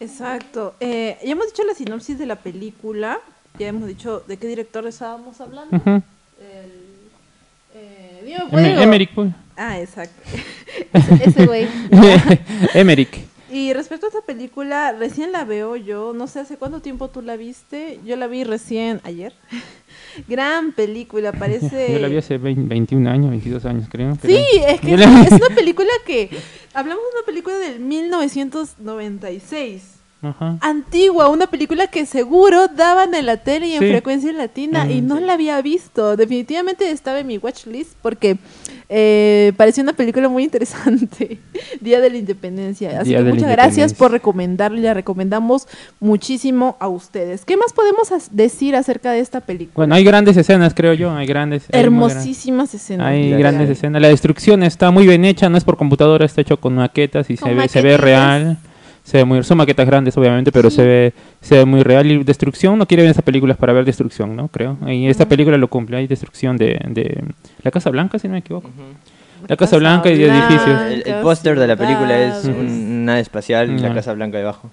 Exacto. 0.00 0.74
Eh, 0.80 1.18
ya 1.22 1.30
hemos 1.30 1.46
dicho 1.46 1.62
la 1.64 1.74
sinopsis 1.74 2.18
de 2.18 2.26
la 2.26 2.36
película. 2.36 3.20
Ya 3.58 3.68
hemos 3.68 3.86
dicho 3.86 4.20
de 4.26 4.36
qué 4.38 4.46
director 4.46 4.86
estábamos 4.86 5.40
hablando. 5.40 5.76
Ujú. 5.76 5.90
El, 6.40 6.72
eh, 7.74 8.22
Diego 8.24 8.48
pues. 8.50 8.64
Ah, 9.56 9.78
exacto. 9.78 10.22
ese, 10.94 11.20
ese 11.24 11.46
güey. 11.46 11.68
Emmerich. 12.74 13.29
Y 13.52 13.72
respecto 13.72 14.06
a 14.06 14.10
esta 14.10 14.20
película, 14.22 14.92
recién 14.92 15.32
la 15.32 15.44
veo 15.44 15.74
yo. 15.76 16.12
No 16.14 16.26
sé 16.28 16.38
hace 16.40 16.56
cuánto 16.56 16.80
tiempo 16.80 17.08
tú 17.08 17.20
la 17.22 17.36
viste. 17.36 17.98
Yo 18.04 18.14
la 18.16 18.26
vi 18.28 18.44
recién 18.44 19.00
ayer. 19.04 19.32
Gran 20.28 20.72
película, 20.72 21.32
parece. 21.32 21.88
Yo 21.92 21.98
la 21.98 22.08
vi 22.08 22.16
hace 22.16 22.38
20 22.38 22.68
21 22.68 23.10
años, 23.10 23.30
22 23.30 23.64
años, 23.64 23.86
creo. 23.90 24.16
pero- 24.20 24.34
Sí, 24.34 24.44
es 24.66 24.80
que 24.80 24.96
la- 24.96 25.22
es 25.22 25.32
una 25.32 25.54
película 25.54 25.88
que. 26.06 26.30
Hablamos 26.74 27.02
de 27.04 27.10
una 27.18 27.26
película 27.26 27.56
del 27.58 27.80
1996. 27.80 29.99
Ajá. 30.22 30.58
Antigua, 30.60 31.28
una 31.28 31.46
película 31.46 31.86
que 31.86 32.04
seguro 32.04 32.68
daban 32.68 33.14
en 33.14 33.24
la 33.26 33.38
tele 33.38 33.68
y 33.68 33.72
en 33.74 33.80
Sí. 33.80 33.88
frecuencia 33.88 34.32
latina 34.32 34.90
y 34.90 35.00
no 35.00 35.16
sí. 35.18 35.24
la 35.24 35.32
había 35.32 35.60
visto. 35.62 36.16
Definitivamente 36.16 36.90
estaba 36.90 37.20
en 37.20 37.26
mi 37.26 37.38
watchlist 37.38 37.92
porque 38.02 38.36
eh, 38.88 39.52
parecía 39.56 39.82
una 39.82 39.92
película 39.94 40.28
muy 40.28 40.44
interesante. 40.44 41.38
Día 41.80 42.00
de 42.00 42.10
la 42.10 42.18
Independencia. 42.18 43.00
Así 43.00 43.10
Día 43.10 43.18
que 43.18 43.24
muchas 43.32 43.50
gracias 43.50 43.94
por 43.94 44.10
recomendarla 44.10 44.80
la 44.80 44.94
recomendamos 44.94 45.66
muchísimo 46.00 46.76
a 46.80 46.88
ustedes. 46.88 47.44
¿Qué 47.44 47.56
más 47.56 47.72
podemos 47.72 48.08
decir 48.30 48.76
acerca 48.76 49.12
de 49.12 49.20
esta 49.20 49.40
película? 49.40 49.74
Bueno, 49.76 49.94
hay 49.94 50.04
grandes 50.04 50.36
escenas, 50.36 50.74
creo 50.74 50.92
yo. 50.94 51.10
Hay 51.12 51.26
grandes. 51.26 51.64
hay 51.72 51.80
Hermosísimas 51.80 52.74
escenas. 52.74 53.06
Hay 53.06 53.30
grandes 53.32 53.70
escenas. 53.70 54.02
La 54.02 54.08
destrucción 54.08 54.62
está 54.62 54.90
muy 54.90 55.06
bien 55.06 55.24
hecha, 55.24 55.48
no 55.48 55.56
es 55.56 55.64
por 55.64 55.76
computadora, 55.76 56.26
está 56.26 56.40
hecho 56.40 56.58
con 56.58 56.74
maquetas 56.74 57.30
y 57.30 57.36
Con 57.36 57.48
se 57.50 57.54
ve, 57.54 57.68
se 57.68 57.82
ve 57.82 57.96
real. 57.96 58.58
Se 59.10 59.16
ve 59.18 59.24
muy, 59.24 59.42
son 59.42 59.58
maquetas 59.58 59.86
grandes, 59.86 60.16
obviamente, 60.16 60.52
pero 60.52 60.70
Sí. 60.70 60.76
se 60.76 60.84
ve 60.84 61.12
se 61.40 61.56
ve 61.56 61.64
muy 61.64 61.82
real. 61.82 62.06
Y 62.06 62.22
destrucción, 62.22 62.78
no 62.78 62.86
quiere 62.86 63.02
ver 63.02 63.10
esas 63.10 63.24
películas 63.24 63.56
para 63.56 63.72
ver 63.72 63.84
destrucción, 63.84 64.36
¿no? 64.36 64.46
Creo. 64.46 64.76
Y 64.86 65.06
esta 65.08 65.26
película 65.26 65.56
lo 65.56 65.66
cumple. 65.66 65.96
Hay 65.96 66.06
destrucción 66.06 66.56
de, 66.56 66.78
de 66.88 67.24
la 67.64 67.72
Casa 67.72 67.90
Blanca, 67.90 68.20
si 68.20 68.28
no 68.28 68.34
me 68.34 68.38
equivoco. 68.38 68.70
La 69.48 69.56
Casa 69.56 69.76
Blanca 69.78 70.10
y 70.10 70.18
de 70.18 70.26
edificios. 70.28 70.80
El, 70.90 71.02
el 71.06 71.20
póster 71.22 71.58
de 71.58 71.66
la 71.66 71.76
película 71.76 72.18
es 72.18 72.42
ciudades. 72.42 72.60
un- 72.60 72.90
una 73.00 73.12
nave 73.12 73.20
espacial 73.20 73.70
y 73.70 73.78
la 73.78 73.86
Ujú. 73.88 73.96
Casa 73.96 74.12
Blanca 74.12 74.38
debajo. 74.38 74.70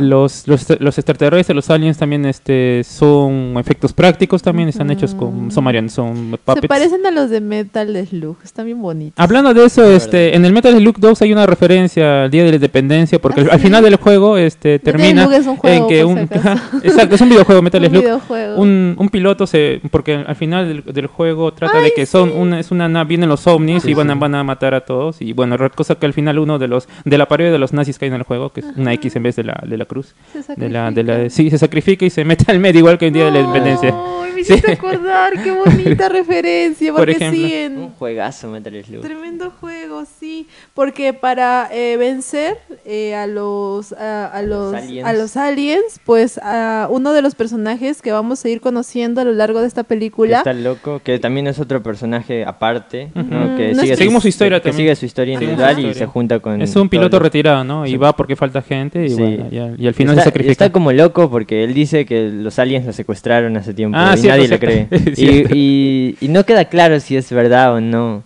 Los, 0.00 0.46
los, 0.46 0.66
los 0.80 0.98
extraterrestres, 0.98 1.54
los 1.54 1.68
aliens 1.68 1.98
también 1.98 2.24
este, 2.24 2.82
son 2.84 3.54
efectos 3.58 3.92
prácticos, 3.92 4.40
también 4.42 4.68
están 4.68 4.90
hechos 4.90 5.14
con. 5.14 5.50
Son, 5.50 5.64
marian- 5.64 5.88
son 5.88 6.30
Se 6.32 6.38
puppets. 6.38 6.68
parecen 6.68 7.04
a 7.04 7.10
los 7.10 7.28
de 7.30 7.40
Metal 7.40 8.06
Slug. 8.06 8.36
Están 8.44 8.66
bien 8.66 8.80
bonitos. 8.80 9.14
Hablando 9.18 9.52
de 9.52 9.64
eso, 9.64 9.84
Es 9.90 10.04
este, 10.04 10.36
en 10.36 10.44
el 10.44 10.52
Metal 10.52 10.72
Slug 10.76 10.98
2 10.98 11.22
hay 11.22 11.32
una 11.32 11.44
referencia 11.46 12.24
al 12.24 12.30
Día 12.30 12.44
de 12.44 12.50
la 12.50 12.54
Independencia, 12.56 13.18
porque 13.20 13.40
Ah, 13.40 13.44
al, 13.44 13.50
al 13.52 13.60
final 13.60 13.82
del 13.82 13.96
juego 13.96 14.38
este, 14.38 14.78
termina 14.78 15.24
Slug 15.24 15.34
es 15.34 15.46
un 15.46 15.56
juego, 15.56 15.76
en 15.84 15.88
que 15.88 16.04
un... 16.04 16.18
exacto, 16.82 17.14
es 17.16 17.20
un 17.20 17.28
videojuego 17.28 17.60
Metal 17.62 17.82
Un 17.84 17.88
Slug. 17.90 18.02
videojuego. 18.02 18.60
Un, 18.60 18.94
un 18.98 19.08
piloto 19.08 19.46
se... 19.46 19.80
Porque 19.90 20.14
al 20.26 20.36
final 20.36 20.68
del, 20.68 20.94
del 20.94 21.06
juego 21.08 21.52
trata 21.52 21.78
de 21.78 21.86
Ay, 21.86 21.92
que 21.96 22.06
son 22.06 22.30
sí. 22.30 22.34
una, 22.38 22.60
es 22.60 22.70
una 22.70 22.88
nave, 22.88 23.08
vienen 23.08 23.28
los 23.28 23.46
ovnis 23.46 23.84
y 23.86 23.94
van 23.98 24.10
a, 24.10 24.14
van 24.14 24.34
a 24.34 24.44
matar 24.44 24.74
a 24.74 24.80
todos. 24.80 25.20
Y 25.20 25.32
bueno, 25.32 25.56
cosa 25.74 25.96
que 25.96 26.06
al 26.06 26.12
final 26.12 26.38
uno 26.38 26.58
de 26.58 26.68
los... 26.68 26.88
De 27.04 27.18
la 27.18 27.26
parodia 27.26 27.52
de 27.52 27.58
los 27.58 27.72
nazis 27.72 27.98
que 27.98 28.06
hay 28.06 28.08
en 28.08 28.14
el 28.14 28.22
juego, 28.22 28.50
que 28.50 28.60
es 28.60 28.66
una 28.76 28.92
X 28.94 29.16
en 29.16 29.22
vez 29.22 29.36
de 29.36 29.44
la, 29.44 29.62
de 29.66 29.76
la 29.76 29.84
cruz. 29.84 30.14
Se 30.32 30.54
De 30.54 30.68
la, 30.68 30.90
de 30.90 31.02
la, 31.02 31.30
sí, 31.30 31.50
se 31.50 31.58
sacrifica 31.58 32.06
y 32.06 32.10
se 32.10 32.24
mete 32.24 32.50
al 32.50 32.58
medio 32.58 32.80
igual 32.80 32.98
que 32.98 33.08
el 33.08 33.12
Día 33.12 33.26
de 33.26 33.30
la 33.32 33.40
Independencia. 33.40 33.94
Me 34.38 34.42
hiciste 34.42 34.72
acordar, 34.72 35.42
qué 35.42 35.50
bonita 35.50 36.08
referencia. 36.08 36.92
Por 36.92 37.00
Porque 37.00 37.12
ejemplo. 37.12 37.46
sí, 37.48 37.52
en 37.54 37.78
Un 37.78 37.90
juegazo 37.90 38.48
Metal 38.48 38.84
Slug. 38.84 39.02
tremendo 39.02 39.50
juego. 39.60 40.04
sí. 40.20 40.46
Porque 40.74 41.12
para 41.12 41.68
eh, 41.72 41.96
vencer 41.96 42.58
eh, 42.84 43.14
a 43.16 43.26
los 43.26 43.92
a, 43.92 44.26
a 44.26 44.42
los 44.42 44.74
aliens. 44.74 45.08
a 45.08 45.12
los 45.12 45.36
aliens, 45.36 46.00
pues 46.04 46.38
a 46.42 46.86
uno 46.90 47.12
de 47.12 47.22
los 47.22 47.34
personajes 47.34 48.00
que 48.02 48.12
vamos 48.12 48.44
a 48.44 48.48
ir 48.48 48.60
conociendo 48.60 49.20
a 49.20 49.24
lo 49.24 49.32
largo 49.32 49.60
de 49.60 49.66
esta 49.66 49.82
Que 49.82 49.88
película. 49.88 50.38
está 50.38 50.52
loco, 50.52 51.00
que 51.02 51.18
también 51.18 51.46
es 51.48 51.58
otro 51.58 51.82
personaje 51.82 52.44
aparte, 52.44 53.10
¿no? 53.14 53.46
Ujú. 53.46 53.56
Que 53.56 53.72
No 53.74 53.80
sigue 53.82 53.92
es- 53.94 53.98
Seguimos 53.98 54.22
su 54.22 54.28
historia 54.28 54.60
que 54.60 54.72
sigue 54.72 54.94
su 54.94 55.04
historia 55.06 55.34
individual 55.34 55.74
su 55.74 55.80
y 55.80 55.84
historia. 55.86 56.06
se 56.06 56.06
junta 56.06 56.38
con 56.40 56.62
Es 56.62 56.76
un 56.76 56.88
piloto 56.88 57.16
los- 57.16 57.22
retirado, 57.22 57.64
¿no? 57.64 57.86
Y 57.86 57.90
Sí. 57.90 57.96
va 57.96 58.14
porque 58.14 58.36
falta 58.36 58.62
gente 58.62 59.04
y, 59.04 59.08
Sí. 59.10 59.16
bueno, 59.20 59.48
ya- 59.50 59.72
y 59.76 59.86
al 59.88 59.94
final 59.94 60.14
está, 60.14 60.22
se 60.24 60.28
sacrifica. 60.30 60.52
está 60.52 60.72
como 60.72 60.92
loco 60.92 61.28
porque 61.30 61.64
él 61.64 61.74
dice 61.74 62.06
que 62.06 62.28
los 62.28 62.58
aliens 62.58 62.86
lo 62.86 62.92
secuestraron 62.92 63.56
hace 63.56 63.74
tiempo 63.74 63.98
Ah, 63.98 64.12
y 64.14 64.18
cierto, 64.18 64.27
nadie 64.28 64.46
cierto. 64.48 64.66
le 64.66 64.86
cree. 64.88 65.14
Y, 65.16 65.56
y, 65.56 66.16
y 66.20 66.28
no 66.28 66.44
queda 66.44 66.66
claro 66.66 67.00
si 67.00 67.16
es 67.16 67.30
verdad 67.32 67.74
o 67.74 67.80
no. 67.80 68.22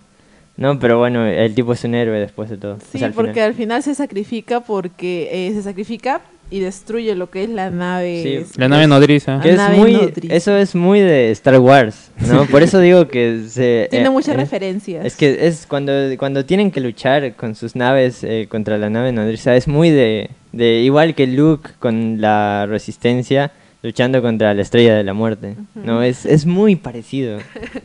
No, 0.57 0.79
pero 0.79 0.99
bueno, 0.99 1.27
el 1.27 1.55
tipo 1.55 1.73
es 1.73 1.83
un 1.85 1.95
héroe 1.95 2.21
después 2.21 2.51
de 2.51 2.57
todo. 2.59 2.79
Sí, 2.79 2.97
O 2.97 2.99
sea, 2.99 3.09
al 3.09 3.15
porque 3.15 3.33
final. 3.33 3.49
al 3.49 3.55
final 3.55 3.83
se 3.83 3.95
sacrifica 3.95 4.61
porque 4.61 5.29
eh, 5.33 5.53
se 5.55 5.63
sacrifica 5.63 6.21
y 6.51 6.61
destruye 6.61 7.15
lo 7.15 7.31
que 7.31 7.45
es 7.45 7.49
la 7.49 7.71
nave. 7.71 8.45
Sí. 8.45 8.53
La 8.59 8.69
nave 8.69 8.87
nodriza. 8.87 9.41
Que 9.41 9.51
es 9.53 9.57
nave 9.57 9.79
muy, 9.79 9.95
nodriza. 9.95 10.35
eso 10.35 10.55
es 10.55 10.75
muy 10.75 11.01
de 11.01 11.31
Star 11.31 11.59
Wars, 11.59 12.11
¿no? 12.29 12.45
Por 12.45 12.63
eso 12.63 12.79
digo 12.79 13.09
que 13.09 13.45
se... 13.49 13.89
Tiene 13.91 14.09
eh, 14.09 14.11
muchas 14.11 14.35
eh, 14.35 14.39
referencias. 14.39 15.07
Es 15.07 15.17
que 15.17 15.47
es 15.47 15.67
cuando, 15.67 15.93
cuando 16.19 16.45
tienen 16.45 16.71
que 16.71 16.81
luchar 16.81 17.35
con 17.37 17.55
sus 17.55 17.75
naves 17.75 18.23
eh, 18.23 18.47
contra 18.51 18.77
la 18.77 18.91
nave 18.91 19.13
nodriza, 19.13 19.57
es 19.57 19.67
muy 19.67 19.89
de, 19.89 20.29
de 20.53 20.81
igual 20.83 21.15
que 21.15 21.27
Luke 21.27 21.71
con 21.79 22.21
la 22.21 22.67
resistencia 22.69 23.51
luchando 23.83 24.22
contra 24.22 24.55
la 24.55 24.62
estrella 24.62 24.97
de 24.97 25.05
la 25.05 25.12
muerte. 25.12 25.57
No, 25.74 26.03
es, 26.03 26.24
es 26.24 26.47
muy 26.47 26.76
parecido. 26.76 27.39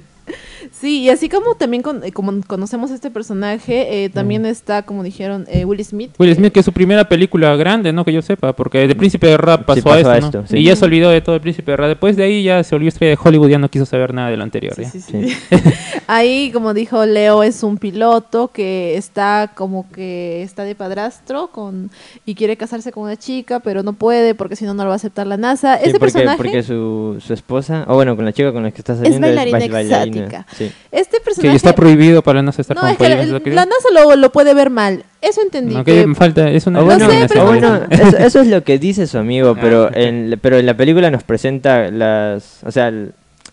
Sí, 0.80 1.02
y 1.02 1.10
así 1.10 1.28
como 1.28 1.56
también 1.56 1.82
con- 1.82 2.04
eh, 2.04 2.12
como 2.12 2.32
conocemos 2.46 2.92
este 2.92 3.10
personaje, 3.10 4.04
eh, 4.06 4.10
también 4.10 4.46
está, 4.46 4.84
como 4.84 5.02
dijeron, 5.04 5.46
eh, 5.50 5.66
Will 5.66 5.84
Smith. 5.84 6.12
Will 6.20 6.36
Smith, 6.36 6.54
que 6.54 6.60
es 6.60 6.66
su 6.66 6.72
primera 6.72 7.10
película 7.10 7.56
grande, 7.56 7.92
¿no? 7.94 8.06
Que 8.06 8.14
yo 8.14 8.22
sepa, 8.22 8.54
porque 8.54 8.88
de 8.88 8.96
Príncipe 8.96 9.26
de 9.28 9.38
Rap 9.38 9.62
Sí, 9.62 9.82
pasó, 9.82 9.92
a 9.92 9.98
esto, 9.98 10.12
a 10.12 10.20
¿no? 10.20 10.26
esto, 10.28 10.44
sí. 10.48 10.58
Y 10.58 10.64
ya 10.64 10.76
se 10.76 10.86
olvidó 10.86 11.10
de 11.10 11.22
todo 11.22 11.36
el 11.36 11.42
Príncipe 11.42 11.72
de 11.72 11.78
Rap. 11.78 11.88
Después 11.90 12.16
de 12.16 12.24
ahí 12.24 12.44
ya 12.44 12.64
se 12.64 12.76
estrella 12.76 13.16
de 13.16 13.20
Hollywood, 13.24 13.50
ya 13.50 13.58
no 13.58 13.70
quiso 13.70 13.86
saber 13.88 14.14
nada 14.14 14.30
de 14.30 14.38
lo 14.38 14.44
anterior. 14.44 14.76
Sí, 14.76 14.84
¿ya? 14.84 14.90
sí, 14.92 15.02
sí. 15.02 15.34
Ahí, 16.08 16.52
como 16.54 16.74
dijo 16.74 17.06
Leo, 17.06 17.44
es 17.44 17.64
un 17.64 17.78
piloto 17.78 18.50
que 18.50 18.96
está 18.98 19.52
como 19.56 19.90
que 19.92 20.42
está 20.44 20.64
de 20.64 20.76
padrastro 20.76 21.48
con 21.48 21.90
y 22.26 22.36
quiere 22.36 22.56
casarse 22.56 22.92
con 22.92 23.04
una 23.04 23.18
chica, 23.18 23.60
pero 23.60 23.84
no 23.84 23.94
puede 23.94 24.36
porque 24.36 24.56
si 24.56 24.64
no 24.66 24.74
no 24.74 24.84
lo 24.84 24.90
va 24.90 24.94
a 24.94 24.98
aceptar 24.98 25.28
la 25.28 25.38
NASA. 25.38 25.76
Sí, 25.78 25.86
Este 25.88 26.00
porque, 26.00 26.14
personaje, 26.14 26.38
porque 26.38 26.64
su, 26.64 27.18
su 27.20 27.34
esposa, 27.34 27.84
o 27.88 27.96
bueno, 27.96 28.16
con 28.16 28.24
la 28.26 28.32
chica 28.32 28.54
con 28.54 28.64
la 28.64 28.72
que 28.72 28.78
está 28.78 28.96
saliendo 28.96 29.28
bailarina 29.28 29.58
bais- 29.60 29.72
bailarina. 29.72 30.18
exótica. 30.28 30.46
Sí. 30.68 30.74
este 30.92 31.18
Que 31.18 31.24
personaje, 31.24 31.50
ya 31.50 31.56
está 31.56 31.74
prohibido 31.76 32.22
para 32.22 32.42
no 32.42 32.50
estar 32.52 32.76
no 32.76 32.82
con 32.82 32.90
es 32.92 32.98
que 32.98 33.04
la, 33.04 33.10
pollos, 33.16 33.26
¿es 33.26 33.32
lo 33.32 33.44
que 33.44 33.50
la? 33.52 33.66
NASA 33.66 33.88
lo, 33.94 34.16
lo 34.16 34.32
puede 34.32 34.54
ver 34.54 34.70
mal. 34.70 35.04
Eso 35.22 35.42
entendí. 35.42 35.74
No, 35.76 35.84
que- 35.84 36.06
que 36.06 36.16
falta, 36.16 36.50
es 36.50 36.68
una 36.68 36.82
O 36.82 36.86
bueno, 36.86 37.10
sé, 37.10 37.26
pero 37.28 37.44
o 37.44 37.48
bueno. 37.48 37.82
eso, 37.90 38.18
eso 38.18 38.42
es 38.42 38.48
lo 38.48 38.64
que 38.64 38.78
dice 38.80 39.08
su 39.08 39.18
amigo, 39.18 39.50
Ah, 39.58 39.60
pero, 39.62 39.90
en, 39.96 40.40
pero 40.42 40.58
en 40.58 40.66
la 40.66 40.76
película 40.78 41.10
nos 41.12 41.24
presenta 41.24 41.90
las, 41.92 42.62
o 42.64 42.72
sea, 42.72 42.92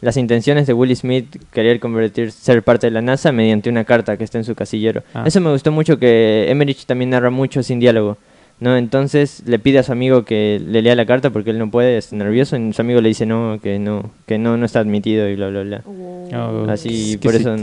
las 0.00 0.16
intenciones 0.18 0.66
de 0.66 0.74
Will 0.74 0.94
Smith 0.96 1.36
querer 1.52 1.80
convertir, 1.80 2.30
ser 2.30 2.62
parte 2.62 2.88
de 2.88 2.90
la 2.90 3.00
NASA 3.00 3.32
mediante 3.32 3.70
una 3.70 3.84
carta 3.84 4.16
que 4.18 4.24
está 4.24 4.36
en 4.38 4.44
su 4.44 4.54
casillero. 4.54 5.02
Ah. 5.14 5.24
Eso 5.26 5.40
me 5.40 5.50
gustó 5.50 5.72
mucho 5.72 5.98
que 5.98 6.46
Emmerich 6.50 6.84
también 6.84 7.10
narra 7.10 7.30
mucho 7.30 7.62
sin 7.62 7.80
diálogo. 7.80 8.18
¿No? 8.60 8.76
Entonces 8.76 9.42
le 9.46 9.58
pide 9.58 9.78
a 9.78 9.82
su 9.82 9.92
amigo 9.92 10.24
que 10.24 10.60
le 10.64 10.82
lea 10.82 10.94
la 10.94 11.06
carta 11.06 11.30
porque 11.30 11.50
él 11.50 11.58
no 11.58 11.70
puede, 11.70 11.96
está 11.98 12.16
nervioso, 12.16 12.56
y 12.56 12.72
su 12.72 12.80
amigo 12.80 13.00
le 13.00 13.08
dice 13.08 13.26
no, 13.26 13.58
que 13.62 13.78
no, 13.78 14.10
que 14.26 14.38
no, 14.38 14.56
no 14.56 14.66
está 14.66 14.80
admitido 14.80 15.28
y 15.28 15.36
bla 15.36 15.48
bla 15.48 15.62
bla. 15.62 15.82
Oh, 15.86 16.66
Así, 16.68 17.12
es 17.12 17.16
que 17.18 17.28
por 17.28 17.34
sí. 17.34 17.40
eso 17.40 17.56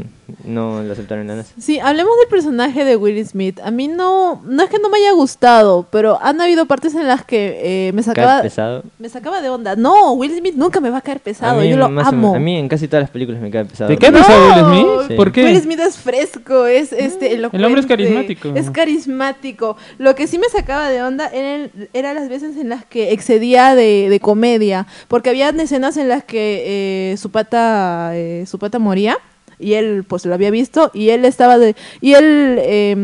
no 0.44 0.84
lo 0.84 0.92
aceptaron 0.92 1.22
en 1.24 1.28
la 1.30 1.36
NASA. 1.38 1.54
Sí, 1.60 1.80
hablemos 1.80 2.14
del 2.20 2.28
personaje 2.30 2.84
de 2.84 2.96
Will 2.98 3.26
Smith. 3.26 3.60
A 3.64 3.72
mí 3.72 3.88
no, 3.88 4.42
no 4.46 4.64
es 4.64 4.70
que 4.70 4.78
no 4.80 4.90
me 4.90 4.98
haya 4.98 5.14
gustado, 5.14 5.88
pero 5.90 6.20
han 6.22 6.40
habido 6.42 6.66
partes 6.66 6.94
en 6.96 7.08
las 7.08 7.24
que 7.24 7.88
eh, 7.88 7.92
me 7.94 8.04
sacaba, 8.04 8.42
pesado. 8.42 8.84
me 9.00 9.10
sacaba 9.10 9.42
de 9.42 9.50
onda. 9.50 9.76
No, 9.76 10.14
Will 10.14 10.36
Smith 10.38 10.56
nunca 10.56 10.80
me 10.80 10.90
va 10.90 10.98
a 10.98 11.02
caer 11.02 11.22
pesado. 11.22 11.60
a 11.60 11.64
mí, 11.64 11.70
Yo 11.70 11.78
lo 11.78 11.86
amo. 11.86 12.36
a 12.36 12.40
mí 12.40 12.58
en 12.58 12.68
casi 12.68 12.88
todas 12.88 13.04
las 13.04 13.10
películas 13.10 13.42
me 13.42 13.50
cae 13.50 13.66
pesado. 13.66 13.88
¿Te 13.90 13.98
cae 13.98 14.12
No, 14.12 14.20
pesado 14.20 14.46
Will 14.46 14.66
Smith? 14.66 15.08
Sí. 15.08 15.14
¿Por 15.16 15.32
qué? 15.32 15.46
Will 15.46 15.62
Smith 15.62 15.80
es 15.80 15.98
fresco, 15.98 16.66
es 16.66 16.92
este 16.92 17.34
El 17.34 17.46
hombre 17.46 17.80
es 17.80 17.86
carismático. 17.88 18.52
Es 18.56 18.70
carismático. 18.70 19.78
Lo 19.98 20.16
que 20.16 20.28
sí 20.28 20.38
me 20.38 20.50
sacaba 20.50 20.90
de 20.90 21.02
onda 21.02 21.28
eran 21.28 21.72
era 21.94 22.14
las 22.14 22.30
veces 22.30 22.58
en 22.58 22.70
las 22.70 22.86
que 22.86 23.12
excedía 23.14 23.74
de, 23.76 24.10
de 24.10 24.20
comedia, 24.20 24.86
porque 25.08 25.30
había 25.30 25.50
escenas 25.62 25.98
en 25.98 26.10
las 26.10 26.24
que 26.24 27.12
eh, 27.14 27.18
su 27.18 27.30
pata 27.32 28.12
eh, 28.14 28.46
su 28.48 28.58
pata 28.60 28.80
moría 28.80 29.18
y 29.62 29.74
él 29.74 30.04
pues 30.08 30.26
lo 30.26 30.34
había 30.34 30.52
visto 30.52 30.92
y 30.94 31.10
él 31.10 31.26
estaba 31.26 31.58
de 31.58 31.76
y 32.02 32.14
él 32.14 32.58
eh, 32.60 32.96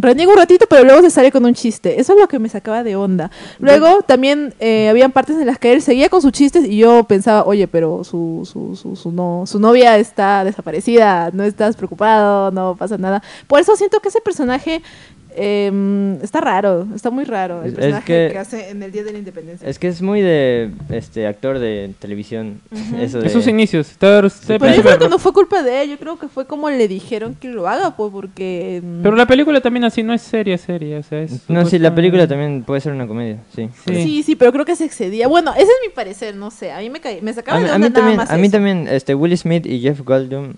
reniega 0.00 0.32
un 0.32 0.38
ratito 0.38 0.66
pero 0.68 0.84
luego 0.84 1.02
se 1.02 1.10
sale 1.10 1.30
con 1.32 1.44
un 1.44 1.54
chiste. 1.54 2.00
Eso 2.00 2.14
es 2.14 2.18
lo 2.18 2.28
que 2.28 2.38
me 2.38 2.48
sacaba 2.48 2.82
de 2.82 2.96
onda. 2.96 3.30
Luego 3.58 4.02
también 4.02 4.54
eh, 4.60 4.88
habían 4.88 5.12
partes 5.12 5.36
en 5.36 5.46
las 5.46 5.58
que 5.58 5.72
él 5.72 5.82
seguía 5.82 6.08
con 6.08 6.22
sus 6.22 6.32
chistes 6.32 6.64
y 6.64 6.78
yo 6.78 7.04
pensaba 7.04 7.44
oye 7.44 7.68
pero 7.68 8.04
su 8.04 8.48
su, 8.50 8.76
su, 8.76 8.96
su 8.96 9.12
no 9.12 9.44
su 9.46 9.58
novia 9.58 9.98
está 9.98 10.44
desaparecida 10.44 11.30
no 11.32 11.44
estás 11.44 11.76
preocupado 11.76 12.50
no 12.50 12.76
pasa 12.76 12.98
nada 12.98 13.22
por 13.46 13.60
eso 13.60 13.76
siento 13.76 14.00
que 14.00 14.08
ese 14.08 14.20
personaje 14.20 14.82
eh, 15.36 16.18
está 16.22 16.40
raro 16.40 16.86
está 16.94 17.10
muy 17.10 17.24
raro 17.24 17.62
el 17.62 17.70
Es- 17.70 17.74
personaje 17.74 18.06
que- 18.06 18.28
que... 18.32 18.38
hace 18.38 18.70
en 18.70 18.82
el 18.82 18.92
día 18.92 19.02
de 19.04 19.12
la 19.12 19.18
independencia 19.18 19.68
Es 19.68 19.78
que 19.78 19.88
es 19.88 20.00
muy 20.02 20.20
de 20.20 20.70
este 20.90 21.26
actor 21.26 21.58
de 21.58 21.92
televisión. 21.98 22.60
Eso 23.00 23.20
de... 23.20 23.26
Esos 23.26 23.46
inicios. 23.48 23.94
Pero 23.98 24.28
yo 24.28 24.58
creo 24.82 24.98
que 24.98 25.08
no 25.08 25.18
fue 25.18 25.32
culpa 25.32 25.62
de 25.62 25.82
él 25.82 25.90
yo 25.90 25.98
creo 25.98 26.18
que 26.18 26.28
fue 26.28 26.46
como 26.46 26.70
le 26.70 26.86
dijeron 26.88 27.34
que 27.34 27.48
lo 27.48 27.68
haga 27.68 27.96
pues 27.96 28.10
porque 28.12 28.80
mm, 28.82 29.02
Pero 29.02 29.16
la 29.16 29.26
película 29.26 29.60
también 29.60 29.84
así 29.84 30.02
no 30.02 30.12
es 30.14 30.22
seria, 30.22 30.56
seria. 30.58 30.98
O 30.98 31.02
sea, 31.02 31.20
es 31.22 31.48
No, 31.48 31.66
sí, 31.66 31.78
la 31.78 31.94
película 31.94 32.26
también 32.28 32.62
puede 32.62 32.80
ser 32.80 32.92
una 32.92 33.06
comedia, 33.06 33.38
sí. 33.54 33.68
Sí. 33.86 33.94
Sí, 34.02 34.22
sí, 34.22 34.36
pero 34.36 34.52
creo 34.52 34.64
que 34.64 34.76
se 34.76 34.84
excedía. 34.84 35.26
Bueno, 35.28 35.52
ese 35.52 35.62
es 35.64 35.78
mi 35.86 35.92
parecer, 35.92 36.36
no 36.36 36.50
sé. 36.50 36.72
A 36.72 36.78
mí 36.78 36.90
me, 36.90 37.00
caí- 37.00 37.20
me 37.22 37.32
sacaba 37.32 37.58
A 37.58 37.60
mí, 37.60 37.66
de 37.66 37.72
a 37.72 37.74
onda 37.76 37.88
mí 37.88 37.92
nada 37.92 38.00
también, 38.00 38.16
más 38.18 38.30
a 38.30 38.36
mí 38.36 38.42
eso. 38.46 38.52
también 38.52 38.88
este, 38.88 39.14
Will 39.14 39.36
Smith 39.36 39.66
y 39.66 39.80
Jeff 39.80 40.00
Goldblum, 40.02 40.54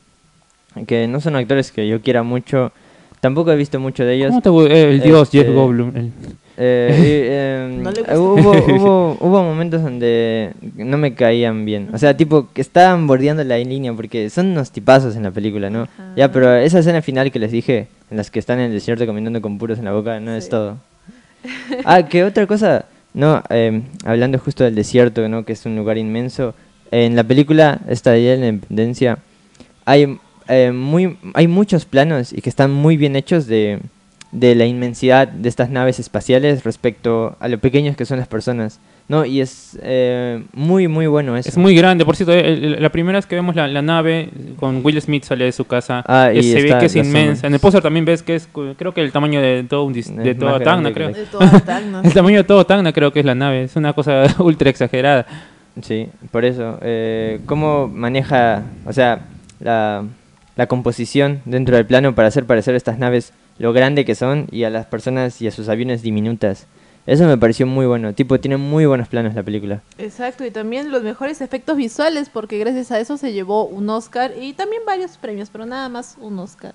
que 0.87 1.07
no 1.09 1.21
son 1.21 1.37
actores 1.37 1.73
que 1.73 1.89
yo 1.89 2.01
quiera 2.03 2.23
mucho, 2.23 2.73
tampoco 3.27 3.53
he 3.53 3.57
visto 3.57 3.79
mucho 3.81 4.05
de 4.05 4.15
ellos. 4.15 4.31
¿Cómo 4.43 4.67
te 4.69 4.75
eh, 4.75 4.91
el 4.91 5.01
dios 5.03 5.23
Este, 5.29 5.39
Jeff 5.45 5.55
Goldblum? 5.55 5.93
el- 5.97 6.13
Eh, 6.59 7.67
em, 7.69 7.83
No 7.83 7.91
le 7.91 8.01
gusta. 8.01 8.19
hubo, 8.19 8.51
hubo, 8.51 9.17
hubo 9.21 9.43
momentos 9.43 9.83
donde 9.83 10.53
no 10.77 10.97
me 10.97 11.13
caían 11.15 11.65
bien. 11.67 11.91
O 11.93 11.99
sea, 11.99 12.17
tipo, 12.17 12.49
que 12.55 12.63
estaban 12.63 13.07
bordeando 13.07 13.45
la 13.45 13.59
línea 13.59 13.93
porque 13.93 14.31
son 14.31 14.47
unos 14.53 14.71
tipazos 14.71 15.17
en 15.17 15.25
la 15.25 15.31
película, 15.31 15.69
¿no? 15.69 15.83
Ajá. 15.83 16.13
Ya, 16.17 16.33
pero 16.33 16.55
esa 16.55 16.79
escena 16.79 17.03
final 17.03 17.31
que 17.31 17.39
les 17.39 17.51
dije, 17.53 17.89
en 18.11 18.17
las 18.17 18.31
que 18.31 18.39
están 18.39 18.59
en 18.61 18.67
el 18.67 18.73
desierto 18.73 19.05
caminando 19.05 19.43
con 19.43 19.59
puros 19.59 19.79
en 19.79 19.85
la 19.85 19.93
boca, 19.93 20.19
no 20.21 20.35
es 20.35 20.49
todo. 20.49 20.77
Ah, 21.85 22.03
que 22.09 22.25
otra 22.25 22.47
cosa, 22.47 22.87
no, 23.15 23.43
em, 23.51 23.83
hablando 24.05 24.39
justo 24.39 24.65
del 24.65 24.75
desierto, 24.75 25.29
¿no? 25.29 25.45
Que 25.45 25.53
es 25.53 25.65
un 25.67 25.77
lugar 25.77 25.97
inmenso. 25.99 26.55
En 26.91 27.15
la 27.17 27.23
película, 27.25 27.81
esta 27.89 28.13
de 28.13 28.37
la 28.37 28.47
Independencia, 28.49 29.19
hay, 29.85 30.19
eh, 30.49 30.73
muy, 30.73 31.17
hay 31.35 31.49
muchos 31.49 31.85
planos 31.85 32.33
y 32.33 32.41
que 32.41 32.49
están 32.51 32.73
muy 32.73 32.97
bien 32.97 33.17
hechos 33.17 33.47
de, 33.47 33.81
de 34.33 34.55
la 34.55 34.67
inmensidad 34.67 35.29
de 35.29 35.49
estas 35.49 35.71
naves 35.71 35.99
espaciales 35.99 36.65
respecto 36.65 37.37
a 37.41 37.49
lo 37.49 37.59
pequeños 37.59 37.97
que 37.97 38.05
son 38.05 38.19
las 38.19 38.29
personas. 38.29 38.79
¿no? 39.09 39.25
Y 39.25 39.41
es 39.41 39.79
eh, 39.85 40.43
muy, 40.53 40.89
muy 40.89 41.07
bueno 41.07 41.37
eso. 41.37 41.49
Es 41.49 41.57
muy 41.57 41.77
grande, 41.77 42.05
por 42.05 42.17
cierto, 42.17 42.33
el- 42.33 42.75
el- 42.75 42.83
la 42.83 42.89
primera 42.91 43.17
vez 43.19 43.27
que 43.27 43.37
vemos 43.37 43.55
la, 43.55 43.69
la 43.69 43.81
nave 43.81 44.31
con 44.59 44.85
Will 44.85 45.01
Smith 45.01 45.23
sale 45.23 45.45
de 45.45 45.53
su 45.53 45.65
casa, 45.65 46.03
Ah, 46.09 46.33
y 46.35 46.43
se 46.43 46.61
ve 46.61 46.77
que 46.81 46.87
es 46.87 46.97
inmensa. 46.97 47.47
En 47.47 47.55
el 47.55 47.61
póster 47.61 47.81
también 47.83 48.05
ves 48.05 48.25
que 48.25 48.35
es, 48.35 48.49
creo 48.77 48.93
que 48.93 49.01
el 49.03 49.13
tamaño 49.13 49.41
de 49.41 49.63
todo 49.63 49.85
un 49.85 49.95
dis- 49.95 50.13
de 50.23 50.35
toda 50.35 50.59
Tacna, 50.59 50.93
creo. 50.93 51.11
De 51.13 51.25
Tacnas. 51.65 52.05
El 52.05 52.13
tamaño 52.13 52.39
de 52.39 52.43
todo 52.45 52.67
Tacna 52.67 52.93
creo 52.93 53.13
que 53.13 53.21
es 53.21 53.27
la 53.27 53.37
nave, 53.37 53.63
es 53.63 53.77
una 53.77 53.93
cosa 53.93 54.25
ultra 54.41 54.71
exagerada. 54.71 55.25
Sí, 55.83 56.09
por 56.33 56.45
eso. 56.45 56.77
Eh, 56.83 57.39
¿Cómo 57.47 57.87
maneja, 57.87 58.65
o 58.87 58.93
sea, 58.93 59.21
la, 59.61 60.03
la 60.57 60.67
composición 60.67 61.43
dentro 61.45 61.77
del 61.77 61.87
plano 61.87 62.15
para 62.15 62.29
hacer 62.29 62.45
parecer 62.45 62.75
estas 62.75 62.99
naves 62.99 63.33
lo 63.59 63.73
grande 63.73 64.05
que 64.05 64.15
son 64.15 64.49
y 64.51 64.65
a 64.65 64.71
las 64.71 64.87
personas 64.87 65.41
y 65.41 65.47
a 65.47 65.53
sus 65.53 65.69
aviones 65.69 66.03
diminutas? 66.03 66.67
Eso 67.07 67.25
me 67.25 67.39
pareció 67.39 67.69
muy 67.69 67.87
bueno. 67.87 68.13
Tipo, 68.15 68.41
tiene 68.41 68.57
muy 68.57 68.85
buenos 68.85 69.07
planos 69.07 69.35
la 69.35 69.45
película. 69.45 69.81
Exacto, 69.97 70.45
y 70.45 70.51
también 70.51 70.91
los 70.91 71.05
mejores 71.05 71.41
efectos 71.41 71.77
visuales, 71.77 72.29
porque 72.29 72.59
gracias 72.59 72.91
a 72.91 72.99
eso 72.99 73.17
se 73.17 73.33
llevó 73.33 73.65
un 73.65 73.89
Oscar 73.89 74.33
y 74.41 74.55
también 74.55 74.83
varios 74.85 75.17
premios, 75.17 75.49
pero 75.51 75.67
nada 75.67 75.89
más 75.89 76.17
un 76.21 76.37
Oscar. 76.41 76.75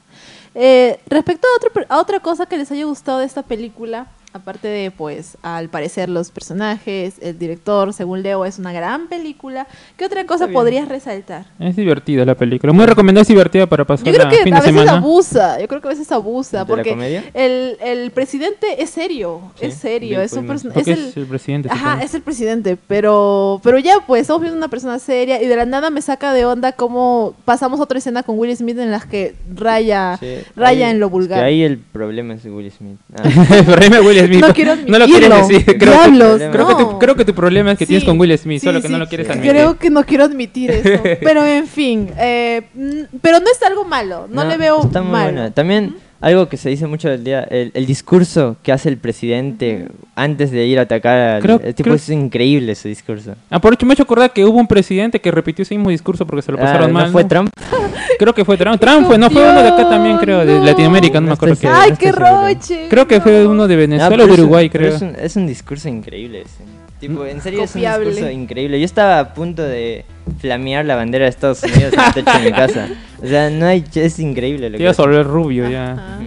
Eh, 0.55 0.99
respecto 1.07 1.47
a, 1.47 1.57
otro, 1.57 1.85
a 1.89 1.99
otra 1.99 2.21
cosa 2.21 2.45
que 2.45 2.57
les 2.57 2.71
haya 2.71 2.85
gustado 2.85 3.19
de 3.19 3.25
esta 3.25 3.43
película, 3.43 4.07
Aparte 4.33 4.69
de, 4.69 4.91
pues, 4.91 5.37
al 5.41 5.67
parecer 5.67 6.07
los 6.07 6.31
personajes, 6.31 7.15
el 7.21 7.37
director, 7.37 7.93
según 7.93 8.23
Leo, 8.23 8.45
es 8.45 8.59
una 8.59 8.71
gran 8.71 9.07
película. 9.07 9.67
¿Qué 9.97 10.05
otra 10.05 10.25
cosa 10.25 10.47
podrías 10.47 10.87
resaltar? 10.87 11.45
Es 11.59 11.75
divertida 11.75 12.23
la 12.23 12.35
película. 12.35 12.71
Muy 12.71 12.85
recomendada, 12.85 13.23
es 13.23 13.27
divertida 13.27 13.65
para 13.67 13.83
pasar 13.83 14.05
Yo 14.07 14.13
creo 14.13 14.29
que 14.29 14.37
fin 14.43 14.53
a 14.53 14.61
veces 14.61 14.87
abusa, 14.87 15.59
yo 15.59 15.67
creo 15.67 15.81
que 15.81 15.87
a 15.87 15.91
veces 15.91 16.09
abusa, 16.13 16.59
¿De 16.59 16.63
la 16.63 16.65
porque 16.65 16.91
comedia? 16.91 17.25
el, 17.33 17.77
el 17.83 18.11
presidente 18.11 18.81
es 18.81 18.89
serio, 18.91 19.41
Sí, 19.59 19.65
es 19.65 19.75
serio, 19.75 20.21
es 20.21 20.31
un 20.31 20.45
Pullman. 20.47 20.57
person- 20.57 20.71
Porque 20.73 20.91
es 20.93 20.99
es 20.99 21.17
el, 21.17 21.23
el 21.23 21.27
presidente. 21.27 21.69
Ajá, 21.69 21.89
supongo. 21.89 22.05
es 22.05 22.13
el 22.15 22.21
presidente, 22.21 22.77
pero 22.87 23.59
pero 23.63 23.79
ya 23.79 23.95
pues 24.07 24.21
estamos 24.21 24.41
viendo 24.41 24.57
una 24.57 24.69
persona 24.69 24.97
seria 24.99 25.41
y 25.41 25.47
de 25.47 25.55
la 25.57 25.65
nada 25.65 25.89
me 25.89 26.01
saca 26.01 26.31
de 26.33 26.45
onda 26.45 26.71
cómo 26.71 27.35
pasamos 27.43 27.79
otra 27.81 27.97
escena 27.97 28.23
con 28.23 28.39
Will 28.39 28.55
Smith 28.55 28.77
en 28.79 28.91
las 28.91 29.05
que 29.05 29.35
raya 29.53 30.15
Sí, 30.19 30.35
raya 30.55 30.85
ahí- 30.87 30.91
en 30.93 30.99
lo 31.01 31.07
es 31.07 31.11
vulgar. 31.11 31.39
que 31.39 31.45
ahí 31.45 31.63
el 31.63 31.77
problema 31.79 32.33
es 32.35 32.45
Will 32.45 32.71
Smith. 32.71 32.97
Ah, 33.17 33.23
Pero 33.65 33.81
ahí 33.81 33.89
me 33.89 33.99
Will 33.99 34.20
Smith. 34.27 34.41
No 34.41 34.53
quiero 34.53 34.75
No 34.87 34.99
lo 34.99 35.05
quieres 35.05 35.31
admitirlo. 35.31 35.47
decir. 35.47 35.77
Creo, 35.77 35.91
Diablos, 35.93 36.39
que, 36.41 36.49
creo, 36.49 36.67
que 36.67 36.73
tu, 36.75 36.81
no. 36.81 36.99
creo 36.99 37.15
que 37.15 37.25
tu 37.25 37.33
problema 37.35 37.71
es 37.73 37.77
que 37.77 37.85
tienes 37.85 38.03
con 38.05 38.19
Will 38.19 38.37
Smith, 38.37 38.59
sí, 38.61 38.65
solo 38.67 38.81
que 38.81 38.87
sí. 38.87 38.93
no 38.93 38.99
lo 38.99 39.07
quieres 39.07 39.27
Sí. 39.27 39.33
admitir. 39.33 39.51
Creo 39.51 39.77
que 39.77 39.89
no 39.89 40.03
quiero 40.05 40.23
admitir 40.25 40.71
eso, 40.71 41.01
pero 41.21 41.45
en 41.45 41.67
fin, 41.67 42.09
eh, 42.17 42.61
mm, 42.73 43.17
pero 43.21 43.39
no 43.39 43.45
es 43.51 43.61
algo 43.63 43.85
malo, 43.85 44.27
no, 44.29 44.43
le 44.45 44.57
veo 44.57 44.81
Está 44.83 45.01
muy 45.01 45.11
malo. 45.11 45.23
buena. 45.31 45.51
También 45.51 45.95
algo 46.21 46.47
que 46.47 46.55
se 46.57 46.69
dice 46.69 46.87
mucho 46.87 47.09
del 47.09 47.23
día, 47.23 47.41
el, 47.49 47.71
el 47.73 47.85
discurso 47.85 48.55
que 48.63 48.71
hace 48.71 48.89
el 48.89 48.97
presidente 48.97 49.87
antes 50.15 50.51
de 50.51 50.65
ir 50.67 50.77
a 50.79 50.83
atacar 50.83 51.17
al 51.17 51.41
Creo- 51.41 51.59
el 51.63 51.73
tipo 51.75 51.85
creo- 51.85 51.95
es 51.95 52.09
increíble 52.09 52.73
ese 52.73 52.87
discurso. 52.89 53.35
Ah, 53.49 53.59
por 53.59 53.73
hecho 53.73 53.85
me 53.85 53.93
he 53.93 53.95
hecho 53.95 54.03
acordar 54.03 54.31
que 54.31 54.45
hubo 54.45 54.57
un 54.59 54.67
presidente 54.67 55.19
que 55.19 55.31
repitió 55.31 55.63
ese 55.63 55.75
mismo 55.75 55.89
discurso 55.89 56.25
porque 56.25 56.41
se 56.43 56.51
lo 56.51 56.57
Ah, 56.59 56.61
pasaron 56.61 56.93
¿no 56.93 56.99
mal. 56.99 57.11
fue 57.11 57.23
¿no? 57.23 57.27
Trump? 57.29 57.49
Creo 58.19 58.33
que 58.35 58.45
fue 58.45 58.55
Trump. 58.57 58.79
Trump 58.79 59.07
fue, 59.07 59.17
no 59.17 59.29
fue 59.31 59.41
uno 59.41 59.61
de 59.63 59.67
acá 59.69 59.89
también, 59.89 60.17
creo, 60.17 60.45
de 60.45 60.59
No. 60.59 60.63
Latinoamérica, 60.65 61.15
no, 61.15 61.21
No 61.21 61.27
me 61.27 61.33
acuerdo 61.33 61.55
qué. 61.59 61.67
Ay, 61.67 61.93
qué 61.97 62.11
roche. 62.11 62.87
Creo 62.89 63.07
que 63.07 63.19
fue 63.19 63.43
no. 63.43 63.49
uno 63.49 63.67
de 63.67 63.73
Ah, 63.73 63.77
Venezuela 63.77 64.23
o 64.23 64.27
de 64.27 64.33
Uruguay, 64.33 64.69
creo. 64.69 64.95
Es 64.95 65.01
un, 65.01 65.15
es 65.19 65.35
un 65.35 65.47
discurso 65.47 65.89
increíble 65.89 66.41
ese. 66.41 66.63
Tipo, 67.01 67.25
en 67.25 67.41
serio 67.41 67.63
es 67.63 67.75
un 67.75 67.81
discurso 67.81 68.29
increíble. 68.29 68.79
Yo 68.79 68.85
estaba 68.85 69.19
a 69.19 69.33
punto 69.33 69.63
de 69.63 70.05
flamear 70.39 70.85
la 70.85 70.95
bandera 70.95 71.25
de 71.25 71.29
Estados 71.31 71.61
Unidos 71.63 71.93
en 71.93 71.99
el 71.99 72.13
techo 72.13 72.37
de 72.37 72.45
mi 72.45 72.51
casa. 72.53 72.87
O 73.21 73.27
sea, 73.27 73.49
no 73.49 73.65
hay, 73.65 73.83
es 73.95 74.19
increíble 74.19 74.69
lo 74.69 74.73
Te 74.73 74.77
que 74.77 74.83
ibas 74.83 74.99
a 74.99 75.01
volver 75.01 75.25
rubio 75.25 75.69
ya. 75.69 75.93
Ajá. 75.93 76.19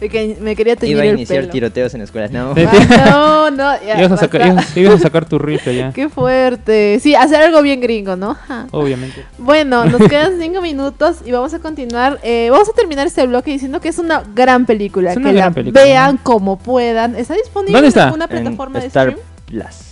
Que 0.00 0.36
me 0.40 0.56
quería 0.56 0.76
teñir 0.76 0.96
Iba 0.96 1.02
a 1.04 1.06
el 1.08 1.14
iniciar 1.16 1.40
pelo. 1.42 1.52
tiroteos 1.52 1.92
en 1.94 2.00
escuelas. 2.00 2.30
No. 2.30 2.54
Ay, 2.56 2.66
no, 3.10 3.50
no, 3.50 3.82
ya, 3.86 3.98
Ibas 3.98 4.12
a, 4.12 4.16
sacar, 4.16 4.40
basta. 4.40 4.54
ibas, 4.62 4.76
ibas 4.76 4.94
a 4.94 4.98
sacar 5.02 5.26
tu 5.26 5.38
rifle 5.38 5.76
ya. 5.76 5.92
Qué 5.92 6.08
fuerte. 6.08 6.98
Sí, 7.00 7.14
hacer 7.14 7.42
algo 7.42 7.60
bien 7.60 7.80
gringo, 7.82 8.16
¿no? 8.16 8.36
Obviamente. 8.70 9.22
Bueno, 9.36 9.84
nos 9.84 10.00
quedan 10.08 10.38
cinco 10.40 10.62
minutos 10.62 11.18
y 11.26 11.32
vamos 11.32 11.52
a 11.52 11.58
continuar. 11.58 12.18
eh, 12.22 12.48
vamos 12.50 12.70
a 12.70 12.72
terminar 12.72 13.06
este 13.06 13.26
bloque 13.26 13.50
diciendo 13.50 13.80
que 13.82 13.90
es 13.90 13.98
una 13.98 14.22
gran 14.34 14.64
película. 14.64 15.10
Es 15.10 15.18
una 15.18 15.30
que 15.30 15.36
gran 15.36 15.50
la 15.50 15.54
película. 15.54 15.84
vean 15.84 16.16
como 16.18 16.58
puedan. 16.58 17.14
¿Está 17.16 17.34
disponible 17.34 17.72
¿Dónde 17.72 17.86
en 17.86 17.88
está? 17.88 18.04
alguna 18.06 18.24
En 18.24 18.30
plataforma 18.30 18.80
de 18.80 18.86
Star 18.86 19.08
stream? 19.10 19.26
Plus. 19.46 19.89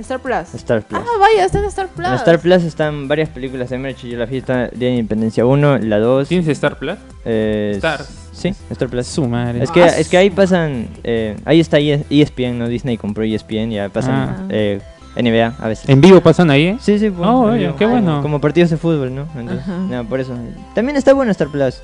Star 0.00 0.20
Plus. 0.20 0.54
Star 0.54 0.82
Plus. 0.82 1.00
Ah, 1.00 1.18
vaya, 1.18 1.44
está 1.44 1.58
en 1.58 1.64
Star 1.66 1.88
Plus. 1.88 2.06
En 2.08 2.14
Star 2.14 2.38
Plus 2.40 2.62
están 2.64 3.08
varias 3.08 3.28
películas 3.28 3.70
de 3.70 3.76
Emerich. 3.76 4.02
Yo 4.04 4.18
la 4.18 4.26
vi, 4.26 4.38
está 4.38 4.68
Día 4.68 4.88
de 4.88 4.94
Independencia 4.96 5.44
1, 5.46 5.78
la 5.78 5.98
2. 5.98 6.28
¿Tienes 6.28 6.48
Star 6.48 6.78
Plus? 6.78 6.96
eh, 7.24 7.72
Star. 7.76 8.02
Sí, 8.32 8.54
Star 8.70 8.88
Plus. 8.88 9.06
Su 9.06 9.26
madre. 9.26 9.62
Es 9.62 9.70
que, 9.70 9.82
Ah, 9.82 9.88
es 9.98 10.08
que 10.08 10.16
ahí 10.16 10.30
pasan. 10.30 10.88
eh, 11.04 11.36
ahí 11.44 11.60
está 11.60 11.78
E- 11.78 12.04
ESPN, 12.10 12.58
¿no? 12.58 12.68
Disney 12.68 12.96
compró 12.96 13.22
E 13.24 13.34
ESPN, 13.34 13.70
ya 13.70 13.88
pasan 13.90 14.14
Ah. 14.14 14.46
eh, 14.48 14.80
NBA 15.16 15.54
a 15.58 15.68
veces. 15.68 15.88
¿En 15.88 16.00
vivo 16.00 16.20
pasan 16.20 16.50
ahí? 16.50 16.66
eh? 16.68 16.78
Sí, 16.80 16.98
sí, 16.98 17.10
pues, 17.10 17.28
Oh, 17.28 17.42
oye, 17.42 17.72
qué 17.78 17.84
bueno. 17.86 18.22
Como 18.22 18.40
partidos 18.40 18.70
de 18.70 18.76
fútbol, 18.76 19.14
¿no? 19.14 19.26
Entonces, 19.36 19.62
Ajá. 19.68 19.78
nada, 19.90 20.04
por 20.04 20.20
eso. 20.20 20.34
También 20.74 20.96
está 20.96 21.12
bueno 21.12 21.30
Star 21.32 21.48
Plus. 21.48 21.82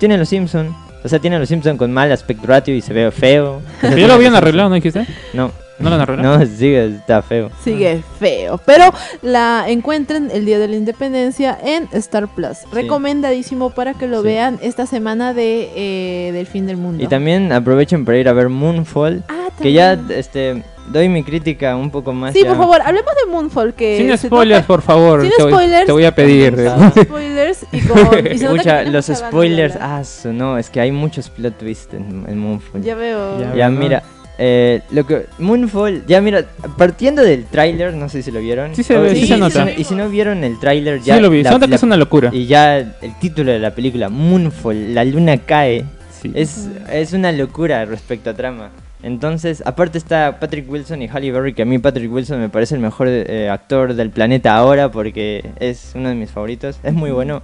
Tiene 0.00 0.18
los 0.18 0.28
Simpsons. 0.28 0.74
O 1.04 1.08
sea, 1.08 1.18
tiene 1.18 1.38
los 1.38 1.48
Simpsons 1.50 1.78
con 1.78 1.92
mal 1.92 2.10
aspect 2.10 2.42
ratio 2.44 2.74
y 2.74 2.80
se 2.80 2.94
ve 2.94 3.10
feo. 3.10 3.60
Ya 3.82 4.06
lo 4.08 4.14
habían 4.14 4.34
arreglado, 4.34 4.70
¿no 4.70 4.74
dijiste? 4.74 5.06
No, 5.34 5.50
¿No 5.78 5.88
lo 5.90 5.96
han 5.96 6.00
arreglado? 6.02 6.38
no, 6.38 6.46
sigue, 6.58 6.86
está 6.96 7.20
feo. 7.22 7.50
Sigue 7.62 8.02
feo. 8.20 8.58
Pero 8.64 8.84
la 9.22 9.64
encuentren 9.68 10.30
el 10.32 10.44
día 10.44 10.58
de 10.58 10.68
la 10.68 10.76
independencia 10.76 11.58
en 11.62 11.88
Star 11.92 12.28
Plus. 12.28 12.58
Recomendadísimo 12.72 13.70
para 13.70 13.94
que 13.94 14.06
lo 14.06 14.18
Sí. 14.20 14.28
vean 14.28 14.58
esta 14.62 14.86
semana 14.86 15.34
de 15.34 15.70
eh, 15.74 16.32
del 16.32 16.46
fin 16.46 16.66
del 16.66 16.76
mundo. 16.76 17.02
Y 17.02 17.06
también 17.08 17.52
aprovechen 17.52 18.04
para 18.04 18.18
ir 18.18 18.28
a 18.28 18.32
ver 18.32 18.48
Moonfall. 18.48 19.24
Ah, 19.28 19.48
Que 19.60 19.72
ya, 19.72 19.98
este, 20.10 20.62
doy 20.88 21.08
mi 21.08 21.22
crítica 21.24 21.76
un 21.76 21.90
poco 21.90 22.12
más. 22.12 22.32
Sí, 22.34 22.42
ya. 22.42 22.48
por 22.50 22.56
favor, 22.58 22.80
hablemos 22.82 23.12
de 23.24 23.30
Moonfall. 23.32 23.74
Que 23.74 23.96
Sin 23.98 24.16
spoilers, 24.16 24.64
por 24.66 24.80
favor. 24.82 25.22
Sin 25.22 25.30
te, 25.36 25.42
voy- 25.42 25.52
spoilers. 25.52 25.86
te 25.86 25.92
voy 25.92 26.04
a 26.04 26.14
pedir. 26.14 26.56
Sin 26.94 27.04
spoilers 27.04 27.66
y 27.72 27.80
con. 27.80 27.98
y 28.26 28.90
los 28.90 29.06
spoilers, 29.06 29.76
ah, 29.80 30.02
no, 30.26 30.56
es 30.58 30.70
que 30.70 30.80
hay 30.80 30.92
muchos 30.92 31.28
plot 31.30 31.58
twists 31.58 31.92
en, 31.94 32.24
en 32.28 32.38
Moonfall. 32.38 32.82
Ya 32.82 32.94
veo. 32.94 33.54
Ya. 33.54 33.68
Mira, 33.70 34.02
eh, 34.38 34.82
lo 34.90 35.06
que 35.06 35.26
Moonfall, 35.38 36.04
ya 36.06 36.20
mira, 36.20 36.44
partiendo 36.76 37.22
del 37.22 37.44
tráiler, 37.44 37.94
no 37.94 38.08
sé 38.08 38.22
si 38.22 38.30
lo 38.30 38.40
vieron. 38.40 38.74
Sí 38.74 38.82
se 38.82 38.96
ve, 38.98 39.10
sí 39.14 39.22
y 39.24 39.26
se 39.26 39.34
si 39.34 39.40
nota. 39.40 39.64
no- 39.64 39.70
Y 39.70 39.84
si 39.84 39.94
no 39.94 40.08
vieron 40.08 40.42
el 40.44 40.58
tráiler, 40.58 40.98
Sí 41.00 41.06
ya 41.06 41.20
lo 41.20 41.30
vi. 41.30 41.42
la- 41.42 41.56
la- 41.58 41.74
es 41.76 41.82
una 41.82 41.96
locura. 41.96 42.30
y 42.32 42.46
ya 42.46 42.78
el 42.78 42.92
título 43.20 43.52
de 43.52 43.58
la 43.58 43.70
película, 43.74 44.08
Moonfall, 44.08 44.94
la 44.94 45.04
luna 45.04 45.38
cae, 45.38 45.84
Sí. 46.20 46.32
es, 46.34 46.68
es 46.92 47.12
una 47.12 47.30
locura 47.32 47.84
respecto 47.84 48.30
a 48.30 48.34
trama. 48.34 48.70
Entonces, 49.02 49.62
aparte 49.66 49.98
está 49.98 50.40
Patrick 50.40 50.68
Wilson 50.70 51.02
y 51.02 51.08
Halle 51.08 51.30
Berry, 51.30 51.52
que 51.52 51.60
a 51.62 51.64
mí 51.66 51.78
Patrick 51.78 52.10
Wilson 52.10 52.40
me 52.40 52.48
parece 52.48 52.74
el 52.74 52.80
mejor 52.80 53.06
eh, 53.10 53.50
actor 53.50 53.92
del 53.94 54.08
planeta 54.08 54.56
ahora 54.56 54.90
porque 54.90 55.44
es 55.60 55.92
uno 55.94 56.08
de 56.08 56.14
mis 56.14 56.30
favoritos, 56.30 56.78
es 56.82 56.94
muy 56.94 57.10
bueno. 57.10 57.42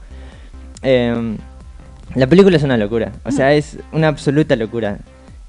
Em, 0.83 1.37
la 2.15 2.27
película 2.27 2.57
es 2.57 2.63
una 2.63 2.77
locura, 2.79 3.13
o 3.25 3.31
sea, 3.31 3.53
es 3.53 3.77
una 3.93 4.09
absoluta 4.09 4.57
locura. 4.57 4.99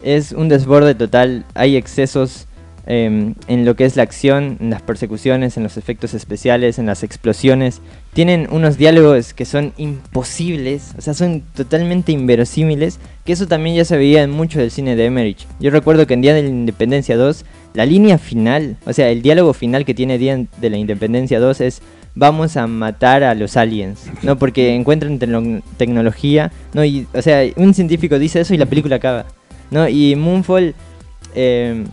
Es 0.04 0.32
un 0.32 0.50
desborde 0.50 0.96
total, 0.96 1.46
hay 1.54 1.76
excesos 1.76 2.48
em, 2.88 3.36
en 3.48 3.64
lo 3.66 3.76
que 3.76 3.86
es 3.86 3.96
la 3.96 4.02
acción, 4.04 4.58
en 4.60 4.72
las 4.72 4.82
persecuciones, 4.82 5.56
en 5.56 5.64
los 5.64 5.78
efectos 5.78 6.14
especiales, 6.16 6.80
en 6.80 6.88
las 6.88 7.04
explosiones. 7.04 7.80
Tienen 8.14 8.48
unos 8.52 8.78
diálogos 8.78 9.34
que 9.36 9.46
son 9.46 9.74
imposibles, 9.78 10.94
o 10.98 11.02
sea, 11.02 11.14
son 11.14 11.44
totalmente 11.56 12.12
inverosímiles, 12.12 13.00
que 13.24 13.34
eso 13.34 13.48
también 13.48 13.76
ya 13.76 13.86
se 13.86 13.98
veía 13.98 14.24
en 14.24 14.32
mucho 14.32 14.60
del 14.60 14.72
cine 14.72 14.96
de 14.96 15.06
Emmerich. 15.06 15.46
Yo 15.60 15.70
recuerdo 15.70 16.08
que 16.08 16.16
en 16.16 16.22
Día 16.22 16.34
de 16.34 16.42
la 16.44 16.50
Independencia 16.50 17.16
2, 17.18 17.46
la 17.76 17.86
línea 17.86 18.18
final, 18.18 18.78
o 18.86 18.94
sea, 18.94 19.10
el 19.10 19.22
diálogo 19.22 19.54
final 19.54 19.86
que 19.86 19.94
tiene 19.94 20.18
Día 20.18 20.44
de 20.60 20.70
la 20.70 20.78
Independencia 20.78 21.40
2 21.40 21.62
es 21.62 21.82
vamos 22.16 22.58
a 22.58 22.68
matar 22.68 23.24
a 23.24 23.34
los 23.36 23.56
aliens, 23.56 24.02
¿no? 24.22 24.38
Porque 24.38 24.76
encuentran 24.76 25.18
tecno- 25.20 25.62
tecnología, 25.78 26.52
¿no? 26.74 26.84
Y, 26.84 27.08
o 27.14 27.22
sea, 27.22 27.44
un 27.56 27.74
científico 27.74 28.20
dice 28.20 28.42
eso 28.42 28.54
y 28.54 28.58
la 28.58 28.66
película 28.66 28.98
acaba, 28.98 29.26
¿no? 29.72 29.88
Y 29.90 30.16
Moonfall 30.16 30.76
eh, 31.34 31.84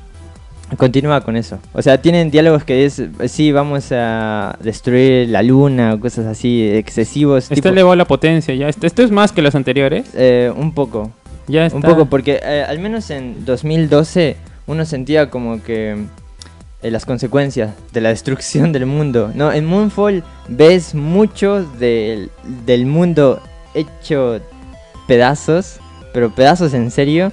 continúa 0.76 1.22
con 1.22 1.36
eso. 1.36 1.58
O 1.72 1.80
sea, 1.80 2.00
tienen 2.02 2.30
diálogos 2.30 2.64
que 2.64 2.84
es, 2.84 3.02
sí, 3.28 3.52
vamos 3.52 3.86
a 3.92 4.56
destruir 4.62 5.28
la 5.30 5.42
luna 5.42 5.94
o 5.94 6.00
cosas 6.00 6.26
así 6.26 6.68
excesivos. 6.68 7.44
Está 7.44 7.54
tipo, 7.54 7.68
elevado 7.70 7.96
la 7.96 8.04
potencia 8.04 8.54
ya. 8.54 8.68
Esto, 8.68 8.86
esto 8.86 9.02
es 9.02 9.10
más 9.10 9.32
que 9.32 9.40
las 9.40 9.54
anteriores. 9.54 10.10
eh, 10.14 10.52
un 10.54 10.72
poco, 10.72 11.10
Ya 11.46 11.64
está. 11.66 11.76
un 11.76 11.82
poco, 11.82 12.06
porque 12.06 12.40
eh, 12.42 12.64
al 12.68 12.78
menos 12.78 13.08
en 13.10 13.44
2012 13.46 14.36
uno 14.66 14.84
sentía 14.84 15.30
como 15.30 15.62
que 15.62 15.96
eh, 16.82 16.90
las 16.90 17.06
consecuencias 17.06 17.70
de 17.92 18.00
la 18.02 18.10
destrucción 18.10 18.70
del 18.72 18.84
mundo. 18.84 19.32
No, 19.34 19.50
en 19.52 19.64
Moonfall 19.64 20.22
ves 20.48 20.94
mucho 20.94 21.64
del, 21.78 22.30
del 22.66 22.84
mundo 22.84 23.40
hecho 23.74 24.40
pedazos, 25.06 25.80
pero 26.12 26.30
pedazos 26.34 26.74
en 26.74 26.90
serio. 26.90 27.32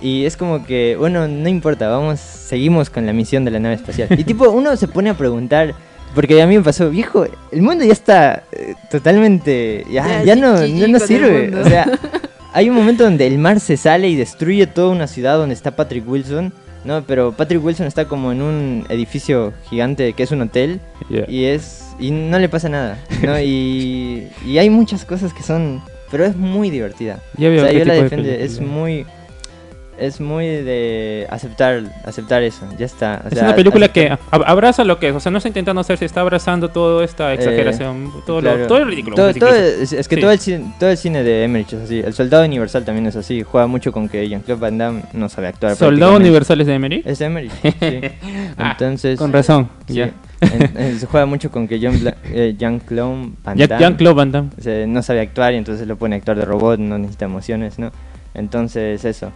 Y 0.00 0.26
es 0.26 0.36
como 0.36 0.64
que, 0.64 0.96
bueno, 0.96 1.28
no 1.28 1.48
importa, 1.48 1.88
vamos, 1.88 2.20
seguimos 2.20 2.90
con 2.90 3.06
la 3.06 3.12
misión 3.12 3.44
de 3.44 3.50
la 3.50 3.60
nave 3.60 3.76
espacial. 3.76 4.08
Y 4.10 4.24
tipo, 4.24 4.50
uno 4.50 4.76
se 4.76 4.88
pone 4.88 5.10
a 5.10 5.14
preguntar, 5.14 5.74
porque 6.14 6.40
a 6.42 6.46
mí 6.46 6.56
me 6.56 6.64
pasó, 6.64 6.90
viejo, 6.90 7.26
el 7.50 7.62
mundo 7.62 7.84
ya 7.84 7.92
está 7.92 8.42
eh, 8.52 8.74
totalmente, 8.90 9.84
ya, 9.90 10.06
Ya, 10.06 10.24
ya 10.24 10.36
no, 10.36 10.66
no, 10.66 10.88
no 10.88 10.98
sirve. 10.98 11.56
O 11.56 11.64
sea, 11.64 11.86
hay 12.52 12.68
un 12.68 12.76
momento 12.76 13.04
donde 13.04 13.26
el 13.26 13.38
mar 13.38 13.60
se 13.60 13.76
sale 13.76 14.08
y 14.08 14.16
destruye 14.16 14.66
toda 14.66 14.88
una 14.88 15.06
ciudad 15.06 15.36
donde 15.36 15.54
está 15.54 15.74
Patrick 15.74 16.08
Wilson. 16.08 16.52
No, 16.84 17.02
pero 17.02 17.32
Patrick 17.32 17.64
Wilson 17.64 17.86
está 17.86 18.04
como 18.04 18.30
en 18.30 18.42
un 18.42 18.86
edificio 18.90 19.54
gigante 19.70 20.12
que 20.12 20.22
es 20.22 20.30
un 20.32 20.42
hotel 20.42 20.80
y 21.28 21.44
es 21.44 21.84
y 21.98 22.10
no 22.10 22.38
le 22.38 22.48
pasa 22.48 22.68
nada, 22.68 22.98
¿no? 23.22 23.38
Y, 23.40 24.28
y 24.46 24.58
hay 24.58 24.68
muchas 24.68 25.04
cosas 25.04 25.32
que 25.32 25.42
son, 25.42 25.80
pero 26.10 26.24
es 26.24 26.36
muy 26.36 26.70
divertida. 26.70 27.20
Ya 27.36 27.48
veo 27.48 27.64
o 27.64 27.68
sea, 27.68 27.72
yo 27.72 27.84
la 27.84 27.94
de 27.94 28.02
defiendo, 28.02 28.28
es 28.28 28.60
muy 28.60 29.06
es 29.98 30.20
muy 30.20 30.46
de 30.46 31.26
aceptar 31.30 31.82
aceptar 32.04 32.42
eso, 32.42 32.66
ya 32.78 32.86
está. 32.86 33.22
o 33.24 33.28
Es 33.28 33.34
sea, 33.34 33.44
una 33.44 33.54
película 33.56 33.88
que 33.88 34.16
abraza 34.30 34.84
lo 34.84 34.98
que 34.98 35.08
es, 35.08 35.14
o 35.14 35.20
sea, 35.20 35.30
no 35.30 35.38
está 35.38 35.48
intentando 35.48 35.80
hacer, 35.80 35.98
se 35.98 36.04
está 36.04 36.20
abrazando 36.20 36.68
toda 36.70 37.04
esta 37.04 37.32
exageración, 37.32 38.12
todo, 38.26 38.40
lo- 38.40 38.54
Eh, 38.56 38.66
todo 38.66 38.78
el 38.78 38.86
ridículo. 38.88 39.16
Todo- 39.16 39.28
es, 39.30 39.92
es 39.92 40.08
que 40.08 40.16
Sí. 40.16 40.20
todo, 40.20 40.30
el 40.32 40.38
cine, 40.38 40.74
todo 40.80 40.90
el 40.90 40.96
cine 40.96 41.22
de 41.22 41.44
Emmerich 41.44 41.72
es 41.72 41.80
así. 41.82 42.00
El 42.00 42.12
Soldado 42.14 42.44
Universal 42.44 42.84
también 42.84 43.06
es 43.06 43.16
así. 43.16 43.42
Juega 43.42 43.66
mucho 43.66 43.92
con 43.92 44.08
que 44.08 44.28
Jean-Claude 44.28 44.60
Van 44.60 44.78
Damme 44.78 45.02
no 45.12 45.28
sabe 45.28 45.48
actuar. 45.48 45.76
Soldado 45.76 45.90
prácticamente. 46.12 46.28
Universales 46.28 46.66
de 46.66 46.74
Emery. 46.74 47.02
Es 47.04 47.18
de 47.18 47.24
Emmerich, 47.26 47.52
sí. 47.62 47.70
Ah, 48.58 48.70
Entonces... 48.72 49.18
Con 49.18 49.32
razón. 49.32 49.68
sí. 49.86 49.94
Ya. 49.94 50.10
En- 50.40 50.76
en- 50.76 50.98
se 51.00 51.06
juega 51.06 51.24
mucho 51.26 51.50
con 51.50 51.66
que 51.66 51.78
John 51.80 51.98
Bla- 52.00 52.16
eh, 52.24 52.54
Jean-Claude 52.58 53.30
Van 53.44 53.56
Damme 53.56 53.78
Jean-Claude 53.78 54.14
Van 54.14 54.32
Damme. 54.32 54.50
o 54.58 54.62
sea, 54.62 54.86
no 54.86 55.02
sabe 55.02 55.20
actuar 55.20 55.54
y 55.54 55.56
entonces 55.56 55.86
lo 55.86 55.96
pone 55.96 56.16
a 56.16 56.18
actuar 56.18 56.36
de 56.36 56.44
robot, 56.44 56.78
no 56.80 56.98
necesita 56.98 57.24
emociones, 57.24 57.78
¿no? 57.78 57.90
Entonces, 58.34 59.04
eso. 59.04 59.30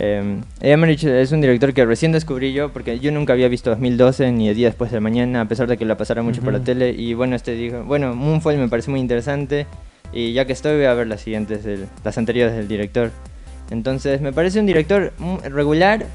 Eh, 0.00 0.40
Emmerich 0.60 1.02
es 1.02 1.32
un 1.32 1.40
director 1.40 1.74
que 1.74 1.84
recién 1.84 2.12
descubrí 2.12 2.52
yo, 2.52 2.72
porque 2.72 3.00
yo 3.00 3.10
nunca 3.10 3.32
había 3.32 3.48
visto 3.48 3.70
2012 3.70 4.30
ni 4.30 4.48
El 4.48 4.54
día 4.54 4.68
después 4.68 4.92
de 4.92 5.00
mañana, 5.00 5.40
a 5.40 5.44
pesar 5.46 5.66
de 5.66 5.76
que 5.76 5.84
la 5.84 5.96
pasara 5.96 6.22
mucho 6.22 6.40
por 6.40 6.52
la 6.52 6.60
tele. 6.62 6.90
Y 6.90 7.14
bueno, 7.14 7.34
este 7.34 7.52
dijo, 7.54 7.82
bueno, 7.82 8.14
Moonfall 8.14 8.56
me 8.58 8.68
parece 8.68 8.90
muy 8.92 9.00
interesante. 9.00 9.66
Y 10.12 10.32
ya 10.34 10.44
que 10.46 10.52
estoy, 10.52 10.76
voy 10.76 10.84
a 10.86 10.94
ver 10.94 11.08
las 11.08 11.20
siguientes, 11.22 11.64
del- 11.64 11.86
las 12.04 12.16
anteriores 12.16 12.54
del 12.54 12.68
director. 12.68 13.10
Entonces, 13.70 14.20
me 14.20 14.32
parece 14.32 14.60
un 14.60 14.66
director 14.66 15.12
regular, 15.50 16.06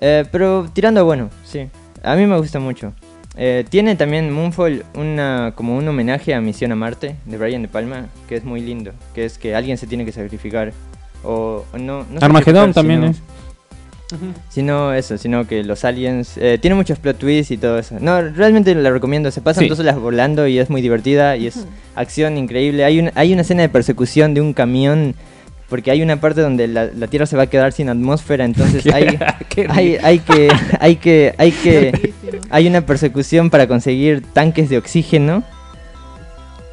eh, 0.00 0.24
pero 0.32 0.68
tirando 0.72 1.04
bueno, 1.04 1.28
sí. 1.44 1.68
A 2.02 2.16
mí 2.16 2.26
me 2.26 2.36
gusta 2.38 2.58
mucho. 2.60 2.94
Eh, 3.36 3.64
tiene 3.68 3.94
también 3.94 4.32
Moonfall 4.32 4.84
una, 4.94 5.52
como 5.54 5.76
un 5.76 5.86
homenaje 5.86 6.34
a 6.34 6.40
Misión 6.40 6.72
a 6.72 6.76
Marte 6.76 7.16
de 7.26 7.36
Brian 7.38 7.62
De 7.62 7.68
Palma, 7.68 8.06
que 8.28 8.36
es 8.36 8.44
muy 8.44 8.60
lindo, 8.62 8.92
que 9.14 9.24
es 9.26 9.36
que 9.38 9.54
alguien 9.54 9.76
se 9.76 9.86
tiene 9.86 10.04
que 10.06 10.12
sacrificar. 10.12 10.72
O, 11.24 11.64
o 11.72 11.78
no, 11.78 12.04
no 12.10 12.18
Armagedón 12.20 12.72
también 12.72 13.00
sino- 13.00 13.10
es. 13.12 13.22
Sino 14.50 14.92
eso, 14.92 15.16
sino 15.16 15.46
que 15.46 15.64
los 15.64 15.86
aliens... 15.86 16.36
eh, 16.36 16.58
tiene 16.60 16.74
muchos 16.76 16.98
plot 16.98 17.16
twists 17.18 17.50
y 17.50 17.56
todo 17.56 17.78
eso. 17.78 17.96
No, 17.98 18.20
realmente 18.20 18.74
la 18.74 18.90
recomiendo. 18.90 19.30
Se 19.30 19.40
pasan 19.40 19.64
Sí. 19.64 19.68
dos 19.70 19.78
horas 19.78 19.98
volando 19.98 20.46
y 20.46 20.58
es 20.58 20.68
muy 20.68 20.82
divertida 20.82 21.36
y 21.38 21.46
es 21.46 21.66
acción 21.94 22.36
increíble. 22.36 22.84
Hay, 22.84 22.98
un, 22.98 23.10
hay 23.14 23.32
una 23.32 23.40
escena 23.40 23.62
de 23.62 23.70
persecución 23.70 24.34
de 24.34 24.42
un 24.42 24.52
camión 24.52 25.14
porque 25.70 25.90
hay 25.90 26.02
una 26.02 26.20
parte 26.20 26.42
donde 26.42 26.68
la, 26.68 26.90
la 26.94 27.06
Tierra 27.06 27.24
se 27.24 27.38
va 27.38 27.44
a 27.44 27.46
quedar 27.46 27.72
sin 27.72 27.88
atmósfera, 27.88 28.44
entonces 28.44 28.84
hay, 28.92 29.18
hay, 29.70 29.96
hay 30.02 30.18
que... 30.18 30.48
Hay 30.78 30.96
que... 30.96 31.34
Hay 31.38 31.52
que... 31.52 32.12
Hay 32.50 32.66
una 32.66 32.82
persecución 32.82 33.48
para 33.48 33.66
conseguir 33.66 34.22
tanques 34.34 34.68
de 34.68 34.76
oxígeno. 34.76 35.42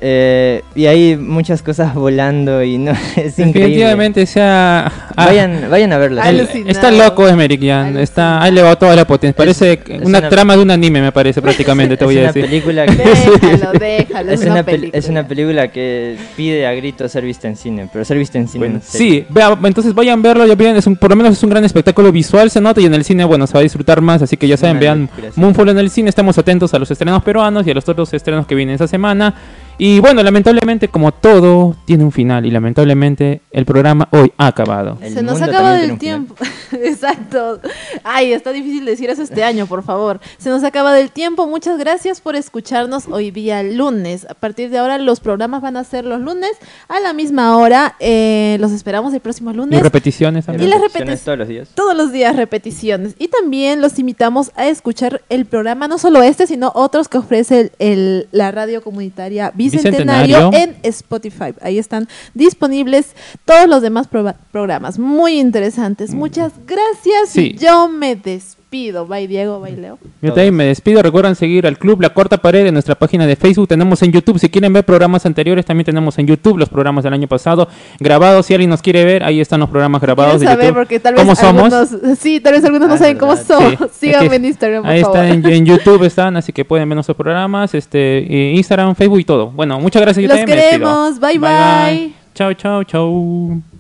Eh, 0.01 0.61
y 0.75 0.85
hay 0.85 1.17
muchas 1.17 1.61
cosas 1.61 1.93
volando 1.93 2.63
y 2.63 2.77
no 2.77 2.91
es 3.15 3.37
increíble. 3.37 3.59
Definitivamente 3.61 4.25
sea... 4.25 4.91
ah, 5.15 5.25
Vayan, 5.25 5.65
vayan 5.69 5.91
a 5.93 5.97
verla. 5.97 6.29
El- 6.29 6.39
está 6.67 6.89
loco 6.91 7.27
ya, 7.27 7.33
Alucinado. 7.33 7.99
está, 7.99 8.41
ha 8.41 8.47
elevado 8.47 8.77
toda 8.77 8.95
la 8.95 9.05
potencia. 9.05 9.35
Parece 9.35 9.73
Es- 9.73 9.79
es 9.89 10.05
una, 10.05 10.19
una- 10.19 10.29
trama 10.29 10.55
de 10.55 10.61
un 10.61 10.71
anime, 10.71 11.01
me 11.01 11.11
parece 11.11 11.41
prácticamente, 11.41 11.97
te 11.97 12.03
es 12.05 12.07
voy 12.07 12.17
a 12.17 12.19
una 12.21 12.27
decir. 12.31 12.45
película 12.45 12.85
que... 12.87 12.95
Déjalo, 12.95 13.71
déjalo. 13.79 14.31
Es 14.31 14.39
Es, 14.39 14.45
una, 14.45 14.53
una 14.53 14.61
pel- 14.61 14.65
película. 14.65 14.97
es 14.99 15.09
una 15.09 15.27
película 15.27 15.67
que 15.69 16.17
pide 16.37 16.65
a 16.65 16.71
gritos 16.73 17.11
ser 17.11 17.25
vista 17.25 17.47
en 17.47 17.55
cine, 17.57 17.89
pero 17.91 18.05
ser 18.05 18.17
vista 18.17 18.37
en 18.37 18.47
cine. 18.47 18.59
Bueno, 18.59 18.75
en 18.75 18.81
serio. 18.81 19.13
sí, 19.13 19.25
vea, 19.29 19.57
entonces 19.63 19.93
vayan 19.93 20.19
a 20.19 20.21
verlo, 20.21 20.45
ya 20.45 20.55
vean, 20.55 20.77
es 20.77 20.87
un, 20.87 20.95
por 20.95 21.09
lo 21.09 21.15
menos 21.17 21.33
es 21.33 21.43
un 21.43 21.49
gran 21.49 21.65
espectáculo 21.65 22.11
visual, 22.11 22.49
se 22.49 22.61
nota, 22.61 22.79
y 22.79 22.85
en 22.85 22.93
el 22.93 23.03
cine, 23.03 23.25
bueno, 23.25 23.45
se 23.47 23.53
va 23.53 23.59
a 23.59 23.63
disfrutar 23.63 23.99
más, 24.01 24.21
así 24.21 24.37
que 24.37 24.47
ya 24.47 24.53
Es 24.55 24.61
saben, 24.61 24.77
una 24.77 24.79
vean. 24.81 25.09
Moonfall 25.35 25.69
en 25.69 25.79
el 25.79 25.89
cine, 25.89 26.07
estamos 26.09 26.37
atentos 26.37 26.73
a 26.73 26.79
los 26.79 26.89
estrenos 26.89 27.21
peruanos 27.23 27.67
y 27.67 27.71
a 27.71 27.73
los 27.73 27.87
otros 27.89 28.13
estrenos 28.13 28.47
que 28.47 28.55
vienen 28.55 28.75
esa 28.75 28.87
semana. 28.87 29.33
Y 29.82 29.99
bueno, 30.01 30.21
lamentablemente, 30.23 30.89
como 30.89 31.11
todo 31.13 31.75
tiene 31.86 32.03
un 32.03 32.11
final, 32.11 32.45
y 32.45 32.51
lamentablemente 32.51 33.41
el 33.51 33.65
programa 33.65 34.07
hoy 34.11 34.32
ha 34.38 34.47
acabado. 34.47 34.97
El 35.01 35.13
Se 35.13 35.23
nos 35.23 35.39
mundo 35.39 35.45
acaba 35.51 35.69
también 35.71 35.89
del 35.91 35.97
tiene 35.99 36.15
un 36.17 36.25
tiempo. 36.27 36.43
Exacto. 36.84 37.61
Ay, 38.03 38.34
está 38.34 38.51
difícil 38.51 38.84
decir 38.86 39.09
eso 39.09 39.21
este 39.23 39.43
año, 39.43 39.65
por 39.67 39.84
favor. 39.84 40.19
Se 40.38 40.49
nos 40.49 40.63
acaba 40.65 40.93
del 40.93 41.11
tiempo. 41.11 41.47
Muchas 41.47 41.77
gracias 41.80 42.19
por 42.21 42.36
escucharnos 42.36 43.07
hoy 43.07 43.32
día 43.32 43.63
lunes. 43.63 44.27
A 44.30 44.34
partir 44.34 44.69
de 44.69 44.77
ahora 44.80 44.97
los 44.97 45.21
programas 45.21 45.61
van 45.61 45.77
a 45.77 45.84
ser 45.86 46.03
los 46.05 46.19
lunes 46.19 46.51
a 46.89 46.99
la 46.99 47.13
misma 47.13 47.57
hora. 47.57 47.95
Eh, 47.99 48.57
los 48.59 48.71
esperamos 48.71 49.13
el 49.13 49.21
próximo 49.21 49.51
Y 49.51 49.55
lunes. 49.55 49.82
repeticiones 49.82 50.43
Y 50.43 50.47
también. 50.47 50.69
las 50.69 50.82
repeticiones 50.82 51.21
todos 51.23 51.38
los 51.38 51.47
días. 51.47 51.69
Todos 51.73 51.95
los 51.95 52.11
días 52.11 52.36
repeticiones. 52.36 53.15
Y 53.17 53.30
también 53.30 53.82
los 53.82 53.97
invitamos 53.97 54.51
a 54.57 54.67
escuchar 54.67 55.21
el 55.30 55.45
programa, 55.45 55.88
no 55.88 55.97
solo 55.97 56.21
este, 56.21 56.47
sino 56.47 56.71
otros 56.75 57.07
que 57.07 57.17
ofrece 57.17 57.59
el- 57.61 57.71
el- 57.80 58.27
la 58.32 58.51
radio 58.51 58.82
comunitaria 58.82 59.51
Bicentenario, 59.70 60.49
Bicentenario. 60.49 60.76
en 60.84 60.89
Spotify. 60.89 61.53
Ahí 61.61 61.78
están 61.78 62.07
disponibles 62.34 63.15
todos 63.45 63.67
los 63.67 63.82
demás 63.82 64.07
programas. 64.51 64.99
Muy 64.99 65.39
interesantes. 65.39 66.13
Muchas 66.13 66.53
gracias. 66.65 67.30
Sí. 67.30 67.55
Yo 67.59 67.88
me 67.88 68.15
despido. 68.15 68.59
Bye, 68.72 69.28
Diego. 69.28 69.59
Bye, 69.59 69.76
Leo. 69.76 69.97
Yo 70.22 70.32
también 70.34 70.55
me 70.55 70.65
despido. 70.65 71.01
Recuerden 71.01 71.34
seguir 71.36 71.65
al 71.65 71.78
club 71.80 72.01
La 72.01 72.09
Cuarta 72.09 72.38
Pared 72.38 72.67
en 72.67 72.74
nuestra 72.74 72.93
página 72.95 73.26
de 73.26 73.36
Facebook. 73.36 73.67
Tenemos 73.67 74.01
en 74.03 74.11
YouTube. 74.11 74.38
Si 74.38 74.47
quieren 74.49 74.72
ver 74.74 74.84
programas 74.86 75.26
anteriores, 75.26 75.65
también 75.65 75.86
tenemos 75.86 76.20
en 76.20 76.28
YouTube 76.28 76.57
los 76.59 76.70
programas 76.70 77.03
del 77.03 77.13
año 77.13 77.28
pasado 77.28 77.67
grabados. 77.99 78.45
Si 78.45 78.53
alguien 78.53 78.70
nos 78.70 78.82
quiere 78.84 79.03
ver, 79.05 79.24
ahí 79.24 79.39
están 79.41 79.59
los 79.59 79.70
programas 79.70 80.01
grabados 80.01 80.39
de 80.41 80.45
saber 80.45 80.65
YouTube. 80.67 80.78
porque 80.78 80.99
tal 80.99 81.15
vez 81.15 81.24
¿Cómo 81.24 81.36
somos? 81.36 81.74
algunos, 81.74 82.20
sí, 82.20 82.39
tal 82.39 82.53
vez 82.53 82.63
algunos 82.63 82.88
no 82.89 82.93
Ah, 82.93 82.97
saben 82.99 83.17
cómo 83.17 83.36
somos. 83.36 83.74
Sí. 83.91 84.07
Síganme 84.07 84.26
Es 84.26 84.30
que 84.30 84.36
en 84.36 84.45
Instagram, 84.45 84.84
por 84.84 84.91
Ahí 84.91 85.01
favor. 85.01 85.17
está, 85.17 85.30
en, 85.34 85.45
en 85.47 85.65
YouTube 85.65 86.03
están, 86.03 86.38
así 86.38 86.53
que 86.53 86.63
pueden 86.63 86.88
ver 86.88 86.95
nuestros 86.95 87.17
programas, 87.17 87.74
este, 87.74 88.20
Instagram, 88.53 88.93
Facebook 88.95 89.20
y 89.20 89.24
todo. 89.24 89.47
Bueno, 89.47 89.80
muchas 89.80 90.01
gracias. 90.01 90.22
yo 90.22 90.28
Los 90.28 90.38
despido. 90.45 90.55
queremos. 90.57 91.20
Bye, 91.20 91.39
bye. 91.39 92.13
Chao, 92.36 92.53
chao, 92.53 92.84
chao. 92.84 93.78